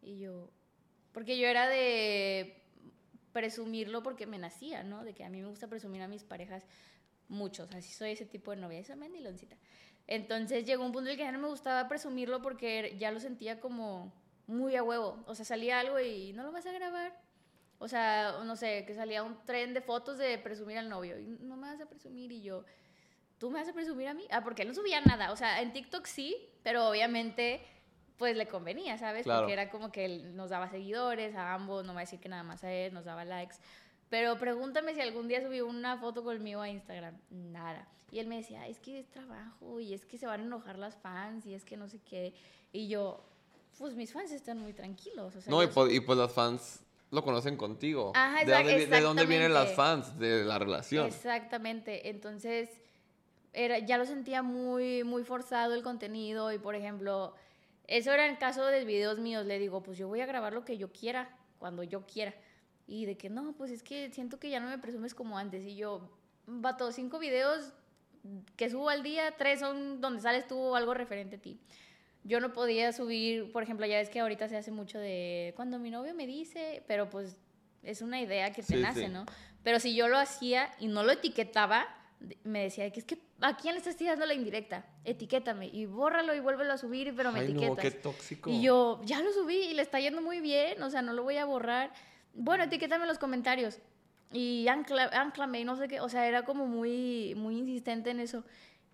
Y 0.00 0.18
yo... 0.18 0.48
Porque 1.12 1.38
yo 1.38 1.48
era 1.48 1.68
de 1.68 2.62
presumirlo 3.32 4.02
porque 4.02 4.26
me 4.26 4.38
nacía, 4.38 4.82
¿no? 4.82 5.04
De 5.04 5.14
que 5.14 5.24
a 5.24 5.28
mí 5.28 5.40
me 5.40 5.48
gusta 5.48 5.68
presumir 5.68 6.02
a 6.02 6.08
mis 6.08 6.24
parejas 6.24 6.66
muchos, 7.28 7.72
así 7.74 7.92
soy 7.92 8.10
ese 8.10 8.26
tipo 8.26 8.50
de 8.50 8.58
novia, 8.58 8.78
esa 8.80 8.96
mendiloncita. 8.96 9.56
Entonces 10.06 10.66
llegó 10.66 10.84
un 10.84 10.92
punto 10.92 11.08
en 11.08 11.12
el 11.12 11.16
que 11.16 11.22
ya 11.22 11.32
no 11.32 11.38
me 11.38 11.48
gustaba 11.48 11.88
presumirlo 11.88 12.42
porque 12.42 12.96
ya 12.98 13.12
lo 13.12 13.20
sentía 13.20 13.60
como 13.60 14.12
muy 14.46 14.74
a 14.74 14.82
huevo. 14.82 15.22
O 15.26 15.34
sea, 15.34 15.44
salía 15.44 15.78
algo 15.78 16.00
y 16.00 16.32
no 16.32 16.42
lo 16.42 16.52
vas 16.52 16.66
a 16.66 16.72
grabar. 16.72 17.16
O 17.78 17.88
sea, 17.88 18.42
no 18.44 18.56
sé, 18.56 18.84
que 18.86 18.94
salía 18.94 19.22
un 19.22 19.42
tren 19.46 19.72
de 19.72 19.80
fotos 19.80 20.18
de 20.18 20.36
presumir 20.38 20.78
al 20.78 20.88
novio 20.88 21.18
y 21.18 21.24
no 21.24 21.56
me 21.56 21.68
vas 21.68 21.80
a 21.80 21.86
presumir 21.86 22.30
y 22.32 22.42
yo, 22.42 22.64
¿tú 23.38 23.50
me 23.50 23.60
vas 23.60 23.68
a 23.68 23.72
presumir 23.72 24.08
a 24.08 24.14
mí? 24.14 24.26
Ah, 24.30 24.42
porque 24.42 24.62
él 24.62 24.68
no 24.68 24.74
subía 24.74 25.00
nada. 25.00 25.32
O 25.32 25.36
sea, 25.36 25.62
en 25.62 25.72
TikTok 25.72 26.04
sí, 26.04 26.36
pero 26.62 26.88
obviamente 26.88 27.62
pues 28.20 28.36
le 28.36 28.46
convenía, 28.46 28.98
¿sabes? 28.98 29.26
Porque 29.26 29.54
era 29.54 29.70
como 29.70 29.90
que 29.90 30.04
él 30.04 30.36
nos 30.36 30.50
daba 30.50 30.68
seguidores 30.68 31.34
a 31.34 31.54
ambos, 31.54 31.86
no 31.86 31.94
va 31.94 32.00
a 32.00 32.02
decir 32.02 32.20
que 32.20 32.28
nada 32.28 32.42
más 32.42 32.62
a 32.62 32.70
él, 32.70 32.92
nos 32.92 33.06
daba 33.06 33.24
likes. 33.24 33.56
Pero 34.10 34.38
pregúntame 34.38 34.92
si 34.92 35.00
algún 35.00 35.26
día 35.26 35.40
subió 35.40 35.66
una 35.66 35.96
foto 35.96 36.22
conmigo 36.22 36.60
a 36.60 36.68
Instagram. 36.68 37.16
Nada. 37.30 37.88
Y 38.10 38.18
él 38.18 38.26
me 38.26 38.36
decía, 38.36 38.68
es 38.68 38.78
que 38.78 39.00
es 39.00 39.08
trabajo 39.08 39.80
y 39.80 39.94
es 39.94 40.04
que 40.04 40.18
se 40.18 40.26
van 40.26 40.42
a 40.42 40.44
enojar 40.44 40.78
las 40.78 40.96
fans 40.96 41.46
y 41.46 41.54
es 41.54 41.64
que 41.64 41.78
no 41.78 41.88
sé 41.88 41.98
qué. 42.00 42.34
Y 42.74 42.88
yo, 42.88 43.24
pues 43.78 43.94
mis 43.94 44.12
fans 44.12 44.32
están 44.32 44.58
muy 44.58 44.74
tranquilos. 44.74 45.32
no, 45.46 45.62
y 45.62 45.68
pues, 45.68 45.90
y 45.90 46.00
pues, 46.00 46.18
las 46.18 46.30
fans 46.30 46.84
lo 47.10 47.24
conocen 47.24 47.56
contigo. 47.56 48.12
Ajá, 48.14 48.44
¿De, 48.44 48.52
dónde, 48.52 48.86
¿De 48.86 49.00
dónde 49.00 49.24
vienen 49.24 49.54
las 49.54 49.72
fans 49.72 50.18
de 50.18 50.44
la 50.44 50.58
relación? 50.58 51.06
Exactamente. 51.06 52.10
Entonces, 52.10 52.68
era, 53.54 53.78
ya 53.78 53.96
lo 53.96 54.04
sentía 54.04 54.42
muy, 54.42 55.04
muy 55.04 55.24
forzado 55.24 55.72
el 55.72 55.82
contenido 55.82 56.52
y, 56.52 56.58
por 56.58 56.74
ejemplo 56.74 57.34
eso 57.90 58.12
era 58.12 58.26
en 58.28 58.36
caso 58.36 58.64
de 58.64 58.84
videos 58.84 59.18
míos. 59.18 59.44
Le 59.44 59.58
digo, 59.58 59.82
pues 59.82 59.98
yo 59.98 60.06
voy 60.06 60.20
a 60.20 60.26
grabar 60.26 60.52
lo 60.52 60.64
que 60.64 60.78
yo 60.78 60.92
quiera, 60.92 61.36
cuando 61.58 61.82
yo 61.82 62.06
quiera. 62.06 62.32
Y 62.86 63.04
de 63.04 63.16
que 63.16 63.28
no, 63.28 63.52
pues 63.52 63.72
es 63.72 63.82
que 63.82 64.10
siento 64.12 64.38
que 64.38 64.48
ya 64.48 64.60
no 64.60 64.68
me 64.68 64.78
presumes 64.78 65.12
como 65.12 65.36
antes. 65.36 65.66
Y 65.66 65.74
yo, 65.74 66.08
vato, 66.46 66.92
cinco 66.92 67.18
videos 67.18 67.72
que 68.56 68.70
subo 68.70 68.90
al 68.90 69.02
día, 69.02 69.34
tres 69.36 69.58
son 69.58 70.00
donde 70.00 70.22
sales 70.22 70.46
tú 70.46 70.56
o 70.56 70.76
algo 70.76 70.94
referente 70.94 71.36
a 71.36 71.40
ti. 71.40 71.58
Yo 72.22 72.38
no 72.38 72.52
podía 72.52 72.92
subir, 72.92 73.50
por 73.50 73.64
ejemplo, 73.64 73.86
ya 73.86 73.96
ves 73.96 74.08
que 74.08 74.20
ahorita 74.20 74.48
se 74.48 74.56
hace 74.56 74.70
mucho 74.70 74.98
de 75.00 75.52
cuando 75.56 75.80
mi 75.80 75.90
novio 75.90 76.14
me 76.14 76.28
dice, 76.28 76.84
pero 76.86 77.10
pues 77.10 77.36
es 77.82 78.02
una 78.02 78.20
idea 78.20 78.52
que 78.52 78.62
te 78.62 78.76
nace, 78.76 79.08
¿no? 79.08 79.26
Pero 79.64 79.80
si 79.80 79.96
yo 79.96 80.06
lo 80.06 80.16
hacía 80.16 80.70
y 80.78 80.86
no 80.86 81.02
lo 81.02 81.10
etiquetaba, 81.10 81.88
me 82.44 82.62
decía 82.62 82.90
que 82.92 83.00
es 83.00 83.06
que 83.06 83.18
¿a 83.40 83.56
quién 83.56 83.74
le 83.74 83.78
estás 83.78 83.96
tirando 83.96 84.26
la 84.26 84.34
indirecta? 84.34 84.84
Etiquétame 85.04 85.66
y 85.66 85.86
bórralo 85.86 86.34
y 86.34 86.40
vuélvelo 86.40 86.72
a 86.72 86.78
subir, 86.78 87.14
pero 87.16 87.32
me 87.32 87.40
Ay, 87.40 87.46
etiquetas. 87.46 87.70
No, 87.70 87.76
qué 87.76 87.90
tóxico. 87.90 88.50
Y 88.50 88.62
yo, 88.62 89.00
ya 89.04 89.20
lo 89.22 89.32
subí 89.32 89.56
y 89.56 89.74
le 89.74 89.82
está 89.82 90.00
yendo 90.00 90.22
muy 90.22 90.40
bien, 90.40 90.82
o 90.82 90.90
sea, 90.90 91.02
no 91.02 91.12
lo 91.12 91.22
voy 91.22 91.36
a 91.36 91.44
borrar. 91.44 91.92
Bueno, 92.34 92.64
etiquétame 92.64 93.04
en 93.04 93.08
los 93.08 93.18
comentarios. 93.18 93.78
Y 94.32 94.68
anclame 94.68 95.60
y 95.60 95.64
no 95.64 95.76
sé 95.76 95.88
qué, 95.88 96.00
o 96.00 96.08
sea, 96.08 96.26
era 96.28 96.44
como 96.44 96.66
muy, 96.66 97.34
muy 97.36 97.58
insistente 97.58 98.10
en 98.10 98.20
eso. 98.20 98.44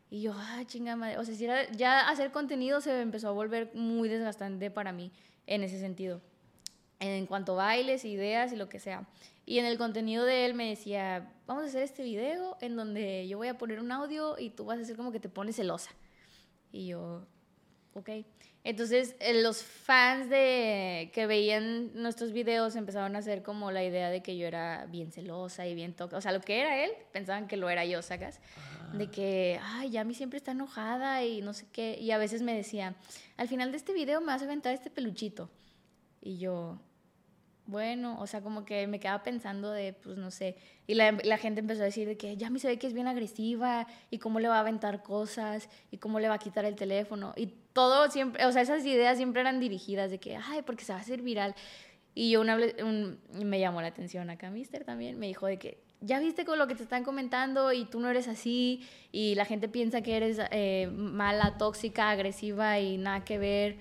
Y 0.08 0.22
yo, 0.22 0.32
ah, 0.34 0.62
chinga 0.66 0.96
madre. 0.96 1.18
O 1.18 1.24
sea, 1.24 1.34
si 1.34 1.44
era, 1.44 1.70
ya 1.72 2.08
hacer 2.08 2.30
contenido 2.30 2.80
se 2.80 3.00
empezó 3.00 3.28
a 3.28 3.32
volver 3.32 3.70
muy 3.74 4.08
desgastante 4.08 4.70
para 4.70 4.92
mí 4.92 5.12
en 5.46 5.62
ese 5.62 5.78
sentido. 5.78 6.22
En 7.00 7.26
cuanto 7.26 7.52
a 7.52 7.66
bailes, 7.66 8.04
ideas 8.04 8.52
y 8.52 8.56
lo 8.56 8.68
que 8.68 8.78
sea. 8.78 9.06
Y 9.48 9.60
en 9.60 9.64
el 9.64 9.78
contenido 9.78 10.24
de 10.24 10.44
él 10.44 10.54
me 10.54 10.68
decía, 10.68 11.32
vamos 11.46 11.62
a 11.62 11.66
hacer 11.68 11.82
este 11.84 12.02
video 12.02 12.56
en 12.60 12.74
donde 12.74 13.28
yo 13.28 13.38
voy 13.38 13.46
a 13.46 13.56
poner 13.56 13.78
un 13.78 13.92
audio 13.92 14.36
y 14.38 14.50
tú 14.50 14.64
vas 14.64 14.78
a 14.80 14.82
hacer 14.82 14.96
como 14.96 15.12
que 15.12 15.20
te 15.20 15.28
pones 15.28 15.54
celosa. 15.54 15.92
Y 16.72 16.88
yo, 16.88 17.24
ok. 17.94 18.10
Entonces 18.64 19.14
eh, 19.20 19.40
los 19.42 19.62
fans 19.62 20.28
de 20.28 21.12
que 21.14 21.26
veían 21.26 21.94
nuestros 21.94 22.32
videos 22.32 22.74
empezaron 22.74 23.14
a 23.14 23.20
hacer 23.20 23.44
como 23.44 23.70
la 23.70 23.84
idea 23.84 24.10
de 24.10 24.24
que 24.24 24.36
yo 24.36 24.48
era 24.48 24.86
bien 24.86 25.12
celosa 25.12 25.64
y 25.68 25.76
bien 25.76 25.94
toca. 25.94 26.16
O 26.16 26.20
sea, 26.20 26.32
lo 26.32 26.40
que 26.40 26.60
era 26.60 26.84
él, 26.84 26.90
pensaban 27.12 27.46
que 27.46 27.56
lo 27.56 27.70
era 27.70 27.84
yo, 27.84 28.02
¿sacas? 28.02 28.40
De 28.94 29.08
que, 29.08 29.60
ay, 29.62 29.90
ya 29.90 30.02
mi 30.02 30.14
siempre 30.14 30.38
está 30.38 30.50
enojada 30.50 31.24
y 31.24 31.42
no 31.42 31.52
sé 31.52 31.66
qué. 31.70 31.96
Y 32.00 32.10
a 32.10 32.18
veces 32.18 32.42
me 32.42 32.56
decía, 32.56 32.96
al 33.36 33.46
final 33.46 33.70
de 33.70 33.76
este 33.76 33.92
video 33.92 34.20
me 34.20 34.26
vas 34.26 34.42
a 34.42 34.46
aventar 34.46 34.74
este 34.74 34.90
peluchito. 34.90 35.48
Y 36.20 36.38
yo, 36.38 36.80
bueno, 37.66 38.18
o 38.20 38.26
sea, 38.26 38.40
como 38.40 38.64
que 38.64 38.86
me 38.86 39.00
quedaba 39.00 39.22
pensando 39.22 39.70
de, 39.70 39.92
pues 39.92 40.16
no 40.16 40.30
sé, 40.30 40.56
y 40.86 40.94
la, 40.94 41.12
la, 41.24 41.36
gente 41.38 41.60
empezó 41.60 41.82
a 41.82 41.86
decir 41.86 42.06
de 42.06 42.16
que 42.16 42.36
ya 42.36 42.48
me 42.50 42.58
se 42.58 42.78
que 42.78 42.86
es 42.86 42.92
bien 42.92 43.08
agresiva 43.08 43.86
y 44.10 44.18
cómo 44.18 44.40
le 44.40 44.48
va 44.48 44.56
a 44.56 44.60
aventar 44.60 45.02
cosas 45.02 45.68
y 45.90 45.98
cómo 45.98 46.20
le 46.20 46.28
va 46.28 46.34
a 46.34 46.38
quitar 46.38 46.64
el 46.64 46.76
teléfono 46.76 47.34
y 47.36 47.48
todo 47.72 48.10
siempre, 48.10 48.44
o 48.46 48.52
sea, 48.52 48.62
esas 48.62 48.84
ideas 48.86 49.16
siempre 49.16 49.40
eran 49.40 49.60
dirigidas 49.60 50.10
de 50.10 50.18
que, 50.18 50.36
ay, 50.36 50.62
porque 50.62 50.84
se 50.84 50.92
va 50.92 50.98
a 50.98 51.02
hacer 51.02 51.22
viral. 51.22 51.54
Y 52.14 52.30
yo 52.30 52.40
una, 52.40 52.56
un, 52.82 53.18
me 53.30 53.60
llamó 53.60 53.82
la 53.82 53.88
atención 53.88 54.30
acá, 54.30 54.48
Mister 54.50 54.84
también, 54.84 55.18
me 55.18 55.26
dijo 55.26 55.46
de 55.46 55.58
que, 55.58 55.82
ya 56.00 56.20
viste 56.20 56.44
con 56.44 56.58
lo 56.58 56.66
que 56.66 56.74
te 56.74 56.82
están 56.82 57.04
comentando 57.04 57.72
y 57.72 57.84
tú 57.84 58.00
no 58.00 58.08
eres 58.08 58.28
así 58.28 58.86
y 59.12 59.34
la 59.34 59.44
gente 59.44 59.68
piensa 59.68 60.02
que 60.02 60.16
eres 60.16 60.38
eh, 60.50 60.88
mala, 60.92 61.58
tóxica, 61.58 62.10
agresiva 62.10 62.80
y 62.80 62.98
nada 62.98 63.24
que 63.24 63.38
ver 63.38 63.78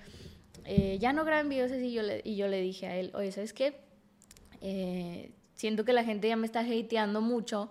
eh, 0.65 0.97
ya 0.99 1.13
no 1.13 1.25
graben 1.25 1.49
videos 1.49 1.71
así. 1.71 1.87
Y 1.87 1.93
yo, 1.93 2.01
le, 2.01 2.21
y 2.23 2.35
yo 2.35 2.47
le 2.47 2.61
dije 2.61 2.87
a 2.87 2.95
él, 2.97 3.11
oye, 3.13 3.31
¿sabes 3.31 3.53
qué? 3.53 3.79
Eh, 4.61 5.31
siento 5.53 5.85
que 5.85 5.93
la 5.93 6.03
gente 6.03 6.27
ya 6.27 6.35
me 6.35 6.45
está 6.45 6.61
hateando 6.61 7.21
mucho 7.21 7.69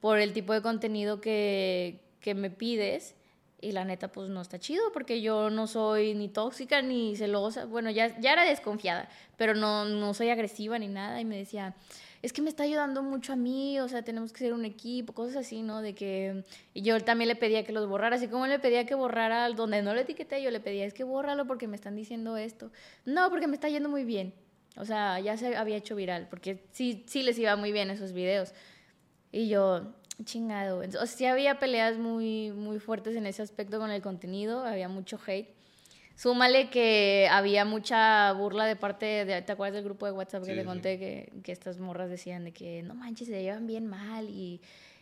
por 0.00 0.18
el 0.18 0.32
tipo 0.32 0.52
de 0.52 0.62
contenido 0.62 1.20
que, 1.20 2.00
que 2.20 2.34
me 2.34 2.50
pides. 2.50 3.14
Y 3.60 3.70
la 3.70 3.84
neta, 3.84 4.10
pues 4.10 4.28
no 4.28 4.40
está 4.40 4.58
chido 4.58 4.90
porque 4.92 5.22
yo 5.22 5.48
no 5.48 5.68
soy 5.68 6.14
ni 6.14 6.28
tóxica 6.28 6.82
ni 6.82 7.14
celosa. 7.14 7.64
Bueno, 7.64 7.90
ya, 7.90 8.18
ya 8.18 8.32
era 8.32 8.44
desconfiada, 8.44 9.08
pero 9.36 9.54
no, 9.54 9.84
no 9.84 10.14
soy 10.14 10.30
agresiva 10.30 10.80
ni 10.80 10.88
nada. 10.88 11.20
Y 11.20 11.24
me 11.24 11.36
decía, 11.36 11.76
es 12.22 12.32
que 12.32 12.40
me 12.40 12.48
está 12.48 12.62
ayudando 12.62 13.02
mucho 13.02 13.32
a 13.32 13.36
mí, 13.36 13.80
o 13.80 13.88
sea, 13.88 14.02
tenemos 14.02 14.32
que 14.32 14.38
ser 14.38 14.54
un 14.54 14.64
equipo, 14.64 15.12
cosas 15.12 15.38
así, 15.38 15.62
¿no? 15.62 15.82
De 15.82 15.94
que 15.94 16.44
yo 16.74 17.00
también 17.00 17.26
le 17.28 17.34
pedía 17.34 17.64
que 17.64 17.72
los 17.72 17.88
borrara, 17.88 18.14
así 18.16 18.28
como 18.28 18.46
le 18.46 18.60
pedía 18.60 18.86
que 18.86 18.94
borrara 18.94 19.48
donde 19.50 19.82
no 19.82 19.92
le 19.92 20.02
etiqueté, 20.02 20.40
yo 20.40 20.52
le 20.52 20.60
pedía, 20.60 20.84
es 20.84 20.94
que 20.94 21.02
bórralo 21.02 21.46
porque 21.46 21.66
me 21.66 21.74
están 21.74 21.96
diciendo 21.96 22.36
esto. 22.36 22.70
No, 23.04 23.28
porque 23.28 23.48
me 23.48 23.54
está 23.54 23.68
yendo 23.68 23.88
muy 23.88 24.04
bien. 24.04 24.34
O 24.76 24.84
sea, 24.84 25.18
ya 25.20 25.36
se 25.36 25.56
había 25.56 25.76
hecho 25.76 25.96
viral, 25.96 26.28
porque 26.30 26.64
sí, 26.70 27.04
sí 27.06 27.24
les 27.24 27.38
iba 27.38 27.56
muy 27.56 27.72
bien 27.72 27.90
esos 27.90 28.12
videos. 28.12 28.54
Y 29.32 29.48
yo, 29.48 29.92
chingado. 30.24 30.78
O 30.78 30.90
sea, 30.90 31.06
sí 31.06 31.26
había 31.26 31.58
peleas 31.58 31.98
muy, 31.98 32.52
muy 32.52 32.78
fuertes 32.78 33.16
en 33.16 33.26
ese 33.26 33.42
aspecto 33.42 33.78
con 33.80 33.90
el 33.90 34.00
contenido, 34.00 34.64
había 34.64 34.88
mucho 34.88 35.18
hate. 35.26 35.48
Súmale 36.14 36.70
que 36.70 37.28
había 37.30 37.64
mucha 37.64 38.32
burla 38.32 38.66
de 38.66 38.76
parte 38.76 39.24
de, 39.24 39.42
¿te 39.42 39.52
acuerdas 39.52 39.74
del 39.74 39.84
grupo 39.84 40.06
de 40.06 40.12
WhatsApp 40.12 40.44
que 40.44 40.54
te 40.54 40.64
conté 40.64 40.98
que, 40.98 41.32
que, 41.42 41.52
estas 41.52 41.78
morras 41.78 42.10
decían 42.10 42.44
de 42.44 42.52
que 42.52 42.82
no 42.82 42.94
manches, 42.94 43.28
se 43.28 43.42
llevan 43.42 43.66
bien 43.66 43.86
mal 43.86 44.28
y, 44.28 44.60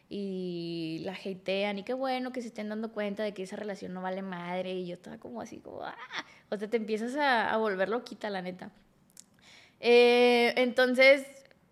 y 0.08 1.00
la 1.04 1.12
hatean 1.12 1.78
y 1.78 1.82
qué 1.82 1.94
bueno 1.94 2.32
que 2.32 2.42
se 2.42 2.48
estén 2.48 2.68
dando 2.68 2.92
cuenta 2.92 3.22
de 3.22 3.34
que 3.34 3.42
esa 3.42 3.56
relación 3.56 3.92
no 3.92 4.02
vale 4.02 4.22
madre 4.22 4.74
y 4.74 4.86
yo 4.86 4.94
estaba 4.94 5.18
como 5.18 5.40
así 5.40 5.58
como, 5.58 5.82
¡ah! 5.82 5.96
o 6.50 6.56
sea, 6.56 6.68
te 6.68 6.76
empiezas 6.76 7.16
a, 7.16 7.52
a 7.52 7.56
volver 7.56 7.88
loquita, 7.88 8.30
la 8.30 8.42
neta. 8.42 8.70
Eh, 9.80 10.52
entonces, 10.56 11.26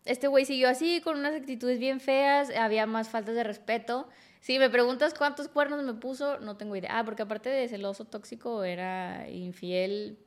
este 0.04 0.28
güey 0.28 0.44
siguió 0.44 0.68
así, 0.68 1.00
con 1.02 1.18
unas 1.18 1.34
actitudes 1.34 1.78
bien 1.78 2.00
feas, 2.00 2.50
había 2.56 2.86
más 2.86 3.08
faltas 3.08 3.34
de 3.34 3.44
respeto. 3.44 4.08
Si 4.40 4.58
me 4.58 4.70
preguntas 4.70 5.14
cuántos 5.14 5.48
cuernos 5.48 5.82
me 5.82 5.94
puso, 5.94 6.38
no 6.38 6.56
tengo 6.56 6.76
idea. 6.76 6.98
Ah, 6.98 7.04
porque 7.04 7.22
aparte 7.22 7.48
de 7.48 7.68
celoso 7.68 8.04
tóxico, 8.04 8.64
era 8.64 9.28
infiel. 9.28 10.18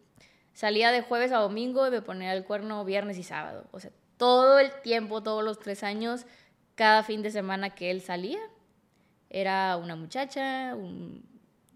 Salía 0.53 0.91
de 0.91 1.01
jueves 1.01 1.32
a 1.32 1.38
domingo 1.38 1.88
y 1.88 1.91
me 1.91 2.01
ponía 2.01 2.34
el 2.34 2.43
cuerno 2.43 2.84
viernes 2.84 3.18
y 3.18 3.24
sábado. 3.24 3.66
O 3.72 3.80
sea, 3.80 3.91
todo 4.18 4.59
el 4.59 4.72
tiempo, 4.82 5.24
todos 5.24 5.43
los 5.43 5.59
tres 5.59 5.84
años, 5.84 6.26
cada 6.76 7.03
fin 7.03 7.22
de 7.22 7.32
semana 7.32 7.72
que 7.72 7.89
él 7.89 8.01
salía, 8.01 8.39
era 9.30 9.78
una 9.78 9.95
muchacha, 9.95 10.76
un, 10.76 11.24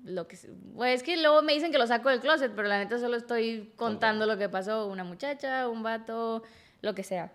lo 0.03 0.27
que 0.27 0.38
pues 0.75 0.95
es 0.95 1.03
que 1.03 1.17
luego 1.17 1.41
me 1.41 1.53
dicen 1.53 1.71
que 1.71 1.77
lo 1.77 1.88
saco 1.88 2.09
del 2.09 2.19
closet, 2.19 2.51
pero 2.55 2.67
la 2.67 2.77
neta 2.77 2.99
solo 2.99 3.17
estoy 3.17 3.73
contando 3.75 4.25
lo 4.25 4.38
que 4.38 4.49
pasó, 4.49 4.88
una 4.88 5.03
muchacha, 5.03 5.67
un 5.67 5.81
vato, 5.81 6.43
lo 6.82 6.95
que 6.95 7.03
sea. 7.03 7.32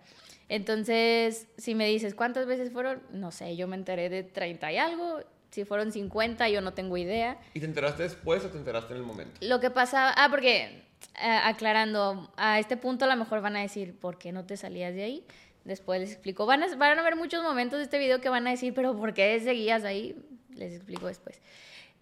Entonces, 0.49 1.47
si 1.57 1.75
me 1.75 1.87
dices 1.87 2.13
cuántas 2.13 2.45
veces 2.45 2.71
fueron, 2.71 3.01
no 3.11 3.31
sé, 3.31 3.55
yo 3.55 3.67
me 3.67 3.75
enteré 3.75 4.09
de 4.09 4.23
30 4.23 4.71
y 4.73 4.77
algo, 4.77 5.19
si 5.49 5.65
fueron 5.65 5.91
50, 5.91 6.49
yo 6.49 6.61
no 6.61 6.73
tengo 6.73 6.97
idea. 6.97 7.37
¿Y 7.53 7.59
te 7.59 7.65
enteraste 7.65 8.03
después 8.03 8.43
o 8.43 8.49
te 8.49 8.57
enteraste 8.57 8.93
en 8.93 8.99
el 8.99 9.05
momento? 9.05 9.39
Lo 9.41 9.59
que 9.59 9.69
pasa, 9.69 10.11
ah, 10.11 10.27
porque 10.29 10.83
eh, 11.21 11.39
aclarando, 11.43 12.31
a 12.37 12.59
este 12.59 12.77
punto 12.77 13.05
a 13.05 13.07
lo 13.07 13.15
mejor 13.15 13.41
van 13.41 13.55
a 13.55 13.61
decir, 13.61 13.97
¿por 13.97 14.17
qué 14.17 14.31
no 14.31 14.45
te 14.45 14.57
salías 14.57 14.93
de 14.93 15.03
ahí? 15.03 15.25
Después 15.63 15.99
les 15.99 16.11
explico. 16.11 16.45
Van 16.45 16.63
a, 16.63 16.75
van 16.75 16.97
a 16.97 17.03
ver 17.03 17.15
muchos 17.15 17.43
momentos 17.43 17.77
de 17.79 17.83
este 17.83 17.99
video 17.99 18.21
que 18.21 18.29
van 18.29 18.47
a 18.47 18.51
decir, 18.51 18.73
pero 18.73 18.95
¿por 18.97 19.13
qué 19.13 19.39
seguías 19.39 19.83
ahí? 19.83 20.15
Les 20.55 20.73
explico 20.73 21.07
después. 21.07 21.39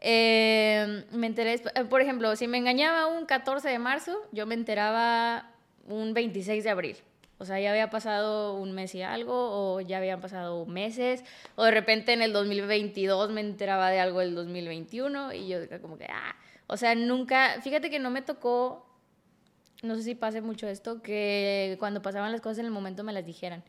Eh, 0.01 1.03
me 1.11 1.27
enteré, 1.27 1.55
eh, 1.55 1.85
por 1.89 2.01
ejemplo, 2.01 2.35
si 2.35 2.47
me 2.47 2.57
engañaba 2.57 3.07
un 3.07 3.25
14 3.25 3.67
de 3.67 3.79
marzo, 3.79 4.17
yo 4.31 4.45
me 4.45 4.55
enteraba 4.55 5.51
un 5.87 6.13
26 6.13 6.63
de 6.63 6.69
abril. 6.69 6.97
O 7.39 7.45
sea, 7.45 7.59
ya 7.59 7.71
había 7.71 7.89
pasado 7.89 8.53
un 8.55 8.73
mes 8.73 8.93
y 8.93 9.01
algo, 9.01 9.33
o 9.33 9.81
ya 9.81 9.97
habían 9.97 10.21
pasado 10.21 10.65
meses, 10.65 11.23
o 11.55 11.63
de 11.63 11.71
repente 11.71 12.13
en 12.13 12.21
el 12.21 12.33
2022 12.33 13.31
me 13.31 13.41
enteraba 13.41 13.89
de 13.89 13.99
algo 13.99 14.19
del 14.19 14.35
2021, 14.35 15.33
y 15.33 15.47
yo 15.47 15.57
como 15.81 15.97
que, 15.97 16.05
ah, 16.05 16.35
o 16.67 16.77
sea, 16.77 16.93
nunca, 16.95 17.59
fíjate 17.61 17.89
que 17.89 17.99
no 17.99 18.11
me 18.11 18.21
tocó, 18.21 18.85
no 19.81 19.95
sé 19.95 20.03
si 20.03 20.15
pase 20.15 20.41
mucho 20.41 20.67
esto, 20.67 21.01
que 21.01 21.77
cuando 21.79 22.01
pasaban 22.01 22.31
las 22.31 22.41
cosas 22.41 22.59
en 22.59 22.65
el 22.65 22.71
momento 22.71 23.03
me 23.03 23.13
las 23.13 23.25
dijeran. 23.25 23.63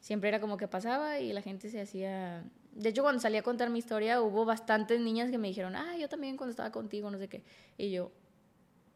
Siempre 0.00 0.28
era 0.28 0.40
como 0.40 0.56
que 0.56 0.68
pasaba 0.68 1.18
y 1.18 1.32
la 1.32 1.42
gente 1.42 1.68
se 1.68 1.80
hacía 1.80 2.44
de 2.76 2.90
hecho, 2.90 3.02
cuando 3.02 3.20
salí 3.20 3.38
a 3.38 3.42
contar 3.42 3.70
mi 3.70 3.78
historia, 3.78 4.20
hubo 4.20 4.44
bastantes 4.44 5.00
niñas 5.00 5.30
que 5.30 5.38
me 5.38 5.48
dijeron, 5.48 5.74
ah, 5.76 5.96
yo 5.98 6.10
también 6.10 6.36
cuando 6.36 6.50
estaba 6.50 6.70
contigo, 6.70 7.10
no 7.10 7.16
sé 7.18 7.26
qué. 7.26 7.42
Y 7.78 7.90
yo, 7.90 8.12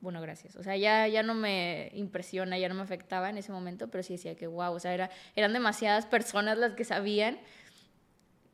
bueno, 0.00 0.20
gracias. 0.20 0.56
O 0.56 0.62
sea, 0.62 0.76
ya, 0.76 1.06
ya 1.08 1.22
no 1.22 1.34
me 1.34 1.90
impresiona, 1.94 2.58
ya 2.58 2.68
no 2.68 2.74
me 2.74 2.82
afectaba 2.82 3.28
en 3.30 3.38
ese 3.38 3.52
momento, 3.52 3.88
pero 3.88 4.02
sí 4.02 4.14
decía 4.14 4.34
que, 4.34 4.46
wow, 4.46 4.72
o 4.72 4.80
sea, 4.80 4.94
era, 4.94 5.10
eran 5.36 5.52
demasiadas 5.52 6.06
personas 6.06 6.56
las 6.58 6.72
que 6.72 6.84
sabían 6.84 7.38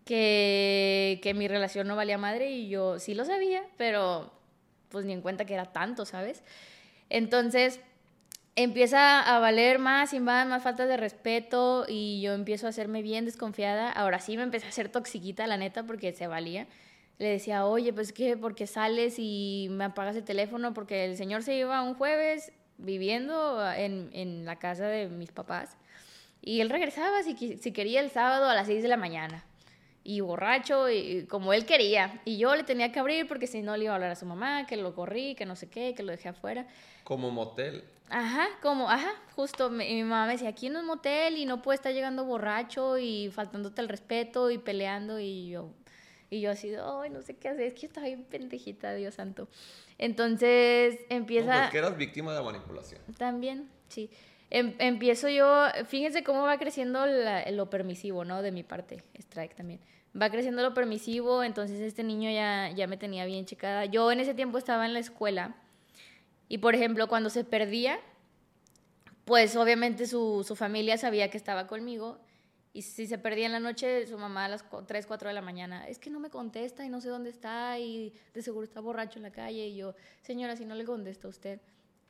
que, 0.04 1.20
que 1.22 1.34
mi 1.34 1.48
relación 1.48 1.86
no 1.86 1.96
valía 1.96 2.18
madre 2.18 2.50
y 2.50 2.68
yo 2.68 2.98
sí 2.98 3.14
lo 3.14 3.24
sabía, 3.24 3.62
pero 3.76 4.32
pues 4.88 5.04
ni 5.04 5.12
en 5.12 5.20
cuenta 5.20 5.44
que 5.44 5.54
era 5.54 5.66
tanto, 5.66 6.04
¿sabes? 6.04 6.42
Entonces, 7.10 7.80
empieza 8.56 9.20
a 9.20 9.38
valer 9.38 9.78
más 9.78 10.14
y 10.14 10.20
más, 10.20 10.46
más 10.48 10.62
faltas 10.62 10.88
de 10.88 10.96
respeto 10.96 11.84
y 11.88 12.20
yo 12.22 12.32
empiezo 12.32 12.66
a 12.66 12.70
hacerme 12.70 13.02
bien 13.02 13.24
desconfiada. 13.24 13.92
Ahora 13.92 14.18
sí 14.18 14.36
me 14.36 14.42
empecé 14.42 14.66
a 14.66 14.70
hacer 14.70 14.88
toxiquita, 14.88 15.46
la 15.46 15.58
neta, 15.58 15.84
porque 15.84 16.12
se 16.12 16.26
valía. 16.26 16.66
Le 17.18 17.28
decía, 17.28 17.66
oye, 17.66 17.92
pues 17.92 18.12
qué, 18.12 18.36
porque 18.36 18.66
sales 18.66 19.16
y 19.18 19.68
me 19.70 19.84
apagas 19.84 20.16
el 20.16 20.24
teléfono, 20.24 20.74
porque 20.74 21.04
el 21.04 21.16
señor 21.16 21.42
se 21.42 21.54
iba 21.54 21.82
un 21.82 21.94
jueves 21.94 22.52
viviendo 22.78 23.66
en, 23.72 24.10
en 24.12 24.44
la 24.44 24.56
casa 24.56 24.86
de 24.86 25.08
mis 25.08 25.32
papás 25.32 25.76
y 26.46 26.60
él 26.60 26.70
regresaba 26.70 27.24
si, 27.24 27.58
si 27.58 27.72
quería 27.72 28.00
el 28.00 28.10
sábado 28.10 28.48
a 28.48 28.54
las 28.54 28.68
6 28.68 28.80
de 28.80 28.88
la 28.88 28.96
mañana 28.96 29.44
y 30.04 30.20
borracho, 30.20 30.88
y, 30.88 31.26
como 31.26 31.52
él 31.52 31.66
quería. 31.66 32.20
Y 32.24 32.38
yo 32.38 32.54
le 32.54 32.62
tenía 32.62 32.92
que 32.92 33.00
abrir 33.00 33.26
porque 33.26 33.48
si 33.48 33.62
no 33.62 33.76
le 33.76 33.84
iba 33.84 33.92
a 33.92 33.96
hablar 33.96 34.12
a 34.12 34.14
su 34.14 34.26
mamá, 34.26 34.64
que 34.64 34.76
lo 34.76 34.94
corrí, 34.94 35.34
que 35.34 35.44
no 35.44 35.56
sé 35.56 35.68
qué, 35.68 35.92
que 35.96 36.04
lo 36.04 36.12
dejé 36.12 36.28
afuera. 36.28 36.68
Como 37.02 37.32
motel. 37.32 37.82
Ajá, 38.08 38.46
como, 38.62 38.88
ajá, 38.88 39.10
justo 39.34 39.68
mi, 39.68 39.92
mi 39.92 40.04
mamá 40.04 40.26
me 40.26 40.34
decía, 40.34 40.50
aquí 40.50 40.68
no 40.68 40.78
es 40.78 40.84
motel 40.84 41.36
y 41.36 41.44
no 41.46 41.60
puede 41.60 41.74
estar 41.74 41.92
llegando 41.92 42.24
borracho 42.24 42.96
y 42.96 43.28
faltándote 43.32 43.80
el 43.80 43.88
respeto 43.88 44.52
y 44.52 44.58
peleando 44.58 45.18
y 45.18 45.48
yo, 45.48 45.70
y 46.30 46.40
yo 46.40 46.50
así, 46.50 46.72
ay, 46.74 47.10
no 47.10 47.22
sé 47.22 47.36
qué 47.36 47.48
hacer, 47.48 47.66
es 47.66 47.74
que 47.74 47.82
yo 47.82 47.88
estaba 47.88 48.06
bien 48.06 48.24
pendejita, 48.24 48.94
Dios 48.94 49.14
santo. 49.14 49.48
Entonces 49.98 50.98
empieza... 51.08 51.54
No, 51.54 51.60
pues 51.60 51.70
que 51.70 51.78
eras 51.78 51.96
víctima 51.96 52.34
de 52.34 52.42
manipulación. 52.42 53.00
También, 53.16 53.68
sí. 53.88 54.10
Em, 54.50 54.74
empiezo 54.78 55.28
yo, 55.28 55.66
fíjense 55.86 56.22
cómo 56.22 56.42
va 56.42 56.58
creciendo 56.58 57.04
lo 57.06 57.70
permisivo, 57.70 58.24
¿no? 58.24 58.42
De 58.42 58.52
mi 58.52 58.62
parte, 58.62 59.02
Strike 59.18 59.54
también 59.54 59.80
va 60.20 60.30
creciendo 60.30 60.62
lo 60.62 60.74
permisivo, 60.74 61.42
entonces 61.42 61.80
este 61.80 62.02
niño 62.02 62.30
ya, 62.30 62.70
ya 62.70 62.86
me 62.86 62.96
tenía 62.96 63.24
bien 63.26 63.44
checada. 63.44 63.84
Yo 63.84 64.10
en 64.10 64.20
ese 64.20 64.34
tiempo 64.34 64.58
estaba 64.58 64.86
en 64.86 64.94
la 64.94 64.98
escuela 64.98 65.56
y, 66.48 66.58
por 66.58 66.74
ejemplo, 66.74 67.08
cuando 67.08 67.30
se 67.30 67.44
perdía, 67.44 68.00
pues 69.24 69.56
obviamente 69.56 70.06
su, 70.06 70.44
su 70.46 70.56
familia 70.56 70.96
sabía 70.96 71.30
que 71.30 71.36
estaba 71.36 71.66
conmigo 71.66 72.18
y 72.76 72.82
si 72.82 73.06
se 73.06 73.16
perdía 73.16 73.46
en 73.46 73.52
la 73.52 73.60
noche, 73.60 74.06
su 74.06 74.18
mamá 74.18 74.44
a 74.44 74.48
las 74.48 74.62
3, 74.86 75.06
4 75.06 75.28
de 75.28 75.34
la 75.34 75.40
mañana, 75.40 75.88
es 75.88 75.98
que 75.98 76.10
no 76.10 76.20
me 76.20 76.28
contesta 76.28 76.84
y 76.84 76.90
no 76.90 77.00
sé 77.00 77.08
dónde 77.08 77.30
está 77.30 77.78
y 77.78 78.12
de 78.34 78.42
seguro 78.42 78.64
está 78.64 78.80
borracho 78.80 79.18
en 79.18 79.22
la 79.22 79.32
calle. 79.32 79.66
Y 79.68 79.76
yo, 79.76 79.94
señora, 80.20 80.56
si 80.56 80.66
no 80.66 80.74
le 80.74 80.84
contesta 80.84 81.26
a 81.26 81.30
usted, 81.30 81.58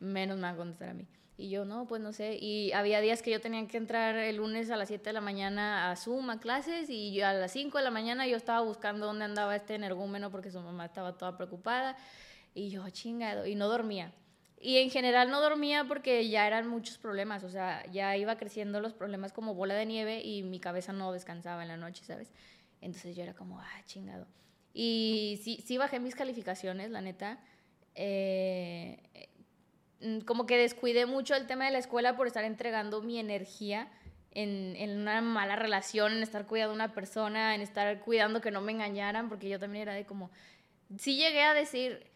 menos 0.00 0.38
me 0.38 0.42
va 0.42 0.50
a 0.50 0.56
contestar 0.56 0.88
a 0.88 0.94
mí. 0.94 1.06
Y 1.38 1.50
yo, 1.50 1.64
no, 1.64 1.86
pues 1.86 2.02
no 2.02 2.12
sé. 2.12 2.36
Y 2.40 2.72
había 2.72 3.00
días 3.00 3.22
que 3.22 3.30
yo 3.30 3.40
tenía 3.40 3.64
que 3.68 3.76
entrar 3.76 4.16
el 4.16 4.38
lunes 4.38 4.68
a 4.72 4.76
las 4.76 4.88
7 4.88 5.04
de 5.04 5.12
la 5.12 5.20
mañana 5.20 5.92
a 5.92 5.94
Zoom, 5.94 6.30
a 6.30 6.40
clases, 6.40 6.90
y 6.90 7.20
a 7.20 7.32
las 7.32 7.52
5 7.52 7.78
de 7.78 7.84
la 7.84 7.92
mañana 7.92 8.26
yo 8.26 8.36
estaba 8.36 8.60
buscando 8.62 9.06
dónde 9.06 9.24
andaba 9.24 9.54
este 9.54 9.76
energúmeno 9.76 10.32
porque 10.32 10.50
su 10.50 10.60
mamá 10.60 10.86
estaba 10.86 11.16
toda 11.16 11.36
preocupada. 11.36 11.96
Y 12.54 12.70
yo, 12.70 12.90
chingado, 12.90 13.46
y 13.46 13.54
no 13.54 13.68
dormía. 13.68 14.12
Y 14.58 14.78
en 14.78 14.90
general 14.90 15.30
no 15.30 15.40
dormía 15.40 15.84
porque 15.84 16.28
ya 16.28 16.46
eran 16.46 16.66
muchos 16.66 16.98
problemas, 16.98 17.44
o 17.44 17.50
sea, 17.50 17.84
ya 17.92 18.16
iba 18.16 18.36
creciendo 18.36 18.80
los 18.80 18.94
problemas 18.94 19.32
como 19.32 19.54
bola 19.54 19.74
de 19.74 19.86
nieve 19.86 20.22
y 20.22 20.42
mi 20.42 20.60
cabeza 20.60 20.92
no 20.92 21.12
descansaba 21.12 21.62
en 21.62 21.68
la 21.68 21.76
noche, 21.76 22.04
¿sabes? 22.04 22.32
Entonces 22.80 23.14
yo 23.14 23.22
era 23.22 23.34
como, 23.34 23.60
ah, 23.60 23.82
chingado. 23.84 24.26
Y 24.72 25.40
sí, 25.42 25.62
sí 25.64 25.78
bajé 25.78 26.00
mis 26.00 26.14
calificaciones, 26.14 26.90
la 26.90 27.00
neta. 27.00 27.38
Eh, 27.94 28.98
Mm, 30.00 30.20
como 30.20 30.46
que 30.46 30.58
descuidé 30.58 31.06
mucho 31.06 31.34
el 31.34 31.46
tema 31.46 31.64
de 31.64 31.70
la 31.70 31.78
escuela 31.78 32.16
por 32.16 32.26
estar 32.26 32.44
entregando 32.44 33.00
mi 33.02 33.18
energía 33.18 33.88
en, 34.32 34.76
en, 34.76 35.00
una 35.00 35.22
mala 35.22 35.56
relación, 35.56 36.12
en 36.12 36.22
estar 36.22 36.46
cuidando 36.46 36.72
a 36.72 36.74
una 36.74 36.92
persona, 36.92 37.54
en 37.54 37.62
estar 37.62 38.00
cuidando 38.00 38.42
que 38.42 38.50
no 38.50 38.60
me 38.60 38.72
engañaran, 38.72 39.28
porque 39.28 39.48
yo 39.48 39.58
también 39.58 39.82
era 39.82 39.94
de 39.94 40.04
como, 40.04 40.30
sí 40.98 41.16
llegué 41.16 41.42
a 41.42 41.54
decir, 41.54 42.06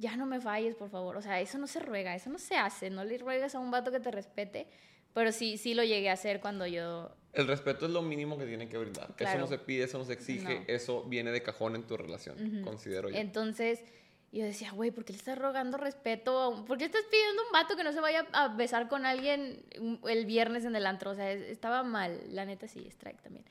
ya 0.00 0.16
no 0.16 0.24
me 0.26 0.40
falles, 0.40 0.74
por 0.74 0.88
favor, 0.88 1.16
o 1.16 1.22
sea, 1.22 1.40
eso 1.40 1.58
no 1.58 1.66
se 1.66 1.78
ruega, 1.78 2.14
eso 2.14 2.30
no 2.30 2.38
se 2.38 2.56
hace, 2.56 2.88
no 2.88 3.04
le 3.04 3.18
ruegas 3.18 3.54
a 3.54 3.58
un 3.58 3.70
vato 3.70 3.92
que 3.92 4.00
te 4.00 4.10
respete, 4.10 4.66
pero 5.12 5.30
sí, 5.30 5.58
sí 5.58 5.74
lo 5.74 5.84
llegué 5.84 6.08
a 6.08 6.14
hacer 6.14 6.40
cuando 6.40 6.66
yo... 6.66 7.14
El 7.34 7.46
respeto 7.46 7.86
es 7.86 7.92
lo 7.92 8.00
mínimo 8.00 8.38
que 8.38 8.46
tienen 8.46 8.68
que 8.68 8.78
brindar, 8.78 9.14
eso 9.18 9.38
no 9.38 9.46
se 9.46 9.58
pide, 9.58 9.84
eso 9.84 9.98
no 9.98 10.04
se 10.04 10.14
exige, 10.14 10.64
eso 10.66 11.04
viene 11.04 11.30
de 11.30 11.42
cajón 11.42 11.76
en 11.76 11.82
tu 11.84 11.96
relación, 11.96 12.62
considero 12.64 13.10
yo. 13.10 13.16
Entonces 13.16 13.84
yo 14.32 14.44
decía, 14.44 14.70
güey, 14.70 14.90
¿por 14.90 15.04
qué 15.04 15.12
le 15.12 15.18
estás 15.18 15.36
rogando 15.36 15.76
respeto? 15.76 16.64
¿Por 16.66 16.78
qué 16.78 16.84
estás 16.84 17.02
pidiendo 17.10 17.42
un 17.44 17.52
vato 17.52 17.76
que 17.76 17.84
no 17.84 17.92
se 17.92 18.00
vaya 18.00 18.26
a 18.32 18.48
besar 18.48 18.88
con 18.88 19.04
alguien 19.04 19.64
el 20.08 20.24
viernes 20.24 20.64
en 20.64 20.76
el 20.76 20.86
antro? 20.86 21.10
O 21.10 21.14
sea, 21.16 21.32
estaba 21.32 21.82
mal. 21.82 22.22
La 22.28 22.44
neta 22.44 22.68
sí, 22.68 22.86
strike 22.90 23.20
también. 23.22 23.44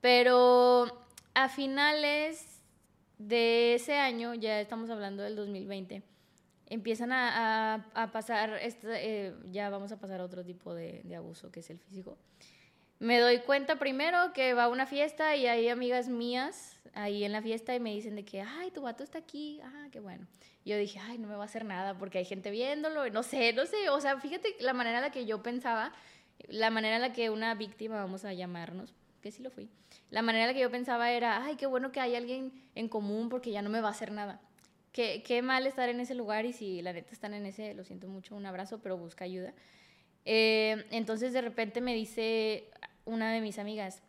Pero 0.00 1.06
a 1.34 1.48
finales 1.50 2.53
de 3.28 3.74
ese 3.74 3.94
año, 3.94 4.34
ya 4.34 4.60
estamos 4.60 4.90
hablando 4.90 5.22
del 5.22 5.36
2020, 5.36 6.02
empiezan 6.66 7.10
a, 7.12 8.10
pasar, 8.12 8.58
eh, 8.60 9.34
ya 9.50 9.70
vamos 9.70 9.92
a 9.92 9.98
pasar 9.98 10.20
a 10.20 10.24
otro 10.24 10.44
tipo 10.44 10.74
de, 10.74 11.00
de 11.04 11.16
abuso, 11.16 11.50
que 11.50 11.60
es 11.60 11.70
el 11.70 11.78
físico. 11.78 12.18
Me 12.98 13.18
doy 13.18 13.40
cuenta 13.40 13.76
primero 13.76 14.32
que 14.32 14.54
va 14.54 14.64
a 14.64 14.68
una 14.68 14.86
fiesta 14.86 15.36
y 15.36 15.46
hay 15.46 15.68
amigas 15.68 16.08
mías 16.08 16.80
ahí 16.94 17.24
en 17.24 17.32
la 17.32 17.42
fiesta 17.42 17.74
y 17.74 17.80
me 17.80 17.92
dicen 17.92 18.14
de 18.14 18.24
que, 18.24 18.40
ay, 18.40 18.70
tu 18.70 18.82
vato 18.82 19.02
está 19.02 19.18
aquí, 19.18 19.60
ah, 19.62 19.88
qué 19.90 20.00
bueno. 20.00 20.26
Yo 20.64 20.76
dije, 20.76 20.98
ay, 21.00 21.18
no 21.18 21.28
me 21.28 21.34
va 21.34 21.42
a 21.42 21.46
hacer 21.46 21.64
nada 21.64 21.98
porque 21.98 22.18
hay 22.18 22.24
gente 22.24 22.50
viéndolo, 22.50 23.08
no 23.10 23.22
sé, 23.22 23.52
no 23.52 23.66
sé, 23.66 23.88
o 23.90 24.00
sea, 24.00 24.18
fíjate 24.20 24.56
la 24.60 24.72
manera 24.72 24.98
en 24.98 25.02
la 25.02 25.10
que 25.10 25.26
yo 25.26 25.42
pensaba, 25.42 25.92
la 26.48 26.70
manera 26.70 26.96
en 26.96 27.02
la 27.02 27.12
que 27.12 27.30
una 27.30 27.54
víctima, 27.54 27.96
vamos 27.96 28.24
a 28.24 28.32
llamarnos, 28.32 28.94
que 29.24 29.32
sí 29.32 29.42
lo 29.42 29.50
fui, 29.50 29.70
la 30.10 30.20
manera 30.20 30.44
en 30.44 30.48
la 30.48 30.54
que 30.54 30.60
yo 30.60 30.70
pensaba 30.70 31.10
era, 31.10 31.42
ay, 31.42 31.56
qué 31.56 31.64
bueno 31.64 31.92
que 31.92 31.98
hay 31.98 32.14
alguien 32.14 32.52
en 32.74 32.90
común 32.90 33.30
porque 33.30 33.50
ya 33.50 33.62
no 33.62 33.70
me 33.70 33.80
va 33.80 33.88
a 33.88 33.92
hacer 33.92 34.12
nada. 34.12 34.38
Qué, 34.92 35.22
qué 35.26 35.40
mal 35.40 35.66
estar 35.66 35.88
en 35.88 35.98
ese 35.98 36.14
lugar 36.14 36.44
y 36.44 36.52
si 36.52 36.82
la 36.82 36.92
neta 36.92 37.10
están 37.10 37.32
en 37.32 37.46
ese, 37.46 37.72
lo 37.72 37.84
siento 37.84 38.06
mucho, 38.06 38.36
un 38.36 38.44
abrazo, 38.44 38.80
pero 38.82 38.98
busca 38.98 39.24
ayuda. 39.24 39.54
Eh, 40.26 40.84
entonces 40.90 41.32
de 41.32 41.40
repente 41.40 41.80
me 41.80 41.94
dice 41.94 42.68
una 43.06 43.32
de 43.32 43.40
mis 43.40 43.58
amigas, 43.58 44.02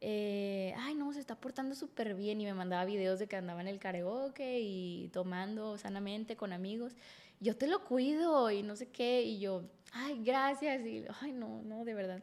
eh, 0.00 0.72
ay, 0.78 0.94
no, 0.94 1.12
se 1.12 1.18
está 1.18 1.34
portando 1.34 1.74
súper 1.74 2.14
bien 2.14 2.40
y 2.40 2.44
me 2.44 2.54
mandaba 2.54 2.84
videos 2.84 3.18
de 3.18 3.26
que 3.26 3.34
andaba 3.34 3.60
en 3.60 3.66
el 3.66 3.80
karaoke 3.80 4.60
y 4.60 5.08
tomando 5.12 5.78
sanamente 5.78 6.36
con 6.36 6.52
amigos. 6.52 6.92
Yo 7.40 7.56
te 7.56 7.66
lo 7.66 7.84
cuido 7.84 8.52
y 8.52 8.62
no 8.62 8.76
sé 8.76 8.88
qué, 8.88 9.22
y 9.22 9.40
yo, 9.40 9.64
ay, 9.92 10.22
gracias, 10.22 10.86
y, 10.86 11.04
ay, 11.20 11.32
no, 11.32 11.60
no, 11.62 11.84
de 11.84 11.94
verdad. 11.94 12.22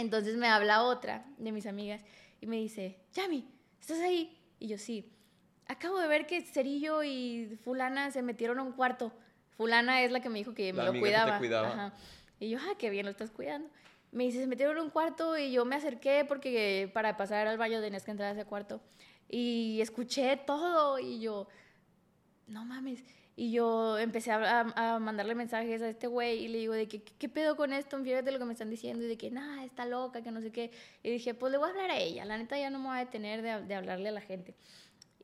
Entonces 0.00 0.36
me 0.36 0.46
habla 0.46 0.84
otra 0.84 1.24
de 1.38 1.50
mis 1.50 1.66
amigas 1.66 2.02
y 2.40 2.46
me 2.46 2.56
dice, 2.56 2.98
Yami, 3.14 3.48
¿estás 3.80 3.98
ahí? 3.98 4.38
Y 4.60 4.68
yo, 4.68 4.78
sí. 4.78 5.12
Acabo 5.66 5.98
de 5.98 6.06
ver 6.06 6.26
que 6.26 6.40
Cerillo 6.40 7.02
y 7.02 7.58
Fulana 7.64 8.10
se 8.10 8.22
metieron 8.22 8.58
a 8.60 8.62
un 8.62 8.72
cuarto. 8.72 9.12
Fulana 9.56 10.02
es 10.02 10.12
la 10.12 10.20
que 10.20 10.28
me 10.28 10.38
dijo 10.38 10.54
que 10.54 10.72
me 10.72 10.84
lo 10.84 10.92
cuidaba. 10.98 11.38
cuidaba. 11.38 11.92
Y 12.38 12.48
yo, 12.48 12.58
ah, 12.60 12.74
qué 12.78 12.90
bien 12.90 13.06
lo 13.06 13.10
estás 13.10 13.30
cuidando. 13.30 13.68
Me 14.12 14.24
dice, 14.24 14.38
se 14.38 14.46
metieron 14.46 14.76
en 14.76 14.84
un 14.84 14.90
cuarto 14.90 15.36
y 15.36 15.50
yo 15.50 15.64
me 15.64 15.74
acerqué 15.74 16.24
porque 16.26 16.88
para 16.94 17.16
pasar 17.16 17.48
al 17.48 17.58
baño 17.58 17.80
tenías 17.80 18.04
que 18.04 18.12
entrar 18.12 18.30
a 18.30 18.32
ese 18.38 18.46
cuarto. 18.46 18.80
Y 19.28 19.80
escuché 19.82 20.36
todo 20.36 20.98
y 21.00 21.20
yo, 21.20 21.48
no 22.46 22.64
mames. 22.64 23.02
Y 23.40 23.52
yo 23.52 23.96
empecé 23.98 24.32
a, 24.32 24.98
mandarle 25.00 25.36
mensajes 25.36 25.80
a 25.80 25.88
este 25.88 26.08
güey 26.08 26.44
y 26.44 26.48
le 26.48 26.58
digo 26.58 26.72
de 26.72 26.88
que, 26.88 27.04
¿qué 27.04 27.28
pedo 27.28 27.54
con 27.54 27.72
esto? 27.72 27.96
Fíjate 28.02 28.32
lo 28.32 28.40
que 28.40 28.44
me 28.44 28.52
están 28.52 28.68
diciendo 28.68 29.04
y 29.04 29.06
de 29.06 29.16
que, 29.16 29.30
nada, 29.30 29.64
está 29.64 29.84
loca, 29.84 30.22
que 30.22 30.32
no 30.32 30.40
sé 30.40 30.50
qué. 30.50 30.72
Y 31.04 31.10
dije, 31.10 31.34
pues 31.34 31.52
le 31.52 31.58
voy 31.58 31.68
a 31.68 31.70
hablar 31.70 31.92
a 31.92 31.98
ella. 31.98 32.24
La 32.24 32.36
neta 32.36 32.58
ya 32.58 32.68
no 32.68 32.80
me 32.80 32.88
voy 32.88 32.96
a 32.96 33.04
detener 33.04 33.42
de, 33.42 33.62
de 33.64 33.74
hablarle 33.76 34.08
a 34.08 34.10
la 34.10 34.22
gente. 34.22 34.56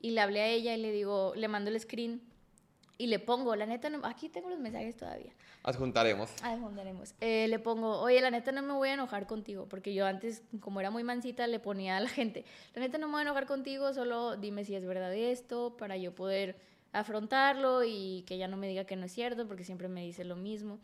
Y 0.01 0.13
le 0.13 0.21
hablé 0.21 0.43
a 0.43 0.47
ella 0.47 0.77
y 0.77 0.81
le 0.81 0.93
digo, 0.93 1.33
le 1.35 1.49
mando 1.49 1.71
el 1.71 1.81
screen 1.81 2.23
y 2.99 3.09
le 3.09 3.19
pongo, 3.19 3.57
la 3.57 3.67
neta, 3.67 3.91
no, 3.91 4.07
aquí 4.07 4.29
tengo 4.29 4.49
los 4.49 4.61
mensajes 4.61 4.97
todavía. 4.97 5.33
Adjuntaremos. 5.65 6.31
Adjuntaremos. 6.41 7.15
Eh, 7.21 7.49
le 7.49 7.59
pongo, 7.59 7.99
oye, 7.99 8.21
la 8.21 8.31
neta 8.31 8.53
no 8.53 8.63
me 8.63 8.75
voy 8.75 8.91
a 8.91 8.95
enojar 8.95 9.27
contigo, 9.27 9.67
porque 9.69 9.93
yo 9.93 10.07
antes, 10.07 10.45
como 10.61 10.79
era 10.79 10.93
muy 10.93 11.03
mansita, 11.03 11.49
le 11.49 11.59
ponía 11.59 11.97
a 11.97 12.01
la 12.01 12.09
gente, 12.09 12.45
la 12.75 12.83
neta 12.83 12.99
no 12.99 13.09
me 13.09 13.15
voy 13.15 13.21
a 13.21 13.23
enojar 13.23 13.47
contigo, 13.47 13.93
solo 13.93 14.37
dime 14.37 14.65
si 14.65 14.77
es 14.77 14.87
verdad 14.87 15.13
esto, 15.13 15.77
para 15.77 15.97
yo 15.97 16.15
poder 16.15 16.57
afrontarlo 16.95 17.85
y 17.85 18.25
que 18.27 18.37
ella 18.37 18.49
no 18.49 18.57
me 18.57 18.69
diga 18.69 18.85
que 18.85 18.97
no 18.97 19.05
es 19.05 19.13
cierto, 19.13 19.47
porque 19.47 19.65
siempre 19.65 19.89
me 19.89 20.03
dice 20.03 20.25
lo 20.25 20.37
mismo. 20.37 20.79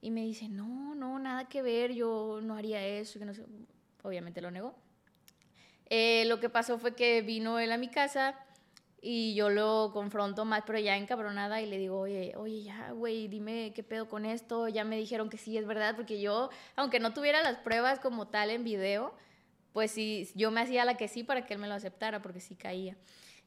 Y 0.00 0.10
me 0.10 0.22
dice, 0.22 0.48
no, 0.48 0.94
no, 0.94 1.18
nada 1.18 1.48
que 1.48 1.62
ver, 1.62 1.92
yo 1.92 2.38
no 2.42 2.54
haría 2.54 2.86
eso, 2.86 3.18
que 3.18 3.24
no 3.24 3.34
sé. 3.34 3.44
Obviamente 4.02 4.40
lo 4.40 4.50
negó. 4.50 4.76
Eh, 5.86 6.24
lo 6.26 6.38
que 6.38 6.50
pasó 6.50 6.78
fue 6.78 6.94
que 6.94 7.22
vino 7.22 7.58
él 7.58 7.72
a 7.72 7.78
mi 7.78 7.88
casa 7.88 8.38
y 9.00 9.34
yo 9.34 9.48
lo 9.48 9.90
confronto 9.92 10.44
más, 10.44 10.62
pero 10.66 10.78
ya 10.78 10.96
encabronada 10.96 11.62
y 11.62 11.66
le 11.66 11.78
digo, 11.78 11.98
oye, 11.98 12.34
oye, 12.36 12.62
ya, 12.62 12.92
güey, 12.92 13.26
dime 13.26 13.72
qué 13.74 13.82
pedo 13.82 14.08
con 14.08 14.26
esto. 14.26 14.68
Ya 14.68 14.84
me 14.84 14.96
dijeron 14.96 15.30
que 15.30 15.38
sí, 15.38 15.56
es 15.56 15.66
verdad, 15.66 15.96
porque 15.96 16.20
yo, 16.20 16.50
aunque 16.76 17.00
no 17.00 17.14
tuviera 17.14 17.42
las 17.42 17.56
pruebas 17.56 18.00
como 18.00 18.28
tal 18.28 18.50
en 18.50 18.64
video, 18.64 19.14
pues 19.72 19.92
sí, 19.92 20.28
yo 20.34 20.50
me 20.50 20.60
hacía 20.60 20.84
la 20.84 20.96
que 20.96 21.08
sí 21.08 21.24
para 21.24 21.46
que 21.46 21.54
él 21.54 21.60
me 21.60 21.68
lo 21.68 21.74
aceptara, 21.74 22.20
porque 22.20 22.40
sí 22.40 22.54
caía. 22.54 22.96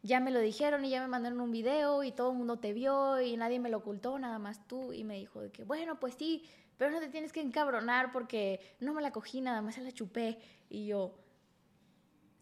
Ya 0.04 0.20
me 0.20 0.32
lo 0.32 0.40
dijeron 0.40 0.84
y 0.84 0.90
ya 0.90 1.02
me 1.02 1.08
mandaron 1.08 1.40
un 1.42 1.52
video 1.52 2.04
y 2.04 2.12
todo 2.12 2.32
el 2.32 2.38
mundo 2.38 2.58
te 2.58 2.74
vio 2.74 3.22
y 3.22 3.38
nadie 3.38 3.60
me 3.60 3.70
lo 3.70 3.78
ocultó, 3.78 4.18
nada 4.18 4.40
más 4.40 4.68
tú. 4.68 4.94
Y 4.94 5.04
me 5.04 5.16
dijo 5.16 5.42
de 5.42 5.52
que, 5.52 5.64
bueno, 5.64 6.00
pues 6.00 6.16
sí, 6.18 6.44
pero 6.78 6.92
no 6.92 7.00
te 7.00 7.10
tienes 7.10 7.32
que 7.32 7.42
encabronar 7.42 8.12
porque 8.12 8.60
no 8.80 8.94
me 8.94 9.02
la 9.02 9.12
cogí, 9.12 9.42
nada 9.42 9.62
más 9.62 9.76
se 9.76 9.82
la 9.82 9.92
chupé. 9.92 10.40
Y 10.70 10.88
yo, 10.88 11.14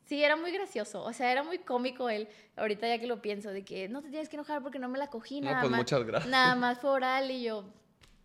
Sí, 0.10 0.24
era 0.24 0.36
muy 0.36 0.52
gracioso, 0.52 1.04
o 1.04 1.14
sea, 1.14 1.32
era 1.32 1.44
muy 1.44 1.60
cómico 1.60 2.10
él, 2.10 2.28
ahorita 2.56 2.88
ya 2.88 2.98
que 2.98 3.06
lo 3.06 3.22
pienso, 3.22 3.52
de 3.52 3.64
que 3.64 3.88
no 3.90 4.02
te 4.02 4.10
tienes 4.10 4.28
que 4.28 4.38
enojar 4.38 4.64
porque 4.64 4.80
no 4.80 4.90
me 4.90 4.98
la 4.98 5.06
cogí, 5.06 5.40
nada 5.40 5.60
pues 5.60 5.70
más. 5.70 5.78
muchas 5.82 6.04
gracias. 6.04 6.32
Nada 6.32 6.56
más 6.56 6.80
fue 6.80 6.90
oral 6.90 7.30
y 7.30 7.44
yo, 7.44 7.66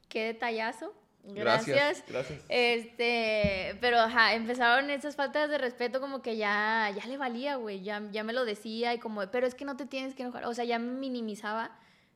qué 0.09 0.25
detallazo. 0.25 0.95
Gracias. 1.27 2.05
Gracias. 2.07 2.43
Este, 2.49 3.77
pero 3.81 3.99
ajá, 3.99 4.35
empezaron 4.35 4.91
esas 4.91 5.17
faltas 5.17 5.49
de 5.49 5.59
respeto 5.59 6.01
como 6.01 6.23
que 6.23 6.37
ya, 6.37 6.93
ya 6.95 7.07
le 7.07 7.17
valía, 7.17 7.57
güey, 7.57 7.83
ya, 7.83 8.03
ya 8.13 8.25
me 8.25 8.33
lo 8.33 8.45
decía 8.45 8.93
y 8.95 8.99
como, 8.99 9.27
pero 9.31 9.47
es 9.47 9.55
que 9.55 9.65
no 9.65 9.77
te 9.77 9.87
tienes 9.87 10.15
que 10.15 10.23
enojar, 10.23 10.45
o 10.45 10.55
sea, 10.55 10.65
ya 10.65 10.79
minimizaba 10.79 11.71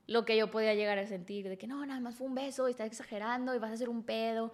lo 0.06 0.24
que 0.24 0.36
yo 0.36 0.50
podía 0.50 0.74
llegar 0.74 0.98
a 0.98 1.06
sentir, 1.06 1.48
de 1.48 1.58
que 1.58 1.66
no, 1.66 1.84
nada 1.84 2.00
más 2.00 2.16
fue 2.16 2.26
un 2.26 2.34
beso 2.34 2.68
y 2.68 2.70
estás 2.70 2.86
exagerando 2.86 3.54
y 3.54 3.58
vas 3.58 3.70
a 3.70 3.74
hacer 3.74 3.88
un 3.88 4.02
pedo. 4.02 4.52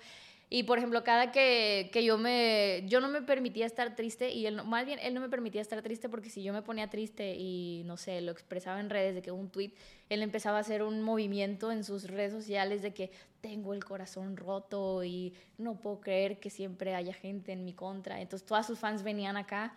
Y 0.57 0.63
por 0.63 0.79
ejemplo, 0.79 1.03
cada 1.03 1.33
que, 1.33 1.91
que, 1.93 2.05
yo 2.05 2.17
me, 2.17 2.85
yo 2.87 3.01
no 3.01 3.09
me 3.09 3.23
permitía 3.23 3.67
estar 3.67 3.97
triste 3.97 4.31
y 4.31 4.47
él, 4.47 4.63
más 4.63 4.87
bien 4.87 5.01
él 5.03 5.13
no 5.13 5.21
me 5.21 5.29
permitía 5.29 5.61
estar 5.61 5.83
triste 5.83 6.09
porque 6.09 6.31
si 6.31 6.45
yo 6.45 6.53
me 6.53 6.63
ponía 6.63 6.89
triste 6.89 7.35
y 7.35 7.83
no 7.87 7.97
sé, 7.97 8.21
lo 8.21 8.31
expresaba 8.31 8.79
en 8.79 8.89
redes 8.89 9.17
de 9.17 9.21
que 9.21 9.33
un 9.33 9.51
tweet, 9.51 9.73
él 10.09 10.23
empezaba 10.23 10.59
a 10.59 10.61
hacer 10.61 10.85
un 10.85 11.03
movimiento 11.03 11.73
en 11.73 11.83
sus 11.83 12.05
redes 12.05 12.31
sociales 12.31 12.83
de 12.83 12.95
que 12.95 13.11
tengo 13.41 13.75
el 13.75 13.85
corazón 13.85 14.37
roto 14.37 15.03
y 15.03 15.35
no 15.59 15.81
puedo 15.81 16.01
creer 16.01 16.39
que 16.39 16.51
siempre 16.51 16.95
haya 16.95 17.15
gente 17.15 17.51
en 17.51 17.65
mi 17.65 17.73
contra. 17.73 18.21
Entonces 18.21 18.47
todas 18.47 18.65
sus 18.65 18.79
fans 18.79 19.03
venían 19.03 19.37
acá 19.37 19.75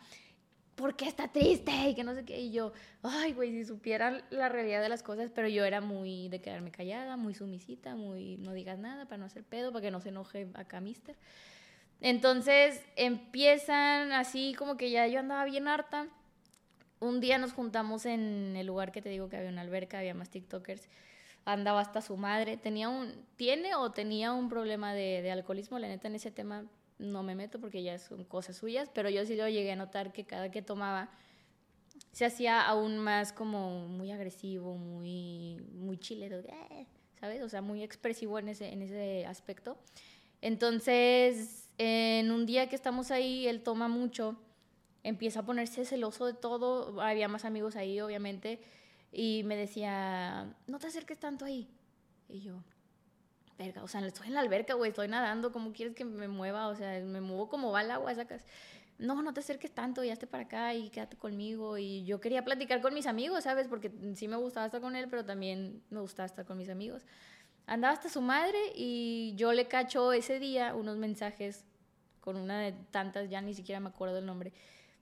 ¿por 0.77 0.95
qué 0.95 1.07
está 1.07 1.27
triste? 1.27 1.71
Y 1.89 1.95
que 1.95 2.03
no 2.03 2.13
sé 2.13 2.23
qué. 2.23 2.39
Y 2.39 2.51
yo, 2.51 2.71
ay, 3.03 3.33
güey, 3.33 3.51
si 3.51 3.65
supieran 3.65 4.23
la 4.29 4.47
realidad 4.47 4.81
de 4.81 4.87
las 4.87 5.03
cosas, 5.03 5.31
pero 5.33 5.49
yo 5.49 5.65
era 5.65 5.81
muy 5.81 6.29
de 6.29 6.39
quedarme 6.39 6.71
callada, 6.71 7.17
muy 7.17 7.33
sumisita, 7.33 7.95
muy 7.95 8.37
no 8.37 8.53
digas 8.53 8.79
nada 8.79 9.05
para 9.05 9.17
no 9.17 9.25
hacer 9.25 9.43
pedo, 9.43 9.73
para 9.73 9.81
que 9.81 9.91
no 9.91 9.99
se 9.99 10.09
enoje 10.09 10.47
acá, 10.53 10.79
mister. 10.79 11.17
Entonces 11.99 12.85
empiezan 12.95 14.11
así 14.11 14.53
como 14.53 14.77
que 14.77 14.91
ya 14.91 15.07
yo 15.07 15.19
andaba 15.19 15.43
bien 15.45 15.67
harta. 15.67 16.07
Un 16.99 17.19
día 17.19 17.39
nos 17.39 17.53
juntamos 17.53 18.05
en 18.05 18.55
el 18.55 18.67
lugar 18.67 18.91
que 18.91 19.01
te 19.01 19.09
digo 19.09 19.29
que 19.29 19.37
había 19.37 19.49
una 19.49 19.61
alberca, 19.61 19.99
había 19.99 20.13
más 20.13 20.29
TikTokers. 20.29 20.87
Andaba 21.43 21.81
hasta 21.81 22.01
su 22.01 22.17
madre. 22.17 22.55
Tenía 22.57 22.89
un, 22.89 23.25
tiene 23.35 23.73
o 23.75 23.91
tenía 23.91 24.33
un 24.33 24.47
problema 24.47 24.93
de, 24.93 25.21
de 25.23 25.31
alcoholismo. 25.31 25.79
La 25.79 25.87
neta, 25.87 26.07
en 26.07 26.15
ese 26.15 26.29
tema 26.29 26.65
no 26.99 27.23
me 27.23 27.35
meto 27.35 27.59
porque 27.59 27.83
ya 27.83 27.97
son 27.99 28.23
cosas 28.23 28.57
suyas, 28.57 28.89
pero 28.93 29.09
yo 29.09 29.25
sí 29.25 29.35
lo 29.35 29.47
llegué 29.47 29.71
a 29.71 29.75
notar 29.75 30.11
que 30.11 30.25
cada 30.25 30.51
que 30.51 30.61
tomaba 30.61 31.09
se 32.11 32.25
hacía 32.25 32.61
aún 32.61 32.97
más 32.97 33.33
como 33.33 33.87
muy 33.87 34.11
agresivo, 34.11 34.75
muy, 34.77 35.61
muy 35.73 35.97
chilero, 35.97 36.39
eh", 36.39 36.87
¿sabes? 37.19 37.41
O 37.41 37.49
sea, 37.49 37.61
muy 37.61 37.83
expresivo 37.83 38.39
en 38.39 38.49
ese, 38.49 38.71
en 38.71 38.81
ese 38.81 39.25
aspecto. 39.25 39.77
Entonces, 40.41 41.69
en 41.77 42.31
un 42.31 42.45
día 42.45 42.69
que 42.69 42.75
estamos 42.75 43.11
ahí, 43.11 43.47
él 43.47 43.61
toma 43.61 43.87
mucho, 43.87 44.37
empieza 45.03 45.41
a 45.41 45.45
ponerse 45.45 45.85
celoso 45.85 46.25
de 46.25 46.33
todo, 46.33 47.01
había 47.01 47.27
más 47.27 47.45
amigos 47.45 47.75
ahí, 47.75 47.99
obviamente, 48.01 48.59
y 49.11 49.43
me 49.45 49.55
decía, 49.55 50.55
no 50.67 50.79
te 50.79 50.87
acerques 50.87 51.19
tanto 51.19 51.45
ahí. 51.45 51.67
Y 52.29 52.41
yo, 52.41 52.61
verga, 53.57 53.83
o 53.83 53.87
sea, 53.87 54.05
estoy 54.05 54.27
en 54.27 54.33
la 54.33 54.41
alberca, 54.41 54.75
güey, 54.75 54.89
estoy 54.89 55.07
nadando, 55.07 55.51
¿cómo 55.51 55.73
quieres 55.73 55.95
que 55.95 56.05
me 56.05 56.27
mueva? 56.27 56.67
O 56.67 56.75
sea, 56.75 56.99
me 57.03 57.21
muevo 57.21 57.49
como 57.49 57.71
va 57.71 57.81
el 57.81 57.91
agua, 57.91 58.13
sacas. 58.13 58.45
No, 58.99 59.21
no 59.21 59.33
te 59.33 59.41
acerques 59.41 59.71
tanto, 59.71 60.03
ya 60.03 60.13
esté 60.13 60.25
para 60.25 60.43
acá 60.43 60.73
y 60.73 60.89
quédate 60.89 61.17
conmigo. 61.17 61.77
Y 61.77 62.03
yo 62.05 62.19
quería 62.19 62.43
platicar 62.43 62.81
con 62.81 62.93
mis 62.93 63.05
amigos, 63.05 63.43
¿sabes? 63.43 63.67
Porque 63.67 63.91
sí 64.15 64.27
me 64.27 64.37
gustaba 64.37 64.65
estar 64.65 64.81
con 64.81 64.95
él, 64.95 65.07
pero 65.09 65.23
también 65.23 65.83
me 65.89 65.99
gustaba 65.99 66.25
estar 66.25 66.45
con 66.45 66.57
mis 66.57 66.69
amigos. 66.69 67.05
Andaba 67.67 67.93
hasta 67.93 68.09
su 68.09 68.21
madre 68.21 68.57
y 68.75 69.33
yo 69.35 69.53
le 69.53 69.67
cacho 69.67 70.13
ese 70.13 70.39
día 70.39 70.73
unos 70.73 70.97
mensajes 70.97 71.65
con 72.21 72.37
una 72.37 72.59
de 72.59 72.73
tantas, 72.91 73.29
ya 73.29 73.41
ni 73.41 73.53
siquiera 73.53 73.79
me 73.79 73.89
acuerdo 73.89 74.17
el 74.17 74.25
nombre, 74.25 74.51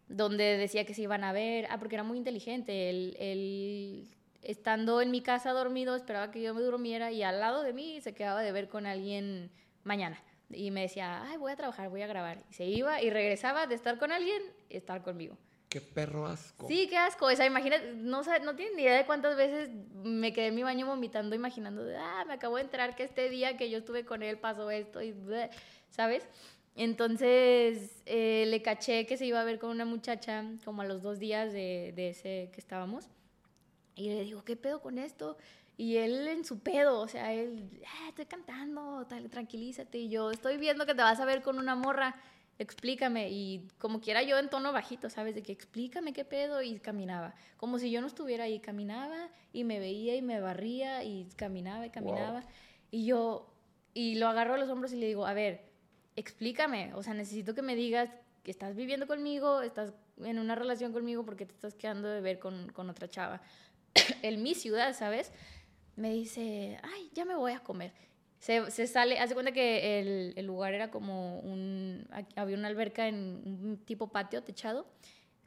donde 0.08 0.58
decía 0.58 0.86
que 0.86 0.93
se 0.93 1.03
iban 1.03 1.24
a 1.24 1.32
ver. 1.32 1.68
Ah, 1.70 1.80
porque 1.80 1.95
era 1.95 2.03
muy 2.03 2.18
inteligente. 2.18 2.89
Él, 2.89 3.16
él 3.20 4.14
estando 4.45 5.01
en 5.01 5.11
mi 5.11 5.21
casa 5.21 5.51
dormido, 5.51 5.95
esperaba 5.95 6.31
que 6.31 6.41
yo 6.41 6.53
me 6.53 6.61
durmiera 6.61 7.11
y 7.11 7.23
al 7.23 7.39
lado 7.39 7.63
de 7.63 7.73
mí 7.73 8.01
se 8.01 8.13
quedaba 8.13 8.41
de 8.41 8.51
ver 8.51 8.69
con 8.69 8.85
alguien 8.85 9.51
mañana. 9.83 10.21
Y 10.49 10.71
me 10.71 10.81
decía, 10.81 11.23
ay, 11.23 11.37
voy 11.37 11.51
a 11.51 11.55
trabajar, 11.55 11.89
voy 11.89 12.01
a 12.01 12.07
grabar. 12.07 12.43
Y 12.49 12.53
se 12.53 12.65
iba 12.65 13.01
y 13.01 13.09
regresaba 13.09 13.67
de 13.67 13.75
estar 13.75 13.97
con 13.97 14.11
alguien, 14.11 14.41
estar 14.69 15.01
conmigo. 15.01 15.37
Qué 15.69 15.81
perro 15.81 16.27
asco. 16.27 16.67
Sí, 16.67 16.87
qué 16.87 16.97
asco. 16.97 17.25
O 17.25 17.35
sea, 17.35 17.45
imagínate, 17.45 17.93
no, 17.95 18.21
no 18.21 18.55
tienen 18.55 18.75
ni 18.75 18.83
idea 18.83 18.95
de 18.95 19.05
cuántas 19.05 19.35
veces 19.35 19.69
me 20.03 20.31
quedé 20.31 20.47
en 20.47 20.55
mi 20.55 20.63
baño 20.63 20.85
vomitando, 20.85 21.35
imaginando, 21.35 21.83
de, 21.83 21.97
ah, 21.97 22.23
me 22.27 22.33
acabo 22.33 22.57
de 22.57 22.63
enterar 22.63 22.95
que 22.95 23.03
este 23.03 23.29
día 23.29 23.57
que 23.57 23.69
yo 23.69 23.79
estuve 23.79 24.05
con 24.05 24.23
él 24.23 24.37
pasó 24.37 24.69
esto 24.71 25.01
y, 25.01 25.13
¿sabes? 25.89 26.27
Entonces 26.75 28.03
eh, 28.05 28.45
le 28.47 28.61
caché 28.61 29.05
que 29.05 29.17
se 29.17 29.25
iba 29.25 29.41
a 29.41 29.43
ver 29.43 29.59
con 29.59 29.69
una 29.69 29.85
muchacha 29.85 30.45
como 30.63 30.81
a 30.81 30.85
los 30.85 31.01
dos 31.01 31.19
días 31.19 31.51
de, 31.51 31.93
de 31.95 32.09
ese 32.09 32.49
que 32.53 32.59
estábamos. 32.61 33.09
Y 33.95 34.09
le 34.09 34.23
digo, 34.23 34.43
¿qué 34.43 34.55
pedo 34.55 34.81
con 34.81 34.97
esto? 34.97 35.37
Y 35.77 35.97
él 35.97 36.27
en 36.27 36.45
su 36.45 36.59
pedo, 36.59 37.01
o 37.01 37.07
sea, 37.07 37.33
él, 37.33 37.81
ah, 37.85 38.09
estoy 38.09 38.25
cantando, 38.25 39.05
tal, 39.07 39.29
tranquilízate. 39.29 39.97
Y 39.97 40.09
yo, 40.09 40.31
estoy 40.31 40.57
viendo 40.57 40.85
que 40.85 40.95
te 40.95 41.01
vas 41.01 41.19
a 41.19 41.25
ver 41.25 41.41
con 41.41 41.59
una 41.59 41.75
morra, 41.75 42.15
explícame. 42.59 43.29
Y 43.29 43.67
como 43.77 43.99
quiera 43.99 44.23
yo 44.23 44.37
en 44.37 44.49
tono 44.49 44.71
bajito, 44.71 45.09
¿sabes? 45.09 45.35
De 45.35 45.43
que 45.43 45.51
explícame 45.51 46.13
qué 46.13 46.23
pedo. 46.23 46.61
Y 46.61 46.79
caminaba. 46.79 47.35
Como 47.57 47.77
si 47.77 47.91
yo 47.91 47.99
no 47.99 48.07
estuviera 48.07 48.45
ahí, 48.45 48.59
caminaba 48.59 49.29
y 49.51 49.65
me 49.65 49.79
veía 49.79 50.15
y 50.15 50.21
me 50.21 50.39
barría 50.39 51.03
y 51.03 51.27
caminaba 51.35 51.85
y 51.85 51.89
caminaba. 51.89 52.43
Y 52.89 53.05
yo, 53.05 53.53
y 53.93 54.15
lo 54.15 54.27
agarro 54.27 54.53
a 54.53 54.57
los 54.57 54.69
hombros 54.69 54.93
y 54.93 54.97
le 54.97 55.07
digo, 55.07 55.25
a 55.25 55.33
ver, 55.33 55.65
explícame. 56.15 56.93
O 56.93 57.03
sea, 57.03 57.13
necesito 57.13 57.53
que 57.53 57.61
me 57.61 57.75
digas 57.75 58.09
que 58.43 58.51
estás 58.51 58.75
viviendo 58.75 59.07
conmigo, 59.07 59.61
estás 59.61 59.93
en 60.23 60.39
una 60.39 60.55
relación 60.55 60.93
conmigo 60.93 61.25
porque 61.25 61.45
te 61.45 61.53
estás 61.53 61.73
quedando 61.73 62.07
de 62.07 62.21
ver 62.21 62.39
con, 62.39 62.71
con 62.71 62.89
otra 62.89 63.09
chava 63.09 63.41
en 64.21 64.43
mi 64.43 64.53
ciudad, 64.53 64.93
¿sabes? 64.93 65.31
Me 65.95 66.11
dice, 66.11 66.77
ay, 66.83 67.09
ya 67.13 67.25
me 67.25 67.35
voy 67.35 67.53
a 67.53 67.59
comer. 67.59 67.93
Se, 68.39 68.69
se 68.69 68.85
sale, 68.85 69.17
hace 69.17 69.33
cuenta 69.33 69.51
que 69.51 69.99
el, 69.99 70.33
el 70.35 70.45
lugar 70.45 70.73
era 70.73 70.91
como 70.91 71.39
un, 71.39 72.07
había 72.35 72.57
una 72.57 72.67
alberca 72.67 73.07
en 73.07 73.41
un 73.45 73.81
tipo 73.85 74.09
patio 74.09 74.43
techado, 74.43 74.85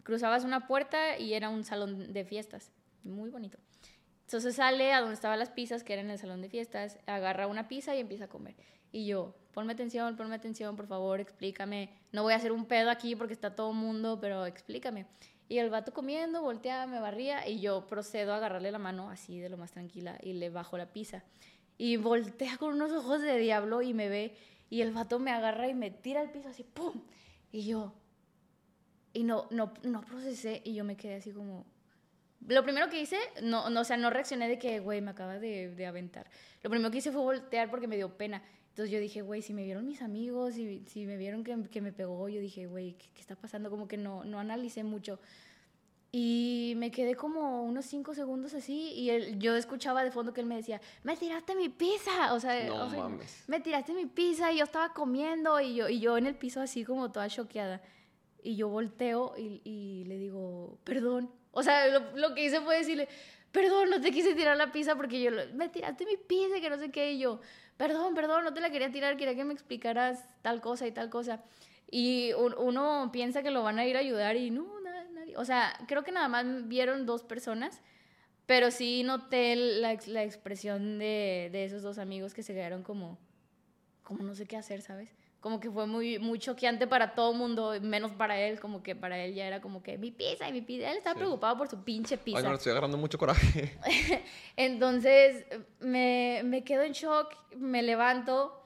cruzabas 0.03 0.45
una 0.45 0.67
puerta 0.67 1.19
y 1.19 1.35
era 1.35 1.49
un 1.49 1.65
salón 1.65 2.13
de 2.13 2.25
fiestas, 2.25 2.73
muy 3.05 3.31
bonito. 3.31 3.59
Entonces 4.29 4.57
sale 4.57 4.93
a 4.93 5.01
donde 5.01 5.15
estaban 5.15 5.39
las 5.39 5.51
pizzas, 5.51 5.85
que 5.85 5.95
era 5.95 6.03
en 6.03 6.11
el 6.11 6.19
salón 6.19 6.43
de 6.43 6.49
fiestas, 6.51 6.99
agarra 7.07 7.47
una 7.47 7.69
pizza 7.69 7.95
y 7.95 8.01
empieza 8.01 8.25
a 8.25 8.29
comer. 8.29 8.57
Y 8.93 9.07
yo, 9.07 9.35
ponme 9.53 9.73
atención, 9.73 10.17
ponme 10.17 10.35
atención, 10.35 10.77
por 10.77 10.87
favor, 10.87 11.21
explícame. 11.21 11.91
No 12.13 12.23
voy 12.25 12.33
a 12.33 12.37
hacer 12.37 12.53
un 12.53 12.67
pedo 12.67 12.91
aquí 12.91 13.17
porque 13.17 13.33
está 13.33 13.55
todo 13.55 13.71
el 13.71 13.77
mundo, 13.77 14.19
pero 14.21 14.45
explícame. 14.45 15.07
Y 15.49 15.59
el 15.59 15.71
vato 15.71 15.93
comiendo, 15.93 16.43
volteaba, 16.43 16.87
me 16.87 17.01
barría 17.01 17.49
y 17.49 17.61
yo 17.61 17.87
procedo 17.87 18.35
a 18.35 18.37
agarrarle 18.37 18.71
la 18.71 18.79
mano 18.79 19.09
así 19.09 19.39
de 19.39 19.49
lo 19.49 19.57
más 19.57 19.73
tranquila 19.73 20.19
y 20.23 20.35
le 20.35 20.51
bajo 20.51 20.77
la 20.77 20.93
pizza. 20.93 21.25
Y 21.79 21.97
voltea 21.97 22.59
con 22.59 22.75
unos 22.75 22.93
ojos 22.93 23.23
de 23.23 23.39
diablo 23.39 23.81
y 23.81 23.95
me 23.95 24.09
ve 24.09 24.37
y 24.69 24.83
el 24.83 24.93
vato 24.93 25.19
me 25.19 25.31
agarra 25.31 25.69
y 25.69 25.75
me 25.75 25.91
tira 25.91 26.21
al 26.21 26.31
piso 26.31 26.49
así, 26.49 26.65
¡pum! 26.65 27.03
Y 27.51 27.67
yo, 27.67 27.95
y 29.13 29.25
no, 29.25 29.49
no, 29.51 29.73
no 29.83 30.03
procesé 30.03 30.61
y 30.65 30.75
yo 30.75 30.85
me 30.85 30.97
quedé 30.97 31.17
así 31.17 31.33
como... 31.33 31.67
Lo 32.47 32.63
primero 32.63 32.89
que 32.89 33.01
hice, 33.01 33.19
no, 33.43 33.69
no 33.69 33.81
o 33.81 33.85
sea, 33.85 33.97
no 33.97 34.11
reaccioné 34.11 34.49
de 34.49 34.59
que, 34.59 34.79
güey, 34.79 35.01
me 35.01 35.11
acaba 35.11 35.39
de, 35.39 35.75
de 35.75 35.87
aventar. 35.87 36.31
Lo 36.63 36.71
primero 36.71 36.91
que 36.91 36.99
hice 36.99 37.11
fue 37.11 37.21
voltear 37.21 37.69
porque 37.69 37.89
me 37.89 37.97
dio 37.97 38.17
pena. 38.17 38.43
Entonces 38.79 38.93
yo 38.93 39.01
dije, 39.01 39.23
güey, 39.23 39.43
si 39.43 39.53
me 39.55 39.65
vieron 39.65 39.89
mis 39.89 40.03
amigos, 40.03 40.55
si, 40.55 40.85
si 40.87 41.05
me 41.05 41.17
vieron 41.17 41.43
que, 41.43 41.65
que, 41.69 41.81
me 41.81 41.91
pegó, 41.93 42.29
yo 42.29 42.41
dije, 42.41 42.69
güey, 42.69 42.93
¿qué, 42.93 43.07
¿qué, 43.13 43.21
está 43.21 43.35
pasando? 43.35 43.71
Como 43.71 43.89
que 43.89 43.97
no, 43.97 44.23
no 44.23 44.39
analicé 44.39 44.85
mucho. 44.85 45.19
Y 46.13 46.75
me 46.77 46.93
quedé 46.93 47.17
como 47.17 47.65
unos 47.65 47.87
cinco 47.87 48.15
segundos 48.15 48.55
así 48.55 48.93
y 48.93 49.11
él, 49.11 49.41
yo 49.41 49.57
escuchaba 49.57 50.05
de 50.05 50.13
fondo 50.13 50.33
que 50.33 50.43
él 50.43 50.47
me 50.47 50.55
decía, 50.55 50.81
me 51.03 51.17
tiraste 51.17 51.57
mi 51.57 51.69
pizza, 51.71 52.33
o 52.35 52.39
sea, 52.39 52.69
No 52.69 52.85
o 52.85 52.89
sea, 52.89 53.01
mames. 53.01 53.43
me 53.49 53.59
tiraste 53.59 53.93
mi 53.95 54.07
pizza 54.07 54.53
y 54.53 54.59
yo 54.59 54.65
estaba 54.65 54.95
comiendo 54.95 55.61
y 55.61 55.75
yo, 55.75 55.89
y 55.89 55.99
yo 55.99 56.17
en 56.17 56.27
el 56.27 56.37
piso 56.37 56.61
así 56.61 56.85
como 56.85 57.11
toda 57.11 57.27
choqueada. 57.27 57.83
Y 58.45 58.55
yo 58.55 58.69
volteo 58.69 59.35
y, 59.37 59.61
y 59.65 60.05
le 60.05 60.19
digo, 60.19 60.79
perdón. 60.85 61.33
O 61.51 61.65
sea, 61.65 61.89
lo, 61.89 62.17
lo, 62.17 62.33
que 62.33 62.45
hice 62.45 62.61
fue 62.61 62.79
decirle, 62.79 63.09
perdón, 63.51 63.91
no 63.91 64.01
te 64.01 64.13
quise 64.13 64.37
tirar 64.37 64.57
la 64.57 64.71
pizza 64.71 64.95
porque 64.95 65.21
yo, 65.21 65.33
me 65.55 65.69
tiraste 65.69 66.07
mi 66.07 66.17
pizza, 66.17 66.61
que 66.61 66.71
no 66.71 66.79
sé 66.79 66.93
qué. 66.93 67.15
Y 67.15 67.19
yo, 67.19 67.41
perdón, 67.79 68.15
perdón, 68.15 68.45
no 68.45 68.53
te 68.53 68.61
la 68.61 68.71
quería 68.71 68.93
tirar, 68.93 69.17
quería 69.17 69.35
que 69.35 69.45
me 69.45 69.55
explicaras 69.55 70.23
tal 70.43 70.61
cosa 70.61 70.87
y 70.87 70.93
tal 70.93 71.09
cosa. 71.09 71.43
Y 71.91 72.33
un, 72.35 72.55
uno 72.59 73.09
piensa 73.13 73.43
que 73.43 73.51
lo 73.51 73.63
van 73.63 73.79
a 73.79 73.87
ir 73.87 73.97
a 73.97 74.01
ayudar 74.01 74.37
y 74.37 74.51
no, 74.51 74.81
nada, 74.81 75.05
nadie. 75.05 75.37
O 75.39 75.45
sea, 75.47 75.73
creo 75.87 76.05
que 76.05 76.13
nada 76.13 76.29
más 76.29 76.69
vieron 76.69 77.07
dos 77.07 77.23
personas, 77.23 77.81
pero 78.45 78.71
sí 78.71 79.05
noté 79.05 79.57
la, 79.57 79.97
la 80.07 80.25
expresión 80.25 80.99
de, 80.99 81.49
de, 81.53 81.65
esos 81.65 81.83
dos 81.83 81.99
amigos 81.99 82.35
que 82.35 82.43
se 82.43 82.53
quedaron 82.53 82.83
como, 82.83 83.19
como 84.03 84.23
no 84.23 84.35
sé 84.35 84.47
qué 84.47 84.57
hacer, 84.57 84.83
¿sabes? 84.83 85.15
Como 85.41 85.61
que 85.61 85.71
fue 85.71 85.87
muy, 85.87 86.19
muy 86.19 86.39
choqueante 86.39 86.89
para 86.89 87.15
todo 87.15 87.33
el 87.33 87.39
mundo, 87.39 87.75
menos 87.81 88.11
para 88.13 88.41
él, 88.41 88.59
como 88.59 88.83
que 88.83 88.97
para 88.97 89.19
él 89.19 89.35
ya 89.35 89.47
era 89.47 89.61
como 89.61 89.83
que 89.83 89.97
mi 89.97 90.11
pizza 90.11 90.49
y 90.49 90.53
mi 90.53 90.63
pizza. 90.63 90.91
Él 90.91 90.97
estaba 90.97 91.15
sí. 91.15 91.21
preocupado 91.21 91.57
por 91.57 91.69
su 91.69 91.85
pinche 91.85 92.19
pizza. 92.19 92.39
Ay, 92.39 92.45
no, 92.45 92.55
estoy 92.55 92.73
agarrando 92.73 92.99
mucho 92.99 93.19
coraje. 93.19 93.79
Entonces 94.57 95.47
me, 95.79 96.43
me 96.45 96.65
quedo 96.65 96.83
en 96.83 96.93
shock, 96.93 97.37
me 97.57 97.83
levanto, 97.83 98.65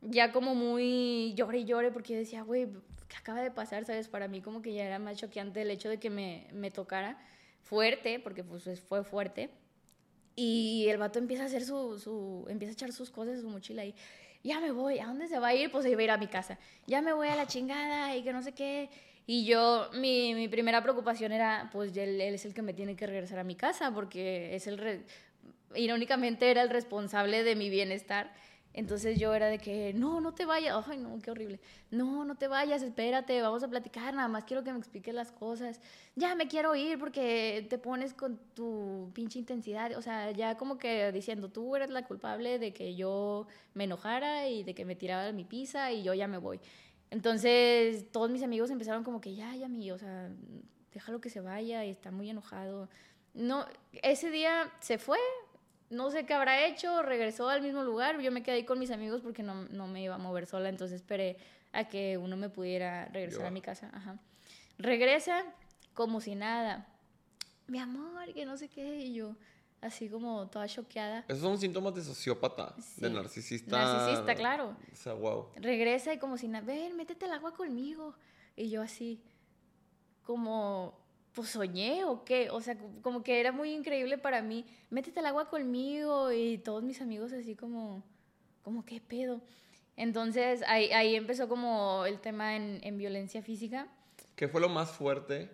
ya 0.00 0.32
como 0.32 0.54
muy 0.54 1.34
llore 1.34 1.58
y 1.58 1.64
llore, 1.64 1.92
porque 1.92 2.14
yo 2.14 2.18
decía, 2.18 2.42
güey, 2.42 2.66
¿qué 3.08 3.16
acaba 3.16 3.40
de 3.40 3.50
pasar? 3.50 3.84
¿Sabes? 3.84 4.08
Para 4.08 4.26
mí 4.26 4.40
como 4.40 4.60
que 4.60 4.72
ya 4.72 4.84
era 4.84 4.98
más 4.98 5.18
choqueante 5.18 5.62
el 5.62 5.70
hecho 5.70 5.88
de 5.88 5.98
que 5.98 6.10
me, 6.10 6.48
me 6.52 6.70
tocara 6.72 7.18
fuerte, 7.62 8.18
porque 8.18 8.42
pues 8.42 8.80
fue 8.80 9.04
fuerte. 9.04 9.50
Y 10.40 10.86
el 10.88 10.98
vato 10.98 11.18
empieza 11.18 11.42
a 11.42 11.46
hacer 11.46 11.64
su, 11.64 11.98
su, 11.98 12.46
empieza 12.48 12.70
a 12.70 12.74
echar 12.74 12.92
sus 12.92 13.10
cosas, 13.10 13.40
su 13.40 13.48
mochila 13.48 13.82
ahí. 13.82 13.94
Ya 14.42 14.60
me 14.60 14.70
voy, 14.70 14.98
¿a 14.98 15.06
dónde 15.06 15.26
se 15.28 15.38
va 15.38 15.48
a 15.48 15.54
ir? 15.54 15.70
Pues 15.70 15.84
se 15.84 15.90
iba 15.90 16.00
a 16.00 16.04
ir 16.04 16.10
a 16.10 16.16
mi 16.16 16.28
casa. 16.28 16.58
Ya 16.86 17.02
me 17.02 17.12
voy 17.12 17.28
a 17.28 17.36
la 17.36 17.46
chingada 17.46 18.16
y 18.16 18.22
que 18.22 18.32
no 18.32 18.42
sé 18.42 18.52
qué. 18.52 18.88
Y 19.26 19.44
yo, 19.44 19.90
mi, 19.94 20.34
mi 20.34 20.48
primera 20.48 20.82
preocupación 20.82 21.32
era, 21.32 21.68
pues 21.72 21.94
él, 21.96 22.20
él, 22.20 22.34
es 22.34 22.46
el 22.46 22.54
que 22.54 22.62
me 22.62 22.72
tiene 22.72 22.96
que 22.96 23.06
regresar 23.06 23.38
a 23.38 23.44
mi 23.44 23.56
casa, 23.56 23.92
porque 23.92 24.54
es 24.54 24.66
el, 24.66 24.78
re, 24.78 25.02
irónicamente 25.74 26.50
era 26.50 26.62
el 26.62 26.70
responsable 26.70 27.42
de 27.42 27.56
mi 27.56 27.68
bienestar. 27.68 28.32
Entonces 28.78 29.18
yo 29.18 29.34
era 29.34 29.48
de 29.48 29.58
que, 29.58 29.92
no, 29.92 30.20
no 30.20 30.34
te 30.34 30.46
vayas, 30.46 30.84
ay 30.86 30.98
no, 30.98 31.18
qué 31.18 31.32
horrible, 31.32 31.58
no, 31.90 32.24
no 32.24 32.36
te 32.36 32.46
vayas, 32.46 32.80
espérate, 32.80 33.42
vamos 33.42 33.64
a 33.64 33.68
platicar, 33.68 34.14
nada 34.14 34.28
más 34.28 34.44
quiero 34.44 34.62
que 34.62 34.70
me 34.70 34.78
expliques 34.78 35.12
las 35.12 35.32
cosas, 35.32 35.80
ya 36.14 36.36
me 36.36 36.46
quiero 36.46 36.76
ir 36.76 36.96
porque 36.96 37.66
te 37.68 37.76
pones 37.76 38.14
con 38.14 38.38
tu 38.54 39.10
pinche 39.14 39.40
intensidad, 39.40 39.96
o 39.96 40.00
sea, 40.00 40.30
ya 40.30 40.56
como 40.56 40.78
que 40.78 41.10
diciendo, 41.10 41.48
tú 41.48 41.74
eres 41.74 41.90
la 41.90 42.06
culpable 42.06 42.60
de 42.60 42.72
que 42.72 42.94
yo 42.94 43.48
me 43.74 43.82
enojara 43.82 44.46
y 44.46 44.62
de 44.62 44.76
que 44.76 44.84
me 44.84 44.94
tirara 44.94 45.32
mi 45.32 45.44
pizza 45.44 45.90
y 45.90 46.04
yo 46.04 46.14
ya 46.14 46.28
me 46.28 46.38
voy. 46.38 46.60
Entonces 47.10 48.12
todos 48.12 48.30
mis 48.30 48.44
amigos 48.44 48.70
empezaron 48.70 49.02
como 49.02 49.20
que, 49.20 49.34
ya, 49.34 49.56
ya, 49.56 49.66
mi, 49.66 49.90
o 49.90 49.98
sea, 49.98 50.30
déjalo 50.94 51.20
que 51.20 51.30
se 51.30 51.40
vaya 51.40 51.84
y 51.84 51.90
está 51.90 52.12
muy 52.12 52.30
enojado. 52.30 52.88
No, 53.34 53.66
ese 54.02 54.30
día 54.30 54.72
se 54.78 54.98
fue, 54.98 55.18
no 55.90 56.10
sé 56.10 56.26
qué 56.26 56.34
habrá 56.34 56.66
hecho, 56.66 57.02
regresó 57.02 57.48
al 57.48 57.62
mismo 57.62 57.82
lugar, 57.82 58.20
yo 58.20 58.30
me 58.30 58.42
quedé 58.42 58.56
ahí 58.56 58.64
con 58.64 58.78
mis 58.78 58.90
amigos 58.90 59.22
porque 59.22 59.42
no, 59.42 59.64
no 59.68 59.86
me 59.86 60.02
iba 60.02 60.14
a 60.14 60.18
mover 60.18 60.46
sola, 60.46 60.68
entonces 60.68 60.96
esperé 60.96 61.38
a 61.72 61.88
que 61.88 62.18
uno 62.18 62.36
me 62.36 62.48
pudiera 62.48 63.06
regresar 63.06 63.42
yo. 63.42 63.46
a 63.46 63.50
mi 63.50 63.60
casa. 63.60 63.90
Ajá. 63.92 64.18
Regresa 64.78 65.44
como 65.94 66.20
si 66.20 66.34
nada. 66.34 66.86
Mi 67.66 67.78
amor, 67.78 68.32
que 68.32 68.46
no 68.46 68.56
sé 68.56 68.68
qué, 68.68 69.00
y 69.00 69.14
yo 69.14 69.36
así 69.80 70.08
como 70.08 70.48
toda 70.48 70.66
choqueada. 70.66 71.24
Esos 71.28 71.42
son 71.42 71.58
síntomas 71.58 71.94
de 71.94 72.02
sociópata, 72.02 72.74
sí. 72.80 73.00
de 73.00 73.10
narcisista. 73.10 73.78
Narcisista, 73.78 74.34
claro. 74.34 74.76
O 74.92 74.96
sea, 74.96 75.14
wow. 75.14 75.48
Regresa 75.56 76.12
y 76.12 76.18
como 76.18 76.36
si 76.38 76.48
nada, 76.48 76.64
ven, 76.64 76.96
métete 76.96 77.26
el 77.26 77.32
agua 77.32 77.54
conmigo. 77.54 78.14
Y 78.56 78.70
yo 78.70 78.82
así, 78.82 79.22
como 80.24 80.98
pues 81.38 81.50
soñé 81.50 82.04
o 82.04 82.24
qué, 82.24 82.50
o 82.50 82.60
sea, 82.60 82.76
como 83.00 83.22
que 83.22 83.38
era 83.38 83.52
muy 83.52 83.72
increíble 83.72 84.18
para 84.18 84.42
mí, 84.42 84.64
métete 84.90 85.20
al 85.20 85.26
agua 85.26 85.48
conmigo 85.48 86.32
y 86.32 86.58
todos 86.58 86.82
mis 86.82 87.00
amigos 87.00 87.32
así 87.32 87.54
como, 87.54 88.02
como 88.64 88.84
qué 88.84 89.00
pedo. 89.00 89.40
Entonces 89.94 90.64
ahí, 90.66 90.90
ahí 90.90 91.14
empezó 91.14 91.48
como 91.48 92.04
el 92.06 92.18
tema 92.18 92.56
en, 92.56 92.80
en, 92.82 92.98
violencia 92.98 93.40
física. 93.40 93.86
¿Qué 94.34 94.48
fue 94.48 94.60
lo 94.60 94.68
más 94.68 94.90
fuerte 94.90 95.48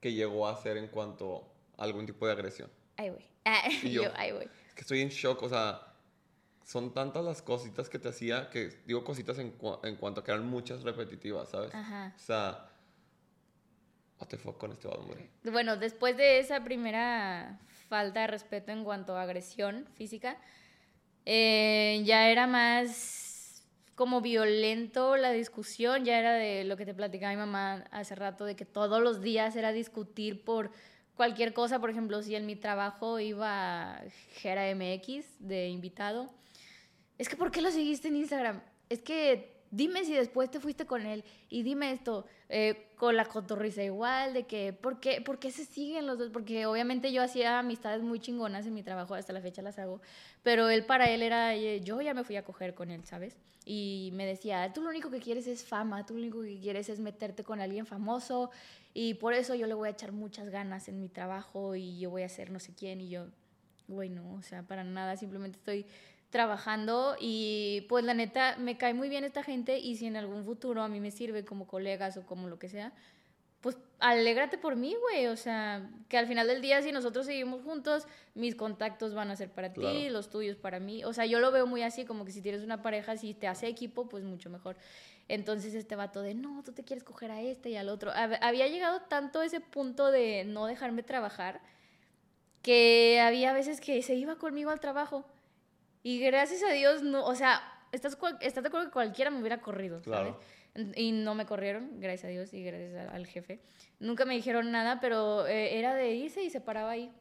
que 0.00 0.12
llegó 0.12 0.48
a 0.48 0.54
hacer 0.54 0.76
en 0.76 0.88
cuanto 0.88 1.48
a 1.76 1.84
algún 1.84 2.04
tipo 2.04 2.26
de 2.26 2.32
agresión? 2.32 2.68
Ay, 2.96 3.10
güey. 3.10 3.24
Ah, 3.44 3.68
yo, 3.84 4.02
yo, 4.02 4.12
ay, 4.16 4.32
güey. 4.32 4.48
Es 4.68 4.74
que 4.74 4.80
estoy 4.80 5.02
en 5.02 5.08
shock, 5.08 5.40
o 5.42 5.48
sea, 5.48 5.94
son 6.64 6.92
tantas 6.92 7.24
las 7.24 7.42
cositas 7.42 7.88
que 7.88 8.00
te 8.00 8.08
hacía 8.08 8.50
que 8.50 8.70
digo 8.86 9.04
cositas 9.04 9.38
en, 9.38 9.52
cu 9.52 9.78
en 9.84 9.94
cuanto 9.94 10.20
a 10.20 10.24
que 10.24 10.32
eran 10.32 10.48
muchas 10.48 10.82
repetitivas, 10.82 11.50
¿sabes? 11.50 11.72
Ajá. 11.72 12.12
O 12.16 12.18
sea, 12.18 12.71
the 14.28 14.36
fuck 14.36 14.58
con 14.58 14.72
este 14.72 14.88
hombre. 14.88 15.28
Bueno, 15.44 15.76
después 15.76 16.16
de 16.16 16.38
esa 16.38 16.62
primera 16.62 17.60
falta 17.88 18.20
de 18.22 18.26
respeto 18.26 18.72
en 18.72 18.84
cuanto 18.84 19.16
a 19.16 19.22
agresión 19.22 19.86
física, 19.94 20.38
eh, 21.24 22.02
ya 22.04 22.28
era 22.30 22.46
más 22.46 23.64
como 23.94 24.20
violento 24.20 25.16
la 25.16 25.30
discusión, 25.30 26.04
ya 26.04 26.18
era 26.18 26.32
de 26.34 26.64
lo 26.64 26.76
que 26.76 26.86
te 26.86 26.94
platicaba 26.94 27.32
mi 27.32 27.38
mamá 27.38 27.84
hace 27.90 28.14
rato, 28.14 28.44
de 28.44 28.56
que 28.56 28.64
todos 28.64 29.02
los 29.02 29.20
días 29.20 29.54
era 29.54 29.72
discutir 29.72 30.44
por 30.44 30.70
cualquier 31.14 31.52
cosa, 31.52 31.78
por 31.78 31.90
ejemplo, 31.90 32.22
si 32.22 32.34
en 32.34 32.46
mi 32.46 32.56
trabajo 32.56 33.20
iba 33.20 34.00
Gera 34.34 34.74
MX 34.74 35.46
de 35.46 35.68
invitado, 35.68 36.30
es 37.18 37.28
que 37.28 37.36
¿por 37.36 37.50
qué 37.50 37.60
lo 37.60 37.70
seguiste 37.70 38.08
en 38.08 38.16
Instagram? 38.16 38.62
Es 38.88 39.02
que 39.02 39.62
dime 39.70 40.04
si 40.04 40.14
después 40.14 40.50
te 40.50 40.60
fuiste 40.60 40.86
con 40.86 41.06
él 41.06 41.24
y 41.48 41.62
dime 41.62 41.92
esto, 41.92 42.26
eh, 42.54 42.90
con 42.98 43.16
la 43.16 43.24
cotorriza 43.24 43.82
igual, 43.82 44.34
de 44.34 44.42
que, 44.42 44.74
¿por 44.74 45.00
qué, 45.00 45.22
¿por 45.22 45.38
qué 45.38 45.50
se 45.50 45.64
siguen 45.64 46.06
los 46.06 46.18
dos? 46.18 46.28
Porque 46.30 46.66
obviamente 46.66 47.10
yo 47.10 47.22
hacía 47.22 47.58
amistades 47.58 48.02
muy 48.02 48.20
chingonas 48.20 48.66
en 48.66 48.74
mi 48.74 48.82
trabajo, 48.82 49.14
hasta 49.14 49.32
la 49.32 49.40
fecha 49.40 49.62
las 49.62 49.78
hago, 49.78 50.02
pero 50.42 50.68
él 50.68 50.84
para 50.84 51.08
él 51.08 51.22
era, 51.22 51.54
eh, 51.54 51.80
yo 51.80 52.02
ya 52.02 52.12
me 52.12 52.24
fui 52.24 52.36
a 52.36 52.44
coger 52.44 52.74
con 52.74 52.90
él, 52.90 53.06
¿sabes? 53.06 53.38
Y 53.64 54.10
me 54.12 54.26
decía, 54.26 54.70
tú 54.74 54.82
lo 54.82 54.90
único 54.90 55.10
que 55.10 55.18
quieres 55.18 55.46
es 55.46 55.64
fama, 55.64 56.04
tú 56.04 56.12
lo 56.12 56.20
único 56.20 56.42
que 56.42 56.60
quieres 56.60 56.90
es 56.90 57.00
meterte 57.00 57.42
con 57.42 57.58
alguien 57.58 57.86
famoso 57.86 58.50
y 58.92 59.14
por 59.14 59.32
eso 59.32 59.54
yo 59.54 59.66
le 59.66 59.72
voy 59.72 59.88
a 59.88 59.92
echar 59.92 60.12
muchas 60.12 60.50
ganas 60.50 60.88
en 60.88 61.00
mi 61.00 61.08
trabajo 61.08 61.74
y 61.74 61.98
yo 61.98 62.10
voy 62.10 62.22
a 62.22 62.28
ser 62.28 62.50
no 62.50 62.60
sé 62.60 62.74
quién 62.74 63.00
y 63.00 63.08
yo, 63.08 63.28
güey, 63.88 64.10
no, 64.10 64.34
o 64.34 64.42
sea, 64.42 64.62
para 64.62 64.84
nada, 64.84 65.16
simplemente 65.16 65.56
estoy 65.56 65.86
trabajando 66.32 67.14
y 67.20 67.82
pues 67.88 68.04
la 68.04 68.14
neta 68.14 68.56
me 68.58 68.76
cae 68.76 68.94
muy 68.94 69.08
bien 69.08 69.22
esta 69.22 69.44
gente 69.44 69.78
y 69.78 69.94
si 69.94 70.06
en 70.06 70.16
algún 70.16 70.44
futuro 70.44 70.82
a 70.82 70.88
mí 70.88 70.98
me 70.98 71.12
sirve 71.12 71.44
como 71.44 71.68
colegas 71.68 72.16
o 72.16 72.26
como 72.26 72.48
lo 72.48 72.58
que 72.58 72.68
sea, 72.68 72.92
pues 73.60 73.78
alégrate 74.00 74.58
por 74.58 74.74
mí, 74.74 74.96
güey, 75.00 75.28
o 75.28 75.36
sea, 75.36 75.88
que 76.08 76.18
al 76.18 76.26
final 76.26 76.48
del 76.48 76.60
día 76.60 76.82
si 76.82 76.90
nosotros 76.90 77.26
seguimos 77.26 77.62
juntos, 77.62 78.08
mis 78.34 78.56
contactos 78.56 79.14
van 79.14 79.30
a 79.30 79.36
ser 79.36 79.50
para 79.50 79.72
Claro. 79.72 79.96
ti, 79.96 80.08
los 80.08 80.30
tuyos 80.30 80.56
para 80.56 80.80
mí, 80.80 81.04
o 81.04 81.12
sea, 81.12 81.26
yo 81.26 81.38
lo 81.38 81.52
veo 81.52 81.68
muy 81.68 81.82
así, 81.82 82.04
como 82.04 82.24
que 82.24 82.32
si 82.32 82.42
tienes 82.42 82.62
una 82.64 82.82
pareja, 82.82 83.16
si 83.16 83.34
te 83.34 83.46
hace 83.46 83.68
equipo, 83.68 84.08
pues 84.08 84.24
mucho 84.24 84.50
mejor. 84.50 84.76
Entonces 85.28 85.74
este 85.74 85.94
vato 85.94 86.22
de, 86.22 86.34
no, 86.34 86.62
tú 86.64 86.72
te 86.72 86.82
quieres 86.82 87.04
coger 87.04 87.30
a 87.30 87.40
este 87.40 87.70
y 87.70 87.76
al 87.76 87.88
otro. 87.88 88.10
Hab- 88.10 88.38
Había 88.40 88.66
llegado 88.66 89.02
tanto 89.02 89.42
ese 89.42 89.60
punto 89.60 90.10
de 90.10 90.42
no 90.44 90.66
dejarme 90.66 91.04
trabajar 91.04 91.60
que 92.62 93.20
había 93.20 93.52
veces 93.52 93.80
que 93.80 94.02
se 94.02 94.14
iba 94.14 94.36
conmigo 94.36 94.70
al 94.70 94.80
trabajo 94.80 95.24
Y 96.02 96.18
gracias 96.20 96.62
a 96.62 96.72
Dios, 96.72 97.02
no, 97.02 97.24
o 97.24 97.34
sea, 97.34 97.62
estás, 97.92 98.16
estás 98.40 98.62
de 98.62 98.68
acuerdo 98.68 98.86
que 98.86 98.92
cualquiera 98.92 99.30
me 99.30 99.38
hubiera 99.40 99.60
corrido, 99.60 100.00
Claro. 100.02 100.38
¿sabes? 100.74 100.96
Y 100.96 101.12
no 101.12 101.34
me 101.34 101.44
corrieron, 101.44 102.00
gracias 102.00 102.24
a 102.24 102.28
Dios 102.28 102.54
y 102.54 102.62
gracias 102.64 102.94
al, 102.94 103.14
al 103.14 103.26
jefe. 103.26 103.60
Nunca 104.00 104.24
me 104.24 104.34
dijeron 104.34 104.72
nada, 104.72 105.00
pero 105.00 105.46
eh, 105.46 105.78
era 105.78 105.94
de 105.94 106.12
irse 106.12 106.42
y 106.42 106.50
se 106.50 106.60
paraba 106.62 106.92
ahí. 106.92 107.12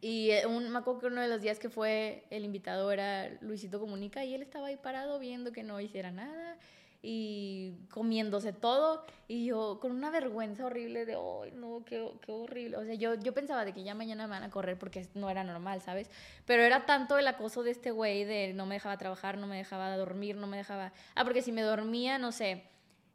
Y 0.00 0.30
eh, 0.30 0.46
un, 0.46 0.70
me 0.70 0.78
acuerdo 0.78 1.00
que 1.00 1.06
uno 1.08 1.20
de 1.20 1.28
los 1.28 1.42
días 1.42 1.58
que 1.58 1.68
fue 1.68 2.24
el 2.30 2.44
invitado 2.44 2.90
era 2.92 3.28
Luisito 3.40 3.80
Comunica 3.80 4.24
y 4.24 4.34
él 4.34 4.42
estaba 4.42 4.68
ahí 4.68 4.76
parado 4.76 5.18
viendo 5.18 5.52
que 5.52 5.62
no 5.62 5.80
hiciera 5.80 6.10
nada 6.10 6.56
y 7.02 7.72
comiéndose 7.90 8.52
todo 8.52 9.04
y 9.26 9.46
yo 9.46 9.78
con 9.80 9.92
una 9.92 10.10
vergüenza 10.10 10.66
horrible 10.66 11.06
de, 11.06 11.14
ay, 11.14 11.52
no, 11.52 11.82
qué, 11.86 12.10
qué 12.20 12.32
horrible. 12.32 12.76
O 12.76 12.84
sea, 12.84 12.94
yo, 12.94 13.14
yo 13.14 13.32
pensaba 13.32 13.64
de 13.64 13.72
que 13.72 13.82
ya 13.82 13.94
mañana 13.94 14.26
me 14.26 14.30
van 14.30 14.42
a 14.42 14.50
correr 14.50 14.78
porque 14.78 15.06
no 15.14 15.30
era 15.30 15.42
normal, 15.44 15.80
¿sabes? 15.80 16.10
Pero 16.44 16.62
era 16.62 16.84
tanto 16.84 17.16
el 17.16 17.26
acoso 17.26 17.62
de 17.62 17.70
este 17.70 17.90
güey 17.90 18.24
de 18.24 18.52
no 18.54 18.66
me 18.66 18.74
dejaba 18.74 18.98
trabajar, 18.98 19.38
no 19.38 19.46
me 19.46 19.56
dejaba 19.56 19.96
dormir, 19.96 20.36
no 20.36 20.46
me 20.46 20.58
dejaba... 20.58 20.92
Ah, 21.14 21.24
porque 21.24 21.42
si 21.42 21.52
me 21.52 21.62
dormía, 21.62 22.18
no 22.18 22.32
sé, 22.32 22.64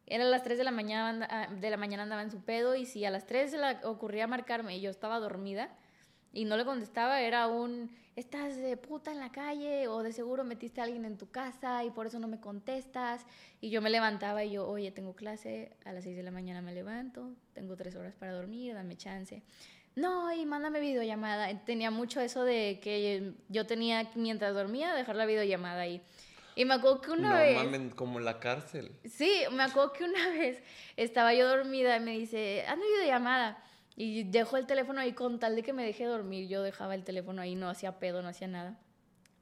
eran 0.07 0.31
las 0.31 0.43
3 0.43 0.57
de 0.57 0.63
la 0.63 0.71
mañana, 0.71 1.27
ah, 1.29 1.47
de 1.53 1.69
la 1.69 1.77
mañana 1.77 2.03
andaba 2.03 2.23
en 2.23 2.31
su 2.31 2.41
pedo 2.41 2.75
y 2.75 2.85
si 2.85 3.05
a 3.05 3.11
las 3.11 3.25
3 3.25 3.51
se 3.51 3.57
le 3.57 3.85
ocurría 3.85 4.25
marcarme 4.25 4.77
y 4.77 4.81
yo 4.81 4.89
estaba 4.89 5.19
dormida 5.19 5.69
y 6.33 6.45
no 6.45 6.57
le 6.57 6.65
contestaba, 6.65 7.21
era 7.21 7.47
un, 7.47 7.89
estás 8.15 8.55
de 8.57 8.77
puta 8.77 9.11
en 9.11 9.19
la 9.19 9.31
calle 9.31 9.87
o 9.87 10.01
de 10.01 10.13
seguro 10.13 10.43
metiste 10.43 10.81
a 10.81 10.85
alguien 10.85 11.05
en 11.05 11.17
tu 11.17 11.29
casa 11.29 11.83
y 11.83 11.91
por 11.91 12.07
eso 12.07 12.19
no 12.19 12.27
me 12.27 12.39
contestas. 12.39 13.25
Y 13.61 13.69
yo 13.69 13.81
me 13.81 13.89
levantaba 13.89 14.43
y 14.43 14.51
yo, 14.51 14.67
oye, 14.67 14.91
tengo 14.91 15.15
clase, 15.15 15.71
a 15.83 15.91
las 15.91 16.03
6 16.03 16.15
de 16.15 16.23
la 16.23 16.31
mañana 16.31 16.61
me 16.61 16.73
levanto, 16.73 17.33
tengo 17.53 17.75
3 17.75 17.95
horas 17.95 18.15
para 18.15 18.33
dormir, 18.33 18.73
dame 18.73 18.95
chance. 18.97 19.43
No, 19.95 20.33
y 20.33 20.45
mándame 20.45 20.79
videollamada. 20.81 21.63
Tenía 21.63 21.89
mucho 21.89 22.19
eso 22.19 22.43
de 22.43 22.79
que 22.81 23.33
yo 23.47 23.65
tenía, 23.65 24.09
mientras 24.15 24.53
dormía, 24.53 24.93
dejar 24.93 25.15
la 25.15 25.25
videollamada 25.25 25.81
ahí. 25.81 26.01
Y 26.55 26.65
me 26.65 26.73
acuerdo 26.73 27.01
que 27.01 27.11
una 27.11 27.29
no 27.31 27.35
vez... 27.35 27.55
mamen, 27.55 27.89
como 27.89 28.19
en 28.19 28.25
la 28.25 28.39
cárcel. 28.39 28.91
Sí, 29.05 29.43
me 29.51 29.63
acuerdo 29.63 29.93
que 29.93 30.03
una 30.05 30.29
vez 30.31 30.61
estaba 30.95 31.33
yo 31.33 31.47
dormida 31.47 31.97
y 31.97 31.99
me 32.01 32.11
dice, 32.11 32.65
hazme 32.67 32.85
videollamada. 32.85 33.61
Y 33.95 34.23
dejo 34.23 34.57
el 34.57 34.65
teléfono 34.67 34.99
ahí 34.99 35.13
con 35.13 35.39
tal 35.39 35.55
de 35.55 35.63
que 35.63 35.71
me 35.73 35.85
deje 35.85 36.05
dormir. 36.05 36.47
Yo 36.49 36.61
dejaba 36.63 36.95
el 36.95 37.03
teléfono 37.03 37.41
ahí, 37.41 37.55
no 37.55 37.69
hacía 37.69 37.97
pedo, 37.99 38.21
no 38.21 38.27
hacía 38.29 38.47
nada. 38.47 38.77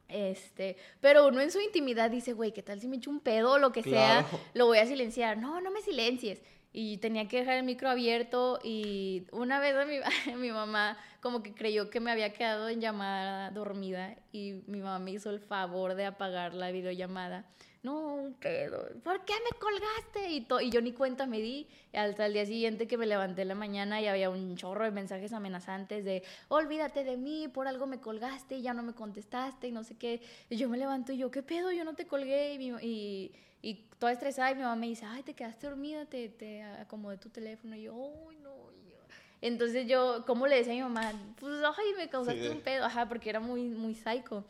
Este, 0.09 0.77
pero 1.01 1.27
uno 1.27 1.41
en 1.41 1.49
su 1.49 1.59
intimidad 1.59 2.11
dice, 2.11 2.33
güey, 2.33 2.51
¿qué 2.51 2.61
tal 2.61 2.79
si 2.79 2.87
me 2.87 2.97
echo 2.97 3.09
un 3.09 3.19
pedo 3.19 3.53
o 3.53 3.57
lo 3.57 3.71
que 3.71 3.81
Claro. 3.81 4.27
sea? 4.29 4.39
Lo 4.53 4.67
voy 4.67 4.77
a 4.77 4.85
silenciar. 4.85 5.37
No, 5.37 5.59
no 5.61 5.71
me 5.71 5.81
silencies. 5.81 6.41
Y 6.71 6.97
tenía 6.97 7.27
que 7.27 7.39
dejar 7.39 7.57
el 7.57 7.63
micro 7.63 7.89
abierto 7.89 8.59
y 8.63 9.25
una 9.31 9.59
vez 9.59 9.75
a 9.75 9.85
mi, 9.85 9.97
mi 10.37 10.51
mamá 10.51 10.97
como 11.21 11.41
que 11.41 11.53
creyó 11.53 11.89
que 11.89 11.99
me 11.99 12.11
había 12.11 12.33
quedado 12.33 12.67
en 12.69 12.81
llamada 12.81 13.49
dormida 13.51 14.15
y 14.31 14.61
mi 14.67 14.79
mamá 14.81 14.99
me 14.99 15.11
hizo 15.11 15.29
el 15.29 15.39
favor 15.39 15.95
de 15.95 16.05
apagar 16.05 16.53
la 16.53 16.71
videollamada. 16.71 17.45
No, 17.83 18.15
un 18.15 18.33
pedo. 18.35 18.87
¿Por 19.03 19.25
qué 19.25 19.33
me 19.33 19.59
colgaste? 19.59 20.29
Y, 20.29 20.47
y 20.65 20.69
yo 20.71 20.81
ni 20.81 20.93
cuenta 20.93 21.25
me 21.25 21.41
di. 21.41 21.67
Hasta 21.93 22.25
el 22.25 22.33
día 22.33 22.45
siguiente 22.45 22.87
que 22.87 22.97
me 22.97 23.05
levanté 23.05 23.41
en 23.41 23.49
la 23.49 23.55
mañana 23.55 24.01
y 24.01 24.07
había 24.07 24.29
un 24.29 24.55
chorro 24.55 24.85
de 24.85 24.91
mensajes 24.91 25.33
amenazantes 25.33 26.05
de 26.05 26.23
olvídate 26.47 27.03
de 27.03 27.17
mí, 27.17 27.49
por 27.49 27.67
algo 27.67 27.85
me 27.85 27.99
colgaste 27.99 28.55
y 28.55 28.61
ya 28.61 28.73
no 28.73 28.83
me 28.83 28.93
contestaste 28.93 29.67
y 29.67 29.71
no 29.73 29.83
sé 29.83 29.95
qué. 29.97 30.21
Y 30.49 30.55
yo 30.55 30.69
me 30.69 30.77
levanto 30.77 31.11
y 31.11 31.17
yo, 31.17 31.29
¿qué 31.29 31.43
pedo? 31.43 31.71
Yo 31.73 31.83
no 31.83 31.93
te 31.93 32.07
colgué. 32.07 32.53
Y, 32.53 32.57
mi- 32.57 32.81
y, 32.81 33.31
y 33.61 33.73
toda 33.99 34.13
estresada 34.13 34.51
y 34.51 34.55
mi 34.55 34.61
mamá 34.61 34.77
me 34.77 34.87
dice, 34.87 35.05
ay, 35.05 35.23
te 35.23 35.33
quedaste 35.33 35.67
dormida, 35.67 36.05
te, 36.05 36.29
te 36.29 36.63
acomodé 36.63 37.17
tu 37.17 37.27
teléfono. 37.29 37.75
Y 37.75 37.83
yo, 37.83 37.93
ay, 38.29 38.37
no. 38.41 38.49
y 38.81 38.91
yo- 38.91 38.97
Entonces 39.41 39.87
yo, 39.87 40.23
¿cómo 40.25 40.47
le 40.47 40.55
decía 40.55 40.71
a 40.71 40.75
mi 40.77 40.83
mamá? 40.83 41.11
Pues, 41.37 41.55
ay, 41.65 41.93
me 41.97 42.07
causaste 42.07 42.49
un 42.49 42.61
pedo. 42.61 42.85
Ajá, 42.85 43.09
porque 43.09 43.29
era 43.29 43.41
muy, 43.41 43.63
muy 43.67 43.93
psycho. 43.93 44.45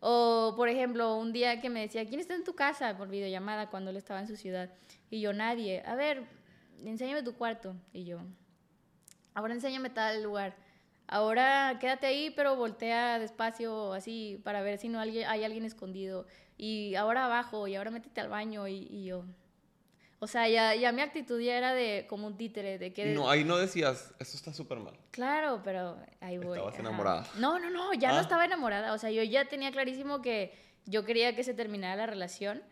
O, 0.00 0.54
por 0.56 0.68
ejemplo, 0.68 1.16
un 1.16 1.32
día 1.32 1.60
que 1.60 1.70
me 1.70 1.80
decía, 1.80 2.06
¿quién 2.06 2.20
está 2.20 2.34
en 2.34 2.44
tu 2.44 2.54
casa? 2.54 2.96
Por 2.96 3.08
videollamada 3.08 3.68
cuando 3.68 3.90
él 3.90 3.96
estaba 3.96 4.20
en 4.20 4.28
su 4.28 4.36
ciudad. 4.36 4.70
Y 5.10 5.20
yo, 5.20 5.32
nadie. 5.32 5.82
A 5.86 5.94
ver, 5.94 6.24
enséñame 6.84 7.22
tu 7.22 7.34
cuarto. 7.34 7.74
Y 7.92 8.04
yo, 8.04 8.20
ahora 9.34 9.54
enséñame 9.54 9.90
tal 9.90 10.22
lugar. 10.22 10.56
Ahora 11.08 11.78
quédate 11.80 12.06
ahí, 12.06 12.30
pero 12.30 12.54
voltea 12.54 13.18
despacio, 13.18 13.94
así, 13.94 14.40
para 14.44 14.60
ver 14.60 14.78
si 14.78 14.88
no 14.88 15.00
hay 15.00 15.24
alguien 15.24 15.64
escondido. 15.64 16.26
Y 16.56 16.94
ahora 16.96 17.24
abajo, 17.24 17.66
y 17.66 17.76
ahora 17.76 17.90
métete 17.90 18.20
al 18.20 18.28
baño. 18.28 18.68
Y, 18.68 18.86
y 18.90 19.04
yo, 19.06 19.24
o 20.20 20.26
sea, 20.26 20.48
ya, 20.48 20.74
ya 20.74 20.90
mi 20.92 21.00
actitud 21.02 21.40
ya 21.40 21.56
era 21.56 21.74
de 21.74 22.06
como 22.08 22.26
un 22.26 22.36
títere, 22.36 22.78
de 22.78 22.92
que... 22.92 23.06
No, 23.14 23.30
ahí 23.30 23.44
no 23.44 23.56
decías, 23.56 24.12
esto 24.18 24.36
está 24.36 24.52
súper 24.52 24.78
mal. 24.78 24.94
Claro, 25.12 25.60
pero 25.64 25.96
ahí 26.20 26.38
voy. 26.38 26.56
Estabas 26.58 26.74
ajá. 26.74 26.80
enamorada. 26.82 27.26
No, 27.38 27.58
no, 27.58 27.70
no, 27.70 27.94
ya 27.94 28.10
no 28.10 28.18
Ah. 28.18 28.22
estaba 28.22 28.44
enamorada. 28.44 28.92
O 28.92 28.98
sea, 28.98 29.10
yo 29.10 29.22
ya 29.22 29.44
tenía 29.46 29.70
clarísimo 29.70 30.20
que 30.22 30.52
yo 30.86 31.04
quería 31.04 31.36
que 31.36 31.44
se 31.44 31.54
terminara 31.54 31.94
la 31.96 32.06
relación. 32.06 32.62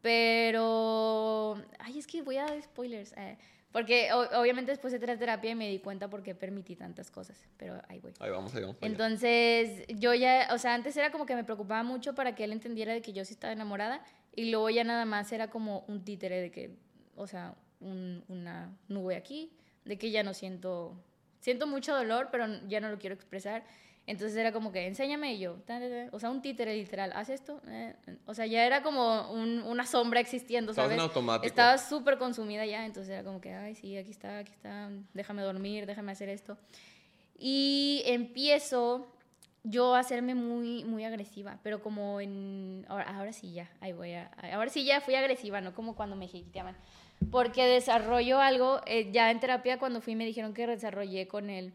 Pero. 0.00 1.56
Ay, 1.78 1.98
es 1.98 2.06
que 2.06 2.22
voy 2.22 2.36
a 2.36 2.44
dar 2.44 2.62
spoilers. 2.62 3.12
eh, 3.16 3.36
porque 3.72 4.10
o- 4.14 4.40
obviamente 4.40 4.70
después 4.70 4.92
de 4.92 4.98
terapia 4.98 5.54
me 5.54 5.68
di 5.68 5.78
cuenta 5.78 6.08
por 6.08 6.22
qué 6.22 6.34
permití 6.34 6.74
tantas 6.74 7.10
cosas. 7.10 7.36
Pero 7.58 7.80
ahí 7.88 7.98
voy. 8.00 8.14
Ahí 8.18 8.30
vamos, 8.30 8.54
ahí 8.54 8.62
vamos. 8.62 8.76
Entonces, 8.80 9.84
yo 9.88 10.14
ya, 10.14 10.48
o 10.52 10.58
sea, 10.58 10.72
antes 10.74 10.96
era 10.96 11.12
como 11.12 11.26
que 11.26 11.34
me 11.34 11.44
preocupaba 11.44 11.82
mucho 11.82 12.14
para 12.14 12.34
que 12.34 12.44
él 12.44 12.52
entendiera 12.52 12.92
de 12.94 13.02
que 13.02 13.12
yo 13.12 13.24
sí 13.26 13.34
estaba 13.34 13.52
enamorada 13.52 14.02
y 14.38 14.50
luego 14.50 14.70
ya 14.70 14.84
nada 14.84 15.04
más 15.04 15.32
era 15.32 15.48
como 15.50 15.84
un 15.88 16.04
títere 16.04 16.40
de 16.40 16.50
que, 16.50 16.76
o 17.16 17.26
sea, 17.26 17.54
un- 17.80 18.22
una 18.28 18.76
nube 18.88 19.16
aquí, 19.16 19.50
de 19.84 19.98
que 19.98 20.10
ya 20.10 20.22
no 20.22 20.32
siento, 20.34 20.94
siento 21.40 21.66
mucho 21.66 21.94
dolor, 21.94 22.28
pero 22.30 22.46
ya 22.68 22.80
no 22.80 22.88
lo 22.90 22.98
quiero 22.98 23.14
expresar. 23.14 23.64
Entonces 24.06 24.36
era 24.38 24.52
como 24.52 24.72
que, 24.72 24.86
enséñame 24.86 25.34
y 25.34 25.38
yo, 25.38 25.54
ta, 25.66 25.78
ta, 25.80 25.88
ta. 25.88 26.08
o 26.12 26.18
sea, 26.18 26.30
un 26.30 26.40
títere 26.40 26.74
literal, 26.74 27.12
haz 27.14 27.28
esto. 27.28 27.60
eh, 27.66 27.94
O 28.26 28.32
sea, 28.34 28.46
ya 28.46 28.64
era 28.64 28.82
como 28.82 29.30
un- 29.32 29.62
una 29.62 29.84
sombra 29.84 30.18
existiendo, 30.20 30.72
Estabas 30.72 30.88
¿sabes? 30.90 30.98
en 30.98 31.08
automático. 31.08 31.46
Estaba 31.46 31.76
súper 31.76 32.16
consumida 32.16 32.64
ya, 32.64 32.86
entonces 32.86 33.12
era 33.12 33.22
como 33.24 33.40
que, 33.40 33.52
ay, 33.52 33.74
sí, 33.74 33.96
aquí 33.98 34.10
está, 34.10 34.38
aquí 34.38 34.52
está, 34.52 34.90
déjame 35.14 35.42
dormir, 35.42 35.84
déjame 35.84 36.12
hacer 36.12 36.28
esto. 36.30 36.56
Y 37.38 38.02
empiezo 38.06 39.12
yo 39.64 39.94
hacerme 39.94 40.34
muy, 40.34 40.84
muy 40.84 41.04
agresiva, 41.04 41.58
pero 41.62 41.82
como 41.82 42.20
en... 42.20 42.86
Ahora, 42.88 43.32
sí 43.32 43.52
ya, 43.52 43.70
ahí 43.80 43.92
voy 43.92 44.12
a... 44.14 44.26
Ahora 44.54 44.70
sí 44.70 44.84
ya 44.84 45.00
fui 45.00 45.14
agresiva, 45.14 45.60
no 45.60 45.74
como 45.74 45.94
cuando 45.96 46.16
me 46.16 46.28
jiquiteaban. 46.28 46.76
Porque 47.30 47.64
desarrollo 47.66 48.40
algo, 48.40 48.80
eh, 48.86 49.10
ya 49.12 49.30
en 49.30 49.40
terapia 49.40 49.78
cuando 49.78 50.00
fui 50.00 50.14
me 50.14 50.24
dijeron 50.24 50.54
que 50.54 50.66
desarrollé 50.66 51.26
con 51.28 51.50
él 51.50 51.72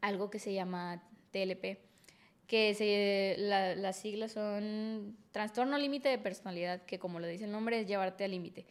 algo 0.00 0.30
que 0.30 0.38
se 0.38 0.52
llama 0.54 1.02
TLP, 1.32 1.78
que 2.46 2.74
se, 2.74 3.36
la- 3.38 3.74
las 3.74 3.96
siglas 3.96 4.32
son 4.32 5.16
trastorno 5.32 5.78
límite 5.78 6.08
de 6.08 6.18
personalidad, 6.18 6.82
que 6.82 6.98
como 6.98 7.18
lo 7.20 7.26
dice 7.26 7.44
el 7.44 7.52
nombre 7.52 7.80
es 7.80 7.86
llevarte 7.86 8.24
al 8.24 8.30
límite. 8.30 8.66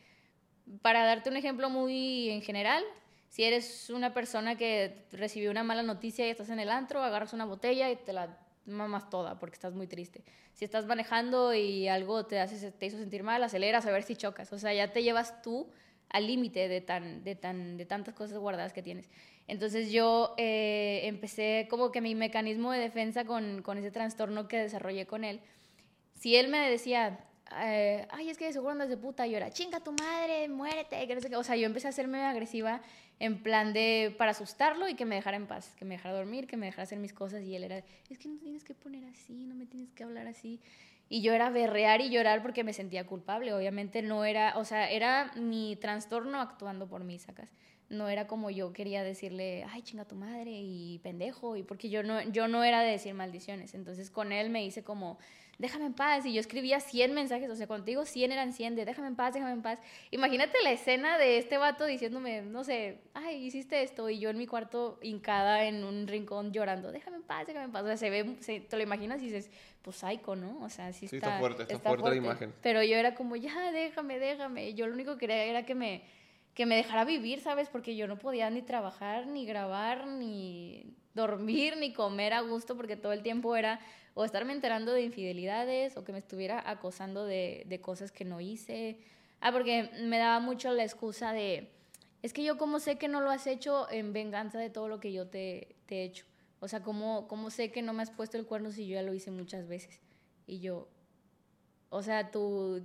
Para 0.81 1.03
darte 1.03 1.29
un 1.29 1.37
ejemplo 1.37 1.69
muy 1.69 2.29
en 2.29 2.41
general, 2.41 2.83
si 3.31 3.45
eres 3.45 3.89
una 3.89 4.13
persona 4.13 4.57
que 4.57 5.05
recibió 5.13 5.51
una 5.51 5.63
mala 5.63 5.83
noticia 5.83 6.27
y 6.27 6.29
estás 6.29 6.49
en 6.49 6.59
el 6.59 6.69
antro, 6.69 7.01
agarras 7.01 7.31
una 7.31 7.45
botella 7.45 7.89
y 7.89 7.95
te 7.95 8.11
la 8.11 8.37
mamas 8.65 9.09
toda 9.09 9.39
porque 9.39 9.53
estás 9.53 9.73
muy 9.73 9.87
triste. 9.87 10.21
Si 10.53 10.65
estás 10.65 10.85
manejando 10.85 11.53
y 11.53 11.87
algo 11.87 12.25
te, 12.25 12.41
hace, 12.41 12.73
te 12.73 12.85
hizo 12.87 12.97
sentir 12.97 13.23
mal, 13.23 13.41
aceleras 13.41 13.85
a 13.85 13.91
ver 13.91 14.03
si 14.03 14.17
chocas. 14.17 14.51
O 14.51 14.59
sea, 14.59 14.73
ya 14.73 14.91
te 14.91 15.01
llevas 15.01 15.41
tú 15.41 15.69
al 16.09 16.27
límite 16.27 16.67
de, 16.67 16.81
tan, 16.81 17.23
de, 17.23 17.35
tan, 17.35 17.77
de 17.77 17.85
tantas 17.85 18.13
cosas 18.15 18.37
guardadas 18.37 18.73
que 18.73 18.83
tienes. 18.83 19.09
Entonces 19.47 19.93
yo 19.93 20.35
eh, 20.37 20.99
empecé 21.03 21.67
como 21.69 21.89
que 21.93 22.01
mi 22.01 22.15
mecanismo 22.15 22.73
de 22.73 22.79
defensa 22.79 23.23
con, 23.23 23.61
con 23.61 23.77
ese 23.77 23.91
trastorno 23.91 24.49
que 24.49 24.57
desarrollé 24.57 25.07
con 25.07 25.23
él. 25.23 25.39
Si 26.15 26.35
él 26.35 26.49
me 26.49 26.69
decía, 26.69 27.25
eh, 27.61 28.05
ay, 28.11 28.29
es 28.29 28.37
que 28.37 28.45
de 28.45 28.51
seguro 28.51 28.73
andas 28.73 28.89
de 28.89 28.97
puta, 28.97 29.25
yo 29.25 29.37
era, 29.37 29.51
chinga 29.51 29.79
tu 29.79 29.93
madre, 29.93 30.49
muérete, 30.49 31.07
que 31.07 31.15
no 31.15 31.21
sé 31.21 31.29
qué. 31.29 31.37
O 31.37 31.43
sea, 31.43 31.55
yo 31.55 31.65
empecé 31.65 31.87
a 31.87 31.91
hacerme 31.91 32.23
agresiva 32.25 32.81
en 33.21 33.37
plan 33.43 33.71
de, 33.71 34.15
para 34.17 34.31
asustarlo 34.31 34.89
y 34.89 34.95
que 34.95 35.05
me 35.05 35.13
dejara 35.13 35.37
en 35.37 35.45
paz, 35.45 35.75
que 35.77 35.85
me 35.85 35.93
dejara 35.93 36.15
dormir, 36.15 36.47
que 36.47 36.57
me 36.57 36.65
dejara 36.65 36.83
hacer 36.83 36.97
mis 36.97 37.13
cosas. 37.13 37.43
Y 37.43 37.55
él 37.55 37.63
era, 37.63 37.83
es 38.09 38.17
que 38.17 38.27
no 38.27 38.39
tienes 38.39 38.63
que 38.63 38.73
poner 38.73 39.05
así, 39.05 39.45
no 39.45 39.53
me 39.53 39.67
tienes 39.67 39.91
que 39.91 40.03
hablar 40.03 40.25
así. 40.25 40.59
Y 41.07 41.21
yo 41.21 41.31
era 41.31 41.51
berrear 41.51 42.01
y 42.01 42.09
llorar 42.09 42.41
porque 42.41 42.63
me 42.63 42.73
sentía 42.73 43.05
culpable. 43.05 43.53
Obviamente 43.53 44.01
no 44.01 44.25
era, 44.25 44.57
o 44.57 44.65
sea, 44.65 44.89
era 44.89 45.31
mi 45.35 45.75
trastorno 45.75 46.41
actuando 46.41 46.87
por 46.87 47.03
mí, 47.03 47.19
sacas. 47.19 47.51
No 47.89 48.09
era 48.09 48.25
como 48.25 48.49
yo 48.49 48.73
quería 48.73 49.03
decirle, 49.03 49.65
ay, 49.69 49.83
chinga 49.83 50.05
tu 50.05 50.15
madre 50.15 50.49
y 50.53 50.97
pendejo, 51.03 51.55
y 51.55 51.61
porque 51.61 51.91
yo 51.91 52.01
no, 52.01 52.23
yo 52.23 52.47
no 52.47 52.63
era 52.63 52.81
de 52.81 52.89
decir 52.89 53.13
maldiciones. 53.13 53.75
Entonces 53.75 54.09
con 54.09 54.31
él 54.31 54.49
me 54.49 54.65
hice 54.65 54.83
como, 54.83 55.19
déjame 55.61 55.85
en 55.85 55.93
paz. 55.93 56.25
Y 56.25 56.33
yo 56.33 56.39
escribía 56.41 56.79
100 56.79 57.13
mensajes, 57.13 57.49
o 57.49 57.55
sea, 57.55 57.67
contigo 57.67 58.03
100 58.05 58.31
eran 58.31 58.51
100 58.51 58.75
de 58.75 58.83
déjame 58.83 59.07
en 59.07 59.15
paz, 59.15 59.33
déjame 59.33 59.53
en 59.53 59.61
paz. 59.61 59.79
Imagínate 60.09 60.57
la 60.63 60.71
escena 60.71 61.17
de 61.17 61.37
este 61.37 61.57
vato 61.57 61.85
diciéndome, 61.85 62.41
no 62.41 62.63
sé, 62.63 62.99
ay, 63.13 63.37
hiciste 63.45 63.83
esto, 63.83 64.09
y 64.09 64.19
yo 64.19 64.29
en 64.29 64.37
mi 64.37 64.47
cuarto 64.47 64.99
hincada 65.01 65.65
en 65.65 65.83
un 65.85 66.07
rincón 66.07 66.51
llorando, 66.51 66.91
déjame 66.91 67.17
en 67.17 67.23
paz, 67.23 67.47
déjame 67.47 67.65
en 67.65 67.71
paz. 67.71 67.83
O 67.83 67.87
sea, 67.87 67.97
se 67.97 68.09
ve, 68.09 68.35
se- 68.41 68.59
te 68.59 68.75
lo 68.75 68.83
imaginas 68.83 69.21
y 69.21 69.25
dices, 69.25 69.49
pues 69.81 69.95
psycho, 69.97 70.35
¿no? 70.35 70.59
O 70.61 70.69
sea, 70.69 70.91
sí 70.91 71.07
Sí, 71.07 71.15
está, 71.15 71.27
está 71.27 71.39
fuerte, 71.39 71.63
está 71.63 71.89
fuerte 71.89 72.09
la 72.09 72.15
imagen. 72.15 72.53
Pero 72.61 72.83
yo 72.83 72.95
era 72.97 73.15
como, 73.15 73.35
ya, 73.35 73.71
déjame, 73.71 74.19
déjame. 74.19 74.69
Y 74.69 74.73
yo 74.73 74.87
lo 74.87 74.93
único 74.93 75.13
que 75.13 75.19
quería 75.27 75.43
era 75.45 75.65
que 75.65 75.75
me, 75.75 76.03
que 76.53 76.65
me 76.65 76.75
dejara 76.75 77.05
vivir, 77.05 77.39
¿sabes? 77.39 77.69
Porque 77.69 77.95
yo 77.95 78.07
no 78.07 78.17
podía 78.17 78.49
ni 78.49 78.61
trabajar, 78.61 79.27
ni 79.27 79.45
grabar, 79.45 80.05
ni 80.07 80.85
dormir 81.13 81.77
ni 81.77 81.93
comer 81.93 82.33
a 82.33 82.41
gusto 82.41 82.75
porque 82.75 82.95
todo 82.95 83.13
el 83.13 83.21
tiempo 83.21 83.55
era 83.55 83.79
o 84.13 84.25
estarme 84.25 84.53
enterando 84.53 84.91
de 84.93 85.03
infidelidades 85.03 85.95
o 85.97 86.03
que 86.03 86.11
me 86.11 86.19
estuviera 86.19 86.61
acosando 86.69 87.25
de, 87.25 87.63
de 87.67 87.81
cosas 87.81 88.11
que 88.11 88.25
no 88.25 88.41
hice. 88.41 88.99
Ah, 89.39 89.51
porque 89.51 89.89
me 90.03 90.17
daba 90.17 90.39
mucho 90.39 90.71
la 90.71 90.83
excusa 90.83 91.33
de, 91.33 91.71
es 92.21 92.33
que 92.33 92.43
yo 92.43 92.57
como 92.57 92.79
sé 92.79 92.97
que 92.97 93.07
no 93.07 93.21
lo 93.21 93.31
has 93.31 93.47
hecho 93.47 93.89
en 93.91 94.13
venganza 94.13 94.59
de 94.59 94.69
todo 94.69 94.87
lo 94.87 94.99
que 94.99 95.11
yo 95.11 95.27
te, 95.27 95.75
te 95.85 96.01
he 96.01 96.03
hecho. 96.03 96.25
O 96.59 96.67
sea, 96.67 96.83
¿cómo, 96.83 97.27
¿cómo 97.27 97.49
sé 97.49 97.71
que 97.71 97.81
no 97.81 97.93
me 97.93 98.03
has 98.03 98.11
puesto 98.11 98.37
el 98.37 98.45
cuerno 98.45 98.71
si 98.71 98.87
yo 98.87 98.95
ya 98.95 99.01
lo 99.01 99.13
hice 99.13 99.31
muchas 99.31 99.67
veces? 99.67 99.99
Y 100.45 100.59
yo, 100.59 100.87
o 101.89 102.03
sea, 102.03 102.29
tu, 102.29 102.83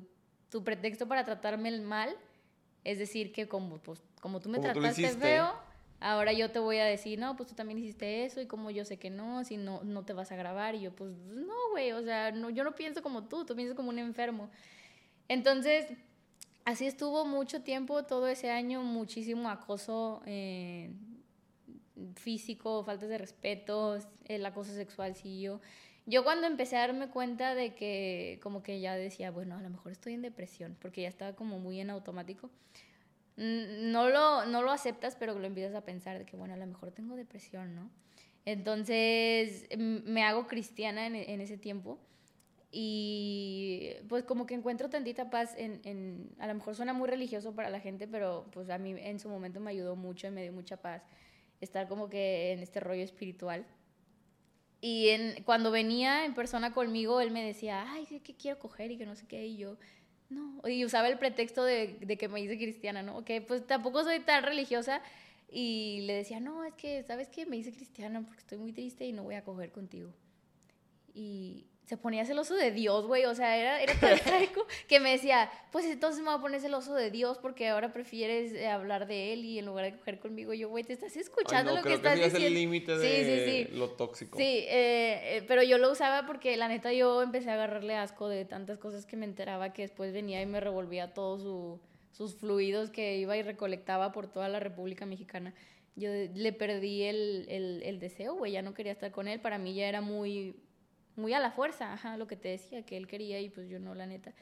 tu 0.49 0.65
pretexto 0.65 1.07
para 1.07 1.25
tratarme 1.25 1.79
mal 1.81 2.17
es 2.85 2.99
decir 2.99 3.33
que 3.33 3.49
como, 3.49 3.79
pues, 3.79 4.01
como 4.21 4.41
tú 4.41 4.49
me 4.49 4.61
trataste 4.61 5.09
feo, 5.11 5.53
ahora 6.01 6.33
yo 6.33 6.51
te 6.51 6.59
voy 6.59 6.79
a 6.79 6.85
decir, 6.85 7.19
no, 7.19 7.37
pues 7.37 7.49
tú 7.49 7.55
también 7.55 7.79
hiciste 7.79 8.25
eso 8.25 8.41
y 8.41 8.47
como 8.47 8.71
yo 8.71 8.85
sé 8.85 8.99
que 8.99 9.11
no, 9.11 9.45
si 9.45 9.57
no, 9.57 9.83
no 9.85 10.05
te 10.05 10.13
vas 10.13 10.33
a 10.33 10.37
grabar. 10.37 10.75
Y 10.75 10.81
yo, 10.81 10.95
pues 10.95 11.11
no, 11.11 11.55
güey, 11.71 11.93
o 11.93 12.03
sea, 12.03 12.33
no, 12.33 12.51
yo 12.51 12.65
no 12.65 12.75
pienso 12.75 13.03
como 13.03 13.25
tú, 13.25 13.45
tú 13.45 13.55
piensas 13.55 13.77
como 13.77 13.91
un 13.91 13.99
enfermo. 13.99 14.51
Entonces, 15.29 15.87
así 16.65 16.87
estuvo 16.87 17.25
mucho 17.25 17.63
tiempo, 17.63 18.05
todo 18.05 18.29
ese 18.29 18.51
año, 18.51 18.83
muchísimo 18.83 19.49
acoso 19.49 20.23
eh, 20.27 20.93
físico, 22.15 22.85
faltas 22.85 23.09
de 23.09 23.19
respeto, 23.19 23.99
el 24.27 24.45
acoso 24.45 24.73
sexual 24.73 25.15
siguió. 25.17 25.61
Yo 26.09 26.23
cuando 26.23 26.47
empecé 26.47 26.77
a 26.77 26.81
darme 26.81 27.09
cuenta 27.09 27.57
de 27.57 27.75
que 27.75 28.39
como 28.43 28.63
que 28.63 28.81
ya 28.81 28.95
decía, 28.95 29.33
bueno, 29.33 29.57
a 29.57 29.63
lo 29.63 29.71
mejor 29.71 29.91
estoy 29.91 30.13
en 30.15 30.23
depresión, 30.23 30.77
porque 30.81 31.03
ya 31.03 31.09
estaba 31.09 31.35
como 31.35 31.59
muy 31.59 31.81
en 31.81 31.91
automático 31.91 32.51
no 33.37 34.09
lo, 34.09 34.47
no 34.47 34.63
lo 34.63 34.71
aceptas, 34.71 35.17
pero 35.17 35.39
lo 35.39 35.47
empiezas 35.47 35.75
a 35.75 35.85
pensar 35.85 36.19
de 36.19 36.25
que, 36.25 36.37
bueno, 36.37 36.55
a 36.55 36.57
lo 36.57 36.67
mejor 36.67 36.91
tengo 36.93 37.17
depresión, 37.17 37.75
¿no? 37.75 37.91
Entonces 38.45 39.67
me 39.77 40.23
hago 40.23 40.47
cristiana 40.47 41.07
en, 41.07 41.17
en 41.17 41.41
ese 41.41 41.59
tiempo 41.59 41.99
y 42.71 43.95
pues 44.09 44.25
como 44.25 44.47
que 44.47 44.55
encuentro 44.55 44.91
tantita 44.91 45.31
paz 45.31 45.55
en, 45.57 45.81
en, 45.85 46.35
a 46.39 46.47
lo 46.47 46.55
mejor 46.55 46.75
suena 46.75 46.93
muy 46.93 47.09
religioso 47.09 47.55
para 47.55 47.71
la 47.71 47.81
gente, 47.81 48.07
pero 48.07 48.47
pues 48.53 48.71
a 48.71 48.79
mí 48.79 48.95
en 48.99 49.19
su 49.19 49.29
momento 49.29 49.61
me 49.61 49.71
ayudó 49.71 49.97
mucho 49.97 50.27
y 50.27 50.31
me 50.31 50.43
dio 50.43 50.53
mucha 50.53 50.77
paz 50.77 51.03
estar 51.61 51.89
como 51.89 52.09
que 52.09 52.53
en 52.53 52.61
este 52.61 52.81
rollo 52.81 53.03
espiritual. 53.03 53.67
Y 54.81 55.09
en, 55.09 55.43
cuando 55.45 55.71
venía 55.71 56.27
en 56.27 56.35
persona 56.35 56.73
conmigo, 56.75 57.21
él 57.21 57.31
me 57.31 57.43
decía, 57.43 57.91
ay, 57.91 58.05
¿qué 58.07 58.37
quiero 58.37 58.59
coger? 58.59 58.91
Y 58.91 58.99
que 58.99 59.07
no 59.07 59.17
sé 59.17 59.27
qué, 59.27 59.47
y 59.47 59.57
yo, 59.57 59.79
no, 60.29 60.61
y 60.69 60.85
usaba 60.85 61.09
el 61.09 61.19
pretexto 61.19 61.65
de, 61.65 61.99
que 62.19 62.29
me 62.29 62.41
hice 62.41 62.57
cristiana, 62.57 63.03
¿no? 63.03 63.25
Que 63.25 63.41
pues 63.41 63.67
tampoco 63.67 64.03
soy 64.03 64.21
tan 64.21 64.43
religiosa 64.43 65.01
y 65.49 66.01
le 66.03 66.15
decía, 66.15 66.41
no, 66.41 66.65
es 66.65 66.75
que, 66.75 67.03
¿sabes 67.05 67.29
qué? 67.29 67.47
Me 67.47 67.57
hice 67.57 67.73
cristiana 67.73 68.21
porque 68.23 68.41
estoy 68.41 68.59
muy 68.59 68.73
triste 68.73 69.07
y 69.07 69.13
no 69.13 69.23
voy 69.23 69.37
a 69.37 69.45
coger 69.45 69.71
contigo. 69.71 70.11
Y 71.15 71.67
se 71.87 71.97
ponía 71.97 72.25
celoso 72.25 72.57
de 72.57 72.73
Dios, 72.73 73.07
güey. 73.07 73.25
O 73.27 73.35
sea, 73.35 73.57
era, 73.57 73.81
era 73.81 73.95
tan 73.95 74.19
que 74.89 75.01
me 75.01 75.13
decía, 75.13 75.51
pues 75.71 75.87
entonces 75.87 76.21
me 76.21 76.27
voy 76.27 76.39
a 76.39 76.41
poner 76.41 76.61
celoso 76.61 76.95
de 76.95 77.13
Dios 77.13 77.39
porque 77.39 77.69
ahora 77.69 77.93
prefieres 77.93 78.53
eh, 78.53 78.67
hablar 78.67 79.07
de 79.07 79.33
él 79.33 79.45
y 79.45 79.61
en 79.61 79.67
lugar 79.67 79.85
de 79.85 79.97
coger 79.97 80.19
conmigo. 80.19 80.53
Yo, 80.53 80.69
güey, 80.69 80.83
te 80.83 80.93
estás 80.93 81.17
escuchando 81.17 81.77
lo 81.77 81.83
que, 81.83 81.95
estás 81.95 82.17
diciendo. 82.17 82.47
el 82.47 82.55
límite 82.55 82.99
de 82.99 83.71
lo 83.73 83.91
tóxico. 83.91 84.37
Sí, 84.37 84.43
eh, 84.43 85.37
eh, 85.37 85.45
pero 85.47 85.63
yo 85.63 85.79
lo 85.79 85.93
usaba 85.93 86.27
porque 86.27 86.57
la 86.57 86.67
neta 86.67 86.93
yo 86.93 87.23
empecé 87.23 87.51
a 87.51 87.55
agarrarle 87.55 87.95
asco 87.95 88.29
de 88.29 88.45
tantas 88.45 88.79
cosas 88.79 89.07
que 89.07 89.17
me 89.17 89.25
enteraba 89.25 89.73
que 89.73 89.83
después 89.83 90.13
venía 90.13 90.43
y 90.43 90.47
me 90.47 90.59
revolvía 90.59 91.15
todos 91.15 91.43
su, 91.43 91.81
sus 92.11 92.35
fluidos 92.35 92.91
que 92.91 93.17
iba 93.17 93.37
y 93.37 93.43
recolectaba 93.43 94.11
por 94.11 94.27
toda 94.27 94.49
la 94.49 94.59
República 94.59 95.07
Mexicana. 95.07 95.55
Yo 95.95 96.11
le 96.11 96.53
perdí 96.53 97.05
el, 97.05 97.47
el, 97.49 97.83
el 97.85 98.01
deseo, 98.01 98.35
güey, 98.35 98.53
ya 98.53 98.63
no 98.63 98.75
quería 98.75 98.93
estar 98.93 99.13
con 99.13 99.29
él. 99.29 99.41
Para 99.41 99.57
mí 99.57 99.73
ya 99.73 99.89
era 99.89 100.01
muy 100.01 100.57
muy 101.17 101.33
a 101.33 101.41
la 101.41 101.51
fuerza, 101.51 101.93
ajá, 101.93 102.17
lo 102.17 102.27
que 102.27 102.37
te 102.37 102.49
decía, 102.49 102.85
que 102.85 102.97
él 102.97 103.07
quería 103.07 103.41
y 103.41 103.49
pues 103.49 103.69
yo 103.69 103.79
no, 103.79 103.95
la 103.95 104.07
neta. 104.07 104.33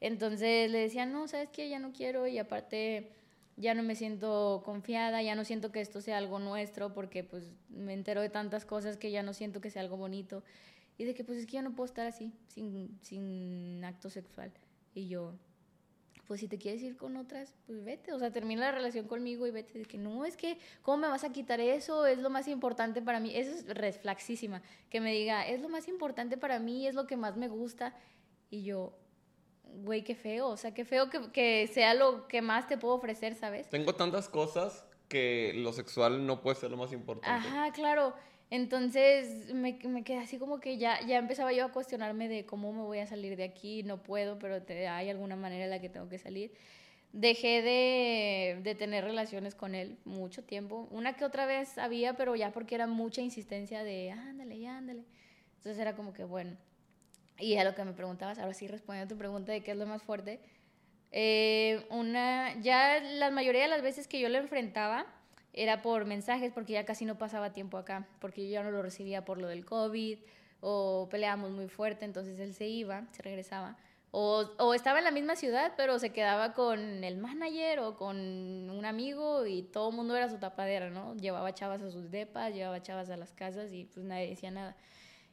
Entonces 0.00 0.70
le 0.70 0.78
decía, 0.78 1.06
no, 1.06 1.28
¿sabes 1.28 1.48
qué? 1.50 1.68
Ya 1.68 1.78
no 1.78 1.92
quiero 1.92 2.26
y 2.26 2.38
aparte 2.38 3.10
ya 3.56 3.74
no 3.74 3.82
me 3.82 3.96
siento 3.96 4.62
confiada, 4.64 5.20
ya 5.22 5.34
no 5.34 5.44
siento 5.44 5.72
que 5.72 5.80
esto 5.80 6.00
sea 6.00 6.18
algo 6.18 6.38
nuestro 6.38 6.94
porque 6.94 7.24
pues 7.24 7.50
me 7.68 7.92
entero 7.92 8.20
de 8.20 8.28
tantas 8.30 8.64
cosas 8.64 8.96
que 8.96 9.10
ya 9.10 9.22
no 9.22 9.34
siento 9.34 9.60
que 9.60 9.70
sea 9.70 9.82
algo 9.82 9.96
bonito 9.96 10.44
y 10.96 11.04
de 11.04 11.14
que 11.14 11.24
pues 11.24 11.38
es 11.38 11.46
que 11.46 11.52
ya 11.52 11.62
no 11.62 11.74
puedo 11.74 11.86
estar 11.86 12.06
así, 12.06 12.32
sin, 12.48 12.98
sin 13.02 13.84
acto 13.84 14.10
sexual. 14.10 14.52
Y 14.94 15.08
yo, 15.08 15.34
pues 16.28 16.40
si 16.40 16.48
te 16.48 16.58
quieres 16.58 16.82
ir 16.82 16.96
con 16.98 17.16
otras, 17.16 17.54
pues 17.66 17.82
vete, 17.82 18.12
o 18.12 18.18
sea, 18.18 18.30
termina 18.30 18.60
la 18.60 18.72
relación 18.72 19.08
conmigo 19.08 19.46
y 19.46 19.50
vete, 19.50 19.78
de 19.78 19.86
que 19.86 19.96
no, 19.96 20.26
es 20.26 20.36
que, 20.36 20.58
¿cómo 20.82 20.98
me 20.98 21.08
vas 21.08 21.24
a 21.24 21.32
quitar 21.32 21.58
eso? 21.58 22.06
Es 22.06 22.18
lo 22.18 22.28
más 22.28 22.46
importante 22.48 23.00
para 23.00 23.18
mí, 23.18 23.34
eso 23.34 23.50
es 23.50 23.66
reflaxísima, 23.66 24.62
que 24.90 25.00
me 25.00 25.12
diga, 25.14 25.48
es 25.48 25.62
lo 25.62 25.70
más 25.70 25.88
importante 25.88 26.36
para 26.36 26.58
mí, 26.58 26.86
es 26.86 26.94
lo 26.94 27.06
que 27.06 27.16
más 27.16 27.38
me 27.38 27.48
gusta, 27.48 27.96
y 28.50 28.62
yo, 28.62 28.92
güey, 29.64 30.04
qué 30.04 30.14
feo, 30.14 30.48
o 30.48 30.56
sea, 30.58 30.74
qué 30.74 30.84
feo 30.84 31.08
que, 31.08 31.32
que 31.32 31.66
sea 31.72 31.94
lo 31.94 32.28
que 32.28 32.42
más 32.42 32.68
te 32.68 32.76
puedo 32.76 32.94
ofrecer, 32.94 33.34
¿sabes? 33.34 33.70
Tengo 33.70 33.94
tantas 33.94 34.28
cosas 34.28 34.84
que 35.08 35.54
lo 35.56 35.72
sexual 35.72 36.26
no 36.26 36.42
puede 36.42 36.56
ser 36.56 36.70
lo 36.70 36.76
más 36.76 36.92
importante. 36.92 37.48
Ajá, 37.48 37.72
claro. 37.72 38.12
Entonces 38.50 39.52
me, 39.52 39.78
quedé 39.78 40.18
así 40.18 40.38
como 40.38 40.58
que 40.60 40.78
ya, 40.78 41.00
ya 41.06 41.18
empezaba 41.18 41.52
yo 41.52 41.66
a 41.66 41.72
cuestionarme 41.72 42.28
de 42.28 42.46
cómo 42.46 42.72
me 42.72 42.82
voy 42.82 42.98
a 42.98 43.06
salir 43.06 43.36
de 43.36 43.44
aquí, 43.44 43.82
no 43.82 44.02
puedo, 44.02 44.38
pero 44.38 44.62
hay 44.90 45.10
alguna 45.10 45.36
manera 45.36 45.64
en 45.64 45.70
la 45.70 45.80
que 45.80 45.90
tengo 45.90 46.08
que 46.08 46.18
salir. 46.18 46.52
Dejé 47.12 47.62
de, 47.62 48.60
de, 48.62 48.74
tener 48.74 49.04
relaciones 49.04 49.54
con 49.54 49.74
él 49.74 49.98
mucho 50.04 50.44
tiempo. 50.44 50.88
Una 50.90 51.14
que 51.14 51.24
otra 51.24 51.46
vez 51.46 51.78
había, 51.78 52.14
pero 52.14 52.36
ya 52.36 52.52
porque 52.52 52.74
era 52.74 52.86
mucha 52.86 53.22
insistencia 53.22 53.82
de 53.82 54.10
ándale, 54.10 54.58
ya 54.58 54.78
ándale. 54.78 55.04
Entonces 55.56 55.78
era 55.78 55.94
como 55.96 56.12
que 56.12 56.24
bueno. 56.24 56.56
Y 57.38 57.56
a 57.56 57.64
lo 57.64 57.74
que 57.74 57.84
me 57.84 57.92
preguntabas, 57.92 58.38
ahora 58.38 58.54
sí 58.54 58.66
respondiendo 58.66 59.06
a 59.06 59.16
tu 59.16 59.18
pregunta 59.18 59.52
de 59.52 59.62
qué 59.62 59.72
es 59.72 59.76
lo 59.76 59.86
más 59.86 60.02
fuerte. 60.02 60.40
Eh, 61.10 61.86
una, 61.90 62.60
ya 62.60 63.00
la 63.00 63.30
mayoría 63.30 63.62
de 63.62 63.68
las 63.68 63.82
veces 63.82 64.08
que 64.08 64.20
yo 64.20 64.28
lo 64.28 64.38
enfrentaba, 64.38 65.06
era 65.58 65.82
por 65.82 66.04
mensajes 66.04 66.52
porque 66.52 66.74
ya 66.74 66.84
casi 66.84 67.04
no 67.04 67.18
pasaba 67.18 67.52
tiempo 67.52 67.78
acá, 67.78 68.06
porque 68.20 68.46
yo 68.46 68.52
ya 68.52 68.62
no 68.62 68.70
lo 68.70 68.80
recibía 68.80 69.24
por 69.24 69.38
lo 69.38 69.48
del 69.48 69.64
COVID 69.64 70.18
o 70.60 71.08
peleábamos 71.10 71.50
muy 71.50 71.68
fuerte, 71.68 72.04
entonces 72.04 72.38
él 72.38 72.54
se 72.54 72.66
iba, 72.68 73.06
se 73.12 73.22
regresaba. 73.22 73.76
O, 74.10 74.50
o, 74.58 74.72
estaba 74.72 74.98
en 74.98 75.04
la 75.04 75.10
misma 75.10 75.36
ciudad, 75.36 75.74
pero 75.76 75.98
se 75.98 76.10
quedaba 76.10 76.54
con 76.54 77.04
el 77.04 77.18
manager 77.18 77.80
o 77.80 77.96
con 77.96 78.16
un 78.16 78.84
amigo 78.86 79.44
y 79.46 79.64
todo 79.64 79.90
el 79.90 79.96
mundo 79.96 80.16
era 80.16 80.30
su 80.30 80.38
tapadera, 80.38 80.88
¿no? 80.88 81.14
Llevaba 81.16 81.52
chavas 81.52 81.82
a 81.82 81.90
sus 81.90 82.10
depas, 82.10 82.54
llevaba 82.54 82.80
chavas 82.80 83.10
a 83.10 83.18
las 83.18 83.34
casas 83.34 83.70
y 83.72 83.84
pues 83.84 84.06
nadie 84.06 84.28
decía 84.28 84.50
nada. 84.50 84.76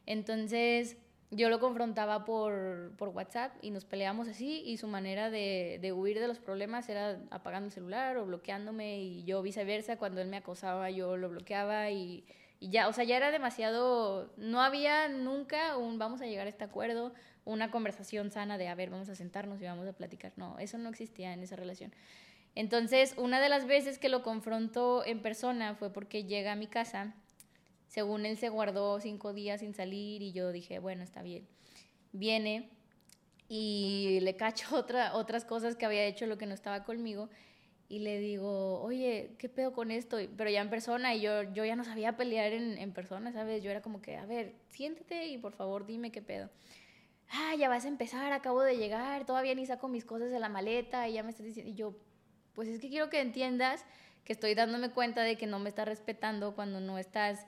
Entonces, 0.04 0.98
yo 1.30 1.48
lo 1.48 1.58
confrontaba 1.58 2.24
por, 2.24 2.92
por, 2.96 3.08
WhatsApp 3.08 3.52
y 3.60 3.70
nos 3.70 3.84
peleábamos 3.84 4.28
así 4.28 4.62
y 4.64 4.76
su 4.76 4.86
manera 4.86 5.30
de, 5.30 5.78
de, 5.82 5.92
huir 5.92 6.20
de 6.20 6.28
los 6.28 6.38
problemas 6.38 6.88
era 6.88 7.18
apagando 7.30 7.66
el 7.66 7.72
celular 7.72 8.16
o 8.16 8.26
bloqueándome 8.26 9.00
y 9.00 9.24
yo 9.24 9.42
viceversa, 9.42 9.96
cuando 9.96 10.20
él 10.20 10.28
me 10.28 10.36
acosaba 10.36 10.90
yo 10.90 11.16
lo 11.16 11.28
bloqueaba 11.28 11.90
y, 11.90 12.24
y, 12.60 12.70
ya, 12.70 12.86
o 12.88 12.92
sea, 12.92 13.04
ya 13.04 13.16
era 13.16 13.32
demasiado, 13.32 14.32
no 14.36 14.62
había 14.62 15.08
nunca 15.08 15.76
un 15.76 15.98
vamos 15.98 16.20
a 16.20 16.26
llegar 16.26 16.46
a 16.46 16.50
este 16.50 16.64
acuerdo, 16.64 17.12
una 17.44 17.70
conversación 17.70 18.30
sana 18.30 18.56
de 18.56 18.68
a 18.68 18.74
ver, 18.74 18.90
vamos 18.90 19.08
a 19.08 19.16
sentarnos 19.16 19.60
y 19.60 19.64
vamos 19.64 19.88
a 19.88 19.92
platicar, 19.92 20.32
no, 20.36 20.58
eso 20.60 20.78
no 20.78 20.88
existía 20.88 21.32
en 21.32 21.42
esa 21.42 21.56
relación. 21.56 21.92
Entonces, 22.54 23.14
una 23.18 23.40
de 23.40 23.50
las 23.50 23.66
veces 23.66 23.98
que 23.98 24.08
lo 24.08 24.22
confronto 24.22 25.04
en 25.04 25.20
persona 25.20 25.74
fue 25.74 25.92
porque 25.92 26.24
llega 26.24 26.52
a 26.52 26.56
mi 26.56 26.66
casa 26.66 27.14
según 27.86 28.26
él 28.26 28.36
se 28.36 28.48
guardó 28.48 29.00
cinco 29.00 29.32
días 29.32 29.60
sin 29.60 29.74
salir 29.74 30.22
y 30.22 30.32
yo 30.32 30.52
dije, 30.52 30.78
bueno, 30.78 31.02
está 31.02 31.22
bien. 31.22 31.46
Viene 32.12 32.70
y 33.48 34.18
le 34.22 34.36
cacho 34.36 34.66
otra, 34.76 35.14
otras 35.14 35.44
cosas 35.44 35.76
que 35.76 35.86
había 35.86 36.04
hecho 36.04 36.26
lo 36.26 36.38
que 36.38 36.46
no 36.46 36.54
estaba 36.54 36.84
conmigo 36.84 37.28
y 37.88 38.00
le 38.00 38.18
digo, 38.18 38.82
oye, 38.82 39.36
¿qué 39.38 39.48
pedo 39.48 39.72
con 39.72 39.90
esto? 39.92 40.18
Pero 40.36 40.50
ya 40.50 40.60
en 40.60 40.70
persona 40.70 41.14
y 41.14 41.20
yo, 41.20 41.44
yo 41.52 41.64
ya 41.64 41.76
no 41.76 41.84
sabía 41.84 42.16
pelear 42.16 42.52
en, 42.52 42.78
en 42.78 42.92
persona, 42.92 43.32
¿sabes? 43.32 43.62
Yo 43.62 43.70
era 43.70 43.80
como 43.80 44.02
que, 44.02 44.16
a 44.16 44.26
ver, 44.26 44.56
siéntete 44.70 45.26
y 45.26 45.38
por 45.38 45.52
favor 45.52 45.86
dime 45.86 46.10
qué 46.10 46.20
pedo. 46.20 46.50
Ah, 47.30 47.54
ya 47.56 47.68
vas 47.68 47.84
a 47.84 47.88
empezar, 47.88 48.32
acabo 48.32 48.62
de 48.62 48.76
llegar, 48.76 49.24
todavía 49.24 49.54
ni 49.54 49.66
saco 49.66 49.88
mis 49.88 50.04
cosas 50.04 50.30
de 50.30 50.40
la 50.40 50.48
maleta 50.48 51.08
y 51.08 51.14
ya 51.14 51.22
me 51.22 51.30
estás 51.30 51.46
diciendo, 51.46 51.70
y 51.70 51.74
yo, 51.74 51.96
pues 52.54 52.68
es 52.68 52.80
que 52.80 52.88
quiero 52.88 53.10
que 53.10 53.20
entiendas 53.20 53.84
que 54.24 54.32
estoy 54.32 54.54
dándome 54.54 54.90
cuenta 54.90 55.22
de 55.22 55.36
que 55.36 55.46
no 55.46 55.58
me 55.60 55.68
estás 55.68 55.86
respetando 55.86 56.54
cuando 56.54 56.80
no 56.80 56.98
estás 56.98 57.46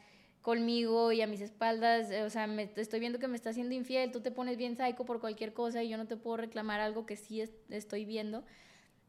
conmigo 0.49 1.13
y 1.13 1.21
a 1.21 1.27
mis 1.27 1.43
espaldas, 1.43 2.11
eh, 2.11 2.23
o 2.23 2.31
sea, 2.31 2.47
me, 2.47 2.71
estoy 2.75 3.01
viendo 3.01 3.19
que 3.19 3.29
me 3.29 3.37
está 3.37 3.51
haciendo 3.51 3.75
infiel, 3.75 4.11
tú 4.11 4.23
te 4.23 4.31
pones 4.31 4.57
bien 4.57 4.77
psycho 4.79 5.05
por 5.05 5.21
cualquier 5.21 5.53
cosa 5.53 5.83
y 5.83 5.91
yo 5.91 5.99
no 5.99 6.07
te 6.07 6.17
puedo 6.17 6.39
reclamar 6.39 6.81
algo 6.81 7.05
que 7.05 7.17
sí 7.17 7.43
estoy 7.69 8.07
viendo. 8.07 8.43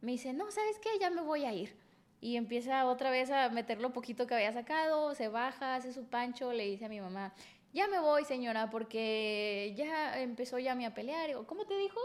Me 0.02 0.12
dice, 0.12 0.34
no, 0.34 0.52
¿sabes 0.52 0.78
qué? 0.80 0.90
Ya 1.00 1.10
me 1.10 1.22
voy 1.22 1.46
a 1.46 1.54
ir. 1.54 1.78
Y 2.20 2.36
empieza 2.36 2.86
otra 2.86 3.10
vez 3.10 3.32
a 3.32 3.48
meter 3.52 3.80
lo 3.80 3.94
poquito 3.94 4.28
que 4.28 4.34
había 4.34 4.52
sacado, 4.52 5.16
se 5.16 5.30
baja, 5.30 5.76
hace 5.76 5.94
su 5.94 6.10
pancho, 6.10 6.52
le 6.52 6.66
dice 6.66 6.84
a 6.84 6.90
mi 6.90 7.00
mamá, 7.00 7.34
ya 7.72 7.88
me 7.88 8.00
voy, 8.00 8.26
señora, 8.26 8.70
porque 8.70 9.74
ya 9.78 10.20
empezó 10.20 10.60
ya 10.60 10.74
a 10.74 10.94
pelear. 10.94 11.32
¿Cómo 11.46 11.64
te 11.66 11.78
dijo? 11.78 12.02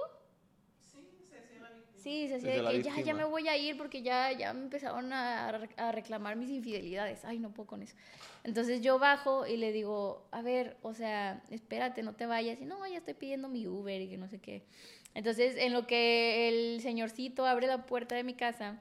Sí, 2.05 2.29
se 2.29 2.35
hacía 2.35 2.63
de 2.63 2.71
que 2.71 2.83
ya, 2.83 3.01
ya 3.01 3.15
me 3.15 3.25
voy 3.25 3.49
a 3.49 3.57
ir 3.57 3.79
porque 3.79 4.03
ya, 4.03 4.31
ya 4.33 4.53
me 4.53 4.65
empezaron 4.65 5.11
a, 5.15 5.49
a 5.49 5.91
reclamar 5.91 6.37
mis 6.37 6.51
infidelidades. 6.51 7.25
Ay, 7.25 7.39
no 7.39 7.55
puedo 7.55 7.67
con 7.67 7.81
eso. 7.81 7.97
Entonces 8.45 8.83
yo 8.83 8.99
bajo 8.99 9.47
y 9.47 9.57
le 9.57 9.73
digo, 9.73 10.29
a 10.31 10.43
ver, 10.43 10.77
o 10.83 10.93
sea, 10.93 11.43
espérate, 11.51 12.03
no 12.03 12.13
te 12.15 12.27
vayas. 12.27 12.61
Y 12.61 12.67
no, 12.67 12.87
ya 12.87 12.99
estoy 12.99 13.15
pidiendo 13.15 13.49
mi 13.49 13.67
Uber 13.67 14.03
y 14.03 14.09
que 14.11 14.19
no 14.19 14.29
sé 14.29 14.39
qué. 14.39 14.67
Entonces, 15.15 15.57
en 15.57 15.73
lo 15.73 15.87
que 15.87 16.49
el 16.49 16.83
señorcito 16.83 17.47
abre 17.47 17.69
la 17.69 17.87
puerta 17.87 18.15
de 18.15 18.23
mi 18.23 18.35
casa 18.35 18.79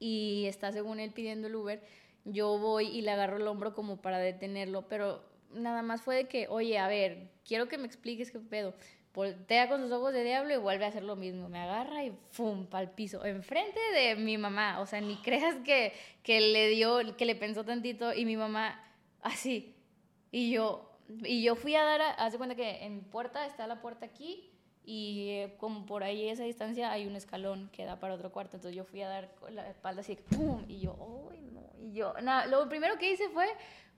y 0.00 0.46
está 0.46 0.72
según 0.72 0.98
él 0.98 1.12
pidiendo 1.12 1.46
el 1.46 1.54
Uber, 1.54 1.80
yo 2.24 2.58
voy 2.58 2.88
y 2.88 3.02
le 3.02 3.12
agarro 3.12 3.36
el 3.36 3.46
hombro 3.46 3.72
como 3.72 4.02
para 4.02 4.18
detenerlo, 4.18 4.88
pero 4.88 5.22
nada 5.54 5.82
más 5.82 6.02
fue 6.02 6.16
de 6.16 6.24
que, 6.26 6.48
oye, 6.48 6.76
a 6.78 6.88
ver, 6.88 7.30
quiero 7.44 7.68
que 7.68 7.78
me 7.78 7.86
expliques 7.86 8.32
qué 8.32 8.40
pedo. 8.40 8.74
Voltea 9.14 9.68
con 9.68 9.82
sus 9.82 9.92
ojos 9.92 10.14
de 10.14 10.24
diablo 10.24 10.54
y 10.54 10.56
vuelve 10.56 10.86
a 10.86 10.88
hacer 10.88 11.02
lo 11.02 11.16
mismo. 11.16 11.48
Me 11.48 11.58
agarra 11.58 12.02
y 12.04 12.16
¡fum! 12.30 12.66
pa'l 12.66 12.90
piso. 12.90 13.24
Enfrente 13.24 13.78
de 13.94 14.16
mi 14.16 14.38
mamá. 14.38 14.80
O 14.80 14.86
sea, 14.86 15.00
ni 15.02 15.16
creas 15.16 15.54
que, 15.64 15.92
que 16.22 16.40
le 16.40 16.68
dio, 16.68 17.16
que 17.16 17.26
le 17.26 17.34
pensó 17.34 17.64
tantito. 17.64 18.14
Y 18.14 18.24
mi 18.24 18.36
mamá, 18.36 18.82
así. 19.20 19.74
Y 20.30 20.50
yo, 20.52 20.90
y 21.24 21.42
yo 21.42 21.56
fui 21.56 21.74
a 21.74 21.84
dar, 21.84 22.00
a, 22.00 22.30
cuenta 22.38 22.54
que 22.54 22.84
en 22.84 23.02
puerta 23.02 23.44
está 23.44 23.66
la 23.66 23.82
puerta 23.82 24.06
aquí. 24.06 24.48
Y 24.84 25.28
eh, 25.28 25.54
como 25.58 25.84
por 25.84 26.02
ahí 26.02 26.28
esa 26.28 26.42
distancia 26.42 26.90
hay 26.90 27.06
un 27.06 27.14
escalón 27.14 27.70
que 27.70 27.84
da 27.84 28.00
para 28.00 28.14
otro 28.14 28.32
cuarto. 28.32 28.56
Entonces 28.56 28.74
yo 28.74 28.84
fui 28.84 29.02
a 29.02 29.08
dar 29.08 29.34
con 29.34 29.54
la 29.54 29.68
espalda 29.68 30.00
así, 30.00 30.16
¡pum! 30.16 30.64
Y 30.68 30.80
yo, 30.80 31.28
¡ay, 31.30 31.42
no! 31.52 31.70
Y 31.86 31.92
yo, 31.92 32.14
nada, 32.22 32.46
lo 32.46 32.66
primero 32.68 32.96
que 32.98 33.12
hice 33.12 33.28
fue 33.28 33.46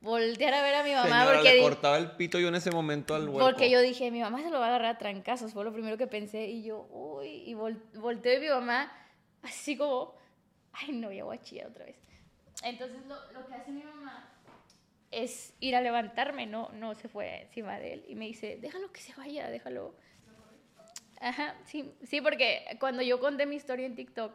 voltear 0.04 0.54
a 0.54 0.62
ver 0.62 0.74
a 0.74 0.84
mi 0.84 0.92
mamá 0.92 1.20
Señora, 1.20 1.32
porque 1.34 1.54
le 1.54 1.62
cortaba 1.62 1.98
el 1.98 2.10
pito 2.12 2.38
yo 2.38 2.48
en 2.48 2.54
ese 2.54 2.70
momento 2.70 3.14
al 3.14 3.28
hueco. 3.28 3.40
porque 3.40 3.70
yo 3.70 3.80
dije, 3.80 4.10
mi 4.10 4.20
mamá 4.20 4.42
se 4.42 4.50
lo 4.50 4.60
va 4.60 4.66
a 4.66 4.68
agarrar 4.68 4.96
a 4.96 4.98
trancazos, 4.98 5.52
fue 5.52 5.64
lo 5.64 5.72
primero 5.72 5.96
que 5.96 6.06
pensé. 6.06 6.46
Y 6.46 6.62
yo, 6.62 6.86
uy, 6.90 7.42
y 7.46 7.54
vol 7.54 7.82
volteo 7.94 8.36
y 8.36 8.40
mi 8.40 8.48
mamá, 8.48 8.92
así 9.42 9.76
como, 9.76 10.14
ay, 10.72 10.92
no, 10.92 11.10
ya 11.10 11.24
voy 11.24 11.36
a 11.36 11.40
chillar 11.40 11.68
otra 11.68 11.86
vez. 11.86 11.96
Entonces, 12.62 12.98
lo, 13.06 13.16
lo 13.32 13.46
que 13.46 13.54
hace 13.54 13.72
mi 13.72 13.82
mamá 13.82 14.30
es 15.10 15.54
ir 15.60 15.76
a 15.76 15.80
levantarme, 15.80 16.46
no, 16.46 16.70
no 16.74 16.94
se 16.94 17.08
fue 17.08 17.42
encima 17.42 17.78
de 17.78 17.94
él. 17.94 18.04
Y 18.08 18.14
me 18.14 18.26
dice, 18.26 18.58
déjalo 18.60 18.92
que 18.92 19.00
se 19.00 19.14
vaya, 19.14 19.48
déjalo. 19.48 19.94
Ajá, 21.20 21.56
sí, 21.64 21.94
sí, 22.02 22.20
porque 22.20 22.76
cuando 22.80 23.02
yo 23.02 23.18
conté 23.20 23.46
mi 23.46 23.56
historia 23.56 23.86
en 23.86 23.94
TikTok, 23.94 24.34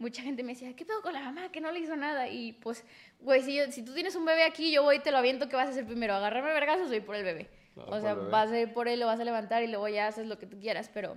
mucha 0.00 0.22
gente 0.22 0.42
me 0.42 0.54
decía, 0.54 0.74
¿qué 0.74 0.84
pedo 0.84 1.00
con 1.02 1.12
la 1.12 1.20
mamá? 1.20 1.52
Que 1.52 1.60
no 1.60 1.70
le 1.70 1.78
hizo 1.78 1.94
nada. 1.94 2.26
Y 2.28 2.54
pues, 2.54 2.84
güey, 3.20 3.42
si, 3.42 3.54
yo- 3.54 3.70
si 3.70 3.82
tú 3.84 3.94
tienes 3.94 4.16
un 4.16 4.24
bebé 4.24 4.42
aquí, 4.42 4.72
yo 4.72 4.82
voy 4.82 4.96
y 4.96 4.98
te 5.00 5.12
lo 5.12 5.18
aviento, 5.18 5.48
¿qué 5.48 5.54
vas 5.56 5.68
a 5.68 5.70
hacer 5.70 5.86
primero? 5.86 6.14
¿Agarrarme 6.14 6.52
vergazos 6.52 6.90
o 6.90 6.94
ir 6.94 7.04
por 7.04 7.14
el 7.14 7.22
bebé? 7.22 7.48
Claro, 7.74 7.92
o 7.92 8.00
sea, 8.00 8.14
bebé. 8.14 8.30
vas 8.30 8.50
a 8.50 8.58
ir 8.58 8.72
por 8.72 8.88
él, 8.88 8.98
lo 8.98 9.06
vas 9.06 9.20
a 9.20 9.24
levantar 9.24 9.62
y 9.62 9.68
luego 9.68 9.86
ya 9.88 10.08
haces 10.08 10.26
lo 10.26 10.38
que 10.38 10.46
tú 10.46 10.58
quieras, 10.58 10.90
pero 10.92 11.16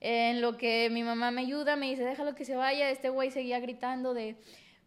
en 0.00 0.40
lo 0.40 0.56
que 0.56 0.88
mi 0.90 1.02
mamá 1.02 1.30
me 1.30 1.42
ayuda, 1.42 1.76
me 1.76 1.90
dice, 1.90 2.04
déjalo 2.04 2.34
que 2.34 2.44
se 2.44 2.56
vaya, 2.56 2.88
este 2.90 3.08
güey 3.10 3.30
seguía 3.30 3.60
gritando 3.60 4.14
de, 4.14 4.36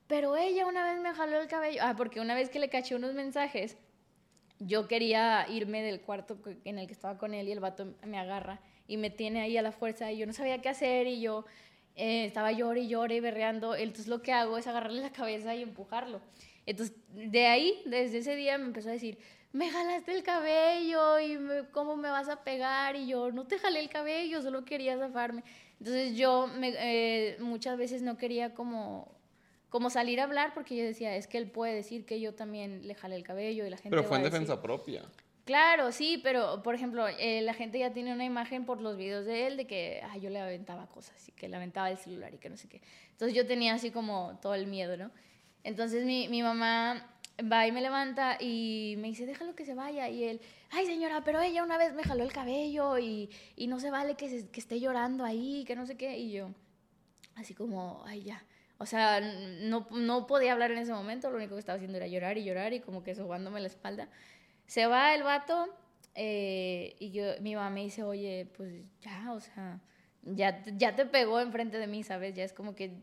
pero 0.07 0.36
ella 0.36 0.66
una 0.66 0.84
vez 0.91 0.99
me 1.02 1.14
jaló 1.14 1.40
el 1.40 1.48
cabello, 1.48 1.82
ah, 1.84 1.94
porque 1.95 2.20
una 2.20 2.36
vez 2.36 2.49
que 2.49 2.60
le 2.60 2.70
caché 2.70 2.95
unos 2.95 3.14
mensajes, 3.14 3.78
yo 4.60 4.88
quería 4.88 5.45
irme 5.49 5.82
del 5.84 6.02
cuarto 6.02 6.38
en 6.64 6.80
el 6.80 6.88
que 6.88 6.94
estaba 6.94 7.18
con 7.18 7.34
él 7.34 7.48
y 7.48 7.52
el 7.52 7.60
vato 7.60 7.94
me 8.06 8.18
agarra 8.18 8.60
y 8.88 8.98
me 8.98 9.10
tiene 9.10 9.41
ahí 9.41 9.57
a 9.57 9.62
la 9.62 9.72
fuerza 9.74 10.12
y 10.12 10.18
yo 10.18 10.26
no 10.26 10.34
sabía 10.34 10.62
qué 10.62 10.70
hacer 10.70 11.07
y 11.07 11.20
yo 11.22 11.45
eh, 11.96 12.26
estaba 12.26 12.52
llore 12.52 12.82
y 12.82 12.88
llore 12.88 13.22
berreando. 13.22 13.76
Entonces 13.76 14.08
lo 14.08 14.22
que 14.22 14.32
hago 14.34 14.58
es 14.58 14.68
agarrarle 14.68 15.02
la 15.02 15.12
cabeza 15.12 15.56
y 15.56 15.62
empujarlo. 15.64 16.22
Entonces 16.66 16.96
de 17.14 17.46
ahí, 17.48 17.82
desde 17.86 18.18
ese 18.20 18.36
día 18.36 18.58
me 18.58 18.66
empezó 18.66 18.90
a 18.90 18.94
decir, 18.94 19.18
me 19.54 19.70
jalaste 19.70 20.12
el 20.12 20.24
cabello 20.24 21.20
y 21.20 21.38
me- 21.38 21.70
cómo 21.72 21.96
me 21.96 22.10
vas 22.10 22.28
a 22.28 22.44
pegar 22.44 22.96
y 22.96 23.08
yo 23.08 23.32
no 23.32 23.46
te 23.48 23.58
jalé 23.60 23.80
el 23.80 23.90
cabello, 23.90 24.42
solo 24.42 24.66
quería 24.66 24.98
zafarme. 24.98 25.44
Entonces 25.80 26.18
yo 26.18 26.48
me- 26.48 26.74
eh, 26.78 27.38
muchas 27.40 27.78
veces 27.78 28.02
no 28.02 28.18
quería 28.18 28.54
como 28.54 29.14
como 29.70 29.90
salir 29.90 30.22
a 30.22 30.24
hablar 30.24 30.54
porque 30.54 30.74
yo 30.78 30.86
decía, 30.86 31.18
es 31.18 31.28
que 31.28 31.38
él 31.38 31.52
puede 31.52 31.74
decir 31.74 32.06
que 32.06 32.22
yo 32.22 32.34
también 32.34 32.88
le 32.88 32.96
jalé 32.96 33.18
el 33.18 33.24
cabello 33.24 33.66
y 33.66 33.70
la 33.70 33.76
gente 33.76 33.90
Pero 33.90 34.04
va 34.04 34.08
fue 34.08 34.18
en 34.18 34.22
a 34.22 34.26
decir- 34.26 34.40
defensa 34.40 34.62
propia. 34.62 35.04
Claro, 35.46 35.92
sí, 35.92 36.20
pero 36.24 36.64
por 36.64 36.74
ejemplo, 36.74 37.08
eh, 37.08 37.42
la 37.44 37.54
gente 37.54 37.78
ya 37.78 37.94
tiene 37.94 38.12
una 38.12 38.26
imagen 38.26 38.66
por 38.66 38.82
los 38.82 38.98
videos 38.98 39.26
de 39.26 39.46
él 39.46 39.58
de 39.58 39.68
que 39.68 40.02
ay, 40.10 40.20
yo 40.20 40.32
le 40.32 40.40
aventaba 40.40 40.88
cosas 40.88 41.30
y 41.30 41.32
que 41.34 41.48
le 41.48 41.56
aventaba 41.56 41.92
el 41.92 41.98
celular 41.98 42.34
y 42.34 42.40
que 42.40 42.50
no 42.50 42.58
sé 42.58 42.68
qué. 42.68 42.82
Entonces 43.12 43.36
yo 43.38 43.46
tenía 43.46 43.76
así 43.76 43.92
como 43.92 44.40
todo 44.42 44.56
el 44.56 44.66
miedo, 44.66 44.98
¿no? 44.98 45.12
Entonces 45.64 46.04
mi, 46.04 46.28
mi 46.30 46.42
mamá 46.42 47.16
va 47.42 47.68
y 47.68 47.72
me 47.72 47.82
levanta 47.82 48.38
y 48.40 48.96
me 48.98 49.10
dice, 49.10 49.26
déjalo 49.28 49.56
que 49.56 49.66
se 49.66 49.76
vaya. 49.76 50.10
Y 50.10 50.24
él, 50.24 50.42
ay 50.72 50.86
señora, 50.86 51.24
pero 51.24 51.42
ella 51.42 51.64
una 51.64 51.78
vez 51.78 51.94
me 51.94 52.04
jaló 52.04 52.24
el 52.24 52.32
cabello 52.34 52.98
y, 52.98 53.30
y 53.56 53.68
no 53.68 53.80
se 53.80 53.92
vale 53.92 54.16
que, 54.16 54.26
esté 54.26 54.80
llorando 54.80 55.24
ahí, 55.24 55.64
que 55.66 55.76
no 55.76 55.86
sé 55.86 55.96
qué. 55.96 56.18
Y 56.18 56.32
yo, 56.32 56.50
así 57.36 57.54
como, 57.54 58.04
ay 58.06 58.24
ya. 58.24 58.44
O 58.78 58.86
sea, 58.86 59.22
no, 59.22 59.88
no 59.92 60.28
podía 60.28 60.52
hablar 60.52 60.72
en 60.72 60.80
ese 60.80 60.92
momento, 60.92 61.30
lo 61.30 61.38
único 61.38 61.56
que 61.56 61.60
estaba 61.60 61.78
haciendo 61.78 61.98
era 61.98 62.08
llorar 62.08 62.38
y 62.38 62.44
llorar 62.44 62.74
y 62.74 62.82
como 62.82 63.04
que 63.04 63.16
sobándome 63.16 63.62
la 63.62 63.68
espalda. 63.68 64.10
Se 64.68 64.88
va 64.88 65.14
el 65.14 65.24
vato 65.24 65.68
eh, 66.16 66.96
y 67.00 67.12
yo, 67.12 67.26
mi 67.42 67.56
mamá 67.56 67.70
me 67.70 67.84
dice, 67.84 68.04
oye, 68.04 68.48
pues 68.58 68.84
ya, 69.02 69.34
o 69.34 69.42
sea, 69.42 69.82
ya, 70.24 70.64
ya 70.78 70.96
te 70.96 71.06
pegó 71.06 71.40
enfrente 71.40 71.78
de 71.78 71.88
mí, 71.88 72.04
¿sabes? 72.04 72.34
Ya 72.34 72.44
es 72.44 72.54
como 72.54 72.76
que, 72.76 72.94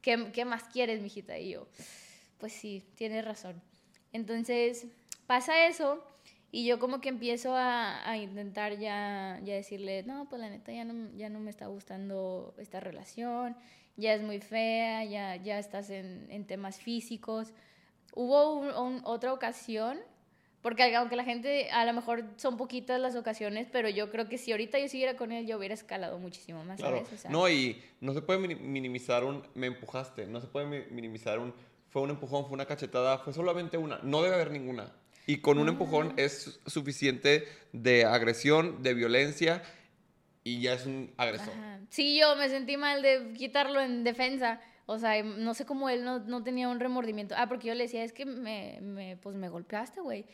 ¿qué, 0.00 0.30
qué 0.32 0.44
más 0.44 0.64
quieres, 0.64 1.00
mijita? 1.00 1.38
Y 1.38 1.50
yo, 1.50 1.66
pues 2.38 2.52
sí, 2.52 2.84
tienes 2.94 3.24
razón. 3.24 3.60
Entonces, 4.12 4.86
pasa 5.26 5.66
eso 5.66 6.04
y 6.50 6.66
yo 6.66 6.78
como 6.78 7.00
que 7.00 7.08
empiezo 7.08 7.56
a, 7.56 8.08
a 8.08 8.18
intentar 8.18 8.78
ya, 8.78 9.40
ya 9.42 9.54
decirle, 9.54 10.02
no, 10.02 10.28
pues 10.28 10.40
la 10.40 10.50
neta 10.50 10.70
ya 10.70 10.84
no, 10.84 11.10
ya 11.16 11.30
no 11.30 11.40
me 11.40 11.50
está 11.50 11.66
gustando 11.66 12.54
esta 12.58 12.78
relación, 12.78 13.56
ya 13.96 14.12
es 14.12 14.22
muy 14.22 14.40
fea, 14.40 15.04
ya, 15.04 15.36
ya 15.36 15.58
estás 15.58 15.88
en, 15.88 16.26
en 16.30 16.46
temas 16.46 16.78
físicos. 16.78 17.54
Hubo 18.14 18.60
otra 19.04 19.32
ocasión, 19.32 19.98
porque 20.62 20.94
aunque 20.96 21.16
la 21.16 21.24
gente, 21.24 21.70
a 21.70 21.84
lo 21.84 21.92
mejor 21.92 22.24
son 22.36 22.56
poquitas 22.56 23.00
las 23.00 23.14
ocasiones, 23.16 23.66
pero 23.70 23.88
yo 23.88 24.10
creo 24.10 24.28
que 24.28 24.38
si 24.38 24.52
ahorita 24.52 24.78
yo 24.78 24.88
siguiera 24.88 25.16
con 25.16 25.32
él, 25.32 25.46
yo 25.46 25.58
hubiera 25.58 25.74
escalado 25.74 26.18
muchísimo 26.18 26.64
más, 26.64 26.78
Claro. 26.78 26.96
¿sabes? 26.98 27.12
O 27.12 27.16
sea, 27.16 27.30
No, 27.30 27.48
y 27.48 27.82
no 28.00 28.14
se 28.14 28.22
puede 28.22 28.38
mini- 28.38 28.54
minimizar 28.60 29.24
un 29.24 29.42
me 29.54 29.66
empujaste, 29.66 30.26
no 30.26 30.40
se 30.40 30.46
puede 30.46 30.66
mi- 30.66 30.84
minimizar 30.94 31.38
un 31.38 31.52
fue 31.90 32.00
un 32.00 32.08
empujón, 32.10 32.44
fue 32.46 32.54
una 32.54 32.64
cachetada, 32.64 33.18
fue 33.18 33.34
solamente 33.34 33.76
una, 33.76 33.98
no 34.02 34.22
debe 34.22 34.36
haber 34.36 34.50
ninguna. 34.50 34.90
Y 35.26 35.38
con 35.38 35.58
un 35.58 35.68
empujón 35.68 36.14
es 36.16 36.42
su- 36.64 36.70
suficiente 36.70 37.44
de 37.72 38.06
agresión, 38.06 38.82
de 38.82 38.94
violencia 38.94 39.62
y 40.42 40.62
ya 40.62 40.72
es 40.74 40.86
un 40.86 41.12
agresor. 41.18 41.50
Ajá. 41.50 41.80
Sí, 41.90 42.18
yo 42.18 42.34
me 42.36 42.48
sentí 42.48 42.76
mal 42.76 43.02
de 43.02 43.32
quitarlo 43.36 43.80
en 43.80 44.04
defensa. 44.04 44.60
O 44.86 44.98
sea, 44.98 45.18
y 45.18 45.22
no 45.22 45.54
sé 45.54 45.64
cómo 45.64 45.88
él 45.90 46.02
no, 46.04 46.18
no 46.20 46.42
tenía 46.42 46.68
un 46.68 46.80
remordimiento. 46.80 47.34
Ah, 47.38 47.46
porque 47.48 47.68
yo 47.68 47.74
le 47.74 47.84
decía, 47.84 48.02
es 48.02 48.12
que 48.12 48.24
me, 48.26 48.78
me, 48.80 49.16
pues 49.18 49.36
me 49.36 49.48
golpeaste, 49.48 50.00
güey. 50.00 50.24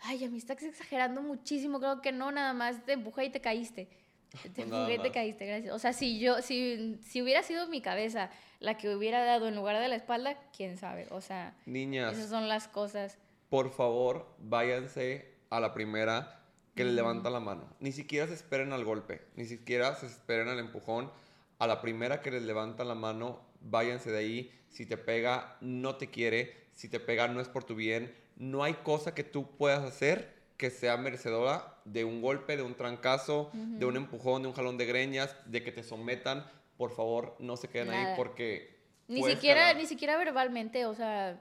Ay, 0.00 0.24
a 0.24 0.28
mí 0.30 0.38
estás 0.38 0.62
exagerando 0.62 1.22
muchísimo. 1.22 1.80
Creo 1.80 2.00
que 2.00 2.12
no, 2.12 2.30
nada 2.30 2.52
más 2.52 2.84
te 2.84 2.92
empujé 2.92 3.26
y 3.26 3.30
te 3.30 3.40
caíste. 3.40 3.88
Te 4.54 4.62
empujé 4.62 4.96
y 4.96 4.98
te 4.98 5.10
caíste, 5.10 5.46
gracias. 5.46 5.74
O 5.74 5.78
sea, 5.78 5.94
si 5.94 6.18
yo, 6.20 6.42
si, 6.42 6.98
si 7.02 7.22
hubiera 7.22 7.42
sido 7.42 7.66
mi 7.68 7.80
cabeza 7.80 8.30
la 8.60 8.76
que 8.76 8.94
hubiera 8.94 9.24
dado 9.24 9.48
en 9.48 9.56
lugar 9.56 9.80
de 9.80 9.88
la 9.88 9.96
espalda, 9.96 10.38
quién 10.54 10.76
sabe. 10.76 11.06
O 11.10 11.22
sea, 11.22 11.56
Niñas, 11.64 12.12
esas 12.12 12.28
son 12.28 12.46
las 12.46 12.68
cosas. 12.68 13.16
por 13.48 13.70
favor, 13.70 14.28
váyanse 14.38 15.32
a 15.48 15.60
la 15.60 15.72
primera 15.72 16.42
que 16.74 16.84
le 16.84 16.92
levanta 16.92 17.30
la 17.30 17.40
mano. 17.40 17.74
Ni 17.80 17.90
siquiera 17.90 18.26
se 18.26 18.34
esperen 18.34 18.74
al 18.74 18.84
golpe, 18.84 19.22
ni 19.34 19.46
siquiera 19.46 19.94
se 19.94 20.06
esperen 20.06 20.48
al 20.48 20.58
empujón. 20.58 21.10
A 21.58 21.66
la 21.66 21.80
primera 21.80 22.20
que 22.20 22.30
les 22.30 22.42
levanta 22.42 22.84
la 22.84 22.94
mano, 22.94 23.40
váyanse 23.62 24.10
de 24.10 24.18
ahí. 24.18 24.52
Si 24.68 24.84
te 24.84 24.98
pega, 24.98 25.56
no 25.62 25.96
te 25.96 26.10
quiere. 26.10 26.68
Si 26.74 26.88
te 26.88 27.00
pega, 27.00 27.28
no 27.28 27.40
es 27.40 27.48
por 27.48 27.64
tu 27.64 27.74
bien. 27.74 28.14
No 28.38 28.62
hay 28.62 28.74
cosa 28.74 29.14
que 29.14 29.24
tú 29.24 29.50
puedas 29.56 29.82
hacer 29.82 30.38
que 30.56 30.70
sea 30.70 30.96
merecedora 30.96 31.76
de 31.84 32.04
un 32.04 32.20
golpe, 32.22 32.56
de 32.56 32.62
un 32.62 32.74
trancazo, 32.74 33.50
de 33.52 33.84
un 33.84 33.96
empujón, 33.96 34.42
de 34.42 34.48
un 34.48 34.54
jalón 34.54 34.76
de 34.76 34.86
greñas, 34.86 35.36
de 35.46 35.62
que 35.62 35.72
te 35.72 35.82
sometan. 35.84 36.44
Por 36.76 36.90
favor, 36.90 37.36
no 37.38 37.56
se 37.56 37.68
queden 37.68 37.90
ahí 37.90 38.14
porque... 38.16 38.76
Ni 39.06 39.22
siquiera, 39.22 39.72
ni 39.74 39.86
siquiera 39.86 40.18
verbalmente, 40.18 40.84
o 40.84 40.94
sea, 40.94 41.40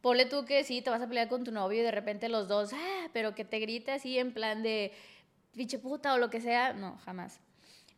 ponle 0.00 0.26
tú 0.26 0.44
que 0.44 0.64
sí, 0.64 0.82
te 0.82 0.90
vas 0.90 1.00
a 1.00 1.06
pelear 1.06 1.28
con 1.28 1.44
tu 1.44 1.52
novio 1.52 1.80
y 1.80 1.82
de 1.82 1.90
repente 1.90 2.28
los 2.28 2.48
dos, 2.48 2.72
ah, 2.72 3.08
pero 3.12 3.34
que 3.34 3.44
te 3.44 3.58
grite 3.58 3.92
así 3.92 4.18
en 4.18 4.32
plan 4.32 4.62
de 4.62 4.92
pinche 5.52 5.78
puta 5.78 6.14
o 6.14 6.18
lo 6.18 6.28
que 6.30 6.40
sea, 6.40 6.72
no, 6.72 6.98
jamás. 7.04 7.40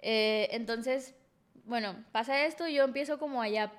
Eh, 0.02 0.48
entonces, 0.50 1.14
bueno, 1.64 1.96
pasa 2.12 2.44
esto, 2.44 2.68
yo 2.68 2.84
empiezo 2.84 3.18
como 3.18 3.40
a 3.40 3.48
ya 3.48 3.72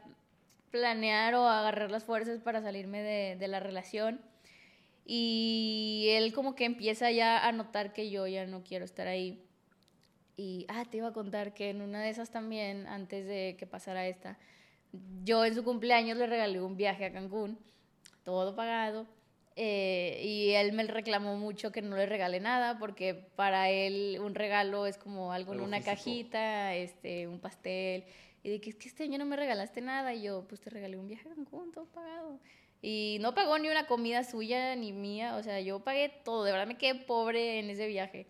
planear 0.72 1.35
o 1.35 1.48
agarrar 1.48 1.91
las 1.91 2.03
fuerzas 2.03 2.39
para 2.39 2.61
salirme 2.61 3.02
de, 3.02 3.35
de 3.35 3.48
la 3.48 3.60
relación 3.60 4.19
y 5.09 6.07
él 6.09 6.34
como 6.34 6.53
que 6.53 6.65
empieza 6.65 7.09
ya 7.11 7.47
a 7.47 7.51
notar 7.53 7.93
que 7.93 8.09
yo 8.09 8.27
ya 8.27 8.45
no 8.45 8.61
quiero 8.63 8.84
estar 8.84 9.07
ahí. 9.07 9.41
Y, 10.35 10.65
ah, 10.67 10.84
te 10.84 10.97
iba 10.97 11.07
a 11.07 11.13
contar 11.13 11.53
que 11.53 11.69
en 11.69 11.81
una 11.81 12.01
de 12.01 12.09
esas 12.09 12.29
también, 12.29 12.85
antes 12.88 13.25
de 13.25 13.55
que 13.57 13.65
pasara 13.65 14.05
esta, 14.05 14.38
yo 15.23 15.45
en 15.45 15.55
su 15.55 15.63
cumpleaños 15.63 16.17
le 16.17 16.27
regalé 16.27 16.61
un 16.61 16.75
viaje 16.75 17.05
a 17.05 17.13
Cancún, 17.13 17.57
todo 18.23 18.53
pagado, 18.53 19.07
eh, 19.55 20.21
y 20.23 20.51
él 20.51 20.73
me 20.73 20.84
reclamó 20.84 21.38
mucho 21.38 21.71
que 21.71 21.81
no 21.81 21.95
le 21.95 22.05
regalé 22.05 22.41
nada, 22.41 22.77
porque 22.77 23.15
para 23.15 23.69
él 23.69 24.19
un 24.21 24.35
regalo 24.35 24.88
es 24.88 24.97
como 24.97 25.31
algo 25.31 25.53
en 25.53 25.61
una 25.61 25.77
físico. 25.77 25.95
cajita, 25.95 26.75
este, 26.75 27.27
un 27.27 27.39
pastel, 27.39 28.03
Y 28.43 28.49
de 28.49 28.61
que 28.61 28.69
es 28.69 28.75
que 28.75 28.88
este 28.88 29.03
año 29.03 29.17
no 29.17 29.25
me 29.25 29.35
regalaste 29.35 29.81
nada. 29.81 30.13
Y 30.13 30.23
yo, 30.23 30.45
pues 30.47 30.61
te 30.61 30.69
regalé 30.69 30.97
un 30.97 31.07
viaje 31.07 31.27
a 31.29 31.34
Cancún, 31.34 31.71
todo 31.71 31.85
pagado. 31.85 32.39
Y 32.82 33.18
no 33.22 33.34
pagó 33.34 33.58
ni 33.58 33.70
una 33.70 33.88
comida 33.88 34.24
suya 34.24 34.76
ni 34.76 34.94
mía. 34.94 35.36
O 35.36 35.44
sea, 35.44 35.60
yo 35.62 35.80
pagué 35.80 36.10
todo. 36.24 36.44
De 36.44 36.52
verdad 36.52 36.68
me 36.68 36.78
quedé 36.78 36.95
pobre 36.95 37.60
en 37.60 37.70
ese 37.70 37.88
viaje. 37.88 38.28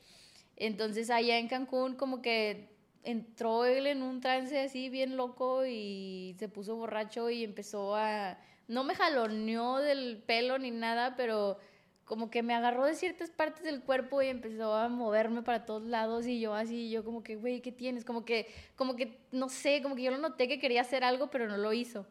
Entonces 0.55 1.09
allá 1.09 1.37
en 1.37 1.47
Cancún 1.47 1.95
como 1.95 2.21
que 2.21 2.75
entró 3.03 3.65
él 3.65 3.87
en 3.87 4.01
un 4.01 4.19
trance 4.19 4.59
así 4.59 4.89
bien 4.89 5.15
loco 5.15 5.65
y 5.65 6.35
se 6.39 6.49
puso 6.49 6.75
borracho 6.75 7.29
y 7.29 7.43
empezó 7.43 7.95
a... 7.95 8.37
No 8.67 8.83
me 8.83 8.95
jaloneó 8.95 9.77
del 9.77 10.23
pelo 10.25 10.57
ni 10.59 10.71
nada, 10.71 11.15
pero 11.15 11.57
como 12.03 12.29
que 12.29 12.41
me 12.41 12.53
agarró 12.53 12.85
de 12.85 12.95
ciertas 12.95 13.29
partes 13.29 13.63
del 13.63 13.81
cuerpo 13.81 14.21
y 14.21 14.27
empezó 14.27 14.73
a 14.73 14.89
moverme 14.89 15.41
para 15.41 15.65
todos 15.65 15.83
lados 15.83 16.25
y 16.25 16.39
yo 16.39 16.53
así, 16.53 16.89
yo 16.89 17.03
como 17.03 17.21
que, 17.21 17.35
güey, 17.35 17.61
¿qué 17.61 17.71
tienes? 17.71 18.03
Como 18.03 18.25
que, 18.25 18.47
como 18.75 18.95
que, 18.95 19.19
no 19.31 19.49
sé, 19.49 19.81
como 19.81 19.95
que 19.95 20.03
yo 20.03 20.11
lo 20.11 20.17
noté 20.17 20.47
que 20.47 20.59
quería 20.59 20.81
hacer 20.81 21.03
algo, 21.03 21.29
pero 21.29 21.47
no 21.47 21.57
lo 21.57 21.73
hizo. 21.73 22.07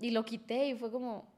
Y 0.00 0.10
lo 0.10 0.24
quité 0.24 0.68
y 0.68 0.74
fue 0.74 0.90
como, 0.90 1.30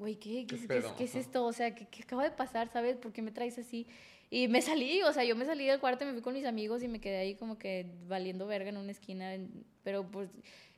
güey, 0.00 0.16
¿qué, 0.16 0.46
qué, 0.46 0.56
qué, 0.96 1.04
es 1.04 1.14
esto? 1.14 1.44
O 1.44 1.52
sea, 1.52 1.74
¿qué, 1.74 1.86
¿qué, 1.86 2.02
acaba 2.02 2.24
de 2.24 2.30
pasar? 2.30 2.68
¿Sabes? 2.68 2.96
¿Por 2.96 3.12
qué 3.12 3.22
me 3.22 3.30
traes 3.30 3.58
así? 3.58 3.86
Y 4.30 4.48
me 4.48 4.62
salí, 4.62 5.02
o 5.02 5.12
sea, 5.12 5.24
yo 5.24 5.36
me 5.36 5.44
salí 5.44 5.66
del 5.66 5.78
cuarto, 5.78 6.04
me 6.04 6.12
fui 6.12 6.22
con 6.22 6.34
mis 6.34 6.46
amigos 6.46 6.82
y 6.82 6.88
me 6.88 7.00
quedé 7.00 7.18
ahí 7.18 7.34
como 7.34 7.58
que 7.58 7.86
valiendo 8.08 8.46
verga 8.46 8.70
en 8.70 8.78
una 8.78 8.92
esquina, 8.92 9.36
pero 9.82 10.10
pues 10.10 10.30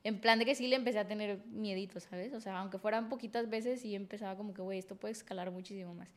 en 0.05 0.21
plan 0.21 0.39
de 0.39 0.45
que 0.45 0.55
sí 0.55 0.67
le 0.67 0.77
empecé 0.77 0.99
a 0.99 1.07
tener 1.07 1.39
miedito, 1.47 2.01
¿sabes? 2.01 2.35
O 2.35 2.41
sea, 2.41 2.59
aunque 2.59 2.79
fueran 2.79 3.09
poquitas 3.09 3.49
veces, 3.49 3.81
sí 3.81 3.95
empezaba 3.95 4.37
como 4.37 4.53
que, 4.53 4.63
güey, 4.63 4.79
esto 4.79 4.97
puede 4.97 5.13
escalar 5.13 5.51
muchísimo 5.51 5.95
más. 5.95 6.09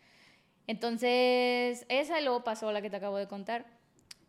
Entonces, 0.65 1.86
esa 1.90 2.19
luego 2.22 2.44
pasó 2.44 2.72
la 2.72 2.82
que 2.82 2.90
te 2.90 2.95
acabo 2.95 3.18
de 3.18 3.27
contar. 3.27 3.65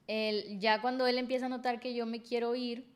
El, 0.07 0.61
ya 0.61 0.83
cuando 0.83 1.07
él 1.07 1.17
empieza 1.17 1.47
a 1.47 1.49
notar 1.49 1.81
que 1.81 1.95
yo 1.95 2.05
me 2.07 2.21
quiero 2.21 2.55
ir 2.55 2.87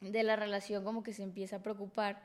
de 0.00 0.22
la 0.24 0.36
relación, 0.36 0.84
como 0.84 1.02
que 1.02 1.12
se 1.12 1.22
empieza 1.22 1.56
a 1.56 1.62
preocupar 1.62 2.22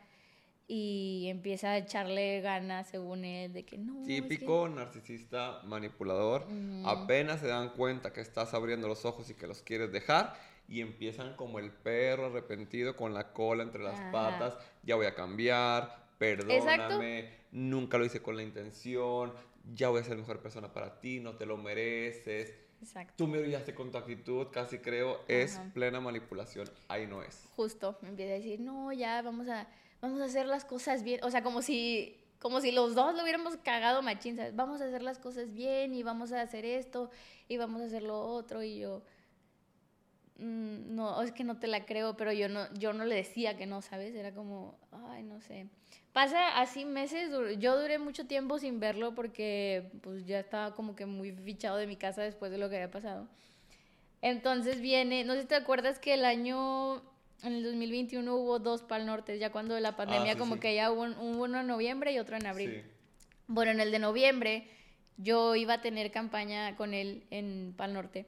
y 0.72 1.26
empieza 1.30 1.72
a 1.72 1.78
echarle 1.80 2.42
ganas, 2.42 2.88
según 2.88 3.26
él, 3.26 3.52
de 3.54 3.66
que 3.66 3.80
no. 3.80 4.04
Típico 4.06 4.70
narcisista 4.70 5.62
manipulador. 5.66 6.46
Apenas 6.86 7.40
se 7.40 7.48
dan 7.48 7.70
cuenta 7.70 8.14
que 8.14 8.22
estás 8.22 8.54
abriendo 8.54 8.88
los 8.88 9.04
ojos 9.04 9.28
y 9.32 9.34
que 9.34 9.48
los 9.48 9.64
quieres 9.64 9.92
dejar. 9.92 10.36
Y 10.68 10.82
empiezan 10.82 11.36
como 11.36 11.58
el 11.58 11.72
perro 11.72 12.28
arrepentido 12.28 12.96
con 12.96 13.16
la 13.16 13.34
cola 13.34 13.64
entre 13.64 13.82
las 13.82 14.00
patas. 14.12 14.60
Ya 14.84 14.96
voy 14.96 15.08
a 15.08 15.16
cambiar, 15.16 16.06
perdóname, 16.20 17.34
nunca 17.52 17.98
lo 17.98 18.06
hice 18.06 18.22
con 18.22 18.36
la 18.36 18.44
intención, 18.44 19.34
ya 19.74 19.90
voy 19.90 20.02
a 20.02 20.04
ser 20.04 20.18
mejor 20.18 20.40
persona 20.40 20.72
para 20.72 21.02
ti, 21.02 21.20
no 21.20 21.36
te 21.36 21.48
lo 21.48 21.58
mereces. 21.58 22.54
Exacto. 22.80 23.16
Tú 23.18 23.28
me 23.28 23.42
brillaste 23.42 23.74
con 23.74 23.92
tu 23.92 23.98
actitud, 23.98 24.48
casi 24.52 24.78
creo, 24.78 25.22
es 25.28 25.60
plena 25.74 26.00
manipulación. 26.00 26.70
Ahí 26.88 27.08
no 27.08 27.24
es. 27.24 27.50
Justo, 27.56 27.98
me 28.04 28.10
empieza 28.10 28.34
a 28.34 28.36
decir, 28.36 28.60
no, 28.60 28.94
ya 28.94 29.24
vamos 29.24 29.50
a, 29.50 29.68
vamos 30.02 30.22
a 30.22 30.26
hacer 30.26 30.46
las 30.46 30.66
cosas 30.66 31.04
bien. 31.04 31.24
O 31.24 31.32
sea, 31.32 31.44
como 31.44 31.62
si, 31.62 32.18
como 32.40 32.62
si 32.62 32.72
los 32.72 32.96
dos 32.96 33.16
lo 33.16 33.24
hubiéramos 33.24 33.58
cagado 33.58 34.02
machín, 34.02 34.36
¿sabes? 34.36 34.56
Vamos 34.56 34.82
a 34.82 34.86
hacer 34.86 35.02
las 35.02 35.20
cosas 35.20 35.54
bien 35.54 35.94
y 35.94 36.04
vamos 36.04 36.32
a 36.32 36.42
hacer 36.42 36.66
esto 36.66 37.10
y 37.48 37.58
vamos 37.58 37.82
a 37.82 37.86
hacer 37.86 38.04
lo 38.04 38.20
otro. 38.20 38.64
Y 38.64 38.80
yo, 38.80 39.04
mm, 40.38 40.96
no, 40.96 41.22
es 41.22 41.32
que 41.32 41.44
no 41.44 41.60
te 41.60 41.68
la 41.68 41.86
creo, 41.86 42.16
pero 42.18 42.32
yo 42.32 42.50
no, 42.50 42.72
yo 42.74 42.94
no 42.94 43.06
le 43.06 43.16
decía 43.16 43.58
que 43.58 43.66
no, 43.66 43.82
¿sabes? 43.82 44.16
Era 44.16 44.34
como, 44.34 44.78
ay, 44.92 45.24
no 45.24 45.42
sé. 45.42 45.68
Pasa 46.14 46.60
así 46.60 46.86
meses, 46.86 47.30
yo 47.60 47.80
duré 47.80 48.00
mucho 48.00 48.26
tiempo 48.26 48.58
sin 48.58 48.80
verlo 48.80 49.14
porque 49.14 49.92
pues 50.02 50.26
ya 50.26 50.40
estaba 50.40 50.74
como 50.74 50.96
que 50.96 51.06
muy 51.06 51.32
fichado 51.32 51.78
de 51.78 51.86
mi 51.88 51.98
casa 51.98 52.24
después 52.24 52.52
de 52.52 52.58
lo 52.58 52.70
que 52.70 52.78
había 52.78 52.92
pasado. 52.92 53.28
Entonces 54.22 54.82
viene, 54.82 55.24
no 55.24 55.34
sé 55.36 55.42
si 55.42 55.48
te 55.48 55.56
acuerdas 55.56 56.00
que 56.00 56.14
el 56.14 56.26
año, 56.26 57.02
en 57.44 57.54
el 57.54 57.64
2021 57.64 58.36
hubo 58.36 58.60
dos 58.60 58.84
Pal 58.84 59.06
Norte, 59.06 59.38
ya 59.40 59.52
cuando 59.52 59.80
la 59.80 59.96
pandemia 59.96 60.34
ah, 60.34 60.38
como 60.38 60.60
que 60.60 60.76
ya 60.76 60.92
hubo, 60.92 61.04
uno 61.04 61.60
en 61.60 61.68
noviembre 61.68 62.12
y 62.12 62.20
otro 62.20 62.38
en 62.38 62.46
abril. 62.46 62.84
Bueno, 63.48 63.72
en 63.72 63.80
el 63.80 63.92
de 63.92 64.00
noviembre 64.00 64.68
yo 65.18 65.56
iba 65.56 65.76
a 65.76 65.82
tener 65.82 66.12
campaña 66.12 66.76
con 66.76 66.94
él 66.94 67.24
en 67.30 67.74
Pal 67.76 67.94
Norte. 67.94 68.26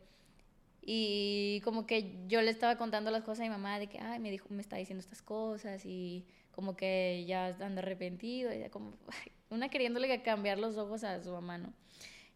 Y 0.81 1.61
como 1.63 1.85
que 1.85 2.15
yo 2.27 2.41
le 2.41 2.49
estaba 2.49 2.77
contando 2.77 3.11
las 3.11 3.23
cosas 3.23 3.41
a 3.41 3.43
mi 3.43 3.49
mamá 3.49 3.77
de 3.79 3.88
que, 3.88 3.99
ay, 3.99 4.19
me 4.19 4.31
dijo, 4.31 4.47
me 4.49 4.61
está 4.61 4.77
diciendo 4.77 5.01
estas 5.01 5.21
cosas 5.21 5.85
y 5.85 6.25
como 6.51 6.75
que 6.75 7.23
ya 7.27 7.55
anda 7.59 7.81
arrepentido, 7.81 8.53
y 8.53 8.67
como 8.69 8.93
una 9.49 9.69
queriéndole 9.69 10.21
cambiar 10.21 10.57
los 10.57 10.77
ojos 10.77 11.03
a 11.03 11.23
su 11.23 11.31
mamá, 11.31 11.57
¿no? 11.57 11.73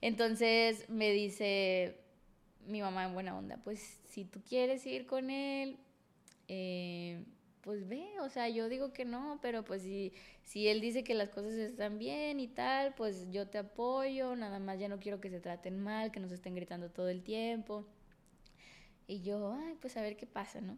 Entonces 0.02 0.88
me 0.90 1.12
dice 1.12 2.00
mi 2.68 2.82
mamá 2.82 3.06
en 3.06 3.14
buena 3.14 3.38
onda, 3.38 3.58
pues 3.64 4.00
si 4.10 4.26
tú 4.26 4.42
quieres 4.48 4.86
ir 4.86 5.06
con 5.06 5.30
él, 5.30 5.78
eh, 6.48 7.24
pues 7.62 7.88
ve, 7.88 8.06
o 8.22 8.30
sea, 8.30 8.48
yo 8.50 8.70
digo 8.70 8.94
que 8.94 9.06
no, 9.06 9.40
pero 9.42 9.64
pues 9.64 9.82
si, 9.82 10.14
si 10.44 10.68
él 10.68 10.82
dice 10.82 11.04
que 11.04 11.14
las 11.14 11.30
cosas 11.30 11.54
están 11.54 11.98
bien 11.98 12.40
y 12.40 12.48
tal, 12.48 12.94
pues 12.96 13.28
yo 13.32 13.48
te 13.48 13.58
apoyo, 13.58 14.36
nada 14.36 14.60
más 14.60 14.80
ya 14.80 14.88
no 14.88 15.00
quiero 15.00 15.20
que 15.20 15.30
se 15.30 15.40
traten 15.40 15.80
mal, 15.80 16.12
que 16.12 16.20
nos 16.20 16.32
estén 16.32 16.56
gritando 16.56 16.92
todo 16.92 17.10
el 17.10 17.24
tiempo. 17.24 17.86
Y 19.08 19.22
yo, 19.22 19.54
ay, 19.54 19.76
pues 19.82 19.98
a 19.98 20.02
ver 20.02 20.18
qué 20.18 20.26
pasa, 20.26 20.62
¿no? 20.62 20.78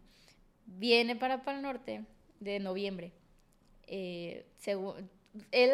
Viene 0.65 1.15
para 1.15 1.44
Pal 1.44 1.61
Norte 1.61 2.06
de 2.39 2.60
noviembre 2.60 3.14
eh, 3.88 4.45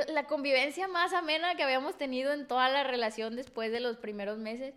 la 0.07 0.28
convivencia 0.28 0.88
más 0.88 1.14
amena 1.14 1.56
que 1.56 1.64
habíamos 1.64 1.98
tenido 1.98 2.34
en 2.34 2.48
toda 2.48 2.70
la 2.70 2.84
relación 2.84 3.36
después 3.36 3.72
de 3.72 3.80
los 3.80 3.98
primeros 3.98 4.38
meses, 4.38 4.74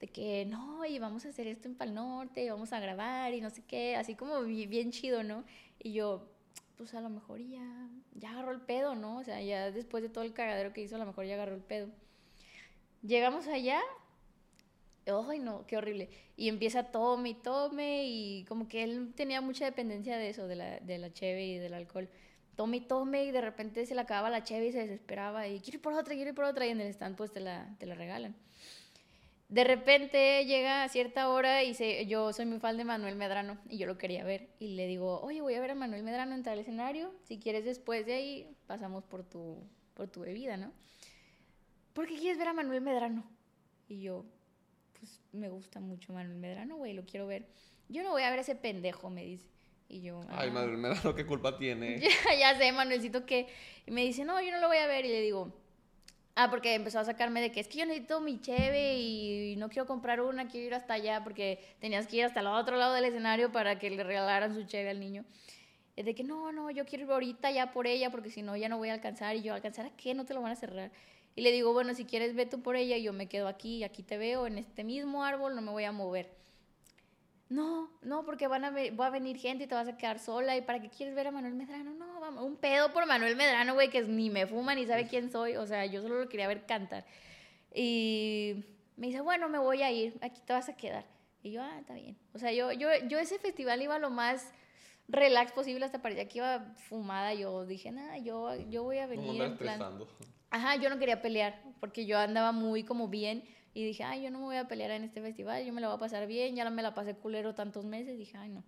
de 0.00 0.08
que 0.08 0.44
no, 0.46 0.84
y 0.84 0.98
vamos 0.98 1.26
a 1.26 1.30
hacer 1.30 1.46
esto 1.46 1.68
en 1.68 1.74
Pal 1.74 1.94
Norte, 1.94 2.44
y 2.44 2.50
vamos 2.50 2.72
a 2.72 2.80
grabar 2.80 3.34
y 3.34 3.40
no 3.40 3.50
sé 3.50 3.62
qué, 3.66 3.96
así 3.96 4.14
como 4.14 4.42
bien 4.42 4.92
chido, 4.92 5.22
¿no? 5.22 5.44
Y 5.78 5.92
yo, 5.92 6.28
pues 6.76 6.94
a 6.94 7.00
lo 7.00 7.10
mejor 7.10 7.40
ya, 7.40 7.88
ya 8.14 8.30
agarró 8.30 8.52
el 8.52 8.60
pedo, 8.60 8.94
¿no? 8.94 9.18
O 9.18 9.24
sea, 9.24 9.42
ya 9.42 9.70
después 9.70 10.02
de 10.02 10.08
todo 10.08 10.24
el 10.24 10.32
cagadero 10.32 10.72
que 10.72 10.82
hizo, 10.82 10.96
a 10.96 10.98
lo 10.98 11.06
mejor 11.06 11.24
ya 11.26 11.34
agarró 11.34 11.54
el 11.54 11.62
pedo. 11.62 11.88
Llegamos 13.02 13.46
allá 13.46 13.80
¡ay 15.28 15.38
no! 15.38 15.66
¡Qué 15.66 15.76
horrible! 15.76 16.10
Y 16.36 16.48
empieza 16.48 16.90
tome 16.90 17.30
y 17.30 17.34
tome 17.34 18.04
y 18.06 18.44
como 18.44 18.68
que 18.68 18.82
él 18.84 19.12
tenía 19.14 19.40
mucha 19.40 19.64
dependencia 19.64 20.16
de 20.18 20.28
eso, 20.28 20.46
de 20.46 20.56
la, 20.56 20.80
de 20.80 20.98
la 20.98 21.12
cheve 21.12 21.46
y 21.46 21.58
del 21.58 21.74
alcohol 21.74 22.08
tome 22.56 22.78
y 22.78 22.80
tome 22.80 23.24
y 23.24 23.30
de 23.30 23.40
repente 23.40 23.86
se 23.86 23.94
le 23.94 24.00
acababa 24.00 24.30
la 24.30 24.42
cheve 24.42 24.66
y 24.66 24.72
se 24.72 24.80
desesperaba 24.80 25.46
y 25.46 25.60
quiero 25.60 25.76
ir 25.76 25.82
por 25.82 25.92
otra, 25.92 26.14
quiero 26.14 26.30
ir 26.30 26.34
por 26.34 26.44
otra 26.44 26.66
y 26.66 26.70
en 26.70 26.80
el 26.80 26.88
stand 26.88 27.16
pues 27.16 27.30
te 27.30 27.38
la, 27.38 27.72
te 27.78 27.86
la 27.86 27.94
regalan. 27.94 28.34
De 29.48 29.64
repente 29.64 30.44
llega 30.44 30.84
a 30.84 30.88
cierta 30.90 31.28
hora 31.30 31.64
y 31.64 31.72
se, 31.72 32.04
yo 32.06 32.32
soy 32.34 32.44
muy 32.44 32.60
fan 32.60 32.76
de 32.76 32.84
Manuel 32.84 33.16
Medrano 33.16 33.56
y 33.70 33.78
yo 33.78 33.86
lo 33.86 33.96
quería 33.96 34.22
ver 34.22 34.50
y 34.58 34.74
le 34.74 34.86
digo, 34.86 35.20
oye, 35.22 35.40
voy 35.40 35.54
a 35.54 35.60
ver 35.60 35.70
a 35.70 35.74
Manuel 35.74 36.02
Medrano 36.02 36.34
entrar 36.34 36.52
al 36.52 36.58
escenario, 36.58 37.14
si 37.24 37.38
quieres 37.38 37.64
después 37.64 38.04
de 38.04 38.14
ahí 38.14 38.56
pasamos 38.66 39.04
por 39.04 39.24
tu, 39.24 39.66
por 39.94 40.08
tu 40.08 40.20
bebida, 40.20 40.58
¿no? 40.58 40.70
¿Por 41.94 42.06
qué 42.06 42.18
quieres 42.18 42.36
ver 42.36 42.48
a 42.48 42.52
Manuel 42.52 42.82
Medrano? 42.82 43.24
Y 43.88 44.02
yo, 44.02 44.26
pues 44.98 45.22
me 45.32 45.48
gusta 45.48 45.80
mucho 45.80 46.12
Manuel 46.12 46.38
Medrano, 46.38 46.76
güey, 46.76 46.92
lo 46.92 47.06
quiero 47.06 47.26
ver. 47.26 47.46
Yo 47.88 48.02
no 48.02 48.10
voy 48.10 48.22
a 48.22 48.30
ver 48.30 48.40
a 48.40 48.42
ese 48.42 48.54
pendejo, 48.54 49.08
me 49.08 49.24
dice. 49.24 49.48
Y 49.88 50.02
yo... 50.02 50.20
Ay, 50.28 50.50
madre, 50.50 50.76
me 50.76 50.88
da 50.88 51.00
lo 51.02 51.14
que 51.14 51.24
culpa 51.24 51.56
tiene. 51.56 52.00
ya, 52.38 52.56
sé, 52.58 52.70
Manuelcito, 52.72 53.24
que... 53.24 53.48
Y 53.86 53.90
me 53.90 54.04
dice, 54.04 54.24
no, 54.24 54.40
yo 54.42 54.50
no 54.50 54.60
lo 54.60 54.68
voy 54.68 54.76
a 54.76 54.86
ver. 54.86 55.06
Y 55.06 55.08
le 55.08 55.22
digo... 55.22 55.52
Ah, 56.40 56.50
porque 56.50 56.74
empezó 56.74 57.00
a 57.00 57.04
sacarme 57.04 57.40
de 57.40 57.50
que 57.50 57.58
es 57.58 57.66
que 57.66 57.78
yo 57.78 57.84
necesito 57.84 58.20
mi 58.20 58.40
cheve 58.40 58.96
y 58.96 59.56
no 59.56 59.68
quiero 59.68 59.88
comprar 59.88 60.20
una, 60.20 60.46
quiero 60.46 60.68
ir 60.68 60.74
hasta 60.74 60.94
allá 60.94 61.24
porque 61.24 61.58
tenías 61.80 62.06
que 62.06 62.18
ir 62.18 62.24
hasta 62.26 62.38
el 62.38 62.46
otro 62.46 62.76
lado 62.76 62.94
del 62.94 63.06
escenario 63.06 63.50
para 63.50 63.80
que 63.80 63.90
le 63.90 64.04
regalaran 64.04 64.54
su 64.54 64.62
cheve 64.62 64.90
al 64.90 65.00
niño. 65.00 65.24
Es 65.96 66.04
de 66.04 66.14
que 66.14 66.22
no, 66.22 66.52
no, 66.52 66.70
yo 66.70 66.86
quiero 66.86 67.06
ir 67.06 67.10
ahorita 67.10 67.50
ya 67.50 67.72
por 67.72 67.88
ella 67.88 68.10
porque 68.12 68.30
si 68.30 68.42
no 68.42 68.56
ya 68.56 68.68
no 68.68 68.78
voy 68.78 68.90
a 68.90 68.94
alcanzar. 68.94 69.34
Y 69.34 69.42
yo, 69.42 69.52
¿alcanzar 69.52 69.86
a 69.86 69.90
qué? 69.96 70.14
No 70.14 70.26
te 70.26 70.32
lo 70.32 70.40
van 70.40 70.52
a 70.52 70.54
cerrar. 70.54 70.92
Y 71.34 71.40
le 71.40 71.50
digo, 71.50 71.72
bueno, 71.72 71.92
si 71.94 72.04
quieres 72.04 72.36
ve 72.36 72.46
tú 72.46 72.62
por 72.62 72.76
ella, 72.76 72.96
yo 72.98 73.12
me 73.12 73.26
quedo 73.26 73.48
aquí, 73.48 73.82
aquí 73.82 74.04
te 74.04 74.16
veo, 74.16 74.46
en 74.46 74.58
este 74.58 74.84
mismo 74.84 75.24
árbol, 75.24 75.56
no 75.56 75.60
me 75.60 75.72
voy 75.72 75.84
a 75.84 75.90
mover 75.90 76.30
no, 77.50 77.90
no, 78.02 78.24
porque 78.24 78.46
van 78.46 78.64
a 78.64 78.70
va 78.70 79.06
a 79.06 79.10
venir 79.10 79.38
gente 79.38 79.64
y 79.64 79.66
te 79.66 79.74
vas 79.74 79.88
a 79.88 79.96
quedar 79.96 80.18
sola. 80.18 80.56
¿Y 80.56 80.62
para 80.62 80.80
qué 80.80 80.90
quieres 80.90 81.14
ver 81.14 81.28
a 81.28 81.30
Manuel 81.30 81.54
Medrano? 81.54 81.94
No, 81.94 82.20
vamos, 82.20 82.44
un 82.44 82.56
pedo 82.56 82.92
por 82.92 83.06
Manuel 83.06 83.36
Medrano, 83.36 83.74
güey, 83.74 83.88
que 83.88 84.02
ni 84.02 84.28
me 84.28 84.46
fuma 84.46 84.74
ni 84.74 84.86
sabe 84.86 85.06
quién 85.06 85.30
soy. 85.30 85.56
O 85.56 85.66
sea, 85.66 85.86
yo 85.86 86.02
solo 86.02 86.20
lo 86.20 86.28
quería 86.28 86.46
ver 86.46 86.66
cantar. 86.66 87.06
Y 87.74 88.64
me 88.96 89.06
dice, 89.06 89.22
bueno, 89.22 89.48
me 89.48 89.58
voy 89.58 89.82
a 89.82 89.90
ir, 89.90 90.18
aquí 90.20 90.42
te 90.44 90.52
vas 90.52 90.68
a 90.68 90.76
quedar. 90.76 91.06
Y 91.42 91.52
yo, 91.52 91.62
ah, 91.62 91.78
está 91.78 91.94
bien. 91.94 92.18
O 92.34 92.38
sea, 92.38 92.52
yo, 92.52 92.72
yo, 92.72 92.88
yo 93.08 93.18
ese 93.18 93.38
festival 93.38 93.80
iba 93.80 93.98
lo 93.98 94.10
más 94.10 94.52
relax 95.08 95.52
posible, 95.52 95.86
hasta 95.86 96.02
parecía 96.02 96.28
que 96.28 96.38
iba 96.38 96.74
fumada. 96.88 97.32
Yo 97.32 97.64
dije, 97.64 97.90
nada, 97.90 98.18
yo, 98.18 98.56
yo 98.68 98.82
voy 98.82 98.98
a 98.98 99.06
venir. 99.06 99.40
en 99.40 99.56
plan... 99.56 99.80
Ajá, 100.50 100.76
yo 100.76 100.90
no 100.90 100.98
quería 100.98 101.22
pelear, 101.22 101.62
porque 101.80 102.04
yo 102.04 102.18
andaba 102.18 102.52
muy 102.52 102.82
como 102.82 103.08
bien 103.08 103.44
y 103.74 103.84
dije, 103.84 104.04
ay, 104.04 104.22
yo 104.22 104.30
no 104.30 104.38
me 104.38 104.44
voy 104.44 104.56
a 104.56 104.68
pelear 104.68 104.90
en 104.90 105.04
este 105.04 105.20
festival, 105.20 105.64
yo 105.64 105.72
me 105.72 105.80
la 105.80 105.88
voy 105.88 105.96
a 105.96 106.00
pasar 106.00 106.26
bien, 106.26 106.56
ya 106.56 106.68
me 106.70 106.82
la 106.82 106.94
pasé 106.94 107.14
culero 107.14 107.54
tantos 107.54 107.84
meses, 107.84 108.18
dije, 108.18 108.36
ay, 108.36 108.50
no. 108.50 108.64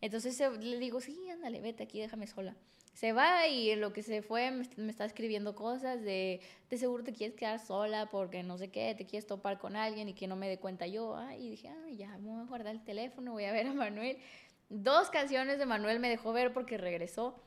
Entonces 0.00 0.40
le 0.60 0.78
digo, 0.78 1.00
sí, 1.00 1.28
ándale, 1.30 1.60
vete 1.60 1.82
aquí, 1.82 2.00
déjame 2.00 2.26
sola. 2.26 2.56
Se 2.94 3.12
va 3.12 3.46
y 3.46 3.74
lo 3.76 3.92
que 3.92 4.02
se 4.02 4.22
fue 4.22 4.50
me, 4.50 4.90
está 4.90 5.04
escribiendo 5.04 5.54
cosas 5.54 6.02
de, 6.02 6.40
de 6.68 6.78
seguro 6.78 7.04
te 7.04 7.12
quieres 7.12 7.36
quedar 7.36 7.60
sola 7.60 8.08
porque 8.10 8.42
no 8.42 8.58
sé 8.58 8.70
qué, 8.70 8.94
te 8.96 9.06
quieres 9.06 9.26
topar 9.26 9.58
con 9.58 9.76
alguien 9.76 10.08
y 10.08 10.14
que 10.14 10.26
no 10.26 10.34
me 10.34 10.48
dé 10.48 10.58
cuenta 10.58 10.86
yo. 10.86 11.16
y 11.38 11.50
dije, 11.50 11.68
ay, 11.84 11.96
ya, 11.96 12.18
me 12.18 12.30
voy 12.30 12.40
a 12.40 12.44
guardar 12.44 12.74
el 12.74 12.82
teléfono, 12.82 13.32
voy 13.32 13.44
a 13.44 13.52
ver 13.52 13.68
a 13.68 13.72
Manuel. 13.72 14.18
Dos 14.68 15.10
canciones 15.10 15.58
de 15.58 15.66
Manuel 15.66 16.00
me 16.00 16.08
dejó 16.08 16.32
ver 16.32 16.52
porque 16.52 16.76
regresó. 16.76 17.40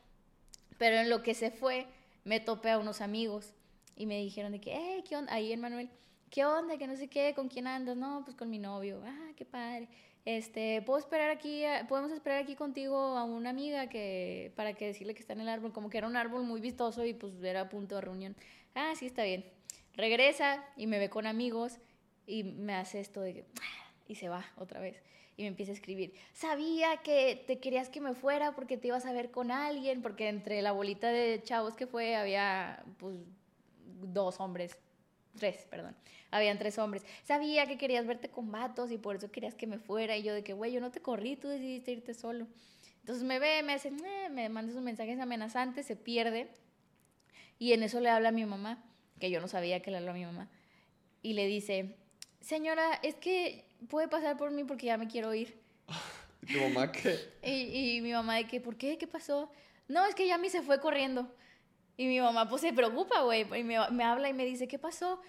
Pero 0.77 0.97
en 0.97 1.09
lo 1.09 1.21
que 1.21 1.33
se 1.33 1.51
fue, 1.51 1.85
me 2.23 2.39
topé 2.39 2.71
a 2.71 2.79
unos 2.79 3.01
amigos 3.01 3.53
y 3.95 4.05
me 4.05 4.17
dijeron 4.17 4.51
de 4.51 4.61
que, 4.61 4.73
eh, 4.73 5.03
¿qué 5.07 5.15
onda? 5.15 5.33
Ahí 5.33 5.51
en 5.51 5.59
Manuel, 5.59 5.89
¿qué 6.31 6.45
onda? 6.45 6.77
Que 6.77 6.87
no 6.87 6.95
sé 6.95 7.07
qué, 7.07 7.33
¿con 7.35 7.49
quién 7.49 7.67
andas? 7.67 7.95
No, 7.95 8.23
pues 8.23 8.35
con 8.35 8.49
mi 8.49 8.57
novio. 8.57 9.03
Ah, 9.05 9.31
qué 9.35 9.45
padre. 9.45 9.87
Este, 10.23 10.81
puedo 10.83 10.97
esperar 10.97 11.29
aquí, 11.29 11.63
podemos 11.89 12.11
esperar 12.11 12.41
aquí 12.41 12.55
contigo 12.55 12.97
a 12.97 13.23
una 13.23 13.49
amiga 13.49 13.87
que, 13.87 14.51
para 14.55 14.73
que 14.73 14.87
decirle 14.87 15.13
que 15.13 15.19
está 15.19 15.33
en 15.33 15.41
el 15.41 15.49
árbol, 15.49 15.73
como 15.73 15.89
que 15.89 15.97
era 15.97 16.07
un 16.07 16.15
árbol 16.15 16.43
muy 16.43 16.61
vistoso 16.61 17.05
y 17.05 17.13
pues 17.13 17.33
era 17.43 17.69
punto 17.69 17.95
de 17.95 18.01
reunión. 18.01 18.35
Ah, 18.73 18.93
sí, 18.95 19.05
está 19.05 19.23
bien. 19.23 19.45
Regresa 19.95 20.63
y 20.77 20.87
me 20.87 20.99
ve 20.99 21.09
con 21.09 21.27
amigos 21.27 21.79
y 22.25 22.43
me 22.43 22.75
hace 22.75 22.99
esto 22.99 23.21
de 23.21 23.33
que, 23.33 23.45
y 24.07 24.15
se 24.15 24.29
va 24.29 24.45
otra 24.57 24.79
vez 24.79 25.01
y 25.37 25.43
me 25.43 25.47
empieza 25.47 25.71
a 25.71 25.75
escribir, 25.75 26.13
sabía 26.33 26.97
que 26.97 27.41
te 27.47 27.59
querías 27.59 27.89
que 27.89 27.99
me 27.99 28.13
fuera 28.13 28.53
porque 28.53 28.77
te 28.77 28.89
ibas 28.89 29.05
a 29.05 29.13
ver 29.13 29.31
con 29.31 29.49
alguien, 29.49 30.01
porque 30.01 30.27
entre 30.27 30.61
la 30.61 30.71
bolita 30.71 31.09
de 31.09 31.41
chavos 31.41 31.75
que 31.75 31.87
fue 31.87 32.15
había 32.15 32.83
pues 32.99 33.15
dos 34.03 34.39
hombres, 34.39 34.77
tres, 35.37 35.65
perdón, 35.69 35.95
habían 36.31 36.57
tres 36.57 36.77
hombres. 36.77 37.03
Sabía 37.23 37.65
que 37.67 37.77
querías 37.77 38.05
verte 38.05 38.29
con 38.29 38.51
vatos 38.51 38.91
y 38.91 38.97
por 38.97 39.15
eso 39.15 39.31
querías 39.31 39.55
que 39.55 39.67
me 39.67 39.77
fuera 39.77 40.17
y 40.17 40.23
yo 40.23 40.33
de 40.33 40.43
que, 40.43 40.53
güey, 40.53 40.71
yo 40.71 40.81
no 40.81 40.91
te 40.91 41.01
corrí, 41.01 41.35
tú 41.35 41.47
decidiste 41.47 41.91
irte 41.91 42.13
solo. 42.13 42.47
Entonces 42.99 43.23
me 43.23 43.39
ve, 43.39 43.63
me 43.63 43.73
hace, 43.73 43.89
eh", 43.89 44.29
me 44.29 44.47
manda 44.49 44.71
sus 44.71 44.81
mensajes 44.81 45.19
amenazantes, 45.19 45.85
se 45.85 45.95
pierde 45.95 46.49
y 47.61 47.73
en 47.73 47.83
eso 47.83 47.99
le 47.99 48.09
habla 48.09 48.29
a 48.29 48.31
mi 48.31 48.43
mamá, 48.43 48.83
que 49.19 49.29
yo 49.29 49.39
no 49.39 49.47
sabía 49.47 49.81
que 49.81 49.91
le 49.91 49.97
habló 49.97 50.11
a 50.11 50.15
mi 50.15 50.25
mamá, 50.25 50.49
y 51.21 51.33
le 51.33 51.45
dice, 51.45 51.95
señora, 52.39 52.99
es 53.03 53.13
que 53.13 53.65
puede 53.87 54.07
pasar 54.07 54.35
por 54.35 54.49
mí 54.49 54.63
porque 54.63 54.87
ya 54.87 54.97
me 54.97 55.07
quiero 55.07 55.31
ir. 55.35 55.61
¿Tu 56.51 56.59
mamá 56.59 56.91
qué? 56.91 57.19
Y, 57.43 57.97
y 57.97 58.01
mi 58.01 58.13
mamá 58.13 58.37
de 58.37 58.47
que, 58.47 58.59
¿por 58.59 58.77
qué? 58.77 58.97
¿Qué 58.97 59.05
pasó? 59.05 59.51
No, 59.87 60.05
es 60.07 60.15
que 60.15 60.25
ya 60.25 60.39
me 60.39 60.49
se 60.49 60.63
fue 60.63 60.79
corriendo. 60.79 61.31
Y 61.97 62.07
mi 62.07 62.19
mamá 62.19 62.47
pues 62.47 62.61
se 62.61 62.73
preocupa, 62.73 63.21
güey. 63.23 63.41
Y 63.41 63.63
me, 63.63 63.77
me, 63.91 64.03
habla 64.03 64.29
y 64.29 64.33
me 64.33 64.45
dice, 64.45 64.67
¿qué 64.67 64.79
pasó? 64.79 65.21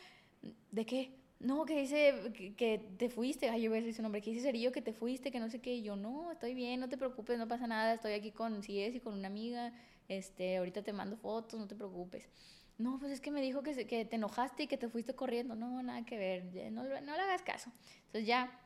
¿De 0.71 0.87
qué? 0.87 1.15
No, 1.39 1.65
que 1.65 1.81
dice 1.81 2.33
que, 2.57 2.79
te 2.97 3.09
fuiste. 3.09 3.49
Ay, 3.49 3.63
yo 3.63 3.71
voy 3.71 3.79
a 3.79 3.81
decir 3.81 3.95
su 3.97 4.03
nombre. 4.03 4.23
Que 4.23 4.31
dice 4.31 4.43
Cerillo 4.43 4.71
que 4.73 4.81
te 4.81 4.93
fuiste, 4.93 5.31
que 5.31 5.41
no 5.41 5.49
sé 5.49 5.61
qué. 5.61 5.75
Y 5.75 5.83
yo, 5.83 5.97
no, 5.97 6.31
estoy 6.31 6.55
bien, 6.55 6.81
no 6.81 6.89
te 6.89 6.97
preocupes, 6.97 7.39
no 7.39 7.49
pasa 7.49 7.67
nada. 7.67 7.95
Estoy 7.95 8.13
aquí 8.13 8.31
con 8.31 8.61
es 8.67 8.95
y 8.95 9.01
con 9.01 9.15
una 9.15 9.27
amiga. 9.29 9.73
Este, 10.09 10.59
ahorita 10.59 10.83
te 10.83 10.93
mando 10.93 11.17
fotos, 11.17 11.59
no 11.59 11.67
te 11.67 11.75
preocupes. 11.75 12.29
No, 12.79 12.99
pues 12.99 13.13
es 13.13 13.21
que 13.21 13.31
me 13.31 13.43
dijo 13.43 13.63
que, 13.63 13.87
que 13.87 14.05
te 14.05 14.17
enojaste 14.17 14.65
y 14.65 14.67
que 14.67 14.79
te 14.79 14.89
fuiste 14.89 15.15
corriendo. 15.15 15.55
No, 15.55 15.83
nada 15.83 16.05
que 16.05 16.17
ver. 16.17 16.73
No, 16.73 16.85
no 16.85 17.17
le 17.17 17.23
hagas 17.23 17.43
caso. 17.43 17.73
Entonces 18.07 18.27
ya, 18.27 18.59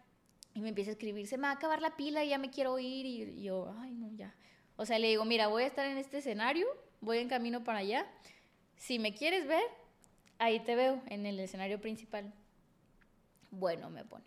y 0.56 0.60
me 0.62 0.70
empieza 0.70 0.90
a 0.90 0.92
escribir, 0.92 1.26
se 1.26 1.36
me 1.36 1.42
va 1.42 1.50
a 1.50 1.52
acabar 1.52 1.82
la 1.82 1.96
pila 1.96 2.24
ya 2.24 2.38
me 2.38 2.48
quiero 2.48 2.78
ir. 2.78 3.04
Y, 3.04 3.42
yo, 3.42 3.74
ay, 3.78 3.92
no, 3.92 4.10
ya. 4.12 4.34
O 4.76 4.86
sea, 4.86 4.98
le 4.98 5.08
digo, 5.08 5.24
mira, 5.26 5.48
voy 5.48 5.64
a 5.64 5.66
estar 5.66 5.84
en 5.86 5.98
este 5.98 6.18
escenario, 6.18 6.66
voy 7.00 7.18
en 7.18 7.28
camino 7.28 7.64
para 7.64 7.78
allá. 7.78 8.06
Si 8.76 8.98
me 8.98 9.14
quieres 9.14 9.46
ver, 9.46 9.64
ahí 10.38 10.60
te 10.60 10.74
veo, 10.74 11.02
en 11.06 11.26
el 11.26 11.38
escenario 11.40 11.80
principal. 11.80 12.32
Bueno, 13.50 13.90
me 13.90 14.04
pone. 14.04 14.24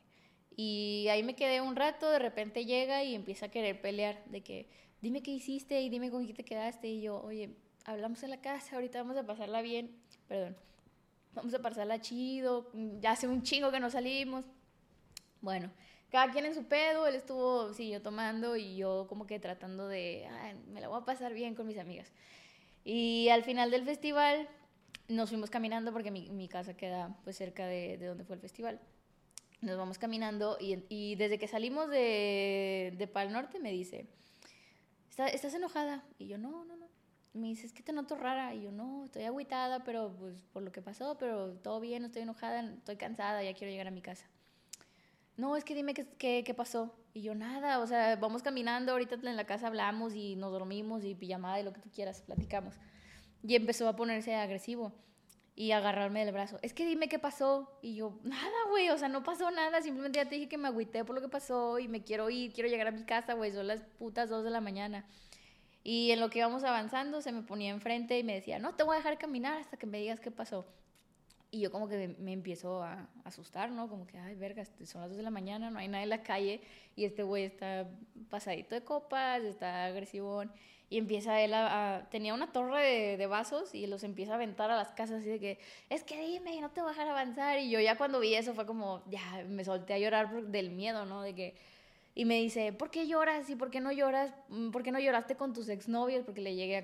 Y 0.56 1.08
ahí 1.10 1.24
me 1.24 1.36
quedé 1.36 1.62
un 1.62 1.76
rato, 1.76 2.10
de 2.10 2.20
repente 2.20 2.66
llega 2.66 3.04
y 3.04 3.16
empieza 3.16 3.46
a 3.46 3.50
querer 3.50 3.80
pelear, 3.80 4.24
de 4.26 4.41
que, 4.41 4.68
dime 5.02 5.22
qué 5.22 5.32
hiciste 5.32 5.80
y 5.82 5.90
dime 5.90 6.12
con 6.12 6.26
quién 6.26 6.36
te 6.36 6.44
quedaste. 6.44 6.88
Y 6.88 7.02
yo, 7.02 7.22
oye, 7.22 7.56
hablamos 7.86 8.24
en 8.24 8.32
la 8.32 8.41
casa, 8.41 8.76
ahorita 8.76 9.02
vamos 9.02 9.18
a 9.18 9.26
pasarla 9.26 9.62
bien, 9.62 9.96
perdón, 10.28 10.58
vamos 11.34 11.54
a 11.54 11.62
pasarla 11.62 12.02
chido, 12.02 12.72
ya 13.00 13.12
hace 13.12 13.28
un 13.28 13.44
chingo 13.44 13.72
que 13.72 13.80
no 13.80 13.90
salimos. 13.90 14.46
Bueno, 15.41 15.72
cada 16.10 16.32
quien 16.32 16.46
en 16.46 16.56
su 16.56 16.66
pedo, 16.66 17.08
él 17.08 17.16
estuvo, 17.16 17.74
sí, 17.74 17.90
yo 17.90 18.02
tomando 18.02 18.58
y 18.58 18.76
yo 18.76 19.06
como 19.08 19.26
que 19.26 19.40
tratando 19.40 19.88
de, 19.88 20.28
me 20.68 20.82
la 20.82 20.88
voy 20.88 21.02
a 21.02 21.06
pasar 21.06 21.34
bien 21.34 21.56
con 21.56 21.68
mis 21.68 21.78
amigas. 21.78 22.12
Y 22.84 23.30
al 23.30 23.43
final 23.43 23.72
del 23.72 23.85
festival 23.85 24.47
nos 25.07 25.30
fuimos 25.30 25.49
caminando 25.49 25.91
porque 25.91 26.11
mi, 26.11 26.30
mi 26.30 26.47
casa 26.47 26.76
queda 26.76 27.15
pues 27.23 27.38
cerca 27.38 27.65
de, 27.65 27.97
de, 27.97 28.07
donde 28.07 28.23
fue 28.23 28.35
el 28.35 28.41
festival. 28.41 28.80
Nos 29.61 29.77
vamos 29.77 29.97
caminando 29.97 30.57
y, 30.60 30.84
y 30.89 31.15
desde 31.15 31.38
que 31.38 31.47
salimos 31.47 31.89
de, 31.89 32.93
de 32.97 33.07
Pal 33.07 33.31
Norte 33.31 33.60
me 33.60 33.72
dice, 33.72 34.07
¿estás 35.10 35.53
enojada? 35.53 36.06
Y 36.18 36.27
yo, 36.27 36.38
no, 36.38 36.64
no, 36.65 36.76
no. 36.76 36.88
Me 37.34 37.47
dice, 37.47 37.68
es 37.68 37.73
que 37.73 37.84
te 37.84 37.91
noto 37.91 38.15
rara. 38.15 38.56
Y 38.56 38.64
yo, 38.64 38.72
no, 38.72 39.06
estoy 39.06 39.23
agüitada, 39.23 39.84
pero 39.84 40.15
pues 40.18 40.35
por 40.53 40.64
lo 40.64 40.72
que 40.72 40.81
pasó, 40.81 41.18
pero 41.18 41.53
todo 41.56 41.80
bien, 41.80 42.03
no 42.03 42.07
estoy 42.07 42.22
enojada, 42.22 42.61
estoy 42.61 42.95
cansada, 42.95 43.43
ya 43.43 43.53
quiero 43.53 43.72
llegar 43.72 43.88
a 43.88 43.91
mi 43.91 44.01
casa 44.01 44.26
no, 45.40 45.56
es 45.56 45.64
que 45.64 45.74
dime 45.74 45.94
qué, 45.94 46.06
qué, 46.18 46.44
qué, 46.45 46.53
pasó. 46.53 46.94
Y 47.14 47.22
yo, 47.22 47.34
nada, 47.34 47.80
o 47.80 47.88
sea, 47.88 48.16
vamos 48.18 48.44
caminando, 48.44 48.91
ahorita 48.91 49.16
en 49.16 49.36
la 49.36 49.45
casa 49.45 49.68
hablamos 49.68 50.14
y 50.14 50.36
nos 50.36 50.52
dormimos 50.52 51.03
y 51.03 51.16
pijamada 51.16 51.60
y 51.60 51.64
lo 51.64 51.74
que 51.74 51.80
tú 51.80 51.90
quieras, 51.90 52.22
platicamos. 52.22 52.76
Y 53.41 53.56
empezó 53.56 53.88
a 53.88 53.95
ponerse 53.95 54.36
agresivo 54.36 54.94
y 55.56 55.72
agarrarme 55.72 56.24
del 56.24 56.34
brazo. 56.34 56.60
Es 56.61 56.74
que 56.74 56.86
dime 56.86 57.10
qué 57.10 57.20
pasó. 57.20 57.78
Y 57.82 57.95
yo, 57.95 58.20
nada, 58.24 58.57
güey, 58.70 58.90
o 58.90 58.98
sea, 58.98 59.07
no 59.07 59.24
pasó 59.24 59.49
nada, 59.52 59.82
simplemente 59.82 60.18
ya 60.18 60.28
te 60.28 60.36
dije 60.36 60.49
que 60.49 60.57
me 60.57 60.68
agüité 60.68 61.03
por 61.03 61.16
lo 61.16 61.22
que 61.22 61.30
pasó 61.30 61.80
y 61.80 61.88
me 61.88 62.03
quiero 62.03 62.30
ir, 62.30 62.53
quiero 62.53 62.70
llegar 62.70 62.88
a 62.88 62.91
mi 62.91 63.03
casa, 63.03 63.34
güey, 63.34 63.52
son 63.52 63.68
las 63.68 63.82
putas 63.98 64.30
dos 64.30 64.44
de 64.44 64.52
la 64.52 64.61
mañana. 64.61 65.06
Y 65.84 66.11
en 66.11 66.20
lo 66.20 66.30
que 66.30 66.40
íbamos 66.40 66.64
avanzando, 66.64 67.22
se 67.22 67.32
me 67.32 67.44
ponía 67.44 67.72
enfrente 67.72 68.20
y 68.20 68.24
me 68.24 68.36
decía, 68.36 68.60
no 68.60 68.76
te 68.76 68.84
voy 68.84 68.95
a 68.95 68.98
dejar 68.98 69.18
caminar 69.18 69.57
hasta 69.57 69.78
que 69.78 69.86
me 69.86 69.99
digas 69.99 70.20
qué 70.20 70.32
pasó. 70.32 70.66
Y 71.51 71.61
yo 71.61 71.71
como 71.71 71.88
que 71.88 72.15
me, 72.19 72.34
empiezo 72.34 72.84
a 72.84 73.07
asustar, 73.23 73.71
¿no? 73.71 73.89
Como 73.89 74.05
que, 74.05 74.19
ay, 74.19 74.35
verga, 74.35 74.61
este, 74.61 74.85
son 74.85 75.01
las 75.01 75.09
2 75.09 75.17
de 75.17 75.23
la 75.23 75.31
mañana, 75.31 75.71
no 75.71 75.80
hay 75.80 75.88
nadie 75.88 76.03
en 76.03 76.09
la 76.09 76.21
calle 76.21 76.61
y 76.95 77.05
este 77.05 77.23
güey 77.23 77.43
está 77.43 77.89
pasadito 78.30 78.76
de 78.76 78.84
copas, 78.84 79.43
está 79.43 79.85
agresivón. 79.85 80.51
Y 80.91 80.97
empieza 80.97 81.39
él 81.41 81.53
a, 81.53 82.07
Tenía 82.11 82.34
una 82.34 82.51
torre 82.51 82.84
de, 82.84 83.17
de, 83.17 83.27
vasos 83.27 83.73
y 83.73 83.88
los 83.88 84.03
empieza 84.03 84.34
a 84.34 84.35
aventar 84.35 84.69
a 84.71 84.76
las 84.76 84.91
casas 84.91 85.21
así 85.21 85.30
de 85.30 85.39
que, 85.39 85.59
es 85.89 86.03
que 86.03 86.19
dime, 86.19 86.59
no 86.61 86.69
te 86.71 86.81
voy 86.81 86.89
a 86.89 86.93
dejar 86.93 87.07
avanzar. 87.07 87.59
Y 87.59 87.69
yo 87.69 87.80
ya 87.80 87.97
cuando 87.97 88.19
vi 88.19 88.35
eso 88.35 88.53
fue 88.53 88.65
como, 88.65 89.03
ya, 89.09 89.43
me 89.47 89.63
solté 89.63 89.93
a 89.93 89.99
llorar 89.99 90.43
del 90.47 90.69
miedo, 90.71 91.05
¿no? 91.05 91.21
De 91.21 91.34
que... 91.34 91.55
Y 92.15 92.26
me 92.26 92.35
dice, 92.35 92.73
¿por 92.73 92.89
qué 92.91 93.07
lloras? 93.07 93.49
¿Y 93.49 93.55
por 93.55 93.69
qué 93.69 93.80
no 93.80 93.91
lloras? 93.91 94.34
Mm, 94.49 94.71
¿Por 94.71 94.84
qué 94.84 94.91
no 94.91 94.99
lloraste 94.99 95.35
con 95.35 95.53
tus 95.53 95.69
exnovios? 95.69 96.26
Porque 96.26 96.41
le 96.41 96.55
llegué 96.55 96.77
a, 96.77 96.84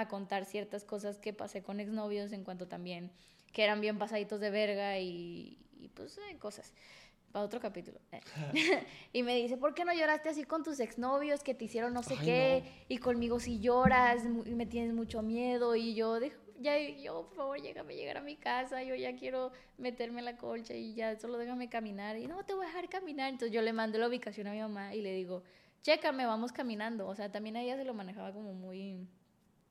a 0.00 0.08
contar 0.08 0.44
ciertas 0.44 0.84
cosas 0.84 1.18
que 1.18 1.32
pasé 1.32 1.62
con 1.62 1.80
exnovios 1.80 2.32
en 2.32 2.44
cuanto 2.44 2.68
también 2.68 3.10
que 3.54 3.64
eran 3.64 3.80
bien 3.80 3.96
pasaditos 3.96 4.40
de 4.40 4.50
verga 4.50 4.98
y, 4.98 5.56
y 5.78 5.88
pues 5.88 6.18
eh, 6.18 6.36
cosas. 6.38 6.74
Para 7.32 7.46
otro 7.46 7.60
capítulo. 7.60 7.98
Eh. 8.12 8.20
y 9.12 9.22
me 9.22 9.36
dice, 9.36 9.56
¿por 9.56 9.74
qué 9.74 9.84
no 9.84 9.94
lloraste 9.94 10.28
así 10.28 10.44
con 10.44 10.62
tus 10.62 10.80
exnovios 10.80 11.42
que 11.42 11.54
te 11.54 11.64
hicieron 11.64 11.94
no 11.94 12.02
sé 12.02 12.16
qué? 12.22 12.84
Y 12.88 12.98
conmigo 12.98 13.40
si 13.40 13.60
lloras, 13.60 14.24
me 14.24 14.66
tienes 14.66 14.92
mucho 14.92 15.22
miedo. 15.22 15.74
Y 15.74 15.94
yo, 15.94 16.18
ya, 16.60 16.78
yo, 16.78 17.26
por 17.26 17.36
favor, 17.36 17.62
déjame 17.62 17.94
llegar 17.94 18.18
a 18.18 18.20
mi 18.20 18.36
casa. 18.36 18.82
Yo 18.82 18.94
ya 18.96 19.16
quiero 19.16 19.52
meterme 19.78 20.18
en 20.18 20.26
la 20.26 20.36
colcha 20.36 20.74
y 20.74 20.94
ya 20.94 21.16
solo 21.16 21.38
déjame 21.38 21.68
caminar. 21.68 22.16
Y 22.18 22.26
no, 22.26 22.44
te 22.44 22.54
voy 22.54 22.64
a 22.64 22.68
dejar 22.68 22.88
caminar. 22.88 23.30
Entonces 23.30 23.52
yo 23.52 23.62
le 23.62 23.72
mando 23.72 23.98
la 23.98 24.08
ubicación 24.08 24.48
a 24.48 24.52
mi 24.52 24.60
mamá 24.60 24.94
y 24.94 25.00
le 25.00 25.12
digo, 25.12 25.42
chécame, 25.82 26.26
vamos 26.26 26.52
caminando. 26.52 27.06
O 27.06 27.14
sea, 27.14 27.30
también 27.30 27.56
a 27.56 27.62
ella 27.62 27.76
se 27.76 27.84
lo 27.84 27.94
manejaba 27.94 28.32
como 28.32 28.52
muy, 28.52 29.08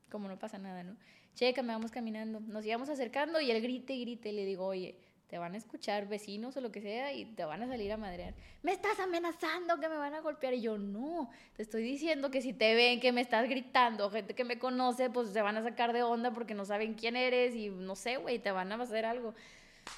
como 0.10 0.27
no 0.27 0.39
pasa 0.39 0.57
nada, 0.57 0.84
¿no? 0.84 0.95
Checa, 1.35 1.61
me 1.64 1.73
vamos 1.73 1.91
caminando. 1.91 2.39
Nos 2.39 2.65
íbamos 2.65 2.89
acercando 2.89 3.39
y 3.41 3.51
él 3.51 3.61
grite 3.61 3.93
y 3.93 4.01
grite. 4.01 4.31
Le 4.31 4.45
digo, 4.45 4.65
oye, 4.65 4.95
te 5.27 5.39
van 5.39 5.55
a 5.55 5.57
escuchar 5.57 6.07
vecinos 6.07 6.55
o 6.57 6.61
lo 6.61 6.72
que 6.72 6.80
sea 6.80 7.11
y 7.11 7.26
te 7.26 7.43
van 7.43 7.64
a 7.64 7.68
salir 7.68 7.91
a 7.91 7.97
madrear. 7.97 8.35
Me 8.61 8.72
estás 8.72 8.99
amenazando 8.99 9.80
que 9.80 9.89
me 9.89 9.97
van 9.97 10.14
a 10.14 10.22
golpear. 10.22 10.53
Y 10.53 10.61
yo, 10.61 10.77
no, 10.77 11.31
te 11.55 11.64
estoy 11.64 11.81
diciendo 11.81 12.30
que 12.30 12.41
si 12.41 12.53
te 12.53 12.76
ven 12.76 12.99
que 12.99 13.11
me 13.11 13.22
estás 13.22 13.49
gritando, 13.49 14.11
gente 14.11 14.35
que 14.35 14.43
me 14.43 14.60
conoce, 14.60 15.10
pues 15.10 15.30
se 15.30 15.41
van 15.41 15.57
a 15.57 15.64
sacar 15.64 15.91
de 15.91 16.03
onda 16.03 16.31
porque 16.31 16.53
no 16.53 16.65
saben 16.65 16.93
quién 16.93 17.15
eres 17.15 17.55
y 17.55 17.69
no 17.69 17.95
sé, 17.95 18.18
güey, 18.18 18.38
te 18.39 18.51
van 18.51 18.72
a 18.72 18.76
hacer 18.76 19.05
algo. 19.05 19.34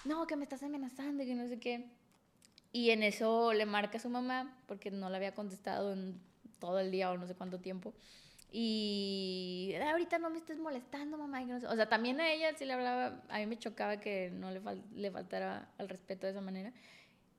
No, 0.06 0.26
que 0.26 0.38
me 0.38 0.44
estás 0.44 0.64
amenazando 0.64 1.24
y 1.24 1.26
que 1.26 1.36
no 1.36 1.48
sé 1.48 1.60
qué. 1.60 1.86
Y 2.72 2.92
en 2.92 3.04
eso 3.04 3.52
le 3.52 3.66
marca 3.66 3.98
a 3.98 4.02
su 4.02 4.10
mamá 4.10 4.58
porque 4.68 4.90
no 4.90 5.10
le 5.10 5.18
había 5.18 5.34
contestado 5.34 5.92
en 5.92 6.20
todo 6.60 6.80
el 6.80 6.92
día 6.92 7.12
o 7.12 7.18
no 7.18 7.28
sé 7.28 7.36
cuánto 7.36 7.60
tiempo. 7.60 7.94
Y 8.52 9.74
ahorita 9.92 10.18
no 10.18 10.30
me 10.30 10.38
estés 10.38 10.60
molestando, 10.60 11.18
mamá. 11.18 11.46
O 11.70 11.76
sea, 11.76 11.90
también 11.90 12.22
a 12.22 12.32
ella 12.32 12.56
sí 12.58 12.66
le 12.66 12.74
hablaba, 12.74 13.22
a 13.30 13.40
mí 13.40 13.46
me 13.46 13.58
chocaba 13.58 14.00
que 14.00 14.32
no 14.32 14.52
le, 14.52 14.62
le 14.96 15.12
faltara 15.12 15.70
al 15.78 15.90
respeto 15.90 16.26
de 16.26 16.32
esa 16.32 16.42
manera. 16.42 16.72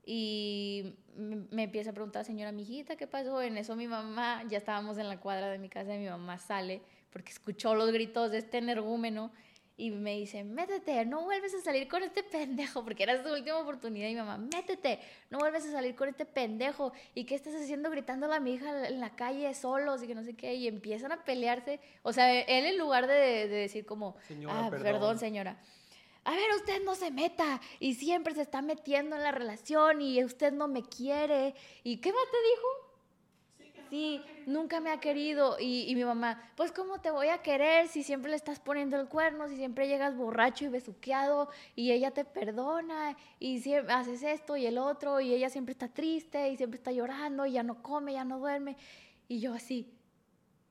Y 0.05 0.95
me, 1.17 1.65
empieza 1.65 1.91
a 1.91 1.93
preguntar, 1.93 2.25
señora, 2.25 2.53
mijita, 2.53 2.97
¿qué 2.97 3.09
pasó? 3.09 3.43
En 3.43 3.59
eso 3.59 3.75
mi 3.75 3.89
mamá, 3.89 4.45
ya 4.49 4.59
estábamos 4.59 4.99
en 4.99 5.09
la 5.09 5.19
cuadra 5.19 5.51
de 5.51 5.59
mi 5.59 5.69
casa 5.69 5.95
y 5.95 5.99
mi 5.99 6.09
mamá 6.09 6.39
sale 6.39 6.81
porque 7.11 7.33
escuchó 7.33 7.75
los 7.75 7.91
gritos 7.93 8.31
de 8.31 8.39
este 8.39 8.59
energúmeno 8.59 9.33
y 9.79 9.91
me 9.91 10.17
dice, 10.17 10.43
métete, 10.43 11.05
no 11.05 11.23
vuelves 11.25 11.55
a 11.55 11.61
salir 11.61 11.87
con 11.87 12.03
este 12.03 12.23
pendejo, 12.23 12.83
porque 12.83 13.03
era 13.03 13.23
su 13.23 13.29
última 13.29 13.59
oportunidad. 13.59 14.09
Y 14.09 14.15
mi 14.15 14.21
mamá, 14.21 14.39
métete, 14.39 15.01
no 15.29 15.39
vuelves 15.39 15.67
a 15.67 15.73
salir 15.73 15.95
con 15.95 16.09
este 16.09 16.25
pendejo. 16.25 16.93
¿Y 17.15 17.25
qué 17.25 17.35
estás 17.35 17.55
haciendo 17.55 17.91
gritando 17.91 18.33
a 18.33 18.41
mi 18.41 18.55
hija 18.55 18.89
en 18.89 19.01
la 19.01 19.15
calle 19.15 19.53
solos 19.53 20.03
y 20.03 20.07
que 20.07 20.15
no 20.15 20.25
sé 20.25 20.35
qué? 20.35 20.55
Y 20.55 20.67
empiezan 20.67 21.13
a 21.13 21.25
pelearse. 21.25 21.79
O 22.03 22.15
sea, 22.15 22.33
él 22.33 22.65
en 22.65 22.79
lugar 22.79 23.07
de, 23.07 23.49
decir 23.49 23.85
como, 23.85 24.17
ah, 24.49 24.69
perdón. 24.71 25.19
señora. 25.19 25.61
A 26.25 26.31
ver, 26.31 26.51
usted 26.57 26.83
no 26.83 26.95
se 26.95 27.11
meta 27.11 27.61
y 27.79 27.95
siempre 27.95 28.35
se 28.35 28.43
está 28.43 28.63
metiendo 28.63 29.15
en 29.15 29.23
la 29.23 29.31
relación 29.31 30.01
y 30.01 30.25
usted 30.25 30.53
no 30.53 30.69
me 30.69 30.83
quiere. 30.85 31.55
¿Y 31.85 31.99
qué 31.99 32.13
más 32.13 32.25
te 32.31 32.37
dijo? 32.49 32.86
Sí, 33.91 34.23
nunca 34.47 34.81
me 34.81 34.91
ha 34.91 35.01
querido. 35.01 35.57
Y, 35.59 35.91
y 35.91 35.95
mi 35.95 36.05
mamá, 36.05 36.51
pues 36.57 36.73
¿cómo 36.73 37.01
te 37.01 37.11
voy 37.11 37.29
a 37.29 37.39
querer 37.39 37.89
si 37.89 38.03
siempre 38.03 38.31
le 38.31 38.37
estás 38.37 38.61
poniendo 38.61 38.99
el 39.01 39.09
cuerno, 39.09 39.49
si 39.49 39.57
siempre 39.57 39.89
llegas 39.89 40.17
borracho 40.17 40.65
y 40.65 40.69
besuqueado 40.69 41.49
y 41.75 41.93
ella 41.93 42.11
te 42.11 42.25
perdona 42.25 43.17
y 43.39 43.61
siempre 43.61 43.93
haces 43.93 44.23
esto 44.23 44.57
y 44.57 44.67
el 44.67 44.79
otro 44.79 45.21
y 45.21 45.33
ella 45.33 45.51
siempre 45.51 45.73
está 45.73 45.89
triste 45.89 46.51
y 46.51 46.57
siempre 46.57 46.79
está 46.79 46.93
llorando 46.93 47.47
y 47.47 47.53
ya 47.53 47.63
no 47.63 47.83
come, 47.83 48.13
ya 48.13 48.25
no 48.25 48.39
duerme. 48.39 48.77
Y 49.29 49.41
yo 49.41 49.55
así, 49.55 49.93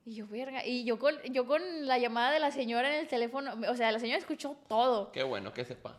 y 0.06 0.14
yo, 0.14 0.26
verga, 0.28 0.64
y 0.64 0.84
yo 0.84 1.00
con, 1.00 1.16
yo 1.32 1.48
con 1.48 1.86
la 1.86 1.98
llamada 1.98 2.30
de 2.30 2.38
la 2.38 2.52
señora 2.52 2.94
en 2.94 3.00
el 3.00 3.08
teléfono, 3.08 3.54
o 3.68 3.74
sea, 3.74 3.90
la 3.90 3.98
señora 3.98 4.18
escuchó 4.18 4.56
todo. 4.68 5.10
Qué 5.10 5.24
bueno 5.24 5.52
que 5.52 5.64
sepa. 5.64 5.98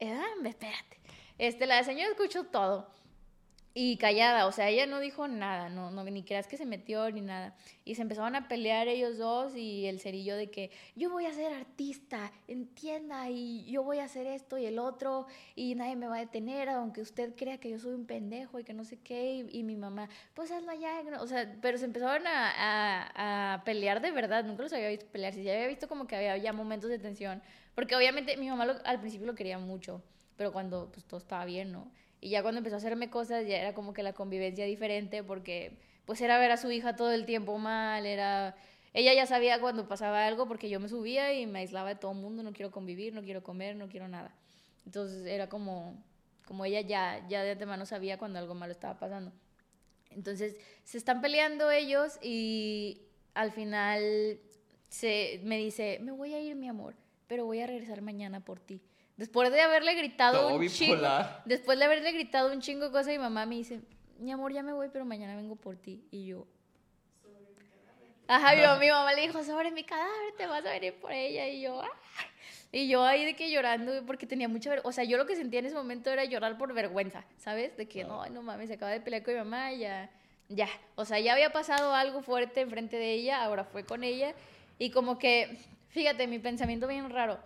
Eh, 0.00 0.20
espérate. 0.44 0.98
Este, 1.38 1.66
la 1.66 1.84
señora 1.84 2.10
escuchó 2.10 2.42
todo. 2.44 2.88
Y 3.76 3.96
callada, 3.96 4.46
o 4.46 4.52
sea, 4.52 4.68
ella 4.68 4.86
no 4.86 5.00
dijo 5.00 5.26
nada, 5.26 5.68
no, 5.68 5.90
no, 5.90 6.04
ni 6.04 6.22
creas 6.22 6.46
que 6.46 6.56
se 6.56 6.64
metió 6.64 7.10
ni 7.10 7.22
nada. 7.22 7.56
Y 7.84 7.96
se 7.96 8.02
empezaron 8.02 8.36
a 8.36 8.46
pelear 8.46 8.86
ellos 8.86 9.18
dos 9.18 9.56
y 9.56 9.86
el 9.86 9.98
cerillo 9.98 10.36
de 10.36 10.48
que 10.48 10.70
yo 10.94 11.10
voy 11.10 11.26
a 11.26 11.32
ser 11.32 11.52
artista, 11.52 12.30
entienda, 12.46 13.28
y 13.30 13.64
yo 13.64 13.82
voy 13.82 13.98
a 13.98 14.04
hacer 14.04 14.28
esto 14.28 14.58
y 14.58 14.66
el 14.66 14.78
otro, 14.78 15.26
y 15.56 15.74
nadie 15.74 15.96
me 15.96 16.06
va 16.06 16.18
a 16.18 16.20
detener, 16.20 16.68
aunque 16.68 17.00
usted 17.00 17.34
crea 17.34 17.58
que 17.58 17.68
yo 17.68 17.80
soy 17.80 17.94
un 17.94 18.06
pendejo 18.06 18.60
y 18.60 18.64
que 18.64 18.74
no 18.74 18.84
sé 18.84 19.00
qué, 19.00 19.44
y, 19.50 19.64
mi 19.64 19.74
mamá, 19.74 20.08
pues 20.34 20.52
hazlo 20.52 20.70
allá, 20.70 21.02
o 21.18 21.26
sea, 21.26 21.56
pero 21.60 21.76
se 21.76 21.86
empezaron 21.86 22.28
a, 22.28 22.52
a, 22.56 23.54
a, 23.54 23.64
pelear 23.64 24.00
de 24.00 24.12
verdad, 24.12 24.44
nunca 24.44 24.62
los 24.62 24.72
había 24.72 24.88
visto 24.90 25.06
pelear, 25.06 25.32
si 25.34 25.42
ya 25.42 25.52
había 25.52 25.66
visto 25.66 25.88
como 25.88 26.06
que 26.06 26.14
había 26.14 26.36
ya 26.36 26.52
momentos 26.52 26.90
de 26.90 27.00
tensión, 27.00 27.42
porque 27.74 27.96
obviamente 27.96 28.36
mi 28.36 28.48
mamá 28.48 28.80
al 28.84 29.00
principio 29.00 29.26
lo 29.26 29.34
quería 29.34 29.58
mucho, 29.58 30.00
pero 30.36 30.52
cuando 30.52 30.92
pues 30.92 31.04
todo 31.04 31.18
estaba 31.18 31.44
bien, 31.44 31.72
¿no? 31.72 31.90
Y 32.24 32.30
ya 32.30 32.40
cuando 32.40 32.60
empezó 32.60 32.76
a 32.76 32.78
hacerme 32.78 33.10
cosas, 33.10 33.46
ya 33.46 33.58
era 33.58 33.74
como 33.74 33.92
que 33.92 34.02
la 34.02 34.14
convivencia 34.14 34.64
diferente, 34.64 35.22
porque 35.22 35.76
pues 36.06 36.22
era 36.22 36.38
ver 36.38 36.52
a 36.52 36.56
su 36.56 36.70
hija 36.70 36.96
todo 36.96 37.12
el 37.12 37.26
tiempo 37.26 37.58
mal, 37.58 38.06
era... 38.06 38.56
Ella 38.94 39.12
ya 39.12 39.26
sabía 39.26 39.60
cuando 39.60 39.86
pasaba 39.88 40.26
algo 40.26 40.48
porque 40.48 40.70
yo 40.70 40.80
me 40.80 40.88
subía 40.88 41.34
y 41.34 41.46
me 41.46 41.58
aislaba 41.58 41.90
de 41.90 41.96
todo 41.96 42.12
el 42.12 42.18
mundo, 42.18 42.42
no 42.42 42.54
quiero 42.54 42.70
convivir, 42.70 43.12
no 43.12 43.22
quiero 43.22 43.42
comer, 43.42 43.76
no 43.76 43.90
quiero 43.90 44.08
nada. 44.08 44.34
Entonces 44.86 45.26
era 45.26 45.50
como, 45.50 46.02
como 46.46 46.64
ella 46.64 46.80
ya, 46.80 47.28
ya 47.28 47.42
de 47.42 47.50
antemano 47.50 47.84
sabía 47.84 48.16
cuando 48.16 48.38
algo 48.38 48.54
malo 48.54 48.72
estaba 48.72 48.98
pasando. 48.98 49.30
Entonces 50.08 50.56
se 50.82 50.96
están 50.96 51.20
peleando 51.20 51.70
ellos 51.70 52.18
y 52.22 53.02
al 53.34 53.52
final 53.52 54.40
se, 54.88 55.42
me 55.44 55.58
dice, 55.58 55.98
me 56.00 56.12
voy 56.12 56.32
a 56.32 56.40
ir 56.40 56.56
mi 56.56 56.68
amor, 56.68 56.94
pero 57.26 57.44
voy 57.44 57.60
a 57.60 57.66
regresar 57.66 58.00
mañana 58.00 58.42
por 58.42 58.60
ti. 58.60 58.80
Después 59.16 59.50
de 59.52 59.60
haberle 59.60 59.94
gritado 59.94 60.54
un 60.54 60.68
chingo. 60.68 60.96
Después 61.44 61.78
de 61.78 61.84
haberle 61.84 62.12
gritado 62.12 62.52
un 62.52 62.60
chingo 62.60 62.86
de 62.86 62.90
cosas, 62.90 63.08
mi 63.08 63.18
mamá 63.18 63.46
me 63.46 63.54
dice, 63.56 63.80
mi 64.18 64.32
amor, 64.32 64.52
ya 64.52 64.62
me 64.62 64.72
voy, 64.72 64.88
pero 64.92 65.04
mañana 65.04 65.36
vengo 65.36 65.54
por 65.56 65.76
ti. 65.76 66.04
Y 66.10 66.26
yo. 66.26 66.46
Ajá, 68.26 68.76
mi 68.78 68.88
mamá 68.88 69.12
le 69.12 69.22
dijo, 69.22 69.44
sobre 69.44 69.70
mi 69.70 69.84
cadáver, 69.84 70.34
te 70.36 70.46
vas 70.46 70.64
a 70.66 70.70
venir 70.70 70.94
por 70.94 71.12
ella. 71.12 71.46
Y 71.48 71.60
yo, 71.60 71.80
ah". 71.80 71.90
Y 72.72 72.88
yo 72.88 73.04
ahí 73.04 73.24
de 73.24 73.36
que 73.36 73.52
llorando, 73.52 74.04
porque 74.04 74.26
tenía 74.26 74.48
mucha 74.48 74.68
vergüenza. 74.70 74.88
O 74.88 74.92
sea, 74.92 75.04
yo 75.04 75.16
lo 75.16 75.26
que 75.26 75.36
sentía 75.36 75.60
en 75.60 75.66
ese 75.66 75.76
momento 75.76 76.10
era 76.10 76.24
llorar 76.24 76.58
por 76.58 76.72
vergüenza, 76.72 77.24
¿sabes? 77.36 77.76
De 77.76 77.86
que, 77.86 78.02
no, 78.02 78.26
no 78.30 78.42
mames, 78.42 78.66
se 78.66 78.74
acaba 78.74 78.90
de 78.90 79.00
pelear 79.00 79.22
con 79.22 79.34
mi 79.34 79.38
mamá, 79.38 79.72
ya, 79.74 80.10
ya. 80.48 80.68
O 80.96 81.04
sea, 81.04 81.20
ya 81.20 81.34
había 81.34 81.52
pasado 81.52 81.94
algo 81.94 82.20
fuerte 82.20 82.62
enfrente 82.62 82.96
de 82.96 83.12
ella, 83.12 83.44
ahora 83.44 83.64
fue 83.64 83.84
con 83.84 84.02
ella. 84.02 84.34
Y 84.80 84.90
como 84.90 85.18
que, 85.18 85.56
fíjate, 85.90 86.26
mi 86.26 86.40
pensamiento 86.40 86.88
bien 86.88 87.10
raro 87.10 87.38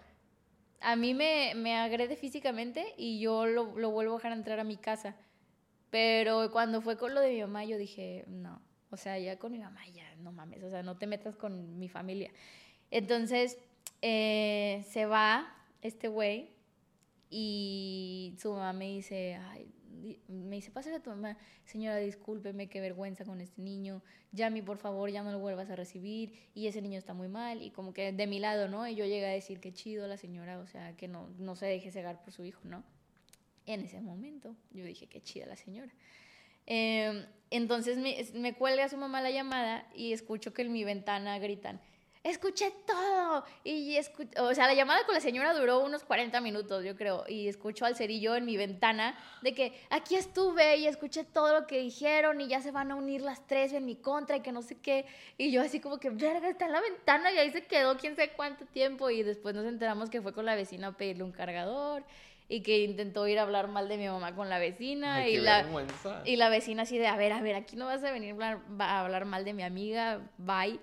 a 0.81 0.97
mí 0.97 1.15
me, 1.15 1.53
me 1.57 1.77
agrede 1.77 2.17
físicamente 2.17 2.95
y 2.97 3.21
yo 3.21 3.47
lo, 3.47 3.77
lo, 3.77 3.91
vuelvo 3.91 4.15
a 4.15 4.17
dejar 4.17 4.33
entrar 4.33 4.61
a 4.61 4.65
mi 4.65 4.77
casa. 4.77 5.17
Pero 5.91 6.51
cuando 6.53 6.81
fue 6.81 6.97
con 6.97 7.15
lo 7.15 7.21
de 7.21 7.31
mi 7.31 7.41
mamá, 7.41 7.65
yo 7.65 7.79
dije, 7.79 8.25
no, 8.29 8.61
o 8.91 8.97
sea, 8.97 9.19
ya 9.19 9.39
con 9.39 9.53
mi 9.53 9.59
mamá, 9.59 9.87
ya, 9.89 10.15
no 10.17 10.33
mames, 10.33 10.63
o 10.63 10.71
sea, 10.71 10.83
no 10.83 10.97
te 10.97 11.07
metas 11.07 11.37
con 11.37 11.79
mi 11.79 11.89
familia. 11.89 12.31
Entonces, 12.91 13.59
eh, 14.03 14.85
se 14.89 15.07
va 15.07 15.55
este 15.83 16.09
güey 16.09 16.51
y 17.31 18.35
su 18.39 18.53
mamá 18.53 18.73
me 18.73 18.87
dice, 18.87 19.39
ay, 19.51 19.73
me 20.29 20.57
dice, 20.57 20.71
pásale 20.71 20.97
a 20.97 21.01
tu 21.01 21.11
mamá, 21.11 21.37
señora, 21.65 21.97
discúlpeme, 21.99 22.69
qué 22.69 22.81
vergüenza 22.81 23.25
con 23.25 23.41
este 23.41 23.63
niño, 23.63 24.03
Yami, 24.33 24.63
por 24.63 24.79
favor, 24.79 25.11
ya 25.11 25.23
no 25.23 25.33
lo 25.33 25.39
vuelvas 25.39 25.71
a 25.71 25.77
recibir, 25.77 26.33
y 26.55 26.67
ese 26.67 26.83
niño 26.83 26.99
está 26.99 27.15
muy 27.15 27.29
mal, 27.29 27.63
y 27.63 27.71
como 27.71 27.93
que 27.93 28.13
de 28.13 28.27
mi 28.27 28.39
lado, 28.39 28.69
¿no? 28.69 28.87
Y 28.87 28.95
yo 28.95 29.05
llegué 29.05 29.27
a 29.27 29.31
decir, 29.31 29.61
qué 29.61 29.73
chido 29.73 30.07
la 30.07 30.17
señora, 30.17 30.59
o 30.59 30.67
sea, 30.67 30.97
que 30.97 31.09
no, 31.09 31.29
no 31.39 31.57
se 31.57 31.67
deje 31.67 31.91
cegar 31.91 32.23
por 32.23 32.33
su 32.33 32.45
hijo, 32.45 32.61
¿no? 32.65 32.85
En 33.67 33.81
ese 33.81 34.01
momento, 34.01 34.57
yo 34.71 34.85
dije, 34.85 35.07
qué 35.07 35.21
chida 35.21 35.47
la 35.47 35.57
señora. 35.57 35.93
Em, 36.67 37.25
entonces 37.51 37.97
me, 37.97 38.17
me 38.35 38.55
cuelga 38.55 38.89
su 38.89 38.97
mamá 38.99 39.23
la 39.23 39.31
llamada 39.31 39.87
y 39.95 40.13
escucho 40.13 40.53
que 40.53 40.63
en 40.63 40.73
mi 40.73 40.85
ventana 40.85 41.39
gritan, 41.39 41.81
escuché 42.31 42.73
todo. 42.87 43.45
Y 43.65 43.97
o 44.39 44.55
sea, 44.55 44.67
la 44.67 44.75
llamada 44.75 45.05
con 45.05 45.15
la 45.15 45.21
señora 45.21 45.55
duró 45.55 45.81
unos 45.81 46.05
40 46.05 46.41
minutos, 46.41 46.85
yo 46.85 46.97
creo. 46.97 47.25
Y 47.29 47.49
escucho 47.49 47.85
al 47.85 47.97
cerillo 47.97 48.37
en 48.37 48.45
mi 48.45 48.57
ventana 48.57 49.19
de 49.43 49.55
que 49.55 49.81
aquí 49.91 50.17
estuve 50.17 50.77
y 50.77 50.87
escuché 50.87 51.25
todo 51.25 51.61
lo 51.61 51.67
que 51.67 51.79
dijeron 51.79 52.41
y 52.41 52.49
ya 52.49 52.61
se 52.61 52.71
van 52.71 52.91
a 52.91 52.97
unir 52.97 53.21
las 53.23 53.47
tres 53.47 53.73
en 53.73 53.85
mi 53.85 53.97
contra 53.97 54.37
y 54.37 54.41
que 54.41 54.53
no 54.53 54.63
sé 54.63 54.77
qué. 54.81 55.07
Y 55.37 55.51
yo 55.51 55.63
así 55.63 55.81
como 55.81 55.99
que, 55.99 56.11
verga, 56.11 56.49
está 56.49 56.67
en 56.67 56.73
la 56.73 56.81
ventana 56.81 57.33
y 57.33 57.39
ahí 57.39 57.51
se 57.51 57.65
quedó 57.65 57.97
quién 57.97 58.17
sabe 58.17 58.33
cuánto 58.33 58.65
tiempo. 58.67 59.11
Y 59.11 59.23
después 59.23 59.55
nos 59.55 59.67
enteramos 59.67 60.11
que 60.11 60.23
fue 60.23 60.33
con 60.33 60.47
la 60.47 60.55
vecina 60.55 60.89
a 60.89 60.93
pedirle 60.93 61.25
un 61.25 61.33
cargador 61.33 62.05
y 62.49 62.63
que 62.63 62.79
intentó 62.83 63.27
ir 63.29 63.39
a 63.39 63.43
hablar 63.43 63.69
mal 63.69 63.89
de 63.89 63.99
mi 63.99 64.09
mamá 64.09 64.35
con 64.35 64.49
la 64.49 64.59
vecina 64.59 65.29
y 65.29 65.37
la 65.37 65.67
y 66.25 66.37
la 66.37 66.49
vecina 66.49 66.85
así 66.85 66.97
de 66.97 67.07
a 67.07 67.15
ver 67.17 67.33
a 67.33 67.43
ver 67.43 67.55
aquí 67.55 67.77
no 67.77 67.85
vas 67.85 68.03
a 68.03 68.11
venir 68.11 68.35
a 68.41 69.01
hablar 69.01 69.27
mal 69.27 69.45
de 69.45 69.53
mi 69.53 69.63
amiga 69.63 70.23
bye 70.39 70.81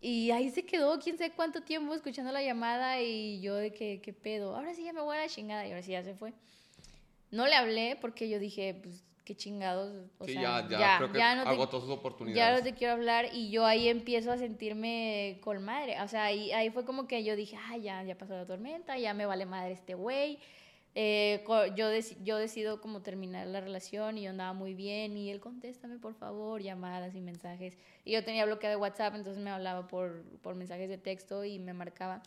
y 0.00 0.30
ahí 0.30 0.50
se 0.50 0.64
quedó, 0.64 0.98
quién 0.98 1.18
sabe 1.18 1.32
cuánto 1.32 1.62
tiempo 1.62 1.94
escuchando 1.94 2.32
la 2.32 2.42
llamada 2.42 3.00
y 3.00 3.40
yo 3.40 3.54
de 3.56 3.72
que, 3.72 4.00
qué 4.00 4.12
pedo, 4.12 4.56
ahora 4.56 4.74
sí 4.74 4.84
ya 4.84 4.92
me 4.92 5.00
voy 5.00 5.16
a 5.16 5.20
la 5.20 5.28
chingada 5.28 5.66
y 5.66 5.70
ahora 5.70 5.82
sí 5.82 5.92
ya 5.92 6.02
se 6.02 6.14
fue. 6.14 6.32
No 7.30 7.46
le 7.46 7.54
hablé 7.54 7.98
porque 8.00 8.28
yo 8.28 8.38
dije, 8.38 8.74
pues 8.82 9.04
qué 9.24 9.36
chingados. 9.36 9.92
O 10.18 10.24
sí, 10.24 10.34
ya, 10.34 10.66
ya, 10.68 10.96
creo 10.98 11.12
que 11.12 11.22
agotó 11.22 11.80
sus 11.80 11.90
oportunidades. 11.90 12.36
Ya 12.36 12.56
no 12.56 12.62
te 12.62 12.74
quiero 12.74 12.94
hablar 12.94 13.26
y 13.32 13.50
yo 13.50 13.64
ahí 13.66 13.88
empiezo 13.88 14.32
a 14.32 14.38
sentirme 14.38 15.38
con 15.42 15.62
madre. 15.62 16.00
O 16.02 16.08
sea, 16.08 16.24
ahí, 16.24 16.50
ahí 16.52 16.70
fue 16.70 16.84
como 16.84 17.06
que 17.06 17.22
yo 17.22 17.36
dije, 17.36 17.56
ah, 17.56 17.76
ya, 17.76 18.02
ya 18.02 18.16
pasó 18.16 18.34
la 18.34 18.46
tormenta, 18.46 18.98
ya 18.98 19.14
me 19.14 19.26
vale 19.26 19.46
madre 19.46 19.72
este 19.72 19.94
güey. 19.94 20.38
Eh, 20.96 21.44
yo, 21.76 21.88
yo 22.24 22.36
decido 22.38 22.80
como 22.80 23.00
terminar 23.00 23.46
la 23.46 23.60
relación 23.60 24.18
y 24.18 24.22
yo 24.22 24.30
andaba 24.30 24.52
muy 24.52 24.74
bien 24.74 25.16
y 25.16 25.30
él 25.30 25.38
contéstame 25.38 25.98
por 25.98 26.14
favor, 26.14 26.60
llamadas 26.60 27.14
y 27.14 27.20
mensajes. 27.20 27.78
Y 28.04 28.12
yo 28.12 28.24
tenía 28.24 28.44
bloqueado 28.44 28.76
de 28.76 28.82
WhatsApp, 28.82 29.14
entonces 29.14 29.42
me 29.42 29.50
hablaba 29.50 29.86
por, 29.86 30.22
por 30.42 30.56
mensajes 30.56 30.88
de 30.88 30.98
texto 30.98 31.44
y 31.44 31.58
me 31.58 31.74
marcaba, 31.74 32.22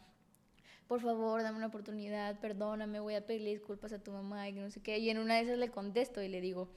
por 0.87 1.01
favor, 1.01 1.43
dame 1.43 1.57
una 1.57 1.67
oportunidad, 1.67 2.39
perdóname, 2.39 2.99
voy 2.99 3.15
a 3.15 3.25
pedirle 3.25 3.49
disculpas 3.49 3.91
a 3.91 3.99
tu 4.01 4.11
mamá 4.11 4.47
y 4.47 4.53
no 4.53 4.69
sé 4.69 4.81
qué. 4.81 4.97
Y 4.97 5.09
en 5.09 5.17
una 5.17 5.35
de 5.35 5.41
esas 5.41 5.57
le 5.57 5.69
contesto 5.69 6.21
y 6.21 6.29
le 6.29 6.39
digo, 6.39 6.69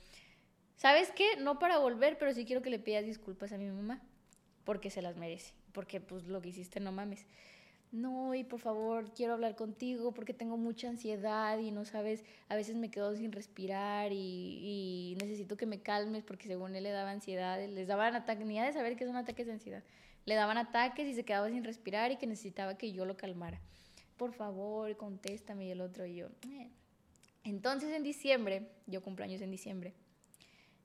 ¿sabes 0.76 1.12
qué? 1.12 1.36
No 1.38 1.58
para 1.60 1.78
volver, 1.78 2.18
pero 2.18 2.32
sí 2.34 2.44
quiero 2.44 2.62
que 2.62 2.70
le 2.70 2.80
pidas 2.80 3.04
disculpas 3.04 3.52
a 3.52 3.58
mi 3.58 3.70
mamá, 3.70 4.02
porque 4.64 4.90
se 4.90 5.02
las 5.02 5.16
merece, 5.16 5.54
porque 5.72 6.00
pues 6.00 6.26
lo 6.26 6.40
que 6.40 6.48
hiciste 6.48 6.80
no 6.80 6.90
mames 6.90 7.26
no, 7.96 8.34
y 8.34 8.44
por 8.44 8.60
favor, 8.60 9.10
quiero 9.14 9.32
hablar 9.32 9.56
contigo 9.56 10.12
porque 10.12 10.34
tengo 10.34 10.58
mucha 10.58 10.88
ansiedad 10.88 11.58
y 11.58 11.70
no 11.70 11.86
sabes, 11.86 12.24
a 12.48 12.54
veces 12.54 12.76
me 12.76 12.90
quedo 12.90 13.16
sin 13.16 13.32
respirar 13.32 14.12
y, 14.12 15.16
necesito 15.18 15.56
que 15.56 15.64
me 15.64 15.80
calmes 15.80 16.22
porque 16.22 16.46
según 16.46 16.76
él 16.76 16.84
le 16.84 16.90
daba 16.90 17.10
ansiedad, 17.10 17.58
les 17.66 17.88
daban 17.88 18.14
ataques, 18.14 18.46
ni 18.46 18.60
de 18.60 18.72
saber 18.74 18.96
que 18.96 19.06
son 19.06 19.16
ataques 19.16 19.46
de 19.46 19.54
ansiedad, 19.54 19.82
le 20.26 20.34
daban 20.34 20.58
ataques 20.58 21.08
y 21.08 21.14
se 21.14 21.24
quedaba 21.24 21.48
sin 21.48 21.64
respirar 21.64 22.12
y 22.12 22.16
que 22.16 22.26
necesitaba 22.26 22.76
que 22.76 22.92
yo 22.92 23.06
lo 23.06 23.16
calmara. 23.16 23.60
Por 24.18 24.34
favor, 24.34 24.94
contéstame 24.98 25.66
y 25.66 25.70
el 25.70 25.80
otro 25.80 26.04
y 26.04 26.16
yo. 26.16 26.26
Eh". 26.50 26.68
Entonces 27.44 27.94
en 27.94 28.02
diciembre, 28.02 28.68
yo 28.86 29.02
cumpleaños 29.02 29.40
en 29.40 29.50
diciembre, 29.50 29.94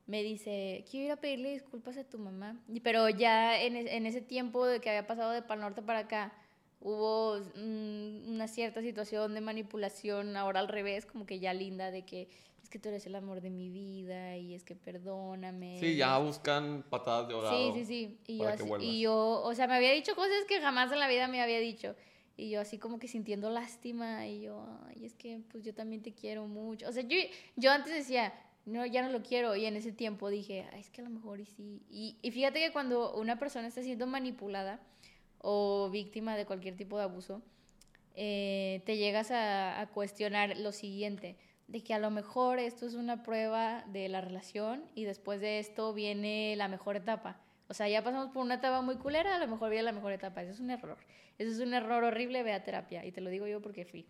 me 0.07 0.23
dice, 0.23 0.85
quiero 0.89 1.07
ir 1.07 1.11
a 1.11 1.17
pedirle 1.17 1.51
disculpas 1.51 1.97
a 1.97 2.05
tu 2.05 2.19
mamá, 2.19 2.57
pero 2.83 3.09
ya 3.09 3.61
en, 3.61 3.75
en 3.75 4.05
ese 4.05 4.21
tiempo 4.21 4.65
de 4.65 4.79
que 4.79 4.89
había 4.89 5.07
pasado 5.07 5.31
de 5.31 5.41
Pal 5.41 5.59
Norte 5.59 5.81
para 5.81 5.99
acá, 5.99 6.33
hubo 6.81 7.39
mm, 7.55 8.33
una 8.33 8.47
cierta 8.47 8.81
situación 8.81 9.33
de 9.33 9.41
manipulación, 9.41 10.35
ahora 10.35 10.59
al 10.59 10.67
revés, 10.67 11.05
como 11.05 11.25
que 11.25 11.39
ya 11.39 11.53
linda, 11.53 11.91
de 11.91 12.03
que 12.03 12.27
es 12.63 12.69
que 12.69 12.79
tú 12.79 12.89
eres 12.89 13.05
el 13.05 13.15
amor 13.15 13.41
de 13.41 13.49
mi 13.49 13.69
vida 13.69 14.35
y 14.37 14.53
es 14.53 14.63
que 14.63 14.75
perdóname. 14.75 15.79
Sí, 15.79 15.95
ya 15.95 16.17
buscan 16.17 16.83
patadas 16.89 17.27
de 17.27 17.33
ahogado. 17.35 17.73
Sí, 17.73 17.79
sí, 17.79 17.85
sí. 17.85 18.17
Y 18.27 18.37
yo, 18.39 18.47
así, 18.47 18.65
y 18.79 19.01
yo, 19.01 19.41
o 19.43 19.53
sea, 19.53 19.67
me 19.67 19.75
había 19.75 19.91
dicho 19.91 20.15
cosas 20.15 20.43
que 20.47 20.59
jamás 20.59 20.91
en 20.91 20.99
la 20.99 21.07
vida 21.07 21.27
me 21.27 21.41
había 21.41 21.59
dicho. 21.59 21.95
Y 22.37 22.49
yo 22.49 22.61
así 22.61 22.79
como 22.79 22.97
que 22.97 23.07
sintiendo 23.07 23.51
lástima 23.51 24.25
y 24.27 24.41
yo, 24.41 24.65
ay, 24.87 25.05
es 25.05 25.13
que 25.13 25.41
pues 25.51 25.63
yo 25.63 25.75
también 25.75 26.01
te 26.01 26.13
quiero 26.13 26.47
mucho. 26.47 26.87
O 26.87 26.91
sea, 26.91 27.03
yo, 27.03 27.17
yo 27.55 27.71
antes 27.71 27.93
decía, 27.93 28.33
no, 28.65 28.85
ya 28.85 29.03
no 29.03 29.09
lo 29.09 29.21
quiero. 29.21 29.55
Y 29.55 29.65
en 29.65 29.75
ese 29.75 29.91
tiempo 29.91 30.29
dije, 30.29 30.67
ay, 30.73 30.79
es 30.79 30.89
que 30.89 31.01
a 31.01 31.03
lo 31.03 31.11
mejor 31.11 31.39
y 31.39 31.45
sí. 31.45 31.83
Y, 31.89 32.17
y 32.21 32.31
fíjate 32.31 32.59
que 32.59 32.71
cuando 32.71 33.13
una 33.13 33.37
persona 33.37 33.67
está 33.67 33.83
siendo 33.83 34.07
manipulada, 34.07 34.79
o 35.41 35.89
víctima 35.89 36.35
de 36.35 36.45
cualquier 36.45 36.75
tipo 36.75 36.97
de 36.97 37.03
abuso, 37.03 37.41
eh, 38.15 38.81
te 38.85 38.97
llegas 38.97 39.31
a, 39.31 39.89
cuestionar 39.93 40.57
lo 40.57 40.71
siguiente, 40.71 41.37
de 41.67 41.83
que 41.83 41.93
a 41.93 41.99
lo 41.99 42.11
mejor 42.11 42.59
esto 42.59 42.85
es 42.85 42.95
una 42.95 43.23
prueba 43.23 43.83
de 43.87 44.09
la 44.09 44.21
relación 44.21 44.83
y 44.93 45.05
después 45.05 45.39
de 45.39 45.59
esto 45.59 45.93
viene 45.93 46.55
la 46.57 46.67
mejor 46.67 46.97
etapa. 46.97 47.39
O 47.69 47.73
sea, 47.73 47.87
ya 47.87 48.03
pasamos 48.03 48.29
por 48.31 48.43
una 48.43 48.55
etapa 48.55 48.81
muy 48.81 48.97
culera, 48.97 49.37
a 49.37 49.39
lo 49.39 49.47
mejor 49.47 49.69
viene 49.69 49.83
la 49.83 49.93
mejor 49.93 50.11
etapa. 50.11 50.41
Eso 50.41 50.51
es 50.51 50.59
un 50.59 50.71
error. 50.71 50.97
Eso 51.37 51.51
es 51.51 51.59
un 51.59 51.73
error 51.73 52.03
horrible, 52.03 52.43
ve 52.43 52.51
a 52.51 52.63
terapia. 52.63 53.05
Y 53.05 53.13
te 53.13 53.21
lo 53.21 53.29
digo 53.29 53.47
yo 53.47 53.61
porque 53.61 53.85
fui. 53.85 54.05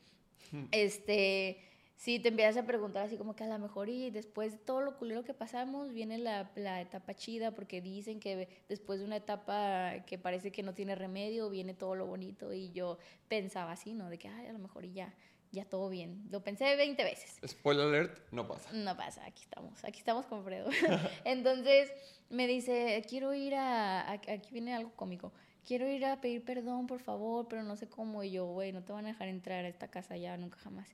este, 0.71 1.59
sí, 2.01 2.19
te 2.19 2.29
empiezas 2.29 2.57
a 2.57 2.65
preguntar 2.65 3.05
así 3.05 3.15
como 3.15 3.35
que 3.35 3.43
a 3.43 3.47
lo 3.47 3.59
mejor 3.59 3.87
y 3.87 4.09
después 4.09 4.53
de 4.53 4.57
todo 4.57 4.81
lo 4.81 4.97
culero 4.97 5.23
que 5.23 5.35
pasamos, 5.35 5.93
viene 5.93 6.17
la, 6.17 6.51
la 6.55 6.81
etapa 6.81 7.13
chida 7.13 7.51
porque 7.51 7.79
dicen 7.79 8.19
que 8.19 8.49
después 8.67 8.99
de 8.99 9.05
una 9.05 9.17
etapa 9.17 10.03
que 10.07 10.17
parece 10.17 10.51
que 10.51 10.63
no 10.63 10.73
tiene 10.73 10.95
remedio, 10.95 11.51
viene 11.51 11.75
todo 11.75 11.93
lo 11.93 12.07
bonito. 12.07 12.53
Y 12.53 12.71
yo 12.71 12.97
pensaba 13.27 13.73
así, 13.73 13.93
¿no? 13.93 14.09
De 14.09 14.17
que, 14.17 14.27
ay, 14.27 14.47
a 14.47 14.53
lo 14.53 14.57
mejor 14.57 14.83
y 14.83 14.93
ya 14.93 15.13
ya 15.51 15.65
todo 15.65 15.89
bien. 15.89 16.23
Lo 16.31 16.43
pensé 16.43 16.75
20 16.77 17.03
veces. 17.03 17.37
Spoiler 17.45 17.87
alert, 17.87 18.17
no 18.31 18.47
pasa. 18.47 18.71
No 18.71 18.95
pasa, 18.95 19.25
aquí 19.25 19.43
estamos, 19.43 19.83
aquí 19.83 19.99
estamos 19.99 20.25
con 20.25 20.43
Fredo. 20.43 20.69
Entonces 21.25 21.91
me 22.29 22.47
dice, 22.47 23.03
quiero 23.07 23.33
ir 23.33 23.55
a, 23.55 24.11
aquí 24.11 24.49
viene 24.51 24.73
algo 24.73 24.91
cómico, 24.95 25.33
quiero 25.67 25.89
ir 25.89 26.05
a 26.05 26.21
pedir 26.21 26.43
perdón, 26.45 26.87
por 26.87 27.01
favor, 27.01 27.47
pero 27.49 27.63
no 27.63 27.75
sé 27.75 27.89
cómo. 27.89 28.23
Y 28.23 28.31
yo, 28.31 28.45
güey, 28.45 28.71
no 28.71 28.81
te 28.83 28.93
van 28.93 29.05
a 29.05 29.09
dejar 29.09 29.27
entrar 29.27 29.65
a 29.65 29.67
esta 29.67 29.89
casa 29.89 30.15
ya, 30.15 30.37
nunca 30.37 30.57
jamás. 30.59 30.87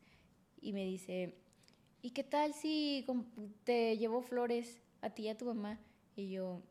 Y 0.68 0.74
me 0.74 0.84
dice, 0.84 1.34
¿y 2.02 2.10
qué 2.10 2.26
tal 2.26 2.54
si 2.54 3.06
te 3.64 3.98
llevo 3.98 4.22
flores 4.22 4.82
a 5.02 5.10
ti 5.10 5.22
y 5.22 5.30
a 5.30 5.38
tu 5.38 5.46
mamá? 5.46 5.80
Y 6.18 6.30
yo, 6.30 6.62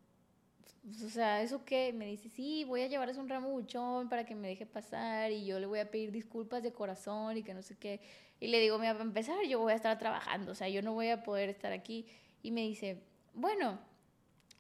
pues, 0.85 1.02
o 1.02 1.09
sea, 1.09 1.40
¿eso 1.40 1.64
qué? 1.64 1.94
Me 1.94 2.05
dice, 2.05 2.28
sí, 2.28 2.64
voy 2.64 2.82
a 2.82 2.89
llevarles 2.89 3.16
un 3.16 3.27
ramo 3.27 3.48
buchón 3.48 4.10
para 4.10 4.27
que 4.27 4.35
me 4.35 4.48
deje 4.48 4.66
pasar 4.66 5.32
y 5.32 5.47
yo 5.47 5.59
le 5.59 5.64
voy 5.64 5.78
a 5.78 5.90
pedir 5.90 6.12
disculpas 6.12 6.62
de 6.62 6.74
corazón 6.74 7.39
y 7.39 7.43
que 7.43 7.55
no 7.55 7.62
sé 7.62 7.74
qué. 7.78 8.02
Y 8.39 8.48
le 8.48 8.60
digo, 8.60 8.78
mira, 8.78 8.93
para 8.93 9.05
empezar, 9.05 9.43
yo 9.48 9.60
voy 9.60 9.73
a 9.73 9.77
estar 9.77 9.98
trabajando, 9.98 10.52
o 10.52 10.55
sea, 10.55 10.68
yo 10.68 10.82
no 10.82 10.93
voy 10.93 11.09
a 11.09 11.23
poder 11.23 11.48
estar 11.48 11.73
aquí. 11.73 12.05
Y 12.43 12.51
me 12.51 12.60
dice, 12.60 13.01
bueno, 13.32 13.78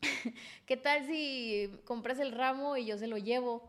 ¿qué 0.64 0.78
tal 0.78 1.06
si 1.06 1.70
compras 1.84 2.20
el 2.20 2.32
ramo 2.32 2.78
y 2.78 2.86
yo 2.86 2.96
se 2.96 3.06
lo 3.06 3.18
llevo? 3.18 3.68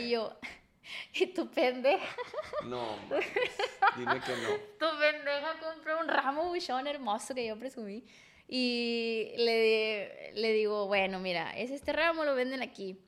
Y 0.00 0.08
yo, 0.08 0.38
¿y 1.14 1.26
tu 1.26 1.50
pendeja? 1.50 2.16
No, 2.64 2.96
dime 3.96 4.20
que 4.20 4.32
no. 4.32 4.48
Tu 4.78 4.98
pendeja 4.98 5.54
compró 5.60 6.00
un 6.00 6.08
ramo 6.08 6.48
buchón 6.48 6.86
hermoso 6.86 7.34
que 7.34 7.46
yo 7.46 7.58
presumí. 7.58 8.04
Y 8.46 9.32
le, 9.38 10.32
le 10.34 10.52
digo, 10.52 10.86
bueno, 10.86 11.18
mira, 11.18 11.50
es 11.56 11.70
este 11.70 11.92
ramo, 11.92 12.24
lo 12.24 12.34
venden 12.34 12.62
aquí. 12.62 12.98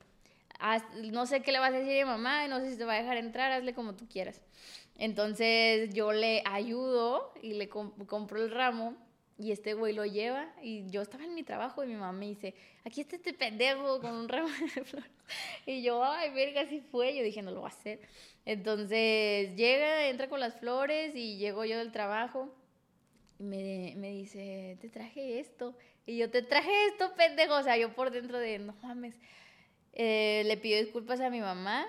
no 1.13 1.27
sé 1.27 1.43
qué 1.43 1.53
le 1.53 1.59
vas 1.59 1.75
a 1.75 1.79
decir 1.79 2.03
a 2.03 2.07
mi 2.07 2.11
mamá, 2.11 2.49
no 2.49 2.61
sé 2.61 2.71
si 2.71 2.79
te 2.79 2.85
va 2.85 2.95
a 2.95 3.03
dejar 3.03 3.19
entrar, 3.19 3.53
hazle 3.53 3.75
como 3.75 3.95
tú 3.95 4.09
quieras. 4.09 4.41
Entonces 4.99 5.93
yo 5.93 6.13
le 6.13 6.43
ayudo 6.47 7.35
y 7.43 7.53
le 7.53 7.69
compro 7.69 8.43
el 8.43 8.51
ramo 8.51 8.97
y 9.39 9.53
este 9.53 9.75
güey 9.75 9.93
lo 9.95 10.07
lleva 10.07 10.53
y 10.63 10.89
yo 10.89 11.03
estaba 11.03 11.25
en 11.25 11.35
mi 11.35 11.43
trabajo 11.43 11.85
y 11.85 11.89
mi 11.89 11.95
mamá 11.95 12.13
me 12.13 12.27
dice, 12.27 12.55
aquí 12.85 13.03
está 13.03 13.17
este 13.17 13.35
pendejo 13.35 14.01
con 14.01 14.13
un 14.13 14.29
ramo 14.29 14.49
de 14.49 14.85
flores. 14.85 15.11
Y 15.67 15.83
yo, 15.83 16.03
ay, 16.03 16.31
verga, 16.31 16.63
así 16.63 16.81
fue. 16.81 17.15
Yo 17.15 17.23
dije, 17.23 17.43
no 17.43 17.51
lo 17.51 17.63
va 17.63 17.69
a 17.69 17.73
hacer. 17.73 18.01
Entonces 18.45 19.55
llega, 19.57 20.09
entra 20.09 20.29
con 20.29 20.41
las 20.41 20.55
flores 20.55 21.15
y 21.15 21.37
llego 21.37 21.65
yo 21.65 21.79
del 21.79 21.93
trabajo 21.93 22.51
me, 23.39 23.95
me 23.97 24.11
dice, 24.11 24.79
te 24.81 24.89
traje 24.89 25.41
esto. 25.41 25.75
Y 26.07 26.19
yo, 26.19 26.31
te 26.31 26.43
traje 26.43 26.71
esto, 26.87 27.13
pendejo. 27.17 27.55
O 27.55 27.63
sea, 27.63 27.77
yo 27.77 27.95
por 27.95 28.11
dentro 28.11 28.39
de, 28.39 28.59
no 28.59 28.75
mames. 28.83 29.15
Eh, 29.93 30.43
le 30.47 30.57
pidió 30.57 30.79
disculpas 30.79 31.21
a 31.21 31.31
mi 31.31 31.41
mamá 31.41 31.87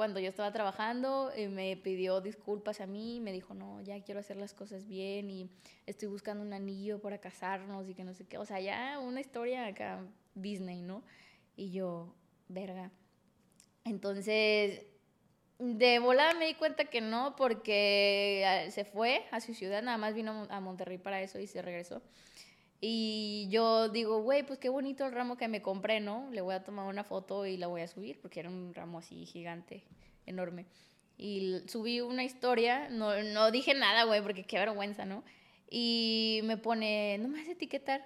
cuando 0.00 0.18
yo 0.18 0.30
estaba 0.30 0.50
trabajando. 0.50 1.30
y 1.36 1.46
me 1.48 1.76
pidió 1.76 2.22
disculpas 2.22 2.80
a 2.80 2.86
mí. 2.86 3.20
Me 3.20 3.32
dijo, 3.32 3.52
no, 3.52 3.82
ya 3.82 4.02
quiero 4.02 4.20
hacer 4.20 4.38
las 4.38 4.54
cosas 4.54 4.86
bien. 4.86 5.28
Y 5.28 5.50
estoy 5.84 6.08
buscando 6.08 6.42
un 6.42 6.54
anillo 6.54 7.02
para 7.02 7.18
casarnos 7.18 7.86
y 7.86 7.92
que 7.92 8.02
no 8.02 8.14
sé 8.14 8.26
qué. 8.26 8.38
O 8.38 8.46
sea, 8.46 8.60
ya 8.60 8.98
una 8.98 9.20
historia 9.20 9.66
acá, 9.66 10.02
Disney, 10.34 10.80
¿no? 10.80 11.02
Y 11.54 11.70
yo, 11.70 12.14
verga. 12.48 12.90
Entonces, 13.84 14.86
de 15.58 15.98
volada 15.98 16.32
me 16.32 16.46
di 16.46 16.54
cuenta 16.54 16.86
que 16.86 17.02
no, 17.02 17.36
porque 17.36 18.42
ah, 18.46 18.70
se 18.70 18.86
fue 18.86 19.26
a 19.30 19.42
su 19.42 19.52
ciudad, 19.52 19.82
nada 19.82 19.98
más 19.98 20.14
vino 20.14 20.46
a 20.48 20.60
Monterrey 20.60 20.96
para 20.96 21.20
eso 21.20 21.38
y 21.38 21.46
se 21.46 21.60
regresó. 21.60 22.00
Y 22.80 23.48
yo 23.50 23.90
digo, 23.90 24.22
güey, 24.22 24.42
pues 24.44 24.58
qué 24.58 24.70
bonito 24.70 25.04
el 25.04 25.12
ramo 25.12 25.36
que 25.36 25.48
me 25.48 25.60
compré, 25.60 26.00
¿no? 26.00 26.30
Le 26.30 26.40
voy 26.40 26.54
a 26.54 26.64
tomar 26.64 26.86
una 26.86 27.04
foto 27.04 27.44
y 27.44 27.56
la 27.58 27.66
voy 27.66 27.82
a 27.82 27.88
subir, 27.88 28.18
porque 28.20 28.40
era 28.40 28.48
un 28.48 28.72
ramo 28.72 28.98
así 28.98 29.26
gigante, 29.26 29.84
enorme. 30.24 30.64
Y 31.18 31.58
subí 31.66 32.00
una 32.00 32.24
historia, 32.24 32.88
no, 32.88 33.22
no 33.22 33.50
dije 33.50 33.74
nada, 33.74 34.04
güey, 34.04 34.22
porque 34.22 34.44
qué 34.44 34.58
vergüenza, 34.58 35.04
¿no? 35.04 35.22
Y 35.68 36.40
me 36.44 36.56
pone, 36.56 37.18
no 37.18 37.28
me 37.28 37.40
vas 37.40 37.48
a 37.48 37.52
etiquetar. 37.52 38.02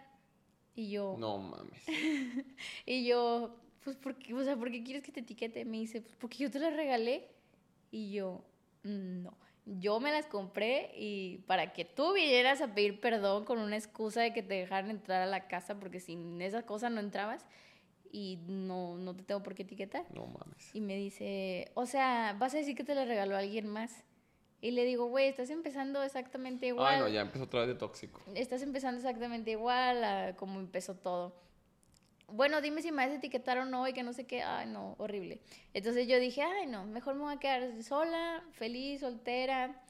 Y 0.74 0.90
yo... 0.90 1.14
No 1.20 1.38
mames. 1.38 1.82
y 2.86 3.06
yo, 3.06 3.56
pues, 3.84 3.96
¿por 3.96 4.16
qué, 4.16 4.34
o 4.34 4.42
sea, 4.42 4.56
¿por 4.56 4.72
qué 4.72 4.82
quieres 4.82 5.04
que 5.04 5.12
te 5.12 5.20
etiquete? 5.20 5.64
Me 5.64 5.78
dice, 5.78 6.00
pues 6.00 6.16
porque 6.16 6.38
yo 6.38 6.50
te 6.50 6.58
la 6.58 6.70
regalé. 6.70 7.28
Y 7.92 8.10
yo, 8.10 8.44
no. 8.82 9.36
Yo 9.66 9.98
me 9.98 10.12
las 10.12 10.26
compré 10.26 10.90
y 10.94 11.38
para 11.46 11.72
que 11.72 11.84
tú 11.84 12.12
vinieras 12.12 12.60
a 12.60 12.74
pedir 12.74 13.00
perdón 13.00 13.44
con 13.44 13.58
una 13.58 13.76
excusa 13.76 14.20
de 14.20 14.32
que 14.32 14.42
te 14.42 14.54
dejaran 14.54 14.90
entrar 14.90 15.22
a 15.22 15.26
la 15.26 15.48
casa 15.48 15.78
porque 15.80 16.00
sin 16.00 16.40
esa 16.42 16.66
cosa 16.66 16.90
no 16.90 17.00
entrabas 17.00 17.46
y 18.12 18.38
no, 18.46 18.96
no 18.98 19.16
te 19.16 19.22
tengo 19.22 19.42
por 19.42 19.54
qué 19.54 19.62
etiquetar. 19.62 20.04
No 20.14 20.26
mames. 20.26 20.74
Y 20.74 20.80
me 20.80 20.96
dice, 20.96 21.70
o 21.74 21.86
sea, 21.86 22.36
vas 22.38 22.54
a 22.54 22.58
decir 22.58 22.76
que 22.76 22.84
te 22.84 22.94
la 22.94 23.04
regaló 23.04 23.36
alguien 23.36 23.66
más. 23.66 24.04
Y 24.60 24.70
le 24.70 24.84
digo, 24.84 25.06
güey, 25.06 25.28
estás 25.28 25.50
empezando 25.50 26.02
exactamente 26.02 26.66
igual. 26.66 26.94
Ay, 26.94 27.00
no, 27.00 27.08
ya 27.08 27.22
empezó 27.22 27.44
otra 27.44 27.60
vez 27.60 27.68
de 27.68 27.74
tóxico. 27.74 28.22
Estás 28.34 28.62
empezando 28.62 28.98
exactamente 28.98 29.50
igual 29.50 30.04
a 30.04 30.36
como 30.36 30.60
empezó 30.60 30.94
todo 30.94 31.43
bueno, 32.28 32.60
dime 32.60 32.82
si 32.82 32.90
me 32.90 33.04
vas 33.04 33.12
a 33.12 33.16
etiquetar 33.16 33.58
o 33.58 33.64
no 33.64 33.86
y 33.86 33.92
que 33.92 34.02
no 34.02 34.12
sé 34.12 34.26
qué, 34.26 34.42
ay 34.42 34.66
no, 34.66 34.94
horrible. 34.98 35.40
Entonces 35.72 36.08
yo 36.08 36.18
dije, 36.18 36.42
ay 36.42 36.66
no, 36.66 36.84
mejor 36.86 37.14
me 37.14 37.22
voy 37.22 37.34
a 37.34 37.38
quedar 37.38 37.82
sola, 37.82 38.42
feliz, 38.52 39.00
soltera. 39.00 39.80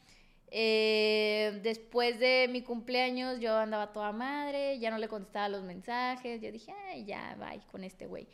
Eh, 0.50 1.58
después 1.62 2.18
de 2.20 2.48
mi 2.50 2.62
cumpleaños 2.62 3.40
yo 3.40 3.56
andaba 3.56 3.92
toda 3.92 4.12
madre, 4.12 4.78
ya 4.78 4.90
no 4.90 4.98
le 4.98 5.08
contestaba 5.08 5.48
los 5.48 5.62
mensajes, 5.62 6.40
yo 6.40 6.52
dije, 6.52 6.72
ay 6.88 7.04
ya, 7.04 7.36
bye 7.38 7.62
con 7.70 7.82
este 7.84 8.06
güey. 8.06 8.28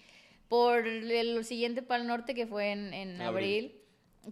Por 0.49 0.87
el 0.87 1.45
siguiente 1.45 1.83
Pal 1.83 2.07
Norte 2.07 2.35
que 2.35 2.47
fue 2.47 2.73
en, 2.73 3.23
abril. 3.23 3.81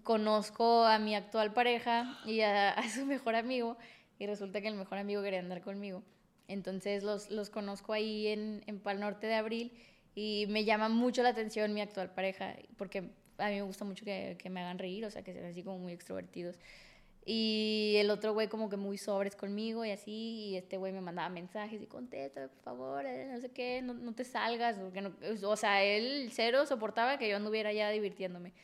conozco 0.03 0.85
a 0.85 0.99
mi 0.99 1.15
actual 1.15 1.53
pareja 1.53 2.19
y 2.27 2.41
a, 2.41 2.71
a 2.71 2.91
su 2.91 3.07
mejor 3.07 3.37
amigo 3.37 3.79
y 4.19 4.27
resulta 4.27 4.61
que 4.61 4.69
el 4.69 4.75
mejor 4.75 4.99
amigo 4.99 5.23
quería 5.23 5.39
andar 5.39 5.63
conmigo. 5.63 6.03
Entonces 6.49 7.03
los, 7.03 7.31
los 7.31 7.51
conozco 7.51 7.93
ahí 7.93 8.27
en, 8.27 8.63
en 8.67 8.81
Pal 8.81 9.01
Norte 9.01 9.27
de 9.27 9.35
Abril 9.35 9.73
y 10.15 10.47
me 10.49 10.65
llama 10.65 10.89
mucho 10.89 11.23
la 11.23 11.29
atención 11.29 11.73
mi 11.75 11.81
actual 11.81 12.13
pareja 12.13 12.57
porque 12.77 13.11
a 13.39 13.49
mí 13.49 13.55
me 13.55 13.63
gusta 13.63 13.85
mucho 13.85 14.05
que, 14.05 14.37
que 14.39 14.51
me 14.51 14.61
hagan 14.61 14.79
reír, 14.79 15.05
o 15.05 15.11
sea, 15.11 15.23
que 15.23 15.33
sean 15.33 15.45
así 15.45 15.63
como 15.63 15.79
muy 15.79 15.93
extrovertidos. 15.93 16.59
Y 17.25 17.97
el 17.99 18.11
otro 18.11 18.33
güey 18.33 18.49
como 18.49 18.71
que 18.71 18.79
muy 18.79 18.97
sobres 18.97 19.37
conmigo 19.37 19.85
y 19.85 19.91
así, 19.91 20.13
y 20.13 20.57
este 20.57 20.79
güey 20.79 20.93
me 20.95 21.03
mandaba 21.03 21.29
mensajes 21.29 21.83
y 21.83 21.87
contesta, 21.87 22.49
por 22.49 22.63
favor, 22.63 23.05
eh, 23.05 23.29
no 23.31 23.39
sé 23.39 23.51
qué, 23.51 23.83
no, 23.83 23.93
no 23.93 24.15
te 24.15 24.25
salgas, 24.25 24.79
o, 24.79 24.91
que 24.91 25.03
no, 25.03 25.13
o 25.43 25.57
sea, 25.57 25.85
él 25.85 26.31
cero 26.33 26.65
soportaba 26.65 27.19
que 27.19 27.29
yo 27.29 27.37
anduviera 27.37 27.71
ya 27.73 27.91
divirtiéndome. 27.91 28.55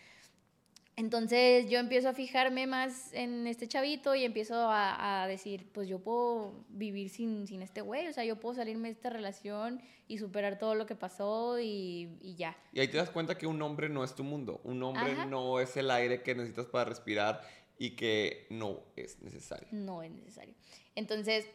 Entonces 0.97 1.69
yo 1.69 1.81
empiezo 1.81 2.09
a 2.09 2.15
fijarme 2.15 2.69
más 2.69 3.13
en 3.13 3.49
este 3.49 3.67
chavito 3.67 4.15
y 4.15 4.25
empiezo 4.25 4.55
a, 4.57 5.27
decir, 5.27 5.69
pues 5.73 5.89
yo 5.89 5.99
puedo 5.99 6.65
vivir 6.69 7.11
sin, 7.11 7.49
sin 7.49 7.63
este 7.63 7.81
güey, 7.81 8.07
o 8.07 8.13
sea, 8.13 8.25
yo 8.25 8.39
puedo 8.39 8.55
salirme 8.55 8.89
de 8.89 8.93
esta 8.93 9.11
relación 9.11 9.83
y 10.07 10.19
superar 10.19 10.59
todo 10.59 10.77
lo 10.77 10.87
que 10.87 10.95
pasó 10.95 11.59
y, 11.59 12.17
y 12.21 12.37
ya. 12.37 12.57
Y 12.73 12.79
ahí 12.79 12.89
te 12.89 12.97
das 12.97 13.11
cuenta 13.11 13.37
que 13.37 13.47
un 13.47 13.61
hombre 13.63 13.89
no 13.89 14.05
es 14.05 14.15
tu 14.15 14.23
mundo, 14.23 14.61
un 14.63 14.83
hombre 14.85 15.27
no 15.27 15.59
es 15.59 15.77
el 15.77 15.91
aire 15.91 16.23
que 16.23 16.35
necesitas 16.37 16.67
para 16.67 16.85
respirar 16.85 17.41
y 17.77 17.97
que 17.97 18.47
no 18.51 18.81
es 18.95 19.21
necesario. 19.21 19.67
No 19.73 20.03
es 20.03 20.13
necesario. 20.13 20.55
Entonces, 20.95 21.47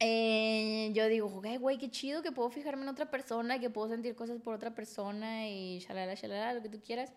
eh, 0.00 0.92
yo 0.94 1.08
digo, 1.08 1.28
güey, 1.28 1.78
qué 1.78 1.90
chido 1.90 2.22
que 2.22 2.30
puedo 2.30 2.50
fijarme 2.50 2.84
en 2.84 2.88
otra 2.90 3.10
persona, 3.10 3.58
que 3.58 3.70
puedo 3.70 3.88
sentir 3.88 4.14
cosas 4.14 4.40
por 4.40 4.54
otra 4.54 4.74
persona 4.74 5.48
y 5.48 5.80
shalala, 5.80 6.14
shalala, 6.14 6.54
lo 6.54 6.62
que 6.62 6.68
tú 6.68 6.80
quieras. 6.80 7.12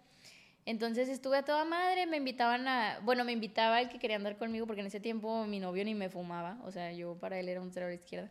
Entonces 0.66 1.10
estuve 1.10 1.38
a 1.38 1.44
toda 1.44 1.66
madre, 1.66 2.06
me 2.06 2.18
invitaban 2.18 2.68
a, 2.68 3.00
bueno, 3.04 3.24
me 3.24 3.32
invitaba 3.32 3.82
el 3.82 3.90
que 3.90 3.98
quería 3.98 4.18
andar 4.18 4.38
conmigo 4.38 4.68
porque 4.68 4.82
en 4.82 4.88
ese 4.88 5.00
tiempo 5.00 5.46
mi 5.46 5.60
novio 5.60 5.84
ni 5.84 5.96
me 5.96 6.10
fumaba, 6.10 6.60
o 6.64 6.72
sea, 6.72 6.92
yo 6.92 7.16
para 7.16 7.40
él 7.40 7.50
era 7.50 7.62
un 7.62 7.72
cero 7.72 7.88
a 7.88 7.90
la 7.90 7.96
izquierda. 7.96 8.30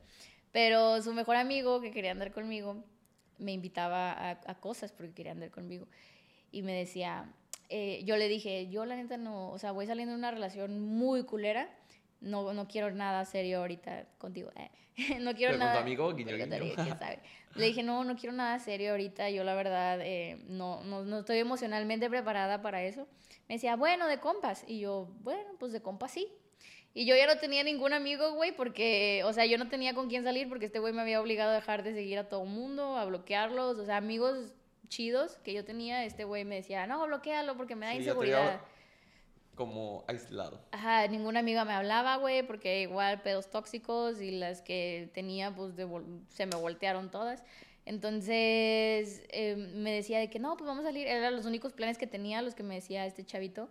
Pero 0.53 1.03
su 1.03 1.13
mejor 1.13 1.37
amigo 1.37 1.81
que 1.81 1.91
quería 1.91 2.13
andar 2.13 2.33
conmigo 2.33 2.85
me 3.39 3.53
invitaba 3.53 4.31
a, 4.31 4.55
cosas 4.61 4.93
porque 4.93 5.13
quería 5.13 5.33
andar 5.33 5.51
conmigo. 5.51 5.89
Y 6.53 6.63
me 6.63 6.73
decía, 6.73 7.33
eh, 7.69 8.03
yo 8.05 8.17
le 8.17 8.29
dije, 8.29 8.69
yo 8.69 8.85
la 8.85 8.97
neta 8.97 9.17
no, 9.17 9.51
o 9.51 9.59
sea, 9.59 9.73
voy 9.73 9.87
saliendo 9.87 10.13
de 10.13 10.19
una 10.19 10.31
relación 10.31 10.81
muy 10.81 11.25
culera, 11.25 11.69
no, 12.21 12.53
no 12.53 12.69
quiero 12.69 12.91
nada 12.91 13.25
serio 13.25 13.61
ahorita 13.61 14.07
contigo. 14.19 14.51
Eh. 14.57 14.71
no 15.21 15.35
quiero 15.35 15.57
nada. 15.57 15.73
Con 15.73 15.81
tu 15.81 15.87
amigo, 15.87 16.15
guiño, 16.15 16.37
guiño. 16.37 16.47
Le 17.57 17.67
dije, 17.67 17.83
no, 17.83 18.05
no 18.05 18.15
quiero 18.15 18.35
nada 18.35 18.59
serio 18.61 18.93
ahorita. 18.93 19.29
Yo, 19.31 19.43
la 19.43 19.55
verdad, 19.55 19.99
eh, 20.03 20.41
no, 20.47 20.85
no, 20.85 21.03
no, 21.05 21.19
estoy 21.19 21.39
emocionalmente 21.39 22.09
preparada 22.09 22.63
para 22.63 22.83
eso. 22.85 23.09
Me 23.49 23.57
decía, 23.57 23.75
bueno, 23.75 24.07
de 24.07 24.21
compas. 24.21 24.65
Y 24.69 24.79
yo, 24.79 25.09
bueno, 25.23 25.51
pues 25.59 25.73
de 25.73 25.83
compas 25.83 26.13
sí. 26.13 26.29
Y 26.95 27.07
yo 27.07 27.17
ya 27.17 27.27
no 27.27 27.39
tenía 27.39 27.65
ningún 27.65 27.93
amigo, 27.93 28.33
güey, 28.35 28.53
porque, 28.53 29.23
o 29.25 29.33
sea, 29.33 29.47
yo 29.47 29.59
no 29.59 29.69
tenía 29.69 29.95
con 29.95 30.09
quién 30.09 30.23
salir 30.23 30.49
porque 30.49 30.67
este 30.67 30.79
güey 30.79 30.93
me 30.93 31.03
había 31.03 31.21
obligado 31.21 31.51
a 31.51 31.55
dejar 31.55 31.83
de 31.83 31.93
seguir 31.93 32.19
a 32.19 32.29
todo 32.29 32.45
mundo, 32.45 32.97
a 32.97 33.05
bloquearlos. 33.05 33.79
O 33.79 33.85
sea, 33.85 33.97
amigos 33.97 34.53
chidos 34.89 35.39
que 35.45 35.53
yo 35.53 35.65
tenía, 35.65 36.05
este 36.05 36.25
güey 36.25 36.45
me 36.45 36.57
decía, 36.57 36.87
no, 36.87 37.05
bloquealo 37.07 37.57
porque 37.57 37.75
me 37.75 37.87
da 37.87 37.93
Sí, 37.93 37.99
inseguridad. 37.99 38.61
Como 39.61 40.07
aislado. 40.07 40.59
Ajá, 40.71 41.07
ninguna 41.09 41.41
amiga 41.41 41.67
me 41.67 41.75
hablaba, 41.75 42.17
güey, 42.17 42.43
porque 42.43 42.81
igual 42.81 43.21
pedos 43.21 43.51
tóxicos 43.51 44.23
y 44.23 44.31
las 44.31 44.63
que 44.63 45.11
tenía, 45.13 45.55
pues 45.55 45.75
se 46.31 46.47
me 46.47 46.57
voltearon 46.57 47.11
todas. 47.11 47.45
Entonces 47.85 49.23
eh, 49.29 49.57
me 49.75 49.93
decía 49.93 50.19
de 50.19 50.31
que 50.31 50.39
no, 50.39 50.57
pues 50.57 50.67
vamos 50.67 50.83
a 50.87 50.89
salir. 50.89 51.07
Eran 51.07 51.37
los 51.37 51.45
únicos 51.45 51.75
planes 51.75 51.99
que 51.99 52.07
tenía, 52.07 52.41
los 52.41 52.55
que 52.55 52.63
me 52.63 52.77
decía 52.77 53.05
este 53.05 53.23
chavito. 53.23 53.69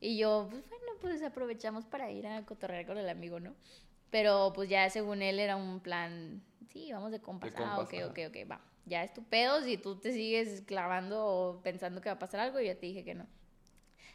Y 0.00 0.18
yo, 0.18 0.48
pues 0.50 0.68
bueno, 0.68 0.84
pues 1.00 1.22
aprovechamos 1.22 1.86
para 1.86 2.10
ir 2.10 2.26
a 2.26 2.44
cotorrear 2.44 2.84
con 2.84 2.98
el 2.98 3.08
amigo, 3.08 3.40
¿no? 3.40 3.54
Pero 4.10 4.52
pues 4.54 4.68
ya 4.68 4.90
según 4.90 5.22
él 5.22 5.38
era 5.38 5.56
un 5.56 5.80
plan, 5.80 6.42
sí, 6.74 6.92
vamos 6.92 7.10
de 7.10 7.22
compas. 7.22 7.56
De 7.56 7.64
ah, 7.64 7.80
ok, 7.80 7.94
ajá. 7.94 8.06
ok, 8.08 8.18
ok, 8.28 8.50
va. 8.50 8.60
Ya 8.84 9.02
es 9.02 9.14
tu 9.14 9.24
pedo 9.24 9.62
si 9.62 9.78
tú 9.78 9.96
te 9.98 10.12
sigues 10.12 10.60
clavando 10.60 11.24
o 11.24 11.62
pensando 11.62 12.02
que 12.02 12.10
va 12.10 12.16
a 12.16 12.18
pasar 12.18 12.40
algo 12.40 12.60
y 12.60 12.66
ya 12.66 12.74
te 12.74 12.84
dije 12.84 13.02
que 13.02 13.14
no. 13.14 13.26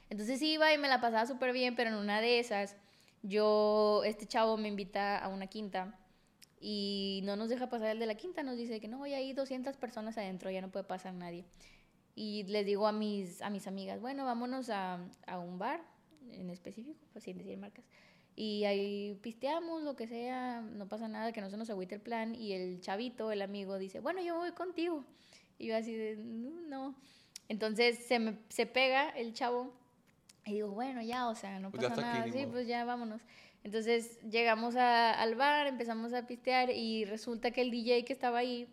Entonces 0.10 0.42
iba 0.42 0.74
y 0.74 0.78
me 0.78 0.88
la 0.88 1.02
pasaba 1.02 1.26
súper 1.26 1.54
bien, 1.54 1.76
pero 1.76 1.90
en 1.90 1.96
una 1.96 2.22
de 2.22 2.40
esas, 2.40 2.76
yo, 3.24 4.04
este 4.06 4.26
chavo 4.26 4.58
me 4.58 4.68
invita 4.68 5.18
a 5.18 5.28
una 5.28 5.48
quinta 5.48 6.00
y 6.60 7.22
no 7.24 7.36
nos 7.36 7.50
deja 7.50 7.70
pasar 7.70 7.90
el 7.90 8.00
de 8.00 8.06
la 8.06 8.16
quinta, 8.16 8.44
nos 8.44 8.58
dice 8.58 8.80
que 8.80 8.88
no, 8.88 9.06
ya 9.06 9.18
hay 9.18 9.34
200 9.34 9.78
personas 9.78 10.18
adentro, 10.18 10.50
ya 10.50 10.62
no 10.62 10.72
puede 10.72 10.86
pasar 10.86 11.14
nadie. 11.14 11.46
Y 12.16 12.44
les 12.44 12.66
digo 12.66 12.88
a 12.88 12.92
mis, 12.92 13.42
a 13.42 13.50
mis 13.50 13.68
amigas, 13.68 14.02
bueno, 14.02 14.26
vámonos 14.26 14.70
a, 14.70 15.00
a 15.28 15.38
un 15.38 15.60
bar 15.60 15.82
en 16.32 16.50
específico, 16.50 17.00
pues 17.14 17.24
sin 17.26 17.38
decir 17.38 17.58
marcas. 17.58 17.86
Y 18.36 18.66
ahí 18.66 19.18
pisteamos, 19.24 19.82
lo 19.82 19.96
que 19.96 20.08
sea, 20.08 20.62
no 20.62 20.88
pasa 20.88 21.08
nada, 21.08 21.32
que 21.32 21.42
no 21.42 21.50
se 21.50 21.58
nos 21.58 21.72
agüite 21.72 21.96
el 21.96 22.02
plan. 22.02 22.36
Y 22.36 22.54
el 22.54 22.80
chavito, 22.82 23.32
el 23.32 23.42
amigo, 23.42 23.80
dice, 23.80 24.00
bueno, 24.00 24.22
yo 24.22 24.36
voy 24.38 24.52
contigo. 24.52 25.04
Y 25.58 25.68
yo 25.68 25.76
así 25.76 25.96
de, 25.96 26.18
no. 26.18 26.62
no". 26.62 26.96
Entonces 27.50 27.98
se, 28.06 28.20
me, 28.20 28.38
se 28.50 28.68
pega 28.68 29.10
el 29.10 29.34
chavo 29.34 29.74
y 30.48 30.54
digo, 30.54 30.70
bueno, 30.72 31.02
ya, 31.02 31.28
o 31.28 31.36
sea, 31.36 31.60
no 31.60 31.72
Pues 31.72 31.84
pasa 31.84 31.94
aquí, 31.94 32.02
nada. 32.02 32.26
ni 32.26 32.32
sí, 32.32 32.40
modo. 32.40 32.52
pues 32.52 32.68
ya 32.68 32.86
vámonos. 32.86 33.22
Entonces 33.64 34.20
llegamos 34.30 34.76
a- 34.76 35.12
al 35.14 35.36
bar, 35.36 35.68
empezamos 35.68 36.14
a 36.14 36.26
pistear 36.28 36.70
y 36.70 37.06
resulta 37.06 37.52
que 37.52 37.62
el 37.62 37.72
DJ 37.72 38.06
que 38.06 38.14
estaba 38.14 38.40
ahí 38.40 38.68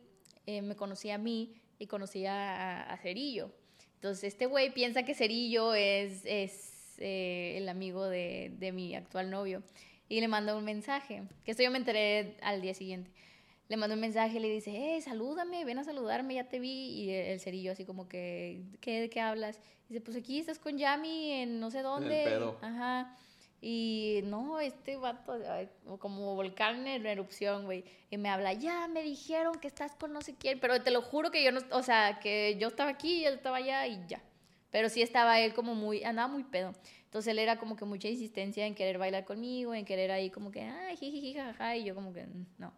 eh, 0.47 0.63
me 0.63 0.77
conocía 0.77 1.15
a 1.17 1.19
mí 1.19 1.55
y 1.79 1.87
conocía 1.87 2.33
a, 2.35 2.93
a 2.93 2.97
Cerillo. 2.99 3.51
Entonces 3.97 4.25
este 4.25 4.47
güey 4.47 4.73
piensa 4.73 5.03
que 5.03 5.15
Cerillo 5.15 5.75
es, 5.75 6.23
es 6.27 6.95
eh, 6.99 7.55
el 7.57 7.69
amigo 7.69 8.05
de, 8.09 8.53
de 8.59 8.71
mi 8.73 8.95
actual 8.95 9.31
novio 9.31 9.63
y 10.09 10.21
le 10.21 10.29
manda 10.29 10.55
un 10.55 10.65
mensaje, 10.65 11.23
que 11.45 11.51
esto 11.53 11.63
yo 11.63 11.71
me 11.71 11.79
enteré 11.79 12.37
al 12.43 12.61
día 12.61 12.75
siguiente. 12.75 13.11
Le 13.69 13.77
manda 13.79 13.95
un 13.95 14.01
mensaje 14.01 14.37
y 14.37 14.41
le 14.41 14.49
dice, 14.51 14.97
eh, 14.97 15.01
salúdame, 15.01 15.65
ven 15.65 15.79
a 15.79 15.85
saludarme, 15.85 16.35
ya 16.35 16.49
te 16.49 16.59
vi. 16.59 16.71
Y 16.71 17.11
el 17.11 17.41
cerillo 17.41 17.73
así 17.73 17.85
como 17.85 18.09
que, 18.09 18.63
¿qué, 18.81 19.01
¿de 19.01 19.09
qué 19.09 19.21
hablas? 19.21 19.59
Dice, 19.89 20.01
pues 20.03 20.17
aquí 20.17 20.39
estás 20.39 20.59
con 20.59 20.77
Yami 20.77 21.33
en 21.33 21.61
no 21.61 21.71
sé 21.71 21.81
dónde. 21.83 22.25
pedo. 22.25 22.59
Ajá. 22.61 23.17
Y 23.67 24.21
no, 24.25 24.61
este 24.61 24.97
vato, 24.97 25.39
como 25.99 26.35
volcán 26.35 26.87
en 26.87 27.07
erupción, 27.07 27.65
güey. 27.65 27.85
Y 28.11 28.19
me 28.19 28.29
habla, 28.29 28.53
ya 28.53 28.87
me 28.89 29.03
dijeron 29.03 29.59
que 29.59 29.69
estás 29.69 29.95
con 29.95 30.13
no 30.13 30.21
sé 30.21 30.35
quién. 30.35 30.61
Pero 30.61 30.83
te 30.83 30.91
lo 30.91 31.01
juro 31.01 31.31
que 31.31 31.43
yo 31.43 31.51
no, 31.51 31.61
o 31.71 31.83
sea, 31.83 32.19
que 32.21 32.59
yo 32.61 32.69
estaba 32.69 32.91
aquí 32.91 33.21
y 33.21 33.25
él 33.25 33.35
estaba 33.35 33.57
allá 33.57 33.87
y 33.87 33.99
ya. 34.07 34.23
Pero 34.71 34.91
sí 34.91 35.01
estaba 35.01 35.41
él 35.41 35.55
como 35.55 35.75
muy, 35.75 36.05
andaba 36.05 36.29
muy 36.29 36.45
pedo. 36.45 36.75
Entonces 37.05 37.31
él 37.31 37.39
era 37.39 37.59
como 37.59 37.77
que 37.77 37.87
mucha 37.87 38.09
insistencia 38.09 38.67
en 38.67 38.75
querer 38.75 38.99
bailar 38.99 39.25
conmigo, 39.25 39.73
en 39.73 39.87
querer 39.87 40.11
ahí 40.11 40.29
como 40.29 40.51
que, 40.51 40.61
ay, 40.61 40.97
jiji, 40.99 41.33
jajaja. 41.33 41.77
Y 41.77 41.85
yo 41.85 41.95
como 41.95 42.13
que, 42.13 42.27
"Mm, 42.27 42.47
no. 42.59 42.73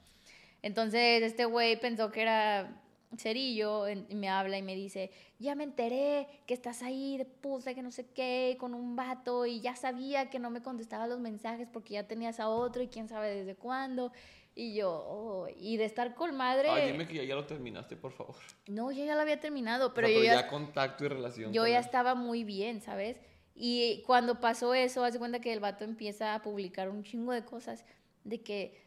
Entonces 0.67 1.23
este 1.23 1.45
güey 1.45 1.79
pensó 1.79 2.11
que 2.11 2.23
era 2.23 2.83
Cerillo 3.17 3.89
y 3.89 4.15
me 4.17 4.29
habla 4.29 4.59
y 4.59 4.63
me 4.63 4.75
dice, 4.75 5.13
ya 5.39 5.55
me 5.55 5.63
enteré 5.63 6.27
que 6.45 6.55
estás 6.55 6.83
ahí 6.83 7.17
de 7.19 7.25
puta, 7.25 7.73
que 7.73 7.83
no 7.83 7.93
sé 7.93 8.07
qué, 8.13 8.57
con 8.59 8.75
un 8.75 8.97
vato 8.97 9.47
y 9.47 9.61
ya 9.61 9.77
sabía 9.77 10.29
que 10.29 10.41
no 10.41 10.51
me 10.51 10.63
contestaba 10.63 11.07
los 11.07 11.21
mensajes 11.21 11.69
porque 11.73 11.95
ya 11.95 12.09
tenías 12.09 12.41
a 12.41 12.49
otro 12.49 12.83
y 12.83 12.89
quién 12.89 13.09
sabe 13.09 13.33
desde 13.33 13.55
cuándo. 13.55 14.11
Y 14.57 14.75
yo, 14.75 14.91
oh, 14.91 15.47
y 15.57 15.77
de 15.77 15.85
estar 15.85 16.15
con 16.17 16.35
madre, 16.37 16.69
Ay, 16.69 16.91
dime 16.91 17.07
que 17.07 17.15
ya, 17.15 17.23
ya 17.23 17.37
lo 17.37 17.47
terminaste, 17.47 17.95
por 17.95 18.11
favor. 18.11 18.35
no, 18.67 18.91
yo 18.91 19.05
ya 19.05 19.15
lo 19.15 19.21
había 19.21 19.39
terminado, 19.39 19.95
pero 19.95 20.09
O 20.09 20.11
sea, 20.11 20.19
yo 20.19 20.25
ya, 20.25 20.35
ya 20.35 20.49
contacto 20.49 21.05
y 21.05 21.09
relación. 21.09 21.53
yo 21.53 21.63
con 21.63 21.71
ya 21.71 21.79
él. 21.79 21.85
estaba 21.85 22.17
muy 22.17 22.43
bien, 22.43 22.81
¿sabes? 22.81 23.19
Y 23.55 24.03
cuando 24.05 24.41
pasó 24.41 24.75
eso, 24.75 25.05
hace 25.05 25.19
cuenta 25.21 25.41
que 25.41 25.53
el 25.53 25.61
vato 25.61 25.85
empieza 25.85 26.35
a 26.35 26.43
publicar 26.43 26.89
un 26.89 27.05
chingo 27.05 27.33
de 27.33 27.45
cosas 27.45 27.85
de 28.25 28.41
que 28.43 28.86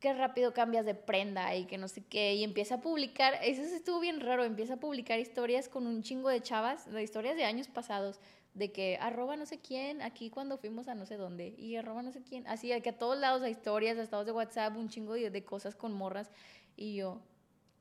qué 0.00 0.12
rápido 0.12 0.52
cambias 0.52 0.86
de 0.86 0.94
prenda 0.94 1.54
y 1.56 1.64
que 1.66 1.76
no 1.78 1.88
sé 1.88 2.04
qué, 2.04 2.34
y 2.34 2.44
empieza 2.44 2.76
a 2.76 2.80
publicar, 2.80 3.34
eso 3.42 3.62
estuvo 3.62 3.98
bien 4.00 4.20
raro, 4.20 4.44
empieza 4.44 4.74
a 4.74 4.76
publicar 4.80 5.18
historias 5.18 5.68
con 5.68 5.86
un 5.86 6.02
chingo 6.02 6.28
de 6.28 6.40
chavas, 6.40 6.90
de 6.90 7.02
historias 7.02 7.36
de 7.36 7.44
años 7.44 7.68
pasados, 7.68 8.20
de 8.54 8.70
que 8.72 8.96
arroba 9.00 9.36
no 9.36 9.44
sé 9.46 9.58
quién, 9.58 10.00
aquí 10.02 10.30
cuando 10.30 10.56
fuimos 10.56 10.88
a 10.88 10.94
no 10.94 11.04
sé 11.06 11.16
dónde, 11.16 11.54
y 11.58 11.76
arroba 11.76 12.02
no 12.02 12.12
sé 12.12 12.22
quién, 12.22 12.46
así, 12.46 12.70
que 12.80 12.90
a 12.90 12.98
todos 12.98 13.18
lados 13.18 13.42
hay 13.42 13.52
historias, 13.52 13.98
a 13.98 14.02
estados 14.02 14.26
de 14.26 14.32
WhatsApp, 14.32 14.76
un 14.76 14.88
chingo 14.88 15.14
de, 15.14 15.30
de 15.30 15.44
cosas 15.44 15.74
con 15.74 15.92
morras, 15.92 16.30
y 16.76 16.94
yo, 16.94 17.20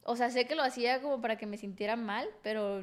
o 0.04 0.16
sea, 0.16 0.30
sé 0.32 0.46
que 0.48 0.56
lo 0.56 0.64
hacía 0.64 1.02
como 1.02 1.22
para 1.22 1.38
que 1.38 1.46
me 1.46 1.58
sintiera 1.58 1.96
mal, 1.96 2.28
pero 2.42 2.82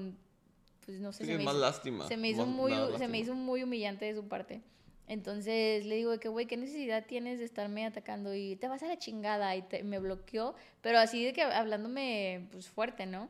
pues 0.87 1.01
no 1.01 1.13
sé, 1.13 1.25
Sí, 1.25 1.27
se 1.29 1.33
es 1.33 1.39
me 1.39 1.45
más 1.45 1.55
hizo- 1.55 1.61
lástima. 1.61 2.07
se 2.07 2.17
me 2.17 2.29
hizo 2.29 2.47
muy, 2.47 2.73
se 2.99 3.09
me 3.09 3.19
hizo 3.19 3.35
muy 3.35 3.63
humillante 3.63 4.05
de 4.05 4.15
su 4.15 4.29
parte. 4.29 4.61
Entonces 5.07 5.85
le 5.85 5.97
digo 5.97 6.13
de 6.13 6.19
que, 6.19 6.29
güey, 6.29 6.47
¿qué 6.47 6.57
necesidad 6.57 7.05
tienes 7.07 7.39
de 7.39 7.45
estarme 7.45 7.85
atacando? 7.85 8.35
Y 8.35 8.57
te 8.57 8.69
vas 8.69 8.83
a 8.83 8.87
la 8.89 8.99
chingada. 8.99 9.55
Y 9.55 9.63
te- 9.63 9.83
me 9.85 9.99
bloqueó, 9.99 10.55
pero 10.81 10.99
así 10.99 11.25
de 11.25 11.33
que 11.33 11.43
hablándome, 11.43 12.47
pues 12.51 12.69
fuerte, 12.69 13.05
¿no? 13.07 13.29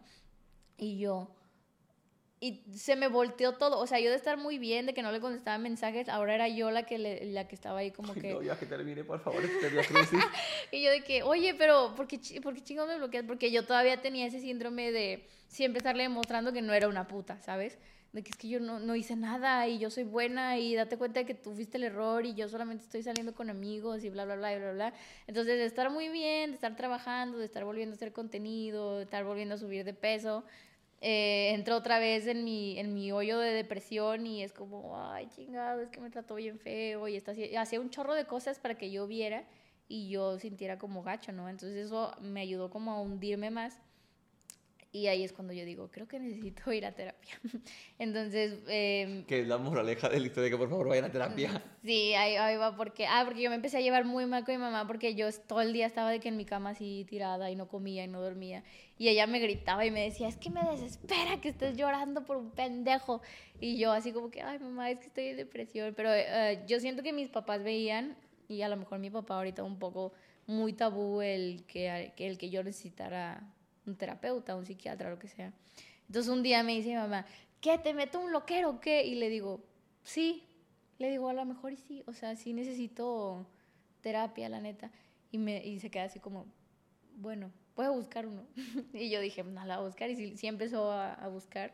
Y 0.79 0.99
yo. 0.99 1.29
Y 2.41 2.63
se 2.77 2.95
me 2.95 3.09
volteó 3.09 3.55
todo. 3.55 3.79
O 3.79 3.87
sea, 3.87 3.99
yo 4.01 4.11
de 4.11 4.17
estar 4.17 4.37
muy 4.37 4.59
bien, 4.59 4.87
de 4.87 4.93
que 4.95 5.03
no 5.03 5.11
le 5.11 5.19
contestaba 5.19 5.57
mensajes, 5.59 6.09
ahora 6.09 6.35
era 6.35 6.47
yo 6.49 6.71
la 6.71 6.85
que, 6.85 6.99
le- 6.99 7.25
la 7.27 7.49
que 7.49 7.55
estaba 7.55 7.79
ahí 7.81 7.91
como 7.91 8.13
Ay, 8.13 8.21
que. 8.21 8.33
No, 8.35 8.43
ya 8.43 8.59
que 8.59 8.67
termine, 8.67 9.03
por 9.03 9.19
favor, 9.21 9.43
este. 9.43 9.71
Y 10.71 10.83
yo 10.83 10.91
de 10.91 11.03
que, 11.03 11.23
oye, 11.23 11.55
pero 11.55 11.95
¿por 11.97 12.07
qué, 12.07 12.19
por 12.43 12.55
qué 12.63 12.75
me 12.87 12.99
bloqueas? 12.99 13.25
Porque 13.27 13.51
yo 13.51 13.65
todavía 13.65 14.01
tenía 14.03 14.27
ese 14.27 14.41
síndrome 14.41 14.93
de 14.93 15.27
siempre 15.49 15.79
estarle 15.79 16.03
demostrando 16.05 16.53
que 16.53 16.63
no 16.63 16.73
era 16.75 16.87
una 16.89 17.07
puta, 17.09 17.41
¿sabes? 17.41 17.79
De 18.15 18.23
que 18.23 18.31
es 18.31 18.37
que 18.37 18.49
yo 18.49 18.61
no, 18.61 18.79
no 18.79 18.95
hice 18.95 19.17
nada 19.17 19.67
y 19.67 19.79
yo 19.79 19.91
soy 19.91 20.05
buena 20.05 20.57
y 20.57 20.75
date 20.75 20.97
cuenta 20.97 21.21
de 21.21 21.27
que 21.27 21.35
tú 21.35 21.53
fuiste 21.53 21.79
el 21.79 21.85
error 21.85 22.25
y 22.25 22.35
yo 22.35 22.49
solamente 22.49 22.85
estoy 22.85 23.03
saliendo 23.03 23.35
con 23.35 23.51
amigos 23.51 24.05
y 24.05 24.09
bla, 24.09 24.25
bla, 24.25 24.37
bla, 24.37 24.55
y 24.55 24.59
bla, 24.61 24.73
bla. 24.73 24.95
Entonces, 25.27 25.59
de 25.59 25.67
estar 25.67 25.91
muy 25.91 26.09
bien, 26.09 26.51
de 26.51 26.55
estar 26.55 26.77
trabajando, 26.77 27.39
de 27.39 27.45
estar 27.45 27.65
volviendo 27.65 27.95
a 27.95 27.97
hacer 27.97 28.13
contenido, 28.13 28.99
de 28.99 29.03
estar 29.03 29.25
volviendo 29.25 29.57
a 29.57 29.59
subir 29.59 29.85
de 29.85 29.95
peso, 29.95 30.45
eh, 31.01 31.53
entró 31.55 31.77
otra 31.77 31.99
vez 31.99 32.27
en 32.29 32.45
mi, 32.45 32.79
en 32.79 32.95
mi 32.95 33.13
hoyo 33.13 33.39
de 33.39 33.51
depresión 33.51 34.27
y 34.27 34.43
es 34.43 34.53
como, 34.53 34.97
ay, 34.97 35.29
chingado, 35.35 35.83
es 35.83 35.91
que 35.91 36.01
me 36.01 36.09
trató 36.09 36.37
bien 36.37 36.59
feo 36.59 37.09
y 37.09 37.17
está 37.17 37.33
hacía 37.59 37.81
un 37.81 37.91
chorro 37.91 38.15
de 38.15 38.27
cosas 38.27 38.59
para 38.59 38.79
que 38.79 38.91
yo 38.91 39.07
viera 39.07 39.45
y 39.89 40.09
yo 40.09 40.39
sintiera 40.39 40.79
como 40.79 41.03
gacho, 41.03 41.33
¿no? 41.33 41.49
Entonces 41.49 41.87
eso 41.87 42.17
me 42.21 42.41
ayudó 42.41 42.71
como 42.71 42.93
a 42.93 43.03
hundirme 43.03 43.51
más 43.51 43.79
y 44.95 45.09
ahí 45.09 45.25
es 45.25 45.33
cuando 45.33 45.53
yo 45.53 45.65
digo, 45.65 45.91
creo 45.91 46.07
que 46.07 46.21
necesito 46.21 46.73
ir 46.73 46.87
a 46.87 46.93
terapia. 46.93 47.35
Entonces, 47.99 48.61
eh, 48.69 49.25
que 49.27 49.41
es 49.41 49.49
la 49.49 49.59
moraleja 49.59 50.09
de 50.09 50.21
la 50.21 50.27
historia, 50.27 50.49
que 50.49 50.57
por 50.57 50.69
favor 50.71 50.87
vayan 50.87 51.07
a 51.07 51.11
terapia. 51.11 51.61
Sí, 51.83 52.15
ahí, 52.15 52.37
ahí 52.37 52.57
va 52.57 52.77
porque, 52.77 53.05
ah, 53.05 53.23
porque 53.25 53.43
yo 53.43 53.51
me 53.51 53.57
empecé 53.57 53.79
a 53.79 53.81
llevar 53.81 54.05
muy 54.05 54.25
mal 54.27 54.45
con 54.45 54.55
mi 54.55 54.61
mamá 54.61 54.87
porque 54.87 55.17
yo 55.17 55.29
todo 55.49 55.63
el 55.63 55.73
día 55.73 55.87
estaba 55.87 56.13
de 56.13 56.21
que 56.21 56.29
en 56.29 56.37
mi 56.37 56.45
cama 56.45 56.71
así 56.71 57.05
tirada 57.11 57.51
y 57.51 57.57
no 57.57 57.67
comía 57.67 58.05
y 58.05 58.09
no 58.09 58.21
dormía. 58.21 58.63
Y 58.97 59.09
ella 59.09 59.27
me 59.27 59.41
gritaba 59.41 59.85
y 59.85 59.91
me 59.91 60.01
decía, 60.01 60.29
es 60.29 60.37
que 60.37 60.51
me 60.51 60.63
desespera 60.63 61.41
que 61.41 61.49
estés 61.49 61.77
llorando 61.77 62.25
por 62.25 62.37
un 62.37 62.53
pendejo. 62.53 63.21
Y 63.61 63.79
yo 63.79 63.91
así 63.91 64.13
como 64.13 64.31
que, 64.31 64.43
ay 64.43 64.61
mamá, 64.61 64.93
es 64.93 65.01
que 65.01 65.07
estoy 65.07 65.27
en 65.27 65.39
depresión. 65.39 65.93
Pero 65.97 66.11
eh, 66.13 66.63
yo 66.69 66.79
siento 66.79 67.03
que 67.03 67.13
mis 67.13 67.31
papás 67.31 67.65
veían, 67.65 68.17
y 68.47 68.63
a 68.63 68.69
lo 68.69 68.77
mejor 68.77 69.01
mi 69.01 69.11
papá 69.11 69.39
ahorita 69.39 69.65
un 69.65 69.81
poco 69.81 70.13
muy 70.47 70.73
tabú 70.73 71.21
el 71.21 71.65
que, 71.67 72.13
que 72.15 72.29
el 72.29 72.39
que 72.39 72.51
yo 72.51 72.63
necesitara 72.63 73.43
un 73.87 73.97
terapeuta, 73.97 74.57
un 74.57 74.67
psiquiatra, 74.67 75.11
lo 75.11 75.19
que 75.19 75.29
sea. 75.29 75.53
Entonces 76.07 76.33
un 76.33 76.43
día 76.43 76.63
me 76.63 76.75
dice 76.75 76.89
mi 76.91 76.97
mamá, 76.97 77.27
¿qué? 77.61 77.79
¿Te 77.79 77.95
meto 77.95 78.21
un 78.21 78.33
loquero 78.33 78.71
o 78.71 78.81
qué? 78.81 79.05
Y 79.05 79.15
le 79.15 79.29
digo, 79.29 79.61
sí. 80.03 80.45
Le 80.99 81.11
digo, 81.11 81.29
a 81.29 81.33
lo 81.33 81.45
mejor 81.45 81.73
y 81.73 81.77
sí. 81.77 82.03
O 82.07 82.13
sea, 82.13 82.37
sí 82.37 82.53
necesito 82.53 83.47
terapia, 84.01 84.49
la 84.49 84.61
neta. 84.61 84.91
Y, 85.31 85.39
me, 85.39 85.65
y 85.65 85.81
se 85.81 85.91
queda 85.91 86.05
así 86.05 86.21
como, 86.21 86.47
bueno, 87.17 87.51
voy 87.75 87.87
a 87.87 87.91
buscar 87.91 88.27
uno. 88.27 88.47
y 88.93 89.11
yo 89.11 89.21
dije, 89.21 89.43
no, 89.43 89.65
la 89.65 89.77
voy 89.77 89.85
a 89.85 89.89
buscar. 89.89 90.11
Y 90.11 90.17
sí, 90.17 90.37
sí 90.37 90.47
empezó 90.47 90.91
a, 90.91 91.15
a 91.15 91.29
buscar. 91.29 91.73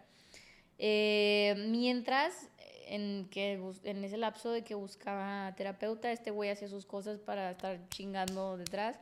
Eh, 0.78 1.55
mientras, 1.69 2.49
en, 2.87 3.28
que, 3.31 3.61
en 3.85 4.05
ese 4.05 4.16
lapso 4.16 4.51
de 4.51 4.65
que 4.65 4.74
buscaba 4.74 5.55
terapeuta, 5.57 6.11
este 6.11 6.31
güey 6.31 6.51
hacía 6.51 6.69
sus 6.69 6.87
cosas 6.87 7.19
para 7.20 7.51
estar 7.51 7.87
chingando 7.91 8.57
detrás 8.57 8.99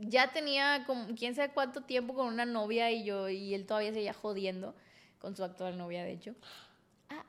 ya 0.00 0.32
tenía 0.32 0.84
como 0.86 1.14
quién 1.14 1.34
sabe 1.34 1.52
cuánto 1.52 1.82
tiempo 1.82 2.14
con 2.14 2.26
una 2.26 2.44
novia 2.44 2.90
y 2.90 3.04
yo 3.04 3.28
y 3.28 3.54
él 3.54 3.66
todavía 3.66 3.92
seguía 3.92 4.14
jodiendo 4.14 4.74
con 5.18 5.36
su 5.36 5.44
actual 5.44 5.78
novia 5.78 6.04
de 6.04 6.12
hecho. 6.12 6.34
Ah 7.08 7.24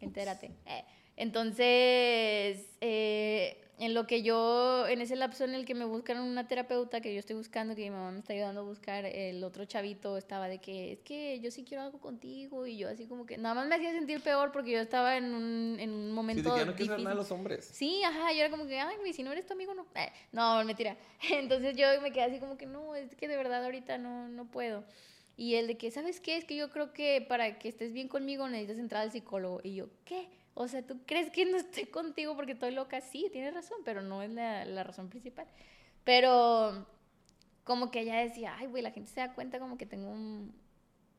entérate. 0.00 0.50
Eh, 0.66 0.84
Entonces, 1.16 2.66
eh, 2.80 3.69
en 3.80 3.94
lo 3.94 4.06
que 4.06 4.22
yo, 4.22 4.86
en 4.88 5.00
ese 5.00 5.16
lapso 5.16 5.44
en 5.44 5.54
el 5.54 5.64
que 5.64 5.74
me 5.74 5.86
buscaron 5.86 6.24
una 6.24 6.46
terapeuta 6.46 7.00
que 7.00 7.14
yo 7.14 7.18
estoy 7.18 7.36
buscando, 7.36 7.74
que 7.74 7.80
mi 7.80 7.90
mamá 7.90 8.12
me 8.12 8.18
está 8.18 8.34
ayudando 8.34 8.60
a 8.60 8.64
buscar, 8.64 9.06
el 9.06 9.42
otro 9.42 9.64
chavito 9.64 10.18
estaba 10.18 10.48
de 10.48 10.58
que, 10.58 10.92
es 10.92 11.00
que 11.00 11.40
yo 11.40 11.50
sí 11.50 11.64
quiero 11.64 11.84
algo 11.84 11.98
contigo, 11.98 12.66
y 12.66 12.76
yo 12.76 12.90
así 12.90 13.06
como 13.06 13.24
que, 13.24 13.38
nada 13.38 13.54
más 13.54 13.68
me 13.68 13.76
hacía 13.76 13.92
sentir 13.92 14.20
peor 14.20 14.52
porque 14.52 14.72
yo 14.72 14.80
estaba 14.80 15.16
en 15.16 15.32
un, 15.32 15.76
en 15.80 15.90
un 15.92 16.12
momento 16.12 16.54
sí, 16.54 16.64
no 16.66 16.72
difícil. 16.72 17.04
nada 17.04 17.12
a 17.12 17.14
los 17.14 17.30
hombres. 17.30 17.70
Sí, 17.72 18.02
ajá, 18.04 18.32
yo 18.34 18.40
era 18.40 18.50
como 18.50 18.66
que, 18.66 18.78
ay, 18.78 18.96
si 19.14 19.22
no 19.22 19.32
eres 19.32 19.46
tu 19.46 19.54
amigo, 19.54 19.72
no. 19.72 19.86
Eh, 19.94 20.12
no, 20.32 20.62
mentira. 20.62 20.98
Entonces 21.32 21.74
yo 21.74 21.86
me 22.02 22.12
quedé 22.12 22.24
así 22.24 22.38
como 22.38 22.58
que, 22.58 22.66
no, 22.66 22.94
es 22.94 23.14
que 23.14 23.28
de 23.28 23.36
verdad 23.38 23.64
ahorita 23.64 23.96
no, 23.96 24.28
no 24.28 24.44
puedo. 24.44 24.84
Y 25.38 25.54
el 25.54 25.66
de 25.68 25.78
que, 25.78 25.90
¿sabes 25.90 26.20
qué? 26.20 26.36
Es 26.36 26.44
que 26.44 26.54
yo 26.54 26.68
creo 26.68 26.92
que 26.92 27.24
para 27.26 27.58
que 27.58 27.70
estés 27.70 27.94
bien 27.94 28.08
conmigo 28.08 28.46
necesitas 28.46 28.78
entrar 28.78 29.00
al 29.00 29.10
psicólogo. 29.10 29.62
Y 29.64 29.74
yo, 29.74 29.88
¿qué? 30.04 30.28
O 30.62 30.68
sea, 30.68 30.86
¿tú 30.86 31.00
crees 31.06 31.30
que 31.30 31.46
no 31.46 31.56
estoy 31.56 31.86
contigo 31.86 32.36
porque 32.36 32.52
estoy 32.52 32.72
loca? 32.72 33.00
Sí, 33.00 33.30
tienes 33.32 33.54
razón, 33.54 33.78
pero 33.82 34.02
no 34.02 34.22
es 34.22 34.28
la, 34.28 34.66
la 34.66 34.84
razón 34.84 35.08
principal. 35.08 35.46
Pero 36.04 36.86
como 37.64 37.90
que 37.90 38.00
ella 38.00 38.16
decía, 38.18 38.54
ay, 38.58 38.66
güey, 38.66 38.82
la 38.82 38.90
gente 38.90 39.10
se 39.10 39.20
da 39.20 39.32
cuenta 39.32 39.58
como 39.58 39.78
que 39.78 39.86
tengo 39.86 40.10
un, 40.10 40.54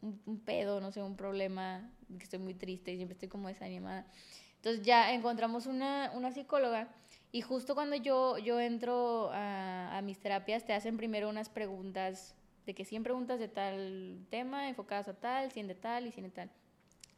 un, 0.03 0.39
pedo, 0.41 0.79
no 0.79 0.91
sé, 0.91 1.01
un 1.01 1.15
problema, 1.15 1.89
que 2.19 2.23
estoy 2.23 2.37
muy 2.37 2.53
triste 2.53 2.91
y 2.93 2.97
siempre 2.97 3.13
estoy 3.13 3.29
como 3.29 3.47
desanimada. 3.47 4.05
Entonces 4.57 4.83
ya 4.85 5.11
encontramos 5.11 5.65
una, 5.65 6.11
una 6.13 6.31
psicóloga 6.31 6.89
y 7.31 7.41
justo 7.41 7.73
cuando 7.73 7.95
yo, 7.95 8.37
yo 8.37 8.59
entro 8.59 9.31
a, 9.31 9.97
a 9.97 10.03
mis 10.03 10.19
terapias 10.19 10.67
te 10.67 10.73
hacen 10.73 10.97
primero 10.97 11.27
unas 11.27 11.49
preguntas 11.49 12.35
de 12.67 12.75
que 12.75 12.85
100 12.85 13.01
preguntas 13.01 13.39
de 13.39 13.47
tal 13.47 14.23
tema 14.29 14.69
enfocadas 14.69 15.07
a 15.07 15.15
tal, 15.15 15.51
100 15.51 15.67
de 15.67 15.73
tal 15.73 16.05
y 16.05 16.11
100 16.11 16.25
de 16.25 16.29
tal. 16.29 16.51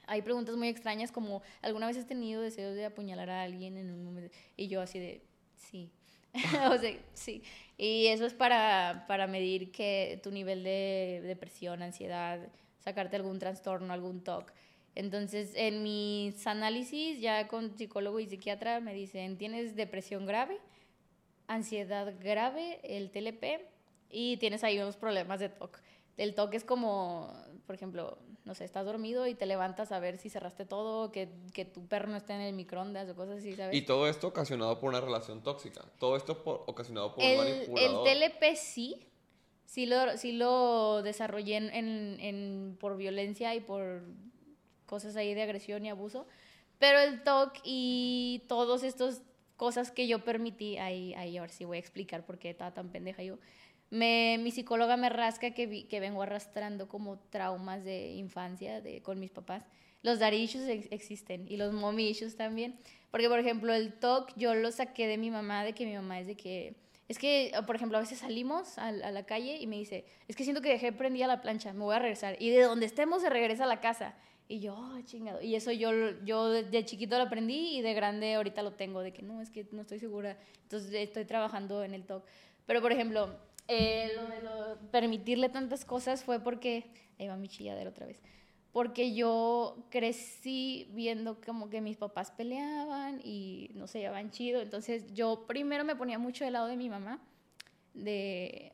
Hay 0.08 0.22
preguntas 0.22 0.56
muy 0.56 0.68
extrañas 0.68 1.12
como, 1.12 1.42
¿alguna 1.62 1.88
vez 1.88 1.98
has 1.98 2.08
tenido 2.08 2.42
deseos 2.42 2.76
de 2.76 2.86
apuñalar 2.86 3.30
a 3.30 3.44
alguien 3.44 3.78
en 3.78 3.92
un 3.92 4.04
momento? 4.04 4.36
Y 4.58 4.68
yo 4.68 4.82
así 4.82 5.00
de, 5.00 5.22
sí. 5.58 5.92
o 6.72 6.78
sea, 6.78 6.98
sí. 7.14 7.44
Y 7.78 8.08
eso 8.08 8.26
es 8.26 8.34
para, 8.34 9.06
para 9.08 9.28
medir 9.28 9.72
que 9.72 10.20
tu 10.24 10.32
nivel 10.32 10.64
de 10.64 11.22
depresión, 11.24 11.82
ansiedad, 11.82 12.40
sacarte 12.80 13.16
algún 13.16 13.40
trastorno, 13.40 13.94
algún 13.94 14.24
TOC. 14.24 14.52
Entonces, 14.96 15.52
en 15.56 15.82
mis 15.82 16.46
análisis, 16.46 17.20
ya 17.20 17.48
con 17.48 17.76
psicólogo 17.78 18.20
y 18.20 18.28
psiquiatra, 18.28 18.80
me 18.80 18.94
dicen, 18.94 19.38
tienes 19.38 19.76
depresión 19.76 20.26
grave, 20.26 20.60
ansiedad 21.48 22.14
grave, 22.20 22.80
el 22.84 23.10
TLP, 23.10 23.62
y 24.10 24.38
tienes 24.38 24.64
ahí 24.64 24.78
unos 24.78 24.96
problemas 24.96 25.40
de 25.40 25.50
TOC. 25.50 25.80
El 26.18 26.36
TOC 26.36 26.54
es 26.54 26.64
como, 26.64 27.34
por 27.66 27.76
ejemplo, 27.76 28.20
no 28.46 28.54
sé, 28.56 28.66
estás 28.66 28.86
dormido 28.86 29.26
y 29.28 29.36
te 29.36 29.46
levantas 29.46 29.92
a 29.92 30.00
ver 30.00 30.18
si 30.18 30.30
cerraste 30.30 30.66
todo, 30.66 31.12
que, 31.12 31.30
que 31.54 31.64
tu 31.64 31.86
perro 31.88 32.10
no 32.10 32.18
está 32.18 32.36
en 32.36 32.42
el 32.42 32.54
microondas 32.54 33.10
o 33.10 33.16
cosas 33.16 33.38
así, 33.38 33.56
¿sabes? 33.56 33.76
Y 33.76 33.84
todo 33.84 34.08
esto 34.08 34.28
ocasionado 34.28 34.80
por 34.80 34.90
una 34.90 35.00
relación 35.00 35.42
tóxica. 35.42 35.82
Todo 35.98 36.18
esto 36.18 36.44
por, 36.44 36.64
ocasionado 36.68 37.16
por 37.16 37.24
el, 37.24 37.40
un 37.40 37.46
manipulador. 37.46 38.08
El 38.08 38.32
TLP 38.32 38.56
sí. 38.56 39.08
Sí 39.66 39.86
lo, 39.88 40.18
sí 40.18 40.34
lo 40.34 41.02
desarrollé 41.02 41.56
en, 41.56 41.74
en, 41.74 42.18
en, 42.20 42.78
por 42.80 42.96
violencia 42.96 43.56
y 43.56 43.62
por 43.62 44.04
cosas 44.86 45.16
ahí 45.16 45.34
de 45.34 45.42
agresión 45.42 45.84
y 45.86 45.90
abuso. 45.90 46.28
Pero 46.78 47.00
el 47.00 47.24
TOC 47.24 47.60
y 47.64 48.44
todas 48.48 48.84
estas 48.84 49.24
cosas 49.56 49.90
que 49.90 50.06
yo 50.06 50.24
permití, 50.24 50.78
ahí, 50.78 51.14
ahí 51.16 51.38
ahora 51.38 51.52
sí 51.52 51.66
voy 51.66 51.78
a 51.78 51.80
explicar 51.80 52.26
por 52.26 52.38
qué 52.38 52.50
estaba 52.50 52.74
tan 52.74 52.90
pendeja 52.90 53.24
yo 53.24 53.38
me, 53.94 54.40
mi 54.40 54.50
psicóloga 54.50 54.98
me 54.98 55.08
rasca 55.10 55.52
que, 55.52 55.88
que 55.88 56.00
vengo 56.00 56.24
arrastrando 56.24 56.88
como 56.88 57.20
traumas 57.30 57.84
de 57.84 58.14
infancia 58.14 58.82
de, 58.82 59.04
con 59.04 59.20
mis 59.20 59.30
papás. 59.30 59.64
Los 60.02 60.18
daddy 60.18 60.50
existen 60.90 61.46
y 61.48 61.58
los 61.58 61.74
mommy 61.74 62.12
también. 62.36 62.76
Porque, 63.12 63.30
por 63.30 63.38
ejemplo, 63.38 63.72
el 63.72 63.94
TOC 63.94 64.34
yo 64.36 64.56
lo 64.56 64.72
saqué 64.72 65.06
de 65.06 65.20
mi 65.20 65.30
mamá, 65.30 65.64
de 65.64 65.74
que 65.74 65.86
mi 65.86 65.94
mamá 65.94 66.20
es 66.20 66.26
de 66.26 66.36
que... 66.36 66.76
Es 67.08 67.20
que, 67.20 67.52
por 67.68 67.76
ejemplo, 67.76 68.00
a 68.00 68.02
veces 68.02 68.18
salimos 68.18 68.80
a, 68.80 68.92
la 68.92 69.26
calle 69.28 69.58
y 69.60 69.68
me 69.68 69.78
dice, 69.78 70.06
es 70.28 70.36
que 70.36 70.44
siento 70.44 70.64
que 70.64 70.70
dejé 70.70 70.92
prendida 70.92 71.28
la 71.28 71.42
plancha, 71.42 71.72
me 71.72 71.84
voy 71.84 71.96
a 71.96 72.00
regresar. 72.00 72.36
Y 72.42 72.50
de 72.50 72.64
donde 72.64 72.88
estemos 72.88 73.22
se 73.22 73.30
regresa 73.30 73.66
a 73.66 73.68
la 73.68 73.80
casa. 73.80 74.16
Y 74.48 74.60
yo, 74.60 74.76
oh, 74.76 75.02
chingado. 75.06 75.40
Y 75.40 75.54
eso 75.54 75.72
yo, 75.72 75.92
yo 76.26 76.50
de 76.50 76.86
chiquito 76.86 77.18
lo 77.18 77.26
aprendí 77.26 77.78
y 77.78 77.82
de 77.82 77.94
grande 77.94 78.34
ahorita 78.34 78.64
lo 78.64 78.74
tengo, 78.74 79.02
de 79.02 79.14
que 79.14 79.22
no, 79.22 79.40
es 79.40 79.52
que 79.52 79.68
no 79.72 79.82
estoy 79.82 80.00
segura. 80.00 80.36
Entonces 80.64 80.92
estoy 80.96 81.26
trabajando 81.26 81.84
en 81.84 81.94
el 81.94 82.06
TOC. 82.06 82.26
Pero, 82.66 82.82
por 82.82 82.92
ejemplo, 82.92 83.38
eh, 83.68 84.12
lo 84.16 84.28
de 84.28 84.76
permitirle 84.92 85.50
tantas 85.50 85.86
cosas 85.86 86.24
fue 86.24 86.40
porque, 86.40 86.86
ahí 87.20 87.28
va 87.28 87.38
mi 87.38 87.48
chilladera 87.48 87.90
otra 87.90 88.06
vez, 88.06 88.20
porque 88.72 89.14
yo 89.14 89.86
crecí 89.90 90.90
viendo 90.92 91.40
como 91.40 91.70
que 91.70 91.80
mis 91.80 91.98
papás 91.98 92.32
peleaban 92.32 93.22
y 93.24 93.70
no 93.76 93.88
se 93.88 94.00
llevaban 94.00 94.32
chido, 94.32 94.62
entonces 94.62 95.14
yo 95.14 95.46
primero 95.48 95.86
me 95.86 95.96
ponía 95.96 96.20
mucho 96.20 96.44
del 96.44 96.54
lado 96.54 96.68
de 96.68 96.76
mi 96.76 96.90
mamá, 96.90 97.22
de, 97.94 98.74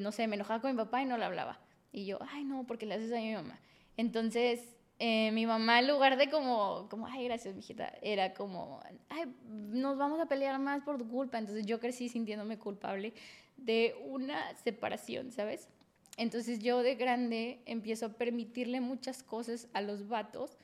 no 0.00 0.12
sé, 0.12 0.26
me 0.26 0.36
enojaba 0.36 0.60
con 0.60 0.72
mi 0.72 0.76
papá 0.76 1.02
y 1.02 1.06
no 1.06 1.16
le 1.16 1.24
hablaba. 1.24 1.60
Y 1.92 2.06
yo, 2.06 2.18
ay, 2.30 2.44
no, 2.44 2.64
porque 2.66 2.86
le 2.86 2.94
haces 2.94 3.12
a 3.12 3.16
mi 3.16 3.32
mamá. 3.32 3.60
Entonces, 3.96 4.76
eh, 4.98 5.30
mi 5.32 5.46
mamá 5.46 5.78
en 5.78 5.88
lugar 5.88 6.16
de 6.16 6.30
como, 6.30 6.88
como, 6.88 7.06
ay, 7.06 7.24
gracias, 7.24 7.54
mijita, 7.54 7.92
era 8.02 8.34
como, 8.34 8.80
ay, 9.08 9.32
nos 9.46 9.98
vamos 9.98 10.20
a 10.20 10.26
pelear 10.26 10.58
más 10.58 10.82
por 10.82 10.98
tu 10.98 11.08
culpa. 11.08 11.38
Entonces 11.38 11.66
yo 11.66 11.80
crecí 11.80 12.08
sintiéndome 12.08 12.58
culpable 12.58 13.14
de 13.64 13.94
una 14.04 14.54
separación, 14.56 15.32
¿sabes? 15.32 15.68
Entonces 16.16 16.58
yo 16.58 16.82
de 16.82 16.94
grande 16.94 17.60
empiezo 17.64 18.06
a 18.06 18.08
permitirle 18.10 18.80
muchas 18.80 19.22
cosas 19.22 19.68
a 19.72 19.80
los 19.80 20.08
vatos 20.08 20.58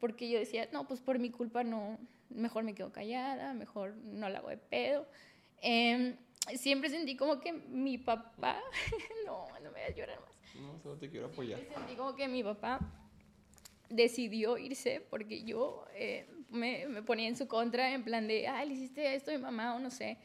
porque 0.00 0.28
yo 0.28 0.38
decía, 0.38 0.68
no, 0.72 0.86
pues 0.86 1.00
por 1.00 1.18
mi 1.18 1.30
culpa 1.30 1.64
no, 1.64 1.98
mejor 2.30 2.64
me 2.64 2.74
quedo 2.74 2.92
callada, 2.92 3.54
mejor 3.54 3.94
no 3.96 4.28
la 4.28 4.38
hago 4.38 4.50
de 4.50 4.58
pedo. 4.58 5.06
Em, 5.62 6.16
siempre 6.54 6.90
sentí 6.90 7.16
como 7.16 7.40
que 7.40 7.52
mi 7.52 7.98
papá, 7.98 8.60
no, 9.26 9.46
no 9.48 9.70
me 9.70 9.70
voy 9.70 9.80
a 9.80 9.94
llorar 9.94 10.20
más. 10.20 10.34
No, 10.60 10.78
solo 10.82 10.96
te 10.96 11.10
quiero 11.10 11.26
apoyar. 11.26 11.60
Sentí 11.74 11.94
como 11.94 12.14
que 12.14 12.28
mi 12.28 12.42
papá 12.42 12.80
decidió 13.88 14.58
irse 14.58 15.04
porque 15.10 15.44
yo 15.44 15.84
eh, 15.94 16.28
me, 16.50 16.86
me, 16.88 17.02
ponía 17.02 17.28
en 17.28 17.36
su 17.36 17.46
contra 17.46 17.92
en 17.92 18.04
plan 18.04 18.26
de, 18.26 18.48
ay, 18.48 18.68
le 18.68 18.74
hiciste 18.74 19.14
esto 19.14 19.30
a 19.30 19.34
mi 19.34 19.42
mamá 19.42 19.74
o 19.76 19.78
no 19.78 19.90
sé. 19.90 20.18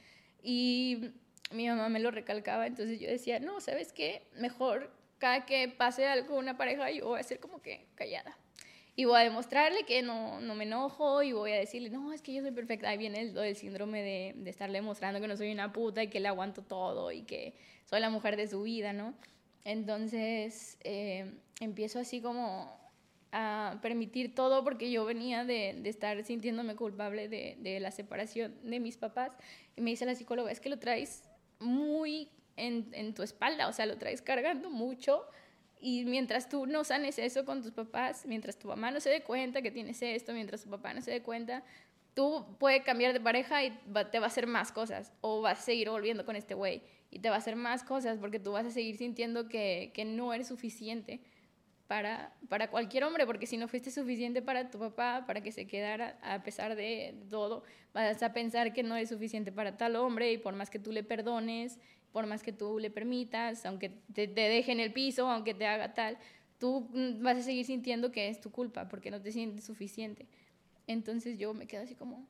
Y 0.43 1.11
mi 1.51 1.67
mamá 1.67 1.89
me 1.89 1.99
lo 1.99 2.11
recalcaba, 2.11 2.67
entonces 2.67 2.99
yo 2.99 3.07
decía, 3.07 3.39
no, 3.39 3.59
¿sabes 3.59 3.93
qué? 3.93 4.27
Mejor 4.35 4.91
cada 5.21 5.45
que 5.45 5.69
pase 5.69 6.07
algo 6.07 6.29
con 6.29 6.37
una 6.37 6.57
pareja 6.57 6.89
yo 6.89 7.07
voy 7.07 7.19
a 7.19 7.23
ser 7.23 7.39
como 7.39 7.61
que 7.61 7.85
callada. 7.95 8.37
Y 8.95 9.05
voy 9.05 9.21
a 9.21 9.23
demostrarle 9.23 9.83
que 9.83 10.01
no, 10.01 10.41
no 10.41 10.53
me 10.53 10.65
enojo 10.65 11.23
y 11.23 11.31
voy 11.31 11.53
a 11.53 11.55
decirle, 11.55 11.89
no, 11.89 12.11
es 12.11 12.21
que 12.21 12.33
yo 12.33 12.41
soy 12.41 12.51
perfecta. 12.51 12.89
Ahí 12.89 12.97
viene 12.97 13.21
el, 13.21 13.37
el 13.37 13.55
síndrome 13.55 14.01
de, 14.01 14.33
de 14.35 14.49
estarle 14.49 14.79
demostrando 14.79 15.21
que 15.21 15.27
no 15.27 15.37
soy 15.37 15.51
una 15.51 15.71
puta 15.71 16.03
y 16.03 16.07
que 16.07 16.19
le 16.19 16.27
aguanto 16.27 16.61
todo 16.61 17.11
y 17.11 17.21
que 17.21 17.53
soy 17.85 18.01
la 18.01 18.09
mujer 18.09 18.35
de 18.35 18.47
su 18.47 18.63
vida, 18.63 18.91
¿no? 18.91 19.13
Entonces 19.63 20.77
eh, 20.83 21.31
empiezo 21.61 21.99
así 21.99 22.21
como 22.21 22.77
a 23.31 23.79
permitir 23.81 24.35
todo 24.35 24.63
porque 24.63 24.91
yo 24.91 25.05
venía 25.05 25.45
de, 25.45 25.77
de 25.79 25.89
estar 25.89 26.21
sintiéndome 26.23 26.75
culpable 26.75 27.29
de, 27.29 27.55
de, 27.59 27.79
la 27.79 27.91
separación 27.91 28.53
de 28.63 28.79
mis 28.79 28.97
papás. 28.97 29.37
Y 29.77 29.81
me 29.81 29.91
dice 29.91 30.05
la 30.05 30.15
psicóloga, 30.15 30.51
es 30.51 30.59
que 30.59 30.69
lo 30.69 30.79
traes 30.79 31.30
muy 31.61 32.29
en, 32.57 32.89
en, 32.91 33.13
tu 33.13 33.23
espalda, 33.23 33.67
o 33.67 33.73
sea, 33.73 33.85
lo 33.85 33.97
traes 33.97 34.21
cargando 34.21 34.69
mucho. 34.69 35.25
Y 35.79 36.05
mientras 36.05 36.49
tú 36.49 36.67
no 36.67 36.83
sanes 36.83 37.17
eso 37.17 37.45
con 37.45 37.61
tus 37.63 37.71
papás, 37.71 38.25
mientras 38.27 38.57
tu 38.57 38.67
mamá 38.67 38.91
no 38.91 38.99
se 38.99 39.09
dé 39.09 39.23
cuenta 39.23 39.61
que 39.61 39.71
tienes 39.71 40.01
esto, 40.01 40.33
mientras 40.33 40.63
tu 40.63 40.69
papá 40.69 40.93
no 40.93 41.01
se 41.01 41.09
dé 41.09 41.23
cuenta, 41.23 41.63
tú 42.13 42.45
puedes 42.59 42.83
cambiar 42.83 43.13
de 43.13 43.19
pareja 43.19 43.63
y 43.63 43.71
te 44.11 44.19
va 44.19 44.25
a 44.25 44.27
hacer 44.27 44.45
más 44.45 44.71
cosas. 44.71 45.11
O 45.21 45.41
vas 45.41 45.59
a 45.59 45.61
seguir 45.61 45.89
volviendo 45.89 46.25
con 46.25 46.35
este 46.35 46.53
güey 46.53 46.83
y 47.09 47.19
te 47.19 47.29
va 47.29 47.35
a 47.35 47.39
hacer 47.39 47.55
más 47.55 47.83
cosas 47.83 48.17
porque 48.19 48.39
tú 48.39 48.51
vas 48.51 48.65
a 48.65 48.71
seguir 48.71 48.97
sintiendo 48.97 49.47
que, 49.47 49.91
que 49.93 50.05
no 50.05 50.33
eres 50.33 50.47
suficiente 50.47 51.21
para, 51.91 52.31
para 52.47 52.69
cualquier 52.69 53.03
hombre, 53.03 53.25
porque 53.25 53.45
si 53.45 53.57
no 53.57 53.67
fuiste 53.67 53.91
suficiente 53.91 54.41
para 54.41 54.71
tu 54.71 54.79
papá, 54.79 55.25
para 55.27 55.41
que 55.41 55.51
se 55.51 55.67
quedara 55.67 56.17
a 56.21 56.41
pesar 56.41 56.77
de 56.77 57.13
todo, 57.29 57.65
vas 57.93 58.23
a 58.23 58.31
pensar 58.31 58.71
que 58.71 58.81
no 58.81 58.95
es 58.95 59.09
suficiente 59.09 59.51
para 59.51 59.75
tal 59.75 59.97
hombre 59.97 60.31
y 60.31 60.37
por 60.37 60.55
más 60.55 60.69
que 60.69 60.79
tú 60.79 60.93
le 60.93 61.03
perdones, 61.03 61.79
por 62.13 62.27
más 62.27 62.43
que 62.43 62.53
tú 62.53 62.79
le 62.79 62.91
permitas, 62.91 63.65
aunque 63.65 63.89
te, 64.13 64.29
te 64.29 64.41
deje 64.47 64.71
en 64.71 64.79
el 64.79 64.93
piso, 64.93 65.29
aunque 65.29 65.53
te 65.53 65.67
haga 65.67 65.93
tal, 65.93 66.17
tú 66.59 66.87
vas 67.19 67.35
a 67.35 67.41
seguir 67.41 67.65
sintiendo 67.65 68.09
que 68.09 68.29
es 68.29 68.39
tu 68.39 68.51
culpa 68.51 68.87
porque 68.87 69.11
no 69.11 69.21
te 69.21 69.33
sientes 69.33 69.65
suficiente. 69.65 70.29
Entonces 70.87 71.37
yo 71.37 71.53
me 71.53 71.67
quedo 71.67 71.83
así 71.83 71.95
como, 71.95 72.25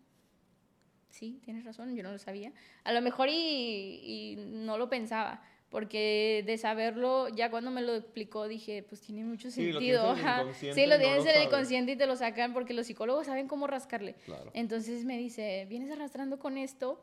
sí, 1.11 1.39
tienes 1.45 1.65
razón, 1.65 1.95
yo 1.95 2.01
no 2.01 2.11
lo 2.11 2.17
sabía. 2.17 2.51
A 2.83 2.93
lo 2.93 3.01
mejor 3.03 3.29
y 3.29 4.37
no 4.39 4.79
lo 4.79 4.89
pensaba, 4.89 5.43
porque 5.71 6.43
de 6.45 6.57
saberlo, 6.57 7.29
ya 7.29 7.49
cuando 7.49 7.71
me 7.71 7.81
lo 7.81 7.95
explicó, 7.95 8.49
dije, 8.49 8.83
pues 8.83 8.99
tiene 8.99 9.23
mucho 9.23 9.49
sentido. 9.49 10.15
Sí, 10.59 10.85
lo 10.85 10.99
tienes 10.99 11.25
en 11.25 11.37
el 11.37 11.43
inconsciente 11.43 11.93
y 11.93 11.95
te 11.95 12.05
lo 12.05 12.17
sacan 12.17 12.53
porque 12.53 12.73
los 12.73 12.87
psicólogos 12.87 13.27
saben 13.27 13.47
cómo 13.47 13.67
rascarle. 13.67 14.15
Entonces 14.53 15.05
me 15.05 15.17
dice, 15.17 15.65
vienes 15.69 15.89
arrastrando 15.89 16.39
con 16.39 16.57
esto 16.57 17.01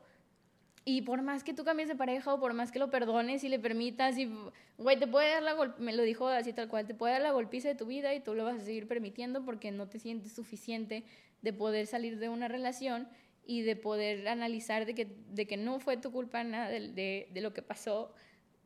y 0.85 1.01
por 1.01 1.23
más 1.23 1.43
que 1.43 1.55
tú 1.55 1.63
cambies 1.63 1.89
de 1.89 1.95
pareja 1.95 2.31
o 2.31 2.39
por 2.39 2.53
más 2.53 2.71
que 2.71 2.77
lo 2.77 2.91
perdones 2.91 3.43
y 3.43 3.49
le 3.49 3.57
permitas, 3.57 4.19
y, 4.19 4.31
güey, 4.77 4.99
te 4.99 5.07
puede 5.07 5.31
dar 5.31 5.41
la 5.41 5.53
golpiza, 5.53 5.83
me 5.83 5.93
lo 5.93 6.03
dijo 6.03 6.27
así 6.27 6.53
tal 6.53 6.67
cual, 6.67 6.85
te 6.85 6.93
puede 6.93 7.13
dar 7.13 7.23
la 7.23 7.31
golpiza 7.31 7.69
de 7.69 7.75
tu 7.75 7.87
vida 7.87 8.13
y 8.13 8.19
tú 8.19 8.35
lo 8.35 8.43
vas 8.43 8.61
a 8.61 8.65
seguir 8.65 8.87
permitiendo 8.87 9.43
porque 9.43 9.71
no 9.71 9.87
te 9.87 9.97
sientes 9.97 10.33
suficiente 10.33 11.03
de 11.41 11.53
poder 11.53 11.87
salir 11.87 12.19
de 12.19 12.29
una 12.29 12.47
relación 12.47 13.07
y 13.47 13.63
de 13.63 13.75
poder 13.75 14.27
analizar 14.27 14.85
de 14.85 14.93
que, 14.93 15.07
de 15.31 15.47
que 15.47 15.57
no 15.57 15.79
fue 15.79 15.97
tu 15.97 16.11
culpa 16.11 16.43
nada 16.43 16.69
de, 16.69 16.89
de, 16.89 17.29
de 17.31 17.41
lo 17.41 17.51
que 17.51 17.63
pasó 17.63 18.13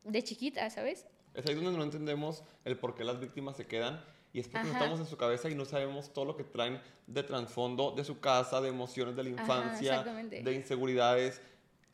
de 0.04 0.22
chiquita, 0.22 0.68
¿sabes? 0.70 1.06
Es 1.34 1.46
ahí 1.46 1.54
donde 1.54 1.72
no 1.72 1.82
entendemos 1.82 2.44
el 2.64 2.78
por 2.78 2.94
qué 2.94 3.04
las 3.04 3.18
víctimas 3.20 3.56
se 3.56 3.66
quedan 3.66 4.04
y 4.32 4.40
es 4.40 4.48
porque 4.48 4.68
estamos 4.68 4.98
en 5.00 5.06
su 5.06 5.16
cabeza 5.16 5.48
y 5.48 5.54
no 5.54 5.64
sabemos 5.64 6.12
todo 6.12 6.24
lo 6.24 6.36
que 6.36 6.44
traen 6.44 6.80
de 7.06 7.22
trasfondo 7.22 7.92
de 7.92 8.04
su 8.04 8.18
casa, 8.18 8.60
de 8.60 8.68
emociones 8.68 9.14
de 9.16 9.22
la 9.22 9.28
infancia, 9.30 10.02
de 10.02 10.52
inseguridades. 10.52 11.40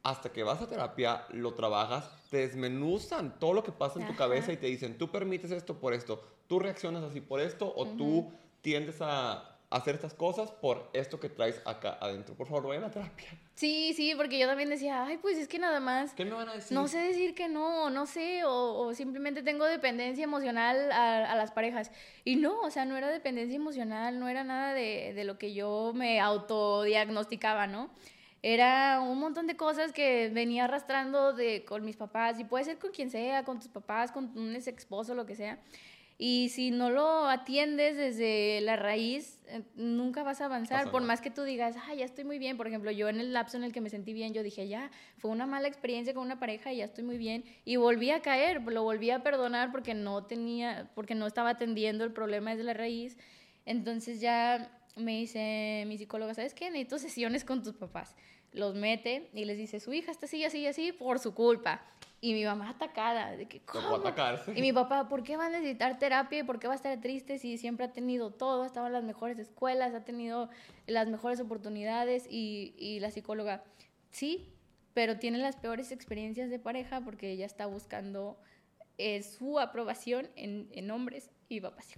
Hasta 0.03 0.33
que 0.33 0.43
vas 0.43 0.63
a 0.63 0.67
terapia, 0.67 1.27
lo 1.29 1.53
trabajas, 1.53 2.11
te 2.31 2.39
desmenuzan 2.39 3.39
todo 3.39 3.53
lo 3.53 3.63
que 3.63 3.73
pasa 3.73 4.01
en 4.01 4.07
tu 4.07 4.17
cabeza 4.17 4.51
y 4.51 4.57
te 4.57 4.67
dicen, 4.67 4.97
tú 4.97 5.11
permites 5.11 5.51
esto 5.51 5.79
por 5.79 5.93
esto, 5.93 6.25
tú 6.47 6.59
reaccionas 6.59 7.03
así 7.03 7.21
por 7.21 7.39
esto 7.39 7.71
o 7.77 7.87
tú 7.87 8.33
tiendes 8.63 8.97
a 9.03 9.50
hacer 9.71 9.95
estas 9.95 10.15
cosas 10.15 10.51
por 10.51 10.91
esto 10.93 11.21
que 11.21 11.29
traes 11.29 11.63
acá 11.65 11.97
adentro. 12.01 12.35
Por 12.35 12.49
favor, 12.49 12.67
vayan 12.69 12.85
a 12.85 12.91
terapia. 12.91 13.29
Sí, 13.55 13.93
sí, 13.95 14.15
porque 14.17 14.39
yo 14.39 14.47
también 14.47 14.69
decía, 14.69 15.05
ay, 15.05 15.19
pues 15.19 15.39
es 15.39 15.47
que 15.47 15.59
nada 15.59 15.81
más. 15.81 16.13
¿Qué 16.15 16.25
me 16.25 16.33
van 16.33 16.49
a 16.49 16.55
decir? 16.55 16.77
No 16.77 16.89
sé 16.89 16.99
decir 16.99 17.35
que 17.35 17.49
no, 17.49 17.89
no 17.89 18.07
sé, 18.07 18.43
o, 18.45 18.93
simplemente 18.95 19.43
tengo 19.43 19.65
dependencia 19.67 20.25
emocional 20.25 20.91
a, 20.91 21.35
las 21.37 21.53
parejas. 21.53 21.93
Y 22.25 22.37
no, 22.37 22.61
o 22.61 22.71
sea, 22.71 22.85
no 22.85 22.97
era 22.97 23.09
dependencia 23.09 23.57
emocional, 23.57 24.19
no 24.19 24.29
era 24.29 24.45
nada 24.45 24.75
de, 24.75 25.13
de 25.15 25.25
lo 25.25 25.39
que 25.39 25.55
yo 25.55 25.93
me 25.95 26.21
autodiagnosticaba, 26.21 27.67
¿no? 27.67 27.91
era 28.43 29.01
un 29.01 29.19
montón 29.19 29.47
de 29.47 29.57
cosas 29.57 29.93
que 29.93 30.31
venía 30.33 30.65
arrastrando 30.65 31.33
de, 31.33 31.65
con 31.65 31.85
mis 31.85 31.97
papás, 31.97 32.41
y 32.41 32.45
puede 32.45 32.65
ser 32.65 32.79
con 32.79 32.91
quien 32.91 33.11
sea, 33.11 33.45
con 33.45 33.59
tus 33.59 33.69
papás, 33.69 34.13
con 34.13 34.37
un 34.37 34.55
ex 34.57 34.67
esposo, 34.67 35.15
lo 35.15 35.27
que 35.27 35.37
sea. 35.37 35.59
Y 36.23 36.51
si 36.51 36.71
no 36.71 36.91
lo 36.91 37.29
atiendes 37.29 37.97
desde 37.97 38.61
la 38.61 38.77
raíz, 38.77 39.39
eh, 39.47 39.63
nunca 39.75 40.23
vas 40.23 40.43
a 40.43 40.45
avanzar. 40.45 40.91
por 40.91 41.03
más 41.03 41.23
que 41.23 41.31
tú 41.31 41.45
digas, 41.45 41.77
ah, 41.89 41.95
ya 41.95 42.05
estoy 42.05 42.25
muy 42.25 42.39
bien. 42.39 42.59
Por 42.59 42.67
ejemplo, 42.67 42.91
yo 42.91 43.09
en 43.09 43.21
el 43.21 43.33
lapso 43.33 43.57
en 43.57 43.65
el 43.65 43.73
que 43.73 43.81
me 43.81 43.89
sentí 43.89 44.13
bien, 44.13 44.35
yo 44.35 44.43
dije, 44.43 44.69
ya, 44.69 44.91
fue 45.17 45.31
una 45.31 45.47
mala 45.47 45.67
experiencia 45.67 46.13
con 46.13 46.23
una 46.23 46.39
pareja 46.39 46.75
y 46.75 46.77
ya 46.77 46.85
estoy 46.85 47.05
muy 47.05 47.17
bien. 47.17 47.45
Y 47.65 47.77
volví 47.77 48.11
a 48.11 48.21
caer, 48.21 48.61
lo 48.61 48.83
volví 48.83 49.09
a 49.09 49.23
perdonar 49.23 49.73
porque 49.73 49.95
no 49.95 50.27
tenía, 50.27 50.91
porque 50.95 51.15
no 51.15 51.27
estaba 51.27 51.49
atendiendo 51.49 52.05
el 52.05 52.13
problema 52.13 52.51
desde 52.51 52.65
la 52.65 52.75
raíz. 52.75 53.17
Entonces 53.65 54.21
ya 54.21 54.79
me 54.97 55.21
dice 55.21 55.85
mi 55.87 55.97
psicóloga, 55.97 56.35
¿sabes 56.35 56.53
qué? 56.53 56.67
Necesito 56.67 56.99
sesiones 56.99 57.45
con 57.45 57.63
tus 57.63 57.77
papás. 57.77 58.15
Los 58.53 58.75
mete 58.75 59.31
y 59.33 59.47
les 59.47 59.57
dice, 59.57 59.81
su 59.81 59.95
hija 59.95 60.11
está 60.11 60.27
así, 60.27 60.45
así, 60.45 60.67
así, 60.67 60.93
por 60.93 61.19
su 61.19 61.33
culpa. 61.33 61.83
Y 62.23 62.35
mi 62.35 62.45
mamá 62.45 62.71
atacada, 62.71 63.35
de 63.37 63.47
que, 63.47 63.61
¿cómo? 63.61 63.99
Y 64.55 64.61
mi 64.61 64.73
papá, 64.75 65.09
¿por 65.09 65.23
qué 65.23 65.39
va 65.39 65.47
a 65.47 65.49
necesitar 65.49 65.99
terapia 65.99 66.41
y 66.41 66.43
por 66.43 66.59
qué 66.59 66.67
va 66.67 66.75
a 66.75 66.77
estar 66.77 67.01
triste 67.01 67.39
si 67.39 67.57
siempre 67.57 67.87
ha 67.87 67.93
tenido 67.93 68.31
todo? 68.31 68.63
Ha 68.63 68.67
estado 68.67 68.89
en 68.89 68.93
las 68.93 69.05
mejores 69.05 69.39
escuelas, 69.39 69.95
ha 69.95 70.05
tenido 70.05 70.51
las 70.87 71.09
mejores 71.09 71.41
oportunidades. 71.41 72.27
Y, 72.29 72.75
y 72.77 73.01
la 73.01 73.11
psicóloga, 73.11 73.65
sí, 74.11 74.53
pero 74.93 75.19
tiene 75.19 75.39
las 75.39 75.57
peores 75.57 75.93
experiencias 75.93 76.51
de 76.51 76.59
pareja 76.59 77.01
porque 77.01 77.31
ella 77.31 77.47
está 77.47 77.65
buscando 77.65 78.39
eh, 78.99 79.23
su 79.23 79.59
aprobación 79.59 80.29
en, 80.37 80.69
en 80.73 80.91
hombres. 80.91 81.31
Y 81.49 81.61
papá 81.63 81.79
así 81.79 81.95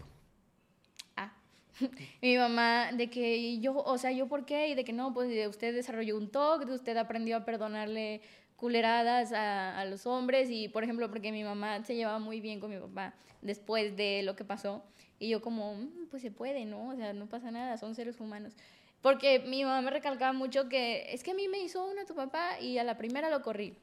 mi 2.23 2.36
mamá, 2.36 2.93
de 2.93 3.09
que 3.11 3.59
yo, 3.61 3.77
o 3.77 3.99
sea, 3.99 4.12
yo 4.12 4.28
por 4.28 4.44
qué, 4.44 4.69
y 4.69 4.74
de 4.74 4.85
que 4.85 4.93
no, 4.93 5.12
pues 5.12 5.31
usted 5.49 5.74
desarrolló 5.74 6.16
un 6.16 6.31
TOC, 6.31 6.69
usted 6.69 6.97
aprendió 6.97 7.36
a 7.36 7.44
perdonarle 7.44 8.20
culeradas 8.62 9.32
a, 9.32 9.84
los 9.86 10.06
hombres, 10.06 10.48
y 10.48 10.68
por 10.68 10.84
ejemplo, 10.84 11.10
porque 11.10 11.32
mi 11.32 11.43
mamá 11.43 11.84
se 11.84 11.97
llevaba 11.97 12.20
muy 12.20 12.40
bien 12.40 12.60
con 12.60 12.70
mi 12.70 12.78
papá 12.78 13.12
después 13.40 13.97
de 13.97 14.22
lo 14.22 14.36
que 14.36 14.44
pasó, 14.44 14.84
y 15.18 15.30
yo 15.30 15.43
como, 15.43 15.74
mm, 15.74 16.06
pues 16.09 16.22
se 16.22 16.30
puede, 16.30 16.64
¿no? 16.64 16.90
O 16.90 16.94
sea, 16.94 17.12
no 17.12 17.28
pasa 17.28 17.51
nada, 17.51 17.76
son 17.76 17.97
seres 17.97 18.20
humanos. 18.20 18.52
Porque 19.01 19.40
mi 19.40 19.64
mamá 19.64 19.82
me 19.82 19.90
recalcaba 19.90 20.32
mucho 20.32 20.68
que 20.68 21.12
es 21.12 21.24
que 21.24 21.32
a 21.32 21.34
mí 21.34 21.48
me 21.48 21.59
hizo 21.59 21.84
una 21.84 22.05
tu 22.05 22.14
papá 22.14 22.60
y 22.60 22.78
a 22.78 22.84
la 22.84 22.97
primera 22.97 23.30
lo 23.30 23.43
corrí. 23.43 23.76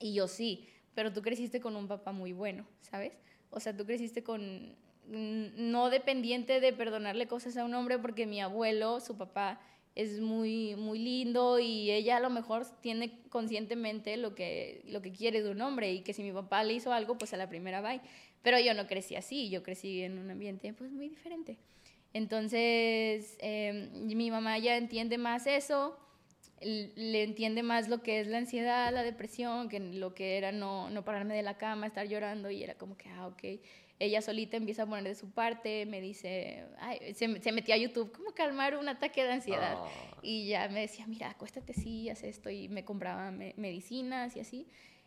Y 0.00 0.12
yo 0.12 0.26
sí, 0.26 0.66
pero 0.96 1.12
tú 1.12 1.22
creciste 1.22 1.60
con 1.60 1.76
un 1.76 1.86
papá 1.86 2.10
muy 2.10 2.32
bueno, 2.32 2.66
¿sabes? 2.80 3.12
O 3.50 3.60
sea, 3.60 3.76
tú 3.76 3.86
creciste 3.86 4.24
con 4.24 4.74
no 5.06 5.88
dependiente 5.88 6.58
de 6.58 6.72
perdonarle 6.72 7.28
cosas 7.28 7.56
a 7.56 7.64
un 7.64 7.74
hombre 7.74 7.96
porque 8.00 8.26
mi 8.26 8.40
abuelo, 8.40 8.98
su 8.98 9.16
papá, 9.16 9.60
es 9.94 10.20
muy, 10.20 10.76
muy 10.76 10.98
lindo 10.98 11.58
y 11.58 11.90
ella 11.90 12.16
a 12.16 12.20
lo 12.20 12.30
mejor 12.30 12.66
tiene 12.80 13.20
conscientemente 13.28 14.16
lo 14.16 14.34
que, 14.34 14.82
lo 14.86 15.02
que 15.02 15.12
quiere 15.12 15.42
de 15.42 15.50
un 15.50 15.60
hombre 15.60 15.92
y 15.92 16.00
que 16.02 16.12
si 16.12 16.22
mi 16.22 16.32
papá 16.32 16.62
le 16.64 16.74
hizo 16.74 16.92
algo, 16.92 17.18
pues 17.18 17.34
a 17.34 17.36
la 17.36 17.48
primera 17.48 17.80
va. 17.80 18.00
Pero 18.42 18.58
yo 18.58 18.72
no 18.74 18.86
crecí 18.86 19.16
así, 19.16 19.50
yo 19.50 19.62
crecí 19.62 20.02
en 20.02 20.18
un 20.18 20.30
ambiente 20.30 20.72
pues 20.72 20.90
muy 20.92 21.08
diferente. 21.08 21.58
Entonces, 22.12 23.36
em, 23.40 24.06
mi 24.06 24.30
mamá 24.30 24.58
ya 24.58 24.76
entiende 24.76 25.18
más 25.18 25.46
eso, 25.46 25.96
le 26.60 27.22
entiende 27.22 27.62
más 27.62 27.88
lo 27.88 28.02
que 28.02 28.20
es 28.20 28.26
la 28.26 28.38
ansiedad, 28.38 28.92
la 28.92 29.02
depresión, 29.02 29.68
que 29.68 29.80
lo 29.80 30.14
que 30.14 30.36
era 30.36 30.52
no, 30.52 30.90
no 30.90 31.04
pararme 31.04 31.34
de 31.34 31.42
la 31.42 31.56
cama, 31.56 31.86
estar 31.86 32.06
llorando 32.06 32.50
y 32.50 32.62
era 32.62 32.74
como 32.74 32.96
que, 32.96 33.08
ah, 33.10 33.26
ok 33.28 33.42
ella 34.00 34.22
solita 34.22 34.56
empieza 34.56 34.82
a 34.82 34.86
poner 34.86 35.04
de 35.04 35.14
su 35.14 35.30
parte, 35.30 35.84
me 35.86 36.00
dice, 36.00 36.64
ay, 36.78 37.14
se, 37.14 37.40
se 37.40 37.52
metió 37.52 37.74
a 37.74 37.76
YouTube, 37.76 38.10
¿cómo 38.12 38.32
calmar 38.32 38.76
un 38.76 38.88
ataque 38.88 39.22
de 39.22 39.32
ansiedad? 39.32 39.76
Ah. 39.78 39.88
Y 40.22 40.48
ya 40.48 40.68
me 40.68 40.80
decía, 40.80 41.06
mira, 41.06 41.30
acuéstate 41.30 41.74
sí, 41.74 42.08
haz 42.08 42.22
esto, 42.22 42.48
y 42.48 42.68
me 42.68 42.84
compraba 42.84 43.30
medicinas 43.30 44.34
y 44.36 44.40
así. 44.40 44.66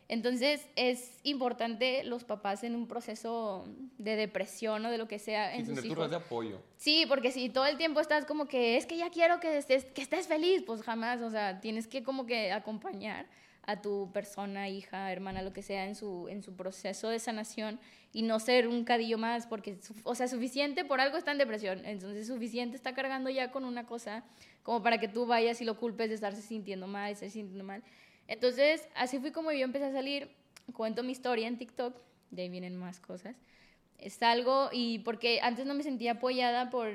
Entonces 0.09 0.67
es 0.75 1.19
importante 1.23 2.03
los 2.03 2.23
papás 2.23 2.63
en 2.63 2.75
un 2.75 2.87
proceso 2.87 3.65
de 3.97 4.15
depresión 4.15 4.85
o 4.85 4.91
de 4.91 4.97
lo 4.97 5.07
que 5.07 5.17
sea 5.17 5.55
en 5.55 5.65
sus 5.65 5.83
hijos. 5.83 6.09
de 6.09 6.17
apoyo. 6.17 6.61
Sí, 6.77 7.05
porque 7.07 7.31
si 7.31 7.49
todo 7.49 7.65
el 7.65 7.77
tiempo 7.77 7.99
estás 7.99 8.25
como 8.25 8.45
que 8.45 8.77
es 8.77 8.85
que 8.85 8.97
ya 8.97 9.09
quiero 9.09 9.39
que 9.39 9.57
estés, 9.57 9.85
que 9.85 10.01
estés 10.01 10.27
feliz, 10.27 10.61
pues 10.65 10.83
jamás, 10.83 11.21
o 11.21 11.31
sea, 11.31 11.61
tienes 11.61 11.87
que 11.87 12.03
como 12.03 12.25
que 12.25 12.51
acompañar 12.51 13.27
a 13.65 13.81
tu 13.81 14.11
persona, 14.11 14.67
hija, 14.67 15.11
hermana, 15.11 15.41
lo 15.41 15.53
que 15.53 15.63
sea, 15.63 15.85
en 15.85 15.95
su, 15.95 16.27
en 16.27 16.43
su 16.43 16.53
proceso 16.53 17.07
de 17.07 17.19
sanación 17.19 17.79
y 18.13 18.21
no 18.21 18.39
ser 18.39 18.67
un 18.67 18.85
cadillo 18.85 19.17
más, 19.17 19.47
porque, 19.47 19.77
o 20.03 20.15
sea, 20.15 20.27
suficiente 20.27 20.85
por 20.85 21.01
algo 21.01 21.17
está 21.17 21.31
en 21.31 21.39
depresión, 21.39 21.83
entonces 21.83 22.27
suficiente 22.27 22.77
está 22.77 22.93
cargando 22.93 23.29
ya 23.29 23.51
con 23.51 23.65
una 23.65 23.85
cosa 23.87 24.23
como 24.61 24.83
para 24.83 24.99
que 24.99 25.07
tú 25.07 25.25
vayas 25.25 25.59
y 25.61 25.65
lo 25.65 25.77
culpes 25.77 26.09
de 26.09 26.15
estarse 26.15 26.41
sintiendo 26.41 26.87
mal, 26.87 27.11
estarse 27.11 27.33
sintiendo 27.33 27.63
mal. 27.63 27.83
Entonces, 28.27 28.87
así 28.95 29.19
fui 29.19 29.31
como 29.31 29.51
yo 29.51 29.65
empecé 29.65 29.85
a 29.85 29.91
salir, 29.91 30.29
cuento 30.73 31.03
mi 31.03 31.11
historia 31.11 31.47
en 31.47 31.57
TikTok, 31.57 31.95
de 32.29 32.43
ahí 32.43 32.49
vienen 32.49 32.77
más 32.77 32.99
cosas. 32.99 33.35
Salgo 34.09 34.69
y 34.71 34.99
porque 34.99 35.39
antes 35.41 35.65
no 35.65 35.73
me 35.73 35.83
sentía 35.83 36.13
apoyada 36.13 36.69
por 36.69 36.89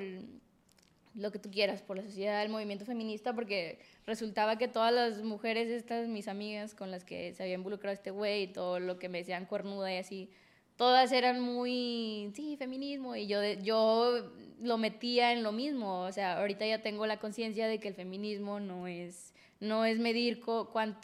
lo 1.15 1.33
que 1.33 1.39
tú 1.39 1.51
quieras, 1.51 1.83
por 1.83 1.97
la 1.97 2.03
sociedad, 2.03 2.43
el 2.43 2.49
movimiento 2.49 2.85
feminista, 2.85 3.35
porque 3.35 3.81
resultaba 4.07 4.57
que 4.57 4.69
todas 4.69 4.93
las 4.93 5.23
mujeres, 5.23 5.69
estas 5.69 6.07
mis 6.07 6.29
amigas 6.29 6.75
con 6.75 6.91
las 6.91 7.05
que 7.05 7.35
se 7.35 7.43
había 7.43 7.55
involucrado 7.55 7.93
este 7.93 8.11
güey, 8.11 8.53
todo 8.53 8.79
lo 8.79 8.99
que 8.99 9.09
me 9.09 9.19
decían 9.19 9.47
cuernuda 9.47 9.93
y 9.93 9.97
así, 9.97 10.31
todas 10.79 11.13
eran 11.13 11.41
muy, 11.41 12.31
sí, 12.35 12.57
feminismo, 12.57 13.15
y 13.15 13.27
yo, 13.27 13.43
yo 13.63 14.33
lo 14.63 14.79
metía 14.79 15.33
en 15.33 15.43
lo 15.43 15.53
mismo, 15.53 16.03
o 16.03 16.13
sea, 16.13 16.39
ahorita 16.39 16.65
ya 16.65 16.81
tengo 16.81 17.07
la 17.07 17.19
conciencia 17.19 17.69
de 17.69 17.79
que 17.81 17.89
el 17.89 17.95
feminismo 17.95 18.61
no 18.61 18.87
es, 18.87 19.35
no 19.61 19.85
es 19.85 19.99
medir 19.99 20.41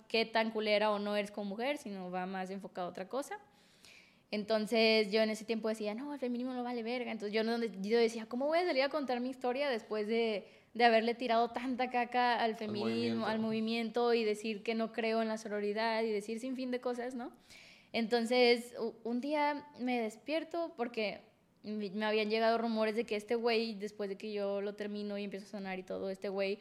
qué 0.08 0.24
tan 0.24 0.52
culera 0.52 0.92
o 0.92 0.98
no 0.98 1.16
eres 1.16 1.30
como 1.30 1.50
mujer, 1.50 1.76
sino 1.76 2.10
va 2.10 2.24
más 2.24 2.50
enfocado 2.50 2.86
a 2.86 2.90
otra 2.90 3.08
cosa. 3.08 3.38
Entonces 4.30 5.12
yo 5.12 5.20
en 5.22 5.30
ese 5.30 5.44
tiempo 5.44 5.68
decía, 5.68 5.94
no, 5.94 6.14
el 6.14 6.18
feminismo 6.18 6.54
no 6.54 6.64
vale 6.64 6.82
verga. 6.82 7.12
Entonces 7.12 7.32
yo, 7.32 7.42
yo 7.82 7.98
decía, 7.98 8.26
¿cómo 8.26 8.46
voy 8.46 8.58
a 8.58 8.64
salir 8.64 8.82
a 8.82 8.88
contar 8.88 9.20
mi 9.20 9.30
historia 9.30 9.68
después 9.68 10.08
de, 10.08 10.46
de 10.72 10.84
haberle 10.84 11.14
tirado 11.14 11.50
tanta 11.50 11.88
caca 11.90 12.42
al 12.42 12.56
feminismo, 12.56 13.26
al 13.26 13.38
movimiento. 13.38 14.12
y 14.12 14.24
decir 14.24 14.62
que 14.62 14.74
no 14.74 14.92
creo 14.92 15.22
en 15.22 15.28
la 15.28 15.38
sororidad 15.38 16.02
y 16.02 16.10
decir 16.10 16.40
sin 16.40 16.56
fin 16.56 16.70
de 16.70 16.80
cosas, 16.80 17.14
¿no? 17.14 17.30
Entonces 17.94 18.74
un 19.04 19.20
día 19.20 19.68
me 19.78 20.00
despierto 20.00 20.74
porque 20.76 21.20
me 21.62 22.04
habían 22.04 22.28
llegado 22.28 22.58
rumores 22.58 22.96
de 22.96 23.04
que 23.06 23.14
este 23.14 23.36
güey, 23.36 23.76
después 23.76 24.08
de 24.08 24.16
que 24.16 24.32
yo 24.32 24.60
lo 24.60 24.74
termino 24.74 25.16
y 25.16 25.22
empiezo 25.22 25.46
a 25.46 25.50
sonar 25.50 25.78
y 25.78 25.84
todo, 25.84 26.10
este 26.10 26.28
güey 26.28 26.58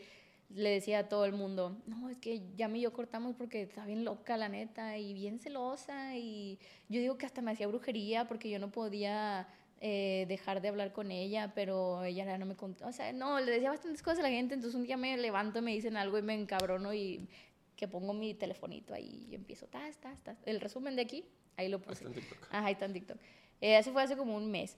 le 0.54 0.70
decía 0.70 1.00
a 1.00 1.10
todo 1.10 1.26
el 1.26 1.34
mundo, 1.34 1.76
no, 1.88 2.08
es 2.10 2.20
que 2.20 2.44
ya 2.56 2.68
me 2.68 2.78
y 2.78 2.82
yo 2.82 2.94
cortamos 2.94 3.36
porque 3.36 3.64
está 3.64 3.84
bien 3.84 4.06
loca, 4.06 4.38
la 4.38 4.48
neta, 4.48 5.00
y 5.00 5.16
bien 5.16 5.40
celosa, 5.40 6.16
y 6.16 6.60
yo 6.88 7.02
digo 7.02 7.18
que 7.18 7.26
hasta 7.26 7.42
me 7.42 7.52
hacía 7.52 7.68
brujería 7.68 8.28
porque 8.28 8.52
yo 8.52 8.60
no 8.60 8.70
podía 8.70 9.48
eh, 9.82 10.26
dejar 10.28 10.62
de 10.62 10.68
hablar 10.68 10.94
con 10.94 11.10
ella, 11.10 11.52
pero 11.56 12.04
ella 12.04 12.38
no 12.38 12.46
me 12.46 12.56
contó, 12.56 12.86
o 12.86 12.92
sea, 12.92 13.12
no, 13.12 13.40
le 13.40 13.52
decía 13.52 13.72
bastantes 13.72 14.04
cosas 14.04 14.20
a 14.20 14.24
la 14.24 14.30
gente, 14.30 14.54
entonces 14.54 14.80
un 14.80 14.86
día 14.86 14.98
me 14.98 15.18
levanto 15.18 15.58
y 15.58 15.62
me 15.64 15.72
dicen 15.72 15.98
algo 15.98 16.20
y 16.20 16.22
me 16.22 16.36
encabrono 16.36 16.94
y 16.94 17.28
que 17.76 17.88
pongo 17.88 18.14
mi 18.14 18.34
telefonito 18.34 18.94
ahí 18.94 19.28
y 19.30 19.36
empiezo, 19.36 19.68
tas, 19.68 19.98
tas, 19.98 20.18
tas, 20.24 20.38
el 20.46 20.60
resumen 20.62 20.96
de 20.96 21.02
aquí, 21.04 21.26
ahí 21.58 21.70
lo 21.70 21.80
puse. 21.82 22.06
Ahí 22.06 22.12
está 22.12 22.20
en 22.20 22.24
TikTok. 22.28 22.48
Ajá, 22.54 22.66
ahí 22.68 22.74
está 22.74 22.86
en 22.86 22.94
TikTok. 22.94 23.18
Eh, 23.62 23.78
eso 23.78 23.92
fue 23.94 24.04
hace 24.04 24.16
como 24.18 24.36
un 24.36 24.50
mes. 24.52 24.78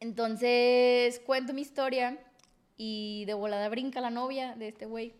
Entonces, 0.00 1.20
cuento 1.26 1.52
mi 1.52 1.62
historia 1.62 2.18
y 2.76 3.24
de 3.26 3.34
volada 3.34 3.68
brinca 3.68 4.00
la 4.00 4.10
novia 4.10 4.54
de 4.54 4.68
este 4.68 4.86
güey 4.86 5.12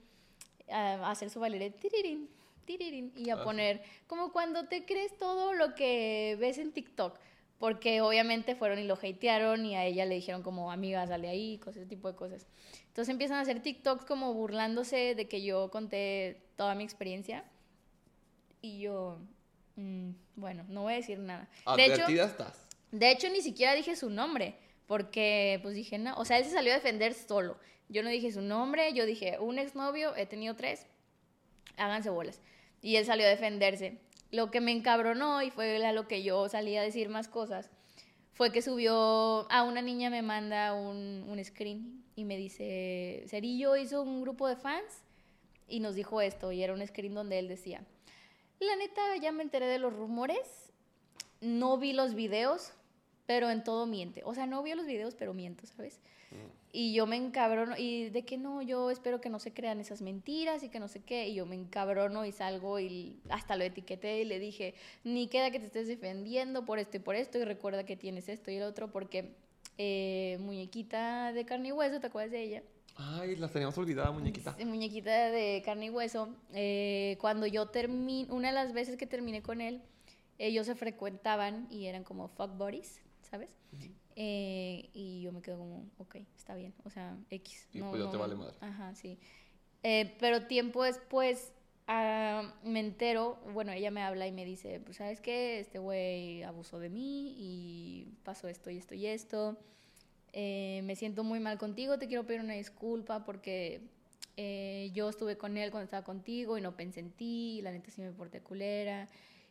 a 0.71 1.11
hacer 1.11 1.31
su 1.31 1.41
baile 1.41 1.71
tirirín, 1.71 2.29
y 3.17 3.31
a 3.31 3.35
Ah, 3.35 3.39
sí. 3.39 3.45
poner 3.45 3.83
como 4.07 4.31
cuando 4.33 4.69
te 4.69 4.85
crees 4.85 5.17
todo 5.17 5.55
lo 5.55 5.75
que 5.75 6.37
ves 6.39 6.59
en 6.59 6.73
TikTok. 6.73 7.19
Porque 7.59 8.01
obviamente 8.01 8.55
fueron 8.55 8.79
y 8.79 8.85
lo 8.85 8.95
hatearon 8.95 9.67
y 9.67 9.75
a 9.75 9.85
ella 9.85 10.05
le 10.07 10.15
dijeron 10.15 10.43
como 10.43 10.71
amiga, 10.71 11.07
sale 11.07 11.29
ahí, 11.29 11.59
cosas, 11.59 11.79
ese 11.79 11.87
tipo 11.87 12.09
de 12.09 12.17
cosas. 12.17 12.47
Entonces 12.87 13.13
empiezan 13.13 13.39
a 13.39 13.41
hacer 13.41 13.61
TikToks 13.61 14.05
como 14.05 14.33
burlándose 14.33 15.15
de 15.15 15.29
que 15.29 15.43
yo 15.43 15.71
conté 15.71 16.41
toda 16.57 16.75
mi 16.75 16.85
experiencia. 16.85 17.45
Y 18.61 18.81
yo, 18.81 19.19
mm, 19.77 20.11
bueno, 20.37 20.65
no 20.69 20.83
voy 20.83 20.95
a 20.95 20.97
decir 20.97 21.19
nada. 21.19 21.49
De 21.77 21.85
hecho, 21.85 21.95
Advertida 21.95 22.27
estás. 22.27 22.67
de 22.93 23.11
hecho, 23.11 23.29
ni 23.31 23.41
siquiera 23.41 23.75
dije 23.75 23.97
su 23.97 24.11
nombre, 24.11 24.55
porque 24.87 25.59
pues 25.63 25.75
dije, 25.75 25.99
no, 25.99 26.17
o 26.17 26.25
sea, 26.25 26.39
él 26.39 26.45
se 26.45 26.51
salió 26.51 26.73
a 26.73 26.77
defender 26.77 27.15
solo. 27.15 27.59
Yo 27.89 28.03
no 28.03 28.11
dije 28.11 28.31
su 28.33 28.43
nombre, 28.43 28.93
yo 28.93 29.07
dije, 29.07 29.39
un 29.39 29.59
exnovio, 29.59 30.15
he 30.15 30.27
tenido 30.27 30.55
tres, 30.55 30.87
háganse 31.77 32.11
bolas. 32.11 32.41
Y 32.83 32.97
él 32.97 33.05
salió 33.05 33.27
a 33.27 33.31
defenderse. 33.31 33.99
Lo 34.31 34.51
que 34.51 34.61
me 34.61 34.73
encabronó 34.73 35.43
y 35.43 35.51
fue 35.51 35.85
a 35.85 35.93
lo 35.93 36.07
que 36.07 36.23
yo 36.23 36.49
salí 36.49 36.77
a 36.77 36.83
decir 36.83 37.09
más 37.09 37.29
cosas, 37.29 37.71
fue 38.33 38.53
que 38.53 38.63
subió, 38.63 39.51
a 39.51 39.63
una 39.65 39.83
niña 39.83 40.11
me 40.11 40.23
manda 40.23 40.75
un, 40.75 41.25
un 41.29 41.45
screen 41.45 42.05
y 42.15 42.25
me 42.25 42.37
dice, 42.37 43.25
Cerillo 43.27 43.77
hizo 43.77 44.03
un 44.03 44.21
grupo 44.23 44.47
de 44.47 44.57
fans 44.57 45.03
y 45.67 45.81
nos 45.81 45.95
dijo 45.95 46.21
esto, 46.21 46.53
y 46.53 46.63
era 46.63 46.73
un 46.73 46.87
screen 46.87 47.15
donde 47.15 47.39
él 47.39 47.49
decía, 47.49 47.85
la 48.61 48.77
neta, 48.77 49.17
ya 49.21 49.33
me 49.33 49.43
enteré 49.43 49.67
de 49.67 49.79
los 49.79 49.95
rumores, 49.95 50.73
no 51.41 51.79
vi 51.79 51.93
los 51.93 52.15
videos, 52.15 52.73
pero 53.27 53.51
en 53.51 53.63
todo 53.63 53.87
miente. 53.87 54.23
O 54.25 54.35
sea, 54.35 54.47
no 54.47 54.63
vi 54.63 54.75
los 54.75 54.87
videos, 54.87 55.15
pero 55.15 55.35
miento, 55.35 55.67
¿sabes? 55.67 56.01
Y 56.73 56.93
yo 56.93 57.07
me 57.07 57.17
encabrono, 57.17 57.75
y 57.79 58.11
de 58.11 58.25
que 58.25 58.37
no, 58.37 58.61
yo 58.61 58.91
espero 58.91 59.21
que 59.21 59.31
no 59.31 59.39
se 59.39 59.55
crean 59.55 59.81
esas 59.81 60.03
mentiras 60.03 60.63
y 60.63 60.69
que 60.69 60.81
no 60.81 60.89
sé 60.89 61.01
qué, 61.01 61.29
y 61.29 61.35
yo 61.35 61.47
me 61.47 61.55
encabrono 61.55 62.25
y 62.25 62.33
salgo 62.33 62.79
y 62.79 63.21
hasta 63.31 63.57
lo 63.57 63.65
etiqueté 63.65 64.21
y 64.21 64.25
le 64.25 64.39
dije, 64.39 64.75
ni 65.03 65.29
queda 65.29 65.51
que 65.51 65.61
te 65.61 65.67
estés 65.67 65.89
defendiendo 65.89 66.67
por 66.67 66.79
esto 66.79 66.99
y 66.99 67.01
por 67.01 67.17
esto, 67.17 67.39
y 67.39 67.45
recuerda 67.45 67.85
que 67.85 67.97
tienes 67.97 68.29
esto 68.29 68.51
y 68.51 68.57
el 68.57 68.65
otro, 68.65 68.91
porque 68.91 69.35
eh, 69.79 70.37
muñequita 70.41 71.33
de 71.33 71.45
carne 71.47 71.69
y 71.69 71.73
hueso, 71.73 72.01
¿te 72.01 72.09
acuerdas 72.09 72.33
de 72.33 72.43
ella? 72.43 72.63
Ay, 72.97 73.37
las 73.37 73.53
teníamos 73.53 73.79
olvidada, 73.79 74.11
muñequita. 74.11 74.57
Muñequita 74.65 75.31
de 75.31 75.63
carne 75.65 75.87
y 75.87 75.91
hueso. 75.91 76.35
Eh, 76.53 77.17
cuando 77.21 77.47
yo 77.47 77.67
terminé, 77.67 78.31
una 78.33 78.49
de 78.49 78.55
las 78.55 78.73
veces 78.73 78.97
que 78.97 79.07
terminé 79.07 79.41
con 79.41 79.61
él, 79.61 79.81
ellos 80.39 80.67
se 80.67 80.75
frecuentaban 80.75 81.69
y 81.71 81.87
eran 81.87 82.03
como 82.03 82.29
fuck 82.29 82.57
buddies, 82.57 83.01
¿sabes? 83.23 83.57
Eh, 84.21 84.91
y 84.95 85.23
yo 85.23 85.31
me 85.31 85.41
quedo 85.41 85.59
como, 85.59 85.87
ok, 85.97 86.17
está 86.37 86.57
bien, 86.57 86.75
o 86.85 86.91
sea, 86.91 87.17
X. 87.31 87.69
Y 87.73 87.81
pues 87.83 88.03
ya 88.03 88.11
te 88.11 88.17
vale 88.17 88.35
madre. 88.35 88.57
Ajá, 88.61 88.93
sí. 88.97 89.17
Eh, 89.85 90.17
pero 90.19 90.49
tiempo 90.49 90.83
después 90.83 91.53
ah, 91.87 92.53
me 92.65 92.81
entero, 92.81 93.39
bueno, 93.53 93.71
ella 93.71 93.93
me 93.93 94.03
habla 94.03 94.27
y 94.27 94.33
me 94.33 94.45
dice, 94.45 94.81
pues, 94.81 94.97
¿sabes 94.97 95.21
qué? 95.21 95.61
Este 95.61 95.79
güey 95.79 96.43
abusó 96.43 96.81
de 96.81 96.91
mí 96.91 97.37
y 97.39 98.09
pasó 98.25 98.49
esto 98.49 98.71
y 98.71 98.79
esto 98.79 98.97
y 98.97 99.07
esto. 99.07 99.57
Eh, 100.33 100.81
me 100.83 100.97
siento 100.97 101.23
muy 101.23 101.39
mal 101.39 101.57
contigo, 101.57 101.97
te 102.01 102.09
quiero 102.09 102.27
pedir 102.27 102.41
una 102.41 102.55
disculpa 102.55 103.25
porque 103.25 103.83
eh, 104.37 104.91
yo 104.95 105.09
estuve 105.11 105.39
con 105.39 105.57
él 105.57 105.71
cuando 105.71 105.85
estaba 105.85 106.03
contigo 106.03 106.59
y 106.59 106.61
no 106.61 106.75
pensé 106.75 106.99
en 106.99 107.13
ti, 107.13 107.59
y 107.59 107.63
la 107.63 107.71
neta 107.71 107.93
sí 107.93 108.01
me 108.01 108.11
porté 108.11 108.41
culera. 108.41 109.09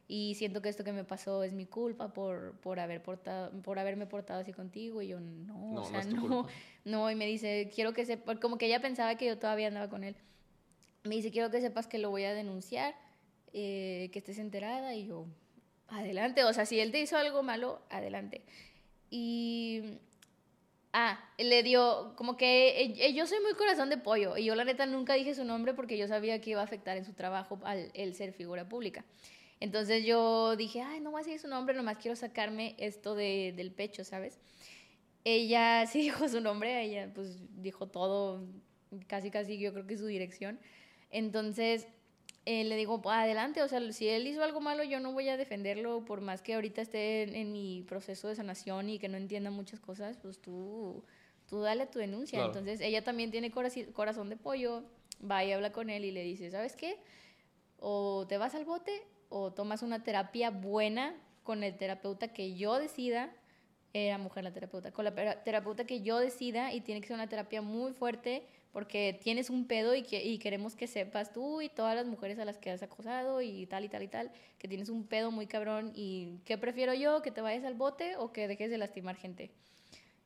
Y 0.08 0.36
siento 0.36 0.62
que 0.62 0.70
esto 0.70 0.84
que 0.84 0.94
me 0.94 1.04
pasó 1.04 1.44
es 1.44 1.52
mi 1.52 1.66
culpa 1.66 2.14
por, 2.14 2.58
por, 2.62 2.80
haber 2.80 3.04
portado, 3.04 3.52
por 3.62 3.78
haberme 3.78 4.06
portado 4.06 4.40
así 4.40 4.54
contigo. 4.54 5.02
Y 5.02 5.10
yo, 5.10 5.20
no, 5.20 5.54
No, 5.54 5.66
o 5.72 5.74
no 5.74 5.86
sea, 5.86 6.00
es 6.00 6.10
tu 6.10 6.16
no, 6.16 6.22
culpa. 6.44 6.52
no. 6.86 7.12
Y 7.12 7.16
me 7.16 7.26
dice, 7.26 7.70
quiero 7.74 7.94
que 7.94 8.06
sepas, 8.06 8.40
como 8.40 8.58
que 8.58 8.68
ella 8.68 8.82
pensaba 8.82 9.16
que 9.16 9.26
yo 9.26 9.38
todavía 9.38 9.68
andaba 9.68 9.90
con 9.90 10.04
él. 10.04 10.16
Me 11.04 11.16
dice, 11.16 11.32
quiero 11.32 11.52
que 11.52 11.60
sepas 11.62 11.88
que 11.88 11.98
lo 11.98 12.10
voy 12.10 12.24
a 12.24 12.34
denunciar, 12.34 12.96
eh, 13.54 14.10
que 14.14 14.20
estés 14.20 14.40
enterada. 14.40 14.96
Y 14.96 15.08
yo, 15.08 15.26
adelante. 15.90 16.44
O 16.46 16.54
sea, 16.54 16.66
si 16.66 16.80
él 16.80 16.92
te 16.92 17.02
hizo 17.02 17.18
algo 17.18 17.44
malo, 17.44 17.82
adelante. 17.90 18.44
Y 19.10 20.00
Ah, 20.94 21.20
le 21.38 21.62
dio, 21.64 22.14
como 22.16 22.38
que 22.38 22.82
eh, 22.82 23.14
yo 23.14 23.28
soy 23.28 23.40
muy 23.42 23.54
corazón 23.54 23.90
de 23.90 23.98
pollo 23.98 24.36
y 24.38 24.46
yo 24.46 24.56
la 24.56 24.64
neta 24.64 24.86
nunca 24.88 25.14
dije 25.14 25.36
su 25.36 25.44
nombre 25.44 25.74
porque 25.76 25.96
yo 25.96 26.08
sabía 26.08 26.42
que 26.42 26.52
iba 26.52 26.62
a 26.62 26.64
afectar 26.64 26.98
en 26.98 27.06
su 27.06 27.14
trabajo 27.14 27.60
al 27.66 27.92
el 27.94 28.16
ser 28.16 28.32
figura 28.34 28.68
pública. 28.68 29.06
Entonces 29.60 30.06
yo 30.06 30.56
dije, 30.56 30.82
ay, 30.82 31.00
no 31.00 31.12
voy 31.12 31.22
a 31.22 31.24
decir 31.24 31.40
su 31.40 31.48
nombre, 31.48 31.76
nomás 31.76 31.98
quiero 31.98 32.16
sacarme 32.16 32.76
esto 32.78 33.16
de, 33.16 33.54
del 33.56 33.72
pecho, 33.72 34.04
¿sabes? 34.04 34.40
Ella 35.24 35.86
sí 35.92 36.02
dijo 36.02 36.28
su 36.30 36.42
nombre, 36.42 36.84
ella 36.84 37.12
pues 37.14 37.38
dijo 37.62 37.88
todo, 37.88 38.46
casi 39.08 39.32
casi 39.32 39.58
yo 39.58 39.74
creo 39.74 39.88
que 39.88 39.98
su 39.98 40.06
dirección. 40.06 40.60
Entonces 41.10 41.88
eh, 42.46 42.64
le 42.64 42.76
digo, 42.76 43.02
"Pues, 43.02 43.16
adelante, 43.18 43.62
o 43.62 43.68
sea, 43.68 43.92
si 43.92 44.08
él 44.08 44.28
hizo 44.28 44.44
algo 44.44 44.62
malo, 44.62 44.84
yo 44.84 45.00
no 45.00 45.12
voy 45.12 45.28
a 45.30 45.38
defenderlo, 45.38 46.06
por 46.06 46.22
más 46.22 46.42
que 46.42 46.54
ahorita 46.54 46.82
esté 46.82 47.24
en, 47.24 47.36
en 47.36 47.52
mi 47.52 47.84
proceso 47.88 48.28
de 48.28 48.36
sanación 48.36 48.90
y 48.90 49.00
que 49.00 49.10
no 49.10 49.18
entienda 49.18 49.50
muchas 49.52 49.80
cosas, 49.80 50.18
pues 50.18 50.40
tú, 50.40 51.04
tú 51.48 51.62
dale 51.62 51.88
tu 51.88 52.00
denuncia. 52.00 52.38
Claro. 52.40 52.50
Entonces 52.50 52.80
ella 52.80 53.04
también 53.04 53.32
tiene 53.32 53.52
corazón 53.52 54.30
de 54.30 54.38
pollo, 54.38 54.84
va 55.30 55.44
y 55.44 55.52
habla 55.52 55.72
con 55.72 55.90
él 55.90 56.06
y 56.06 56.12
le 56.12 56.24
dice, 56.24 56.52
¿sabes 56.52 56.76
qué? 56.76 57.00
O 57.80 58.26
te 58.30 58.38
vas 58.38 58.56
al 58.56 58.64
bote 58.66 59.04
o 59.30 59.52
tomas 59.52 59.82
una 59.82 60.04
terapia 60.04 60.50
buena 60.50 61.16
con 61.44 61.64
el 61.64 61.78
terapeuta 61.78 62.30
que 62.30 62.56
yo 62.56 62.78
decida, 62.78 63.32
era 63.94 64.18
mujer 64.18 64.44
la 64.44 64.52
terapeuta, 64.52 64.92
con 64.92 65.06
la 65.06 65.44
terapeuta 65.44 65.86
que 65.86 66.02
yo 66.02 66.20
decida 66.20 66.74
y 66.74 66.82
tiene 66.82 67.02
que 67.02 67.08
ser 67.08 67.16
una 67.16 67.30
terapia 67.30 67.62
muy 67.62 67.94
fuerte 67.94 68.44
porque 68.72 69.18
tienes 69.24 69.50
un 69.50 69.66
pedo 69.66 69.96
y, 69.96 70.04
que, 70.04 70.24
y 70.24 70.38
queremos 70.38 70.76
que 70.76 70.88
sepas 70.88 71.34
tú 71.34 71.62
y 71.62 71.70
todas 71.70 71.96
las 71.96 72.06
mujeres 72.06 72.38
a 72.38 72.46
las 72.46 72.58
que 72.58 72.70
has 72.70 72.84
acosado 72.84 73.42
y 73.42 73.66
tal 73.66 73.86
y 73.86 73.90
tal 73.90 74.04
y 74.04 74.08
tal, 74.08 74.32
que 74.60 74.68
tienes 74.68 74.90
un 74.90 75.08
pedo 75.08 75.32
muy 75.32 75.48
cabrón 75.48 75.92
y 75.96 76.40
¿qué 76.46 76.58
prefiero 76.58 76.94
yo? 76.94 77.22
¿Que 77.22 77.32
te 77.32 77.42
vayas 77.42 77.64
al 77.64 77.74
bote 77.74 78.18
o 78.18 78.32
que 78.32 78.48
dejes 78.48 78.70
de 78.70 78.78
lastimar 78.78 79.16
gente? 79.16 79.52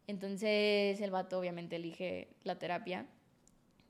Entonces 0.08 1.00
el 1.00 1.12
vato 1.12 1.40
obviamente 1.40 1.78
elige 1.78 2.28
la 2.44 2.60
terapia. 2.60 3.06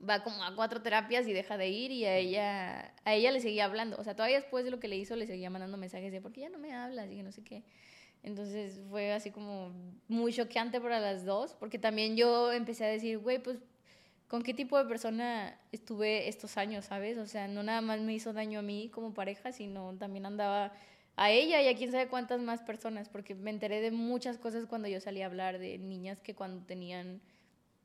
Va 0.08 0.24
como 0.24 0.42
a 0.42 0.54
cuatro 0.56 0.82
terapias 0.82 1.28
y 1.28 1.32
deja 1.32 1.56
de 1.56 1.68
ir 1.68 1.92
y 1.92 2.04
a 2.04 2.16
ella, 2.16 2.94
a 3.04 3.14
ella 3.14 3.30
le 3.30 3.40
seguía 3.40 3.66
hablando. 3.66 3.96
O 3.98 4.04
sea, 4.04 4.16
todavía 4.16 4.40
después 4.40 4.64
de 4.64 4.70
lo 4.70 4.80
que 4.80 4.88
le 4.88 4.96
hizo 4.96 5.14
le 5.14 5.26
seguía 5.26 5.48
mandando 5.50 5.76
mensajes 5.76 6.10
de 6.10 6.20
¿por 6.20 6.32
qué 6.32 6.42
ya 6.42 6.48
no 6.48 6.58
me 6.58 6.74
hablas? 6.74 7.10
Y 7.10 7.16
que 7.16 7.22
no 7.22 7.32
sé 7.32 7.42
qué. 7.44 7.62
Entonces 8.22 8.80
fue 8.88 9.12
así 9.12 9.30
como 9.30 9.72
muy 10.08 10.32
choqueante 10.32 10.80
para 10.80 11.00
las 11.00 11.24
dos, 11.24 11.54
porque 11.58 11.78
también 11.78 12.16
yo 12.16 12.52
empecé 12.52 12.84
a 12.84 12.88
decir, 12.88 13.18
güey, 13.18 13.42
pues, 13.42 13.58
¿con 14.28 14.42
qué 14.42 14.54
tipo 14.54 14.78
de 14.78 14.84
persona 14.84 15.58
estuve 15.72 16.28
estos 16.28 16.56
años, 16.56 16.86
sabes? 16.86 17.18
O 17.18 17.26
sea, 17.26 17.48
no 17.48 17.62
nada 17.62 17.80
más 17.80 18.00
me 18.00 18.14
hizo 18.14 18.32
daño 18.32 18.60
a 18.60 18.62
mí 18.62 18.90
como 18.90 19.12
pareja, 19.12 19.52
sino 19.52 19.96
también 19.98 20.26
andaba 20.26 20.72
a 21.16 21.30
ella 21.30 21.60
y 21.62 21.68
a 21.68 21.76
quién 21.76 21.90
sabe 21.92 22.08
cuántas 22.08 22.40
más 22.40 22.62
personas, 22.62 23.08
porque 23.08 23.34
me 23.34 23.50
enteré 23.50 23.80
de 23.80 23.90
muchas 23.90 24.38
cosas 24.38 24.66
cuando 24.66 24.88
yo 24.88 25.00
salí 25.00 25.22
a 25.22 25.26
hablar 25.26 25.58
de 25.58 25.78
niñas 25.78 26.20
que 26.20 26.34
cuando 26.34 26.64
tenían 26.64 27.20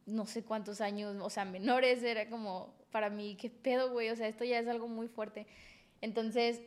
no 0.07 0.25
sé 0.25 0.43
cuántos 0.43 0.81
años, 0.81 1.15
o 1.21 1.29
sea, 1.29 1.45
menores, 1.45 2.01
era 2.01 2.29
como, 2.29 2.73
para 2.91 3.09
mí, 3.09 3.37
¿qué 3.39 3.49
pedo, 3.49 3.91
güey? 3.91 4.09
O 4.09 4.15
sea, 4.15 4.27
esto 4.27 4.43
ya 4.43 4.59
es 4.59 4.67
algo 4.67 4.87
muy 4.87 5.07
fuerte. 5.07 5.45
Entonces, 6.01 6.61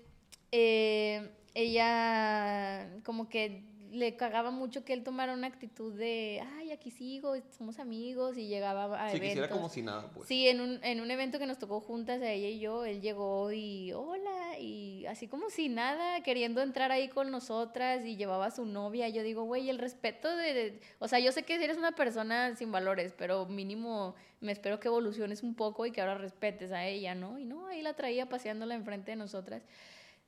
eh, 0.52 1.30
ella 1.54 2.88
como 3.04 3.28
que 3.28 3.64
le 3.90 4.14
cagaba 4.14 4.52
mucho 4.52 4.84
que 4.84 4.92
él 4.92 5.02
tomara 5.02 5.32
una 5.34 5.48
actitud 5.48 5.92
de, 5.94 6.40
ay, 6.58 6.70
aquí 6.70 6.92
sigo, 6.92 7.34
somos 7.58 7.80
amigos, 7.80 8.36
y 8.36 8.46
llegaba 8.46 8.84
a 8.84 9.10
Si 9.10 9.16
eventos. 9.16 9.28
quisiera 9.30 9.48
como 9.48 9.68
si 9.68 9.82
nada, 9.82 10.10
pues. 10.12 10.28
Sí, 10.28 10.46
en 10.46 10.60
un, 10.60 10.84
en 10.84 11.00
un 11.00 11.10
evento 11.10 11.38
que 11.40 11.46
nos 11.46 11.58
tocó 11.58 11.80
juntas 11.80 12.22
a 12.22 12.30
ella 12.30 12.48
y 12.48 12.60
yo, 12.60 12.84
él 12.84 13.00
llegó 13.00 13.50
y 13.50 13.92
hola, 13.92 14.58
y 14.60 14.89
así 15.06 15.28
como 15.28 15.50
si 15.50 15.68
nada, 15.68 16.22
queriendo 16.22 16.62
entrar 16.62 16.90
ahí 16.92 17.08
con 17.08 17.30
nosotras 17.30 18.04
y 18.06 18.16
llevaba 18.16 18.46
a 18.46 18.50
su 18.50 18.64
novia. 18.66 19.08
Yo 19.08 19.22
digo, 19.22 19.44
güey, 19.44 19.68
el 19.70 19.78
respeto 19.78 20.34
de, 20.36 20.54
de- 20.54 20.80
O 20.98 21.08
sea, 21.08 21.18
yo 21.20 21.32
sé 21.32 21.42
que 21.44 21.54
eres 21.62 21.76
una 21.78 21.92
persona 21.92 22.54
sin 22.56 22.72
valores, 22.72 23.14
pero 23.16 23.46
mínimo 23.46 24.14
me 24.40 24.52
espero 24.52 24.80
que 24.80 24.88
evoluciones 24.88 25.42
un 25.42 25.54
poco 25.54 25.86
y 25.86 25.92
que 25.92 26.00
ahora 26.00 26.16
respetes 26.18 26.72
a 26.72 26.86
ella, 26.86 27.14
¿no? 27.14 27.38
Y 27.38 27.44
no, 27.44 27.66
ahí 27.66 27.82
la 27.82 27.94
traía 27.94 28.28
paseándola 28.28 28.74
enfrente 28.74 29.12
de 29.12 29.16
nosotras. 29.16 29.62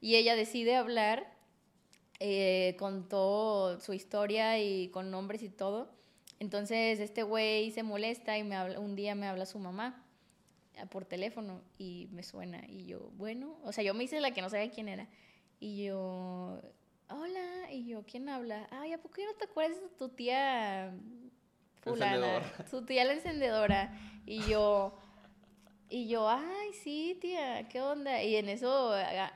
Y 0.01 0.17
ella 0.17 0.37
decide 0.37 0.75
hablar, 0.77 1.27
eh, 2.21 2.77
contó 2.79 3.81
su 3.81 3.93
historia 3.93 4.59
y 4.59 4.89
con 4.89 5.11
nombres 5.11 5.43
y 5.43 5.49
todo. 5.49 5.91
Entonces 6.39 7.01
este 7.01 7.23
güey 7.23 7.71
se 7.71 7.83
molesta 7.83 8.37
y 8.39 8.45
me 8.45 8.57
habla, 8.57 8.81
un 8.81 8.97
día 8.97 9.15
me 9.15 9.27
habla 9.29 9.47
su 9.47 9.59
mamá 9.59 10.02
por 10.87 11.05
teléfono 11.05 11.61
y 11.79 12.09
me 12.13 12.23
suena 12.23 12.65
y 12.67 12.87
yo, 12.87 13.11
bueno, 13.17 13.57
o 13.65 13.73
sea, 13.73 13.83
yo 13.85 13.95
me 13.95 14.05
hice 14.05 14.21
la 14.21 14.31
que 14.33 14.43
no 14.43 14.49
sabía 14.51 14.71
quién 14.71 14.89
era 14.89 15.07
y 15.61 15.85
yo, 15.85 16.61
hola, 17.09 17.71
y 17.71 17.87
yo, 17.87 18.03
¿quién 18.05 18.29
habla? 18.29 18.67
Ay, 18.71 18.93
¿a 18.93 18.99
poco 18.99 19.17
ya 19.19 19.27
no 19.27 19.35
te 19.35 19.45
acuerdas 19.45 19.81
de 19.81 19.89
tu 19.99 20.09
tía 20.09 20.93
fulana? 21.83 22.43
Tu 22.71 22.85
tía 22.85 23.05
la 23.05 23.13
encendedora 23.15 23.93
y 24.27 24.41
yo, 24.49 24.97
y 25.89 26.09
yo, 26.09 26.29
ay, 26.29 26.73
sí, 26.83 27.19
tía, 27.21 27.69
¿qué 27.69 27.81
onda? 27.81 28.23
Y 28.23 28.37
en 28.37 28.49
eso 28.49 28.93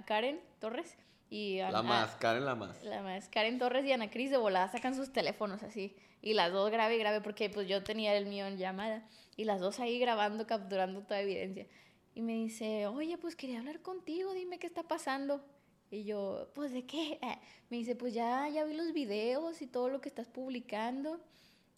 Karen 0.06 0.40
Torres 0.60 0.96
y 1.28 1.58
La 1.58 1.68
Ana- 1.68 1.82
más, 1.82 2.16
Karen 2.16 2.44
la 2.44 2.54
más. 2.54 2.82
la 2.84 3.02
más 3.02 3.28
Karen 3.28 3.58
Torres 3.58 3.84
y 3.84 3.92
Ana 3.92 4.10
Cris 4.10 4.30
de 4.30 4.36
volada 4.36 4.68
sacan 4.68 4.94
sus 4.94 5.12
teléfonos 5.12 5.62
así. 5.62 5.94
Y 6.26 6.34
las 6.34 6.50
dos 6.50 6.72
grave 6.72 6.96
y 6.96 6.98
grave 6.98 7.20
porque 7.20 7.48
pues 7.50 7.68
yo 7.68 7.84
tenía 7.84 8.16
el 8.16 8.26
mío 8.26 8.48
en 8.48 8.58
llamada. 8.58 9.06
Y 9.36 9.44
las 9.44 9.60
dos 9.60 9.78
ahí 9.78 10.00
grabando, 10.00 10.44
capturando 10.44 11.02
toda 11.02 11.20
evidencia. 11.20 11.68
y 12.16 12.20
me 12.20 12.32
dice, 12.32 12.88
oye, 12.88 13.16
pues 13.16 13.36
quería 13.36 13.60
hablar 13.60 13.80
contigo, 13.80 14.34
dime 14.34 14.58
qué 14.58 14.66
está 14.66 14.82
pasando. 14.82 15.44
Y 15.88 16.02
yo, 16.02 16.48
pues 16.52 16.72
de 16.72 16.84
qué? 16.84 17.20
Ah, 17.22 17.38
me 17.70 17.76
dice, 17.76 17.94
pues 17.94 18.12
ya, 18.12 18.48
ya 18.48 18.64
vi 18.64 18.74
los 18.74 18.92
videos 18.92 19.62
y 19.62 19.68
todo 19.68 19.88
lo 19.88 20.00
que 20.00 20.08
estás 20.08 20.26
publicando. 20.26 21.20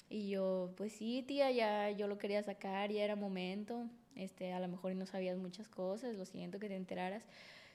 Y 0.09 0.31
yo, 0.31 0.73
pues 0.79 0.95
sí, 0.95 1.23
tía, 1.29 1.51
ya 1.51 1.91
yo 1.91 2.07
lo 2.07 2.17
quería 2.17 2.43
sacar, 2.43 2.91
ya 2.91 3.05
era 3.05 3.17
momento. 3.17 3.85
Este, 4.17 4.55
a 4.55 4.61
lo 4.61 4.69
mejor 4.69 4.97
no 4.97 5.05
sabías 5.05 5.37
muchas 5.37 5.69
cosas, 5.69 6.17
lo 6.17 6.25
siento 6.25 6.59
que 6.59 6.69
te 6.69 6.77
enteraras. 6.77 7.23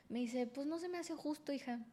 Me 0.10 0.18
dice, 0.22 0.48
pues 0.48 0.66
no 0.66 0.80
se 0.80 0.90
me 0.90 0.98
hace 0.98 1.14
justo, 1.14 1.54
hija. 1.54 1.86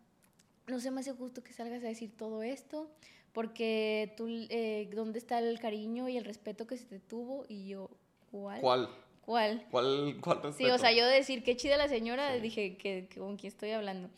No 0.69 0.81
se 0.81 0.91
me 0.91 1.01
hace 1.01 1.13
justo 1.13 1.43
que 1.43 1.53
salgas 1.53 1.85
a 1.85 1.89
decir 1.89 2.17
todo 2.17 2.43
esto, 2.43 2.91
porque 3.33 4.13
tú, 4.17 4.27
eh, 4.29 4.89
¿dónde 4.95 5.19
está 5.19 5.39
el 5.39 5.59
cariño 5.61 6.09
y 6.09 6.17
el 6.17 6.25
respeto 6.25 6.67
que 6.67 6.77
se 6.77 6.85
te 6.85 6.99
tuvo? 7.01 7.45
Y 7.49 7.69
yo, 7.69 7.91
¿cuál? 8.31 8.61
¿Cuál? 8.61 8.89
¿Cuál? 9.23 9.67
¿Cuál, 9.71 10.17
cuál 10.21 10.43
respeto? 10.43 10.53
Sí, 10.59 10.71
o 10.71 10.79
sea, 10.79 10.93
yo 10.93 11.07
decir, 11.07 11.43
qué 11.45 11.57
chida 11.57 11.77
la 11.77 11.89
señora, 11.89 12.35
Sí. 12.35 12.41
dije, 12.41 12.77
que, 12.77 13.07
que 13.09 13.21
con 13.21 13.37
quién 13.37 13.53
estoy 13.53 13.71
hablando. 13.71 14.11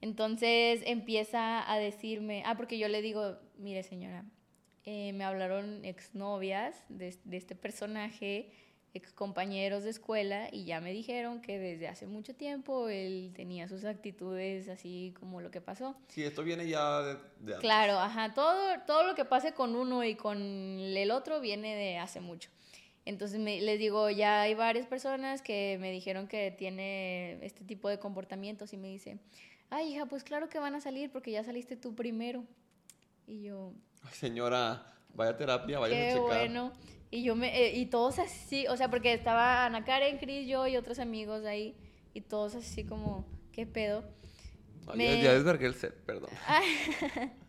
Entonces 0.00 0.82
empieza 0.84 1.70
a 1.70 1.78
decirme, 1.78 2.42
ah, 2.46 2.56
porque 2.56 2.78
yo 2.78 2.88
le 2.88 3.00
digo, 3.02 3.36
mire 3.58 3.82
señora, 3.82 4.24
eh, 4.84 5.12
me 5.12 5.24
hablaron 5.24 5.84
exnovias 5.84 6.84
de, 6.88 7.16
de 7.24 7.36
este 7.36 7.54
personaje, 7.54 8.50
ex 8.96 9.12
compañeros 9.12 9.84
de 9.84 9.90
escuela, 9.90 10.48
y 10.50 10.64
ya 10.64 10.80
me 10.80 10.92
dijeron 10.92 11.40
que 11.40 11.58
desde 11.58 11.88
hace 11.88 12.06
mucho 12.06 12.34
tiempo 12.34 12.88
él 12.88 13.32
tenía 13.34 13.68
sus 13.68 13.84
actitudes 13.84 14.68
así 14.68 15.14
como 15.20 15.40
lo 15.40 15.50
que 15.50 15.60
pasó. 15.60 15.94
Sí, 16.08 16.22
esto 16.24 16.42
viene 16.42 16.66
ya 16.68 17.02
de, 17.02 17.14
de 17.14 17.54
antes. 17.54 17.58
Claro, 17.60 17.98
ajá, 17.98 18.34
todo, 18.34 18.56
todo 18.86 19.04
lo 19.06 19.14
que 19.14 19.24
pase 19.24 19.52
con 19.52 19.76
uno 19.76 20.02
y 20.04 20.14
con 20.16 20.38
el 20.40 21.10
otro 21.10 21.40
viene 21.40 21.74
de 21.76 21.98
hace 21.98 22.20
mucho. 22.20 22.50
Entonces 23.04 23.38
me, 23.38 23.60
les 23.60 23.78
digo, 23.78 24.10
ya 24.10 24.40
hay 24.42 24.54
varias 24.54 24.86
personas 24.86 25.40
que 25.40 25.78
me 25.80 25.92
dijeron 25.92 26.26
que 26.26 26.50
tiene 26.50 27.38
este 27.46 27.64
tipo 27.64 27.88
de 27.88 28.00
comportamientos 28.00 28.72
y 28.72 28.76
me 28.78 28.88
dice, 28.88 29.18
ay 29.70 29.92
hija, 29.94 30.06
pues 30.06 30.24
claro 30.24 30.48
que 30.48 30.58
van 30.58 30.74
a 30.74 30.80
salir 30.80 31.12
porque 31.12 31.30
ya 31.30 31.44
saliste 31.44 31.76
tú 31.76 31.94
primero. 31.94 32.42
Y 33.28 33.42
yo, 33.44 33.72
Ay, 34.02 34.12
señora, 34.14 34.86
vaya 35.14 35.36
terapia, 35.36 35.78
vaya 35.78 35.94
a 35.94 35.98
qué 35.98 36.08
checar. 36.14 36.24
bueno. 36.26 36.72
Y 37.10 37.22
yo 37.22 37.36
me, 37.36 37.56
eh, 37.56 37.76
y 37.76 37.86
todos 37.86 38.18
así, 38.18 38.66
o 38.68 38.76
sea, 38.76 38.90
porque 38.90 39.12
estaba 39.12 39.64
Ana 39.66 39.84
Karen, 39.84 40.18
Chris, 40.18 40.48
yo 40.48 40.66
y 40.66 40.76
otros 40.76 40.98
amigos 40.98 41.44
ahí, 41.44 41.76
y 42.14 42.20
todos 42.20 42.54
así 42.56 42.84
como, 42.84 43.26
¿qué 43.52 43.66
pedo? 43.66 44.04
Ay, 44.88 44.98
Me- 44.98 45.22
Ya, 45.22 45.32
desvergué 45.34 45.66
el 45.66 45.74
set, 45.74 45.94
perdón. 46.04 46.30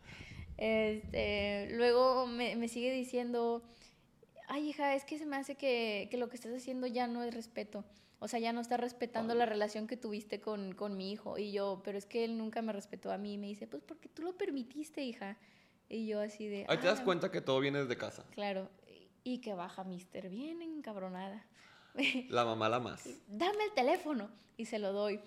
Este, 0.58 1.68
luego 1.76 2.26
me, 2.26 2.56
me 2.56 2.68
sigue 2.68 2.92
diciendo, 2.92 3.64
ay 4.48 4.70
hija, 4.70 4.96
es 4.96 5.06
que 5.06 5.20
se 5.20 5.26
me 5.28 5.36
hace 5.36 5.56
que, 5.56 6.08
que 6.10 6.18
lo 6.18 6.30
que 6.30 6.36
estás 6.36 6.52
haciendo 6.56 6.88
ya 6.88 7.06
no 7.08 7.24
es 7.24 7.34
respeto. 7.34 7.86
O 8.20 8.28
sea, 8.28 8.40
ya 8.40 8.52
no 8.54 8.62
estás 8.62 8.80
respetando 8.80 9.34
Ay. 9.34 9.40
la 9.40 9.46
relación 9.46 9.86
que 9.86 9.98
tuviste 9.98 10.42
con, 10.42 10.74
con 10.74 10.98
mi 10.98 11.12
hijo. 11.12 11.38
Y 11.38 11.52
yo, 11.52 11.82
pero 11.86 12.00
es 12.00 12.08
que 12.08 12.24
él 12.26 12.40
nunca 12.40 12.64
me 12.64 12.74
respetó 12.74 13.12
a 13.12 13.20
mí. 13.20 13.36
Y 13.36 13.38
me 13.38 13.46
dice, 13.46 13.68
pues 13.68 13.84
porque 13.84 14.10
tú 14.10 14.24
lo 14.24 14.36
permitiste, 14.36 15.04
hija. 15.04 15.38
Y 15.88 16.08
yo 16.08 16.20
así 16.20 16.48
de... 16.48 16.66
Ahí 16.68 16.80
te 16.80 16.88
das 16.88 17.02
"Ah, 17.02 17.04
cuenta 17.04 17.30
que 17.30 17.42
todo 17.42 17.60
viene 17.60 17.78
desde 17.80 17.96
casa. 17.96 18.26
Claro. 18.32 18.72
Y 19.28 19.40
que 19.40 19.54
baja 19.54 19.84
Mister 19.84 20.30
bien 20.30 20.62
encabronada. 20.62 21.46
La 22.30 22.46
mamá 22.46 22.70
la 22.70 22.80
más. 22.80 23.10
dame 23.28 23.62
el 23.66 23.74
teléfono 23.74 24.30
y 24.56 24.64
se 24.64 24.80
lo 24.80 24.94
doy. 24.94 25.20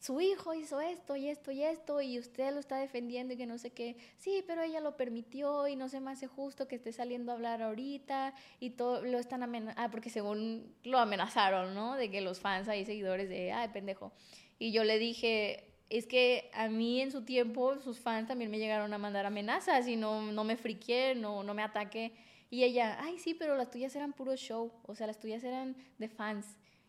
Su 0.00 0.22
hijo 0.22 0.54
hizo 0.54 0.80
esto 0.80 1.16
y 1.16 1.28
esto 1.28 1.52
y 1.52 1.62
esto 1.62 2.00
y 2.00 2.18
usted 2.18 2.54
lo 2.54 2.60
está 2.60 2.78
defendiendo 2.78 3.34
y 3.34 3.36
que 3.36 3.44
no 3.44 3.58
sé 3.58 3.70
qué. 3.70 3.98
Sí, 4.16 4.42
pero 4.46 4.62
ella 4.62 4.80
lo 4.80 4.96
permitió 4.96 5.68
y 5.68 5.76
no 5.76 5.90
se 5.90 6.00
me 6.00 6.12
hace 6.12 6.28
justo 6.28 6.66
que 6.66 6.76
esté 6.76 6.94
saliendo 6.94 7.30
a 7.30 7.34
hablar 7.34 7.60
ahorita 7.60 8.34
y 8.58 8.70
todo 8.70 9.04
lo 9.04 9.18
están 9.18 9.42
amenazando. 9.42 9.82
Ah, 9.82 9.90
porque 9.90 10.08
según 10.08 10.74
lo 10.82 10.98
amenazaron, 10.98 11.74
¿no? 11.74 11.96
De 11.96 12.10
que 12.10 12.22
los 12.22 12.40
fans 12.40 12.68
ahí 12.68 12.86
seguidores 12.86 13.28
de, 13.28 13.52
ay, 13.52 13.68
pendejo. 13.68 14.12
Y 14.58 14.72
yo 14.72 14.82
le 14.82 14.98
dije, 14.98 15.66
es 15.90 16.06
que 16.06 16.50
a 16.54 16.70
mí 16.70 17.02
en 17.02 17.12
su 17.12 17.26
tiempo 17.26 17.78
sus 17.80 18.00
fans 18.00 18.28
también 18.28 18.50
me 18.50 18.58
llegaron 18.58 18.94
a 18.94 18.98
mandar 18.98 19.26
amenazas 19.26 19.86
y 19.88 19.96
no, 19.96 20.32
no 20.32 20.42
me 20.42 20.56
friqué, 20.56 21.14
no, 21.14 21.42
no 21.42 21.52
me 21.52 21.62
ataqué. 21.62 22.12
Y 22.52 22.64
ella, 22.64 22.98
ay, 23.00 23.18
sí, 23.18 23.32
pero 23.32 23.56
las 23.56 23.70
tuyas 23.70 23.96
eran 23.96 24.12
puro 24.12 24.36
show, 24.36 24.70
o 24.84 24.94
sea, 24.94 25.06
las 25.06 25.18
tuyas 25.18 25.42
eran 25.42 25.74
de 25.96 26.08
fans. 26.10 26.44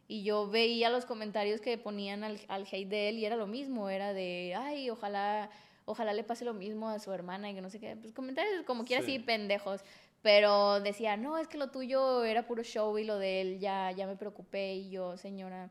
Y 0.10 0.23
yo 0.23 0.49
veía 0.49 0.90
los 0.90 1.06
comentarios 1.06 1.61
que 1.61 1.77
ponían 1.77 2.26
al, 2.26 2.38
al 2.49 2.68
hate 2.69 2.90
de 2.90 3.07
él 3.07 3.18
y 3.18 3.26
era 3.26 3.38
lo 3.38 3.48
mismo, 3.48 3.90
era 3.90 4.11
de, 4.11 4.56
ay, 4.57 4.90
ojalá, 4.90 5.49
ojalá 5.85 6.11
le 6.11 6.26
pase 6.26 6.44
lo 6.44 6.53
mismo 6.53 6.90
a 6.90 6.99
su 6.99 7.14
hermana 7.14 7.49
y 7.49 7.56
que 7.56 7.61
no 7.61 7.69
sé 7.69 7.80
qué. 7.80 7.95
Pues 7.95 8.11
comentarios 8.11 8.65
como 8.65 8.84
quiera 8.84 9.02
Sí. 9.06 9.15
así 9.15 9.19
pendejos. 9.23 9.80
Pero 10.22 10.81
decía, 10.81 11.15
no, 11.15 11.38
es 11.38 11.48
que 11.48 11.57
lo 11.57 11.72
tuyo 11.72 12.26
era 12.26 12.45
puro 12.45 12.64
show 12.64 12.98
y 12.98 13.06
lo 13.06 13.18
de 13.18 13.40
él 13.40 13.60
ya, 13.60 13.90
ya 13.91 14.06
me 14.06 14.18
preocupé 14.18 14.73
y 14.76 14.90
yo, 14.90 15.15
señora. 15.15 15.69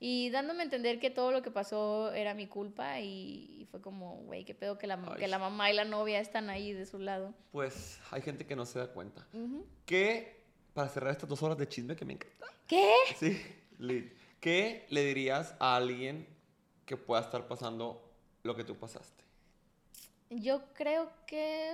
Y 0.00 0.28
dándome 0.30 0.60
a 0.60 0.64
entender 0.64 0.98
que 1.00 1.08
todo 1.10 1.32
lo 1.32 1.40
que 1.42 1.50
pasó 1.50 2.12
era 2.12 2.34
mi 2.34 2.46
culpa 2.46 3.00
y, 3.00 3.56
y 3.60 3.66
fue 3.70 3.80
como, 3.80 4.16
güey, 4.24 4.44
qué 4.44 4.54
pedo 4.54 4.76
que 4.76 4.86
la, 4.86 4.94
Ay. 4.94 5.18
que 5.18 5.28
la 5.28 5.38
mamá 5.38 5.70
y 5.70 5.74
la 5.74 5.84
novia 5.84 6.20
están 6.20 6.50
ahí 6.50 6.72
de 6.72 6.84
su 6.84 6.98
lado. 6.98 7.32
Pues 7.52 8.00
hay 8.10 8.20
gente 8.20 8.44
que 8.46 8.56
no 8.56 8.66
se 8.66 8.78
da 8.80 8.88
cuenta. 8.88 9.26
Ujú. 9.32 9.66
¿Qué, 9.86 10.42
para 10.74 10.88
cerrar 10.88 11.12
estas 11.12 11.28
dos 11.28 11.42
horas 11.42 11.56
de 11.56 11.68
chisme 11.68 11.96
que 11.96 12.04
me 12.04 12.14
encanta, 12.14 12.46
¿Qué? 12.66 12.90
sí, 13.16 13.40
Lid, 13.78 14.04
¿qué 14.40 14.84
le 14.90 15.04
dirías 15.04 15.54
a 15.58 15.76
alguien 15.76 16.26
que 16.84 16.96
pueda 16.96 17.22
estar 17.22 17.46
pasando 17.46 18.12
lo 18.42 18.54
que 18.54 18.64
tú 18.64 18.76
pasaste? 18.76 19.24
Yo 20.30 20.62
creo 20.74 21.10
que... 21.26 21.72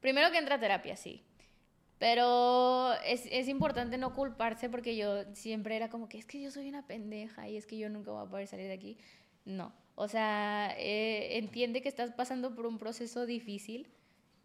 Primero 0.00 0.30
que 0.30 0.38
entra 0.38 0.54
a 0.54 0.60
terapia, 0.60 0.96
sí. 0.96 1.24
Pero 1.98 2.94
es, 3.04 3.26
es 3.30 3.48
importante 3.48 3.98
no 3.98 4.14
culparse 4.14 4.68
porque 4.68 4.96
yo 4.96 5.24
siempre 5.34 5.76
era 5.76 5.88
como 5.88 6.08
que 6.08 6.18
es 6.18 6.26
que 6.26 6.40
yo 6.40 6.50
soy 6.50 6.68
una 6.68 6.86
pendeja 6.86 7.48
y 7.48 7.56
es 7.56 7.66
que 7.66 7.76
yo 7.76 7.88
nunca 7.88 8.12
voy 8.12 8.24
a 8.24 8.30
poder 8.30 8.46
salir 8.46 8.66
de 8.66 8.74
aquí. 8.74 8.96
No. 9.44 9.72
O 9.96 10.06
sea, 10.06 10.74
eh, 10.78 11.38
entiende 11.38 11.82
que 11.82 11.88
estás 11.88 12.12
pasando 12.12 12.54
por 12.54 12.66
un 12.66 12.78
proceso 12.78 13.26
difícil, 13.26 13.88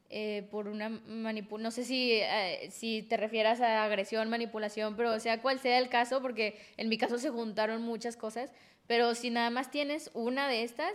eh, 0.09 0.47
por 0.51 0.67
una 0.67 0.89
manipulación. 0.89 1.63
No 1.63 1.71
sé 1.71 1.83
si, 1.83 2.11
eh, 2.13 2.69
si 2.71 3.03
te 3.03 3.17
refieras 3.17 3.61
a 3.61 3.83
agresión, 3.83 4.29
manipulación, 4.29 4.95
pero 4.95 5.19
sea 5.19 5.41
cual 5.41 5.59
sea 5.59 5.77
el 5.77 5.89
caso, 5.89 6.21
porque 6.21 6.57
en 6.77 6.89
mi 6.89 6.97
caso 6.97 7.17
se 7.19 7.29
juntaron 7.29 7.81
muchas 7.83 8.17
cosas. 8.17 8.51
Pero 8.87 9.15
si 9.15 9.29
nada 9.29 9.49
más 9.49 9.71
tienes 9.71 10.11
una 10.13 10.47
de 10.47 10.63
estas, 10.63 10.93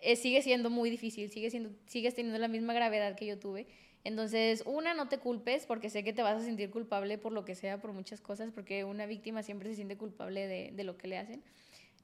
eh, 0.00 0.16
sigue 0.16 0.42
siendo 0.42 0.70
muy 0.70 0.90
difícil, 0.90 1.30
sigue 1.30 1.50
siendo, 1.50 1.70
sigues 1.86 2.14
teniendo 2.14 2.38
la 2.38 2.48
misma 2.48 2.74
gravedad 2.74 3.16
que 3.16 3.26
yo 3.26 3.38
tuve. 3.38 3.66
Entonces, 4.04 4.62
una, 4.66 4.92
no 4.92 5.08
te 5.08 5.18
culpes 5.18 5.64
porque 5.66 5.88
sé 5.88 6.04
que 6.04 6.12
te 6.12 6.22
vas 6.22 6.40
a 6.40 6.44
sentir 6.44 6.70
culpable 6.70 7.16
por 7.16 7.32
lo 7.32 7.44
que 7.44 7.54
sea, 7.54 7.80
por 7.80 7.92
muchas 7.92 8.20
cosas, 8.20 8.50
porque 8.54 8.84
una 8.84 9.06
víctima 9.06 9.42
siempre 9.42 9.70
se 9.70 9.76
siente 9.76 9.96
culpable 9.96 10.46
de, 10.46 10.72
de 10.72 10.84
lo 10.84 10.98
que 10.98 11.08
le 11.08 11.18
hacen. 11.18 11.42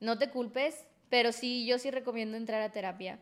No 0.00 0.16
te 0.18 0.30
culpes, 0.30 0.86
pero 1.10 1.30
sí, 1.30 1.66
yo 1.66 1.78
sí 1.78 1.90
recomiendo 1.90 2.38
entrar 2.38 2.62
a 2.62 2.72
terapia, 2.72 3.18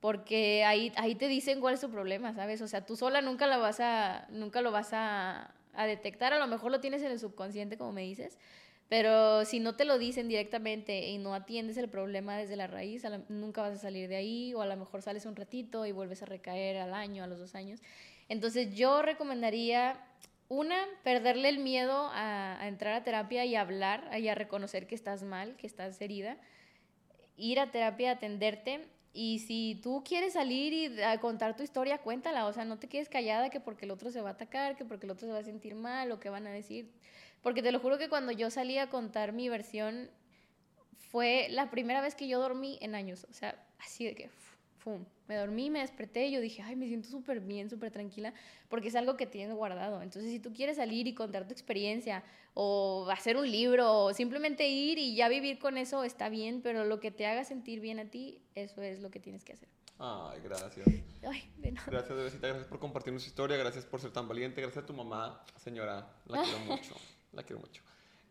porque 0.00 0.64
ahí, 0.64 0.92
ahí 0.96 1.14
te 1.14 1.28
dicen 1.28 1.60
cuál 1.60 1.74
es 1.74 1.80
tu 1.80 1.90
problema, 1.90 2.34
¿sabes? 2.34 2.62
O 2.62 2.68
sea, 2.68 2.86
tú 2.86 2.96
sola 2.96 3.20
nunca, 3.20 3.46
la 3.46 3.58
vas 3.58 3.80
a, 3.80 4.26
nunca 4.30 4.62
lo 4.62 4.72
vas 4.72 4.90
a, 4.92 5.54
a 5.74 5.86
detectar, 5.86 6.32
a 6.32 6.38
lo 6.38 6.46
mejor 6.46 6.70
lo 6.72 6.80
tienes 6.80 7.02
en 7.02 7.10
el 7.12 7.18
subconsciente, 7.18 7.76
como 7.76 7.92
me 7.92 8.02
dices, 8.02 8.38
pero 8.88 9.46
si 9.46 9.58
no 9.58 9.74
te 9.74 9.86
lo 9.86 9.98
dicen 9.98 10.28
directamente 10.28 11.08
y 11.08 11.16
no 11.16 11.34
atiendes 11.34 11.78
el 11.78 11.88
problema 11.88 12.36
desde 12.36 12.56
la 12.56 12.66
raíz, 12.66 13.02
nunca 13.30 13.62
vas 13.62 13.72
a 13.72 13.78
salir 13.78 14.06
de 14.06 14.16
ahí 14.16 14.52
o 14.52 14.60
a 14.60 14.66
lo 14.66 14.76
mejor 14.76 15.00
sales 15.00 15.24
un 15.24 15.34
ratito 15.34 15.86
y 15.86 15.92
vuelves 15.92 16.22
a 16.22 16.26
recaer 16.26 16.76
al 16.76 16.92
año, 16.92 17.24
a 17.24 17.26
los 17.26 17.38
dos 17.38 17.54
años. 17.54 17.80
Entonces 18.32 18.74
yo 18.74 19.02
recomendaría, 19.02 20.00
una, 20.48 20.86
perderle 21.04 21.50
el 21.50 21.58
miedo 21.58 22.08
a, 22.14 22.58
entrar 22.62 22.94
a 22.94 23.04
terapia 23.04 23.44
y 23.44 23.56
hablar 23.56 24.08
y 24.18 24.26
a 24.28 24.34
reconocer 24.34 24.86
que 24.86 24.94
estás 24.94 25.22
mal, 25.22 25.54
que 25.56 25.66
estás 25.66 26.00
herida. 26.00 26.38
Ir 27.36 27.60
a 27.60 27.70
terapia, 27.70 28.12
atenderte. 28.12 28.88
Y 29.12 29.40
si 29.40 29.78
tú 29.82 30.02
quieres 30.02 30.32
salir 30.32 30.72
y 30.72 31.18
contar 31.18 31.56
tu 31.56 31.62
historia, 31.62 31.98
cuéntala. 31.98 32.46
O 32.46 32.54
sea, 32.54 32.64
no 32.64 32.78
te 32.78 32.88
quedes 32.88 33.10
callada 33.10 33.50
que 33.50 33.60
porque 33.60 33.84
el 33.84 33.90
otro 33.90 34.10
se 34.10 34.22
va 34.22 34.30
a 34.30 34.32
atacar, 34.32 34.76
que 34.76 34.86
porque 34.86 35.04
el 35.04 35.12
otro 35.12 35.26
se 35.26 35.32
va 35.34 35.40
a 35.40 35.44
sentir 35.44 35.74
mal 35.74 36.10
o 36.10 36.18
que 36.18 36.30
van 36.30 36.46
a 36.46 36.50
decir. 36.50 36.90
Porque 37.42 37.60
te 37.60 37.70
lo 37.70 37.80
juro 37.80 37.98
que 37.98 38.08
cuando 38.08 38.32
yo 38.32 38.48
salí 38.48 38.78
a 38.78 38.88
contar 38.88 39.34
mi 39.34 39.50
versión, 39.50 40.08
fue 41.10 41.48
la 41.50 41.70
primera 41.70 42.00
vez 42.00 42.14
que 42.14 42.28
yo 42.28 42.40
dormí 42.40 42.78
en 42.80 42.94
años. 42.94 43.26
O 43.28 43.34
sea, 43.34 43.62
así 43.78 44.06
de 44.06 44.14
que, 44.14 44.30
¡fum! 44.82 45.04
Me 45.28 45.36
dormí, 45.36 45.70
me 45.70 45.80
desperté 45.80 46.26
y 46.26 46.32
yo 46.32 46.40
dije, 46.40 46.62
ay, 46.62 46.76
me 46.76 46.86
siento 46.88 47.08
súper 47.08 47.40
bien, 47.40 47.70
súper 47.70 47.90
tranquila, 47.90 48.34
porque 48.68 48.88
es 48.88 48.96
algo 48.96 49.16
que 49.16 49.26
tienes 49.26 49.54
guardado. 49.54 50.02
Entonces, 50.02 50.30
si 50.30 50.40
tú 50.40 50.52
quieres 50.52 50.76
salir 50.76 51.06
y 51.06 51.14
contar 51.14 51.46
tu 51.46 51.52
experiencia, 51.52 52.24
o 52.54 53.08
hacer 53.10 53.36
un 53.36 53.50
libro, 53.50 54.04
o 54.04 54.12
simplemente 54.12 54.68
ir 54.68 54.98
y 54.98 55.14
ya 55.14 55.28
vivir 55.28 55.58
con 55.58 55.78
eso, 55.78 56.04
está 56.04 56.28
bien, 56.28 56.60
pero 56.62 56.84
lo 56.84 57.00
que 57.00 57.10
te 57.10 57.26
haga 57.26 57.44
sentir 57.44 57.80
bien 57.80 57.98
a 58.00 58.06
ti, 58.06 58.42
eso 58.54 58.82
es 58.82 59.00
lo 59.00 59.10
que 59.10 59.20
tienes 59.20 59.44
que 59.44 59.52
hacer. 59.52 59.68
Ay, 59.98 60.40
gracias. 60.42 60.86
Ay, 61.22 61.48
de 61.58 61.72
nada. 61.72 61.86
Gracias, 61.88 62.16
Bebecita. 62.16 62.48
Gracias 62.48 62.66
por 62.66 62.80
compartirnos 62.80 63.22
su 63.22 63.28
historia. 63.28 63.56
Gracias 63.56 63.86
por 63.86 64.00
ser 64.00 64.10
tan 64.10 64.26
valiente. 64.26 64.60
Gracias 64.60 64.82
a 64.82 64.86
tu 64.86 64.92
mamá, 64.94 65.44
señora. 65.56 66.12
La 66.26 66.42
quiero 66.42 66.58
mucho. 66.66 66.96
La 67.32 67.44
quiero 67.44 67.60
mucho. 67.60 67.82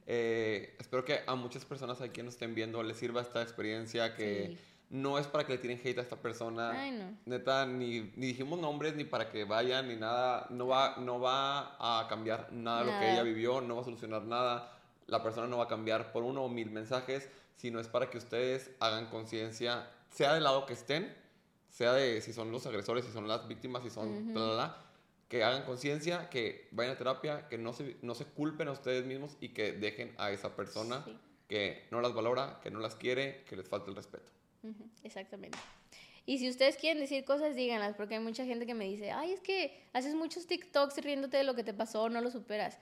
Eh, 0.06 0.76
espero 0.80 1.06
que 1.06 1.22
a 1.26 1.36
muchas 1.36 1.64
personas 1.64 2.02
aquí 2.02 2.12
que 2.12 2.24
nos 2.24 2.34
estén 2.34 2.54
viendo 2.54 2.84
les 2.84 2.98
sirva 2.98 3.22
esta 3.22 3.42
experiencia 3.42 4.16
que 4.16 4.48
Sí. 4.48 4.58
No 4.92 5.18
es 5.18 5.26
para 5.26 5.46
que 5.46 5.54
le 5.54 5.58
tiren 5.58 5.80
hate 5.84 5.98
a 5.98 6.02
esta 6.02 6.18
persona. 6.18 6.72
Ay, 6.72 6.92
no. 6.92 7.18
Neta, 7.26 7.66
ni, 7.66 8.12
ni 8.16 8.28
dijimos 8.28 8.60
nombres 8.60 8.96
ni 8.96 9.04
para 9.06 9.30
que 9.32 9.44
vayan 9.46 9.88
ni 9.88 9.96
nada. 9.96 10.46
No 10.50 10.68
va, 10.68 10.98
no 10.98 11.20
va 11.20 11.76
a 11.80 12.08
cambiar 12.08 12.52
nada 12.52 12.84
lo 12.84 12.92
que 13.00 13.12
ella 13.12 13.24
vivió, 13.24 13.62
no 13.62 13.76
va 13.76 13.82
a 13.82 13.86
solucionar 13.86 14.22
nada. 14.24 14.78
la 15.08 15.24
persona 15.24 15.48
no 15.48 15.58
va 15.58 15.64
a 15.64 15.68
cambiar 15.68 16.12
por 16.12 16.24
uno 16.24 16.44
o 16.44 16.50
mil 16.50 16.70
mensajes, 16.72 17.30
sino 17.56 17.80
es 17.80 17.88
para 17.88 18.10
que 18.10 18.18
ustedes 18.18 18.72
hagan 18.80 19.08
conciencia, 19.08 19.90
sea 20.10 20.34
del 20.34 20.44
lado 20.44 20.66
que 20.66 20.74
estén, 20.74 21.14
sea 21.70 21.94
de 21.94 22.22
si 22.22 22.34
son 22.34 22.52
los 22.52 22.66
agresores, 22.66 23.06
si 23.06 23.12
son 23.12 23.28
las 23.28 23.48
víctimas, 23.48 23.84
si 23.84 23.90
son... 23.90 24.34
bla, 24.34 24.44
bla, 24.46 24.54
bla, 24.54 24.78
que 25.30 25.44
hagan 25.46 25.64
conciencia, 25.64 26.30
que 26.30 26.68
vayan 26.72 26.96
a 26.96 26.98
terapia, 26.98 27.48
que 27.48 27.58
no 27.58 27.72
se, 27.72 27.96
no 28.02 28.14
se 28.16 28.26
culpen 28.26 28.68
a 28.68 28.72
ustedes 28.72 29.06
mismos 29.06 29.38
y 29.40 29.50
que 29.50 29.72
dejen 29.72 30.14
a 30.18 30.32
esa 30.32 30.56
persona 30.56 31.04
Sí. 31.06 31.18
que 31.48 31.88
no 31.92 32.02
las 32.02 32.14
valora, 32.14 32.60
que 32.62 32.70
no 32.72 32.80
las 32.80 32.96
quiere, 32.96 33.44
que 33.48 33.56
les 33.56 33.68
falta 33.70 33.90
el 33.90 33.96
respeto. 33.96 34.30
Exactamente. 35.04 35.58
Y 36.26 36.38
si 36.38 36.50
ustedes 36.50 36.78
quieren 36.78 37.02
decir 37.02 37.26
cosas, 37.26 37.56
díganlas, 37.56 37.96
porque 37.96 38.16
hay 38.16 38.20
mucha 38.22 38.46
gente 38.46 38.66
que 38.66 38.74
me 38.76 38.86
dice, 38.86 39.12
ay, 39.12 39.32
es 39.32 39.40
que 39.42 39.76
haces 39.94 40.14
muchos 40.14 40.46
TikToks 40.48 40.98
riéndote 40.98 41.38
de 41.38 41.44
lo 41.44 41.56
que 41.56 41.64
te 41.64 41.74
pasó, 41.74 42.10
no 42.10 42.22
lo 42.22 42.30
superas. 42.30 42.78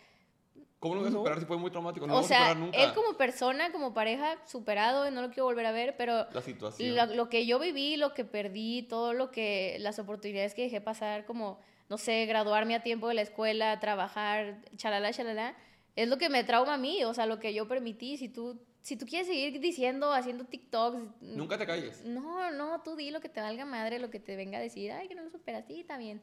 ¿Cómo 0.79 0.95
lo 0.95 1.01
voy 1.01 1.09
a 1.09 1.11
No. 1.11 1.17
superar 1.19 1.39
si 1.39 1.45
fue 1.45 1.57
muy 1.57 1.71
traumático? 1.71 2.05
No 2.07 2.13
o 2.13 2.17
lo 2.17 2.21
voy 2.21 2.25
a 2.25 2.37
sea, 2.37 2.55
nunca. 2.55 2.77
él 2.83 2.93
como 2.93 3.17
persona, 3.17 3.71
como 3.71 3.93
pareja, 3.93 4.37
superado, 4.45 5.09
no 5.11 5.21
lo 5.21 5.27
quiero 5.29 5.45
volver 5.45 5.65
a 5.65 5.71
ver, 5.71 5.95
pero 5.97 6.27
La 6.31 6.41
situación. 6.41 6.95
lo, 6.95 7.05
lo 7.15 7.29
que 7.29 7.45
yo 7.45 7.59
viví, 7.59 7.95
lo 7.97 8.13
que 8.13 8.23
perdí, 8.25 8.83
todo 8.83 9.13
lo 9.13 9.31
que, 9.31 9.77
las 9.79 9.99
oportunidades 9.99 10.53
que 10.53 10.63
dejé 10.63 10.79
pasar, 10.81 11.25
como, 11.25 11.59
no 11.89 11.97
sé, 11.97 12.25
graduarme 12.25 12.75
a 12.75 12.83
tiempo 12.83 13.07
de 13.07 13.13
la 13.13 13.21
escuela, 13.21 13.79
trabajar, 13.79 14.61
chalala, 14.75 15.11
chalala, 15.11 15.55
es 15.95 16.07
lo 16.07 16.17
que 16.17 16.29
me 16.29 16.43
trauma 16.43 16.75
a 16.75 16.77
mí, 16.77 17.03
o 17.03 17.13
sea, 17.13 17.25
lo 17.25 17.39
que 17.39 17.53
yo 17.53 17.67
permití. 17.67 18.15
Si 18.17 18.29
tú, 18.29 18.61
si 18.81 18.95
tú 18.95 19.05
quieres 19.05 19.27
seguir 19.27 19.59
diciendo, 19.59 20.11
haciendo 20.13 20.45
TikToks, 20.45 20.99
Nunca 21.21 21.57
te 21.57 21.65
calles. 21.65 22.03
no, 22.05 22.51
no, 22.51 22.81
tú 22.81 22.95
di 22.95 23.11
lo 23.11 23.21
que 23.21 23.29
te 23.29 23.41
valga 23.41 23.65
madre, 23.65 23.99
lo 23.99 24.09
que 24.09 24.19
te 24.19 24.35
venga 24.35 24.57
a 24.57 24.61
decir, 24.61 24.91
ay, 24.91 25.07
que 25.07 25.15
no 25.15 25.23
lo 25.23 25.29
superas, 25.29 25.65
sí, 25.67 25.81
está 25.81 25.97
bien, 25.97 26.21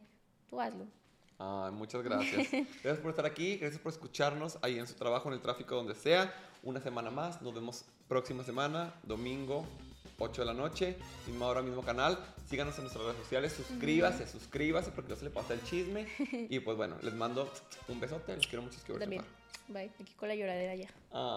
tú 0.48 0.60
hazlo. 0.60 0.86
Ay, 1.38 1.70
muchas 1.72 2.02
gracias. 2.02 2.50
Gracias 2.82 2.98
por 2.98 3.10
estar 3.10 3.26
aquí, 3.26 3.58
gracias 3.58 3.78
por 3.78 3.92
escucharnos 3.92 4.58
ahí 4.62 4.78
en 4.78 4.86
su 4.86 4.94
trabajo, 4.94 5.28
en 5.28 5.34
el 5.34 5.42
tráfico, 5.42 5.74
donde 5.74 5.94
sea. 5.94 6.32
Una 6.62 6.80
semana 6.80 7.10
más, 7.10 7.42
nos 7.42 7.54
vemos 7.54 7.84
próxima 8.08 8.42
semana, 8.42 8.94
domingo, 9.02 9.66
8 10.18 10.42
de 10.42 10.46
la 10.46 10.54
noche, 10.54 10.96
misma 11.26 11.46
hora, 11.46 11.60
mismo 11.62 11.82
canal. 11.82 12.18
Síganos 12.48 12.76
en 12.76 12.84
nuestras 12.84 13.04
redes 13.04 13.18
sociales, 13.18 13.52
suscríbase, 13.52 14.26
suscríbase 14.26 14.90
porque 14.92 15.10
no 15.10 15.16
se 15.16 15.24
le 15.24 15.30
pasa 15.30 15.54
el 15.54 15.62
chisme. 15.64 16.06
Y 16.48 16.60
pues 16.60 16.76
bueno, 16.76 16.96
les 17.02 17.12
mando 17.14 17.52
un 17.88 18.00
besote, 18.00 18.34
los 18.34 18.46
quiero 18.46 18.62
mucho, 18.62 18.76
los 18.76 18.84
quiero 18.84 19.00
También. 19.00 19.22
Bye, 19.68 19.90
aquí 20.00 20.12
con 20.14 20.28
la 20.28 20.34
lloradera 20.36 20.74
ya. 20.74 20.88
Ah. 21.12 21.36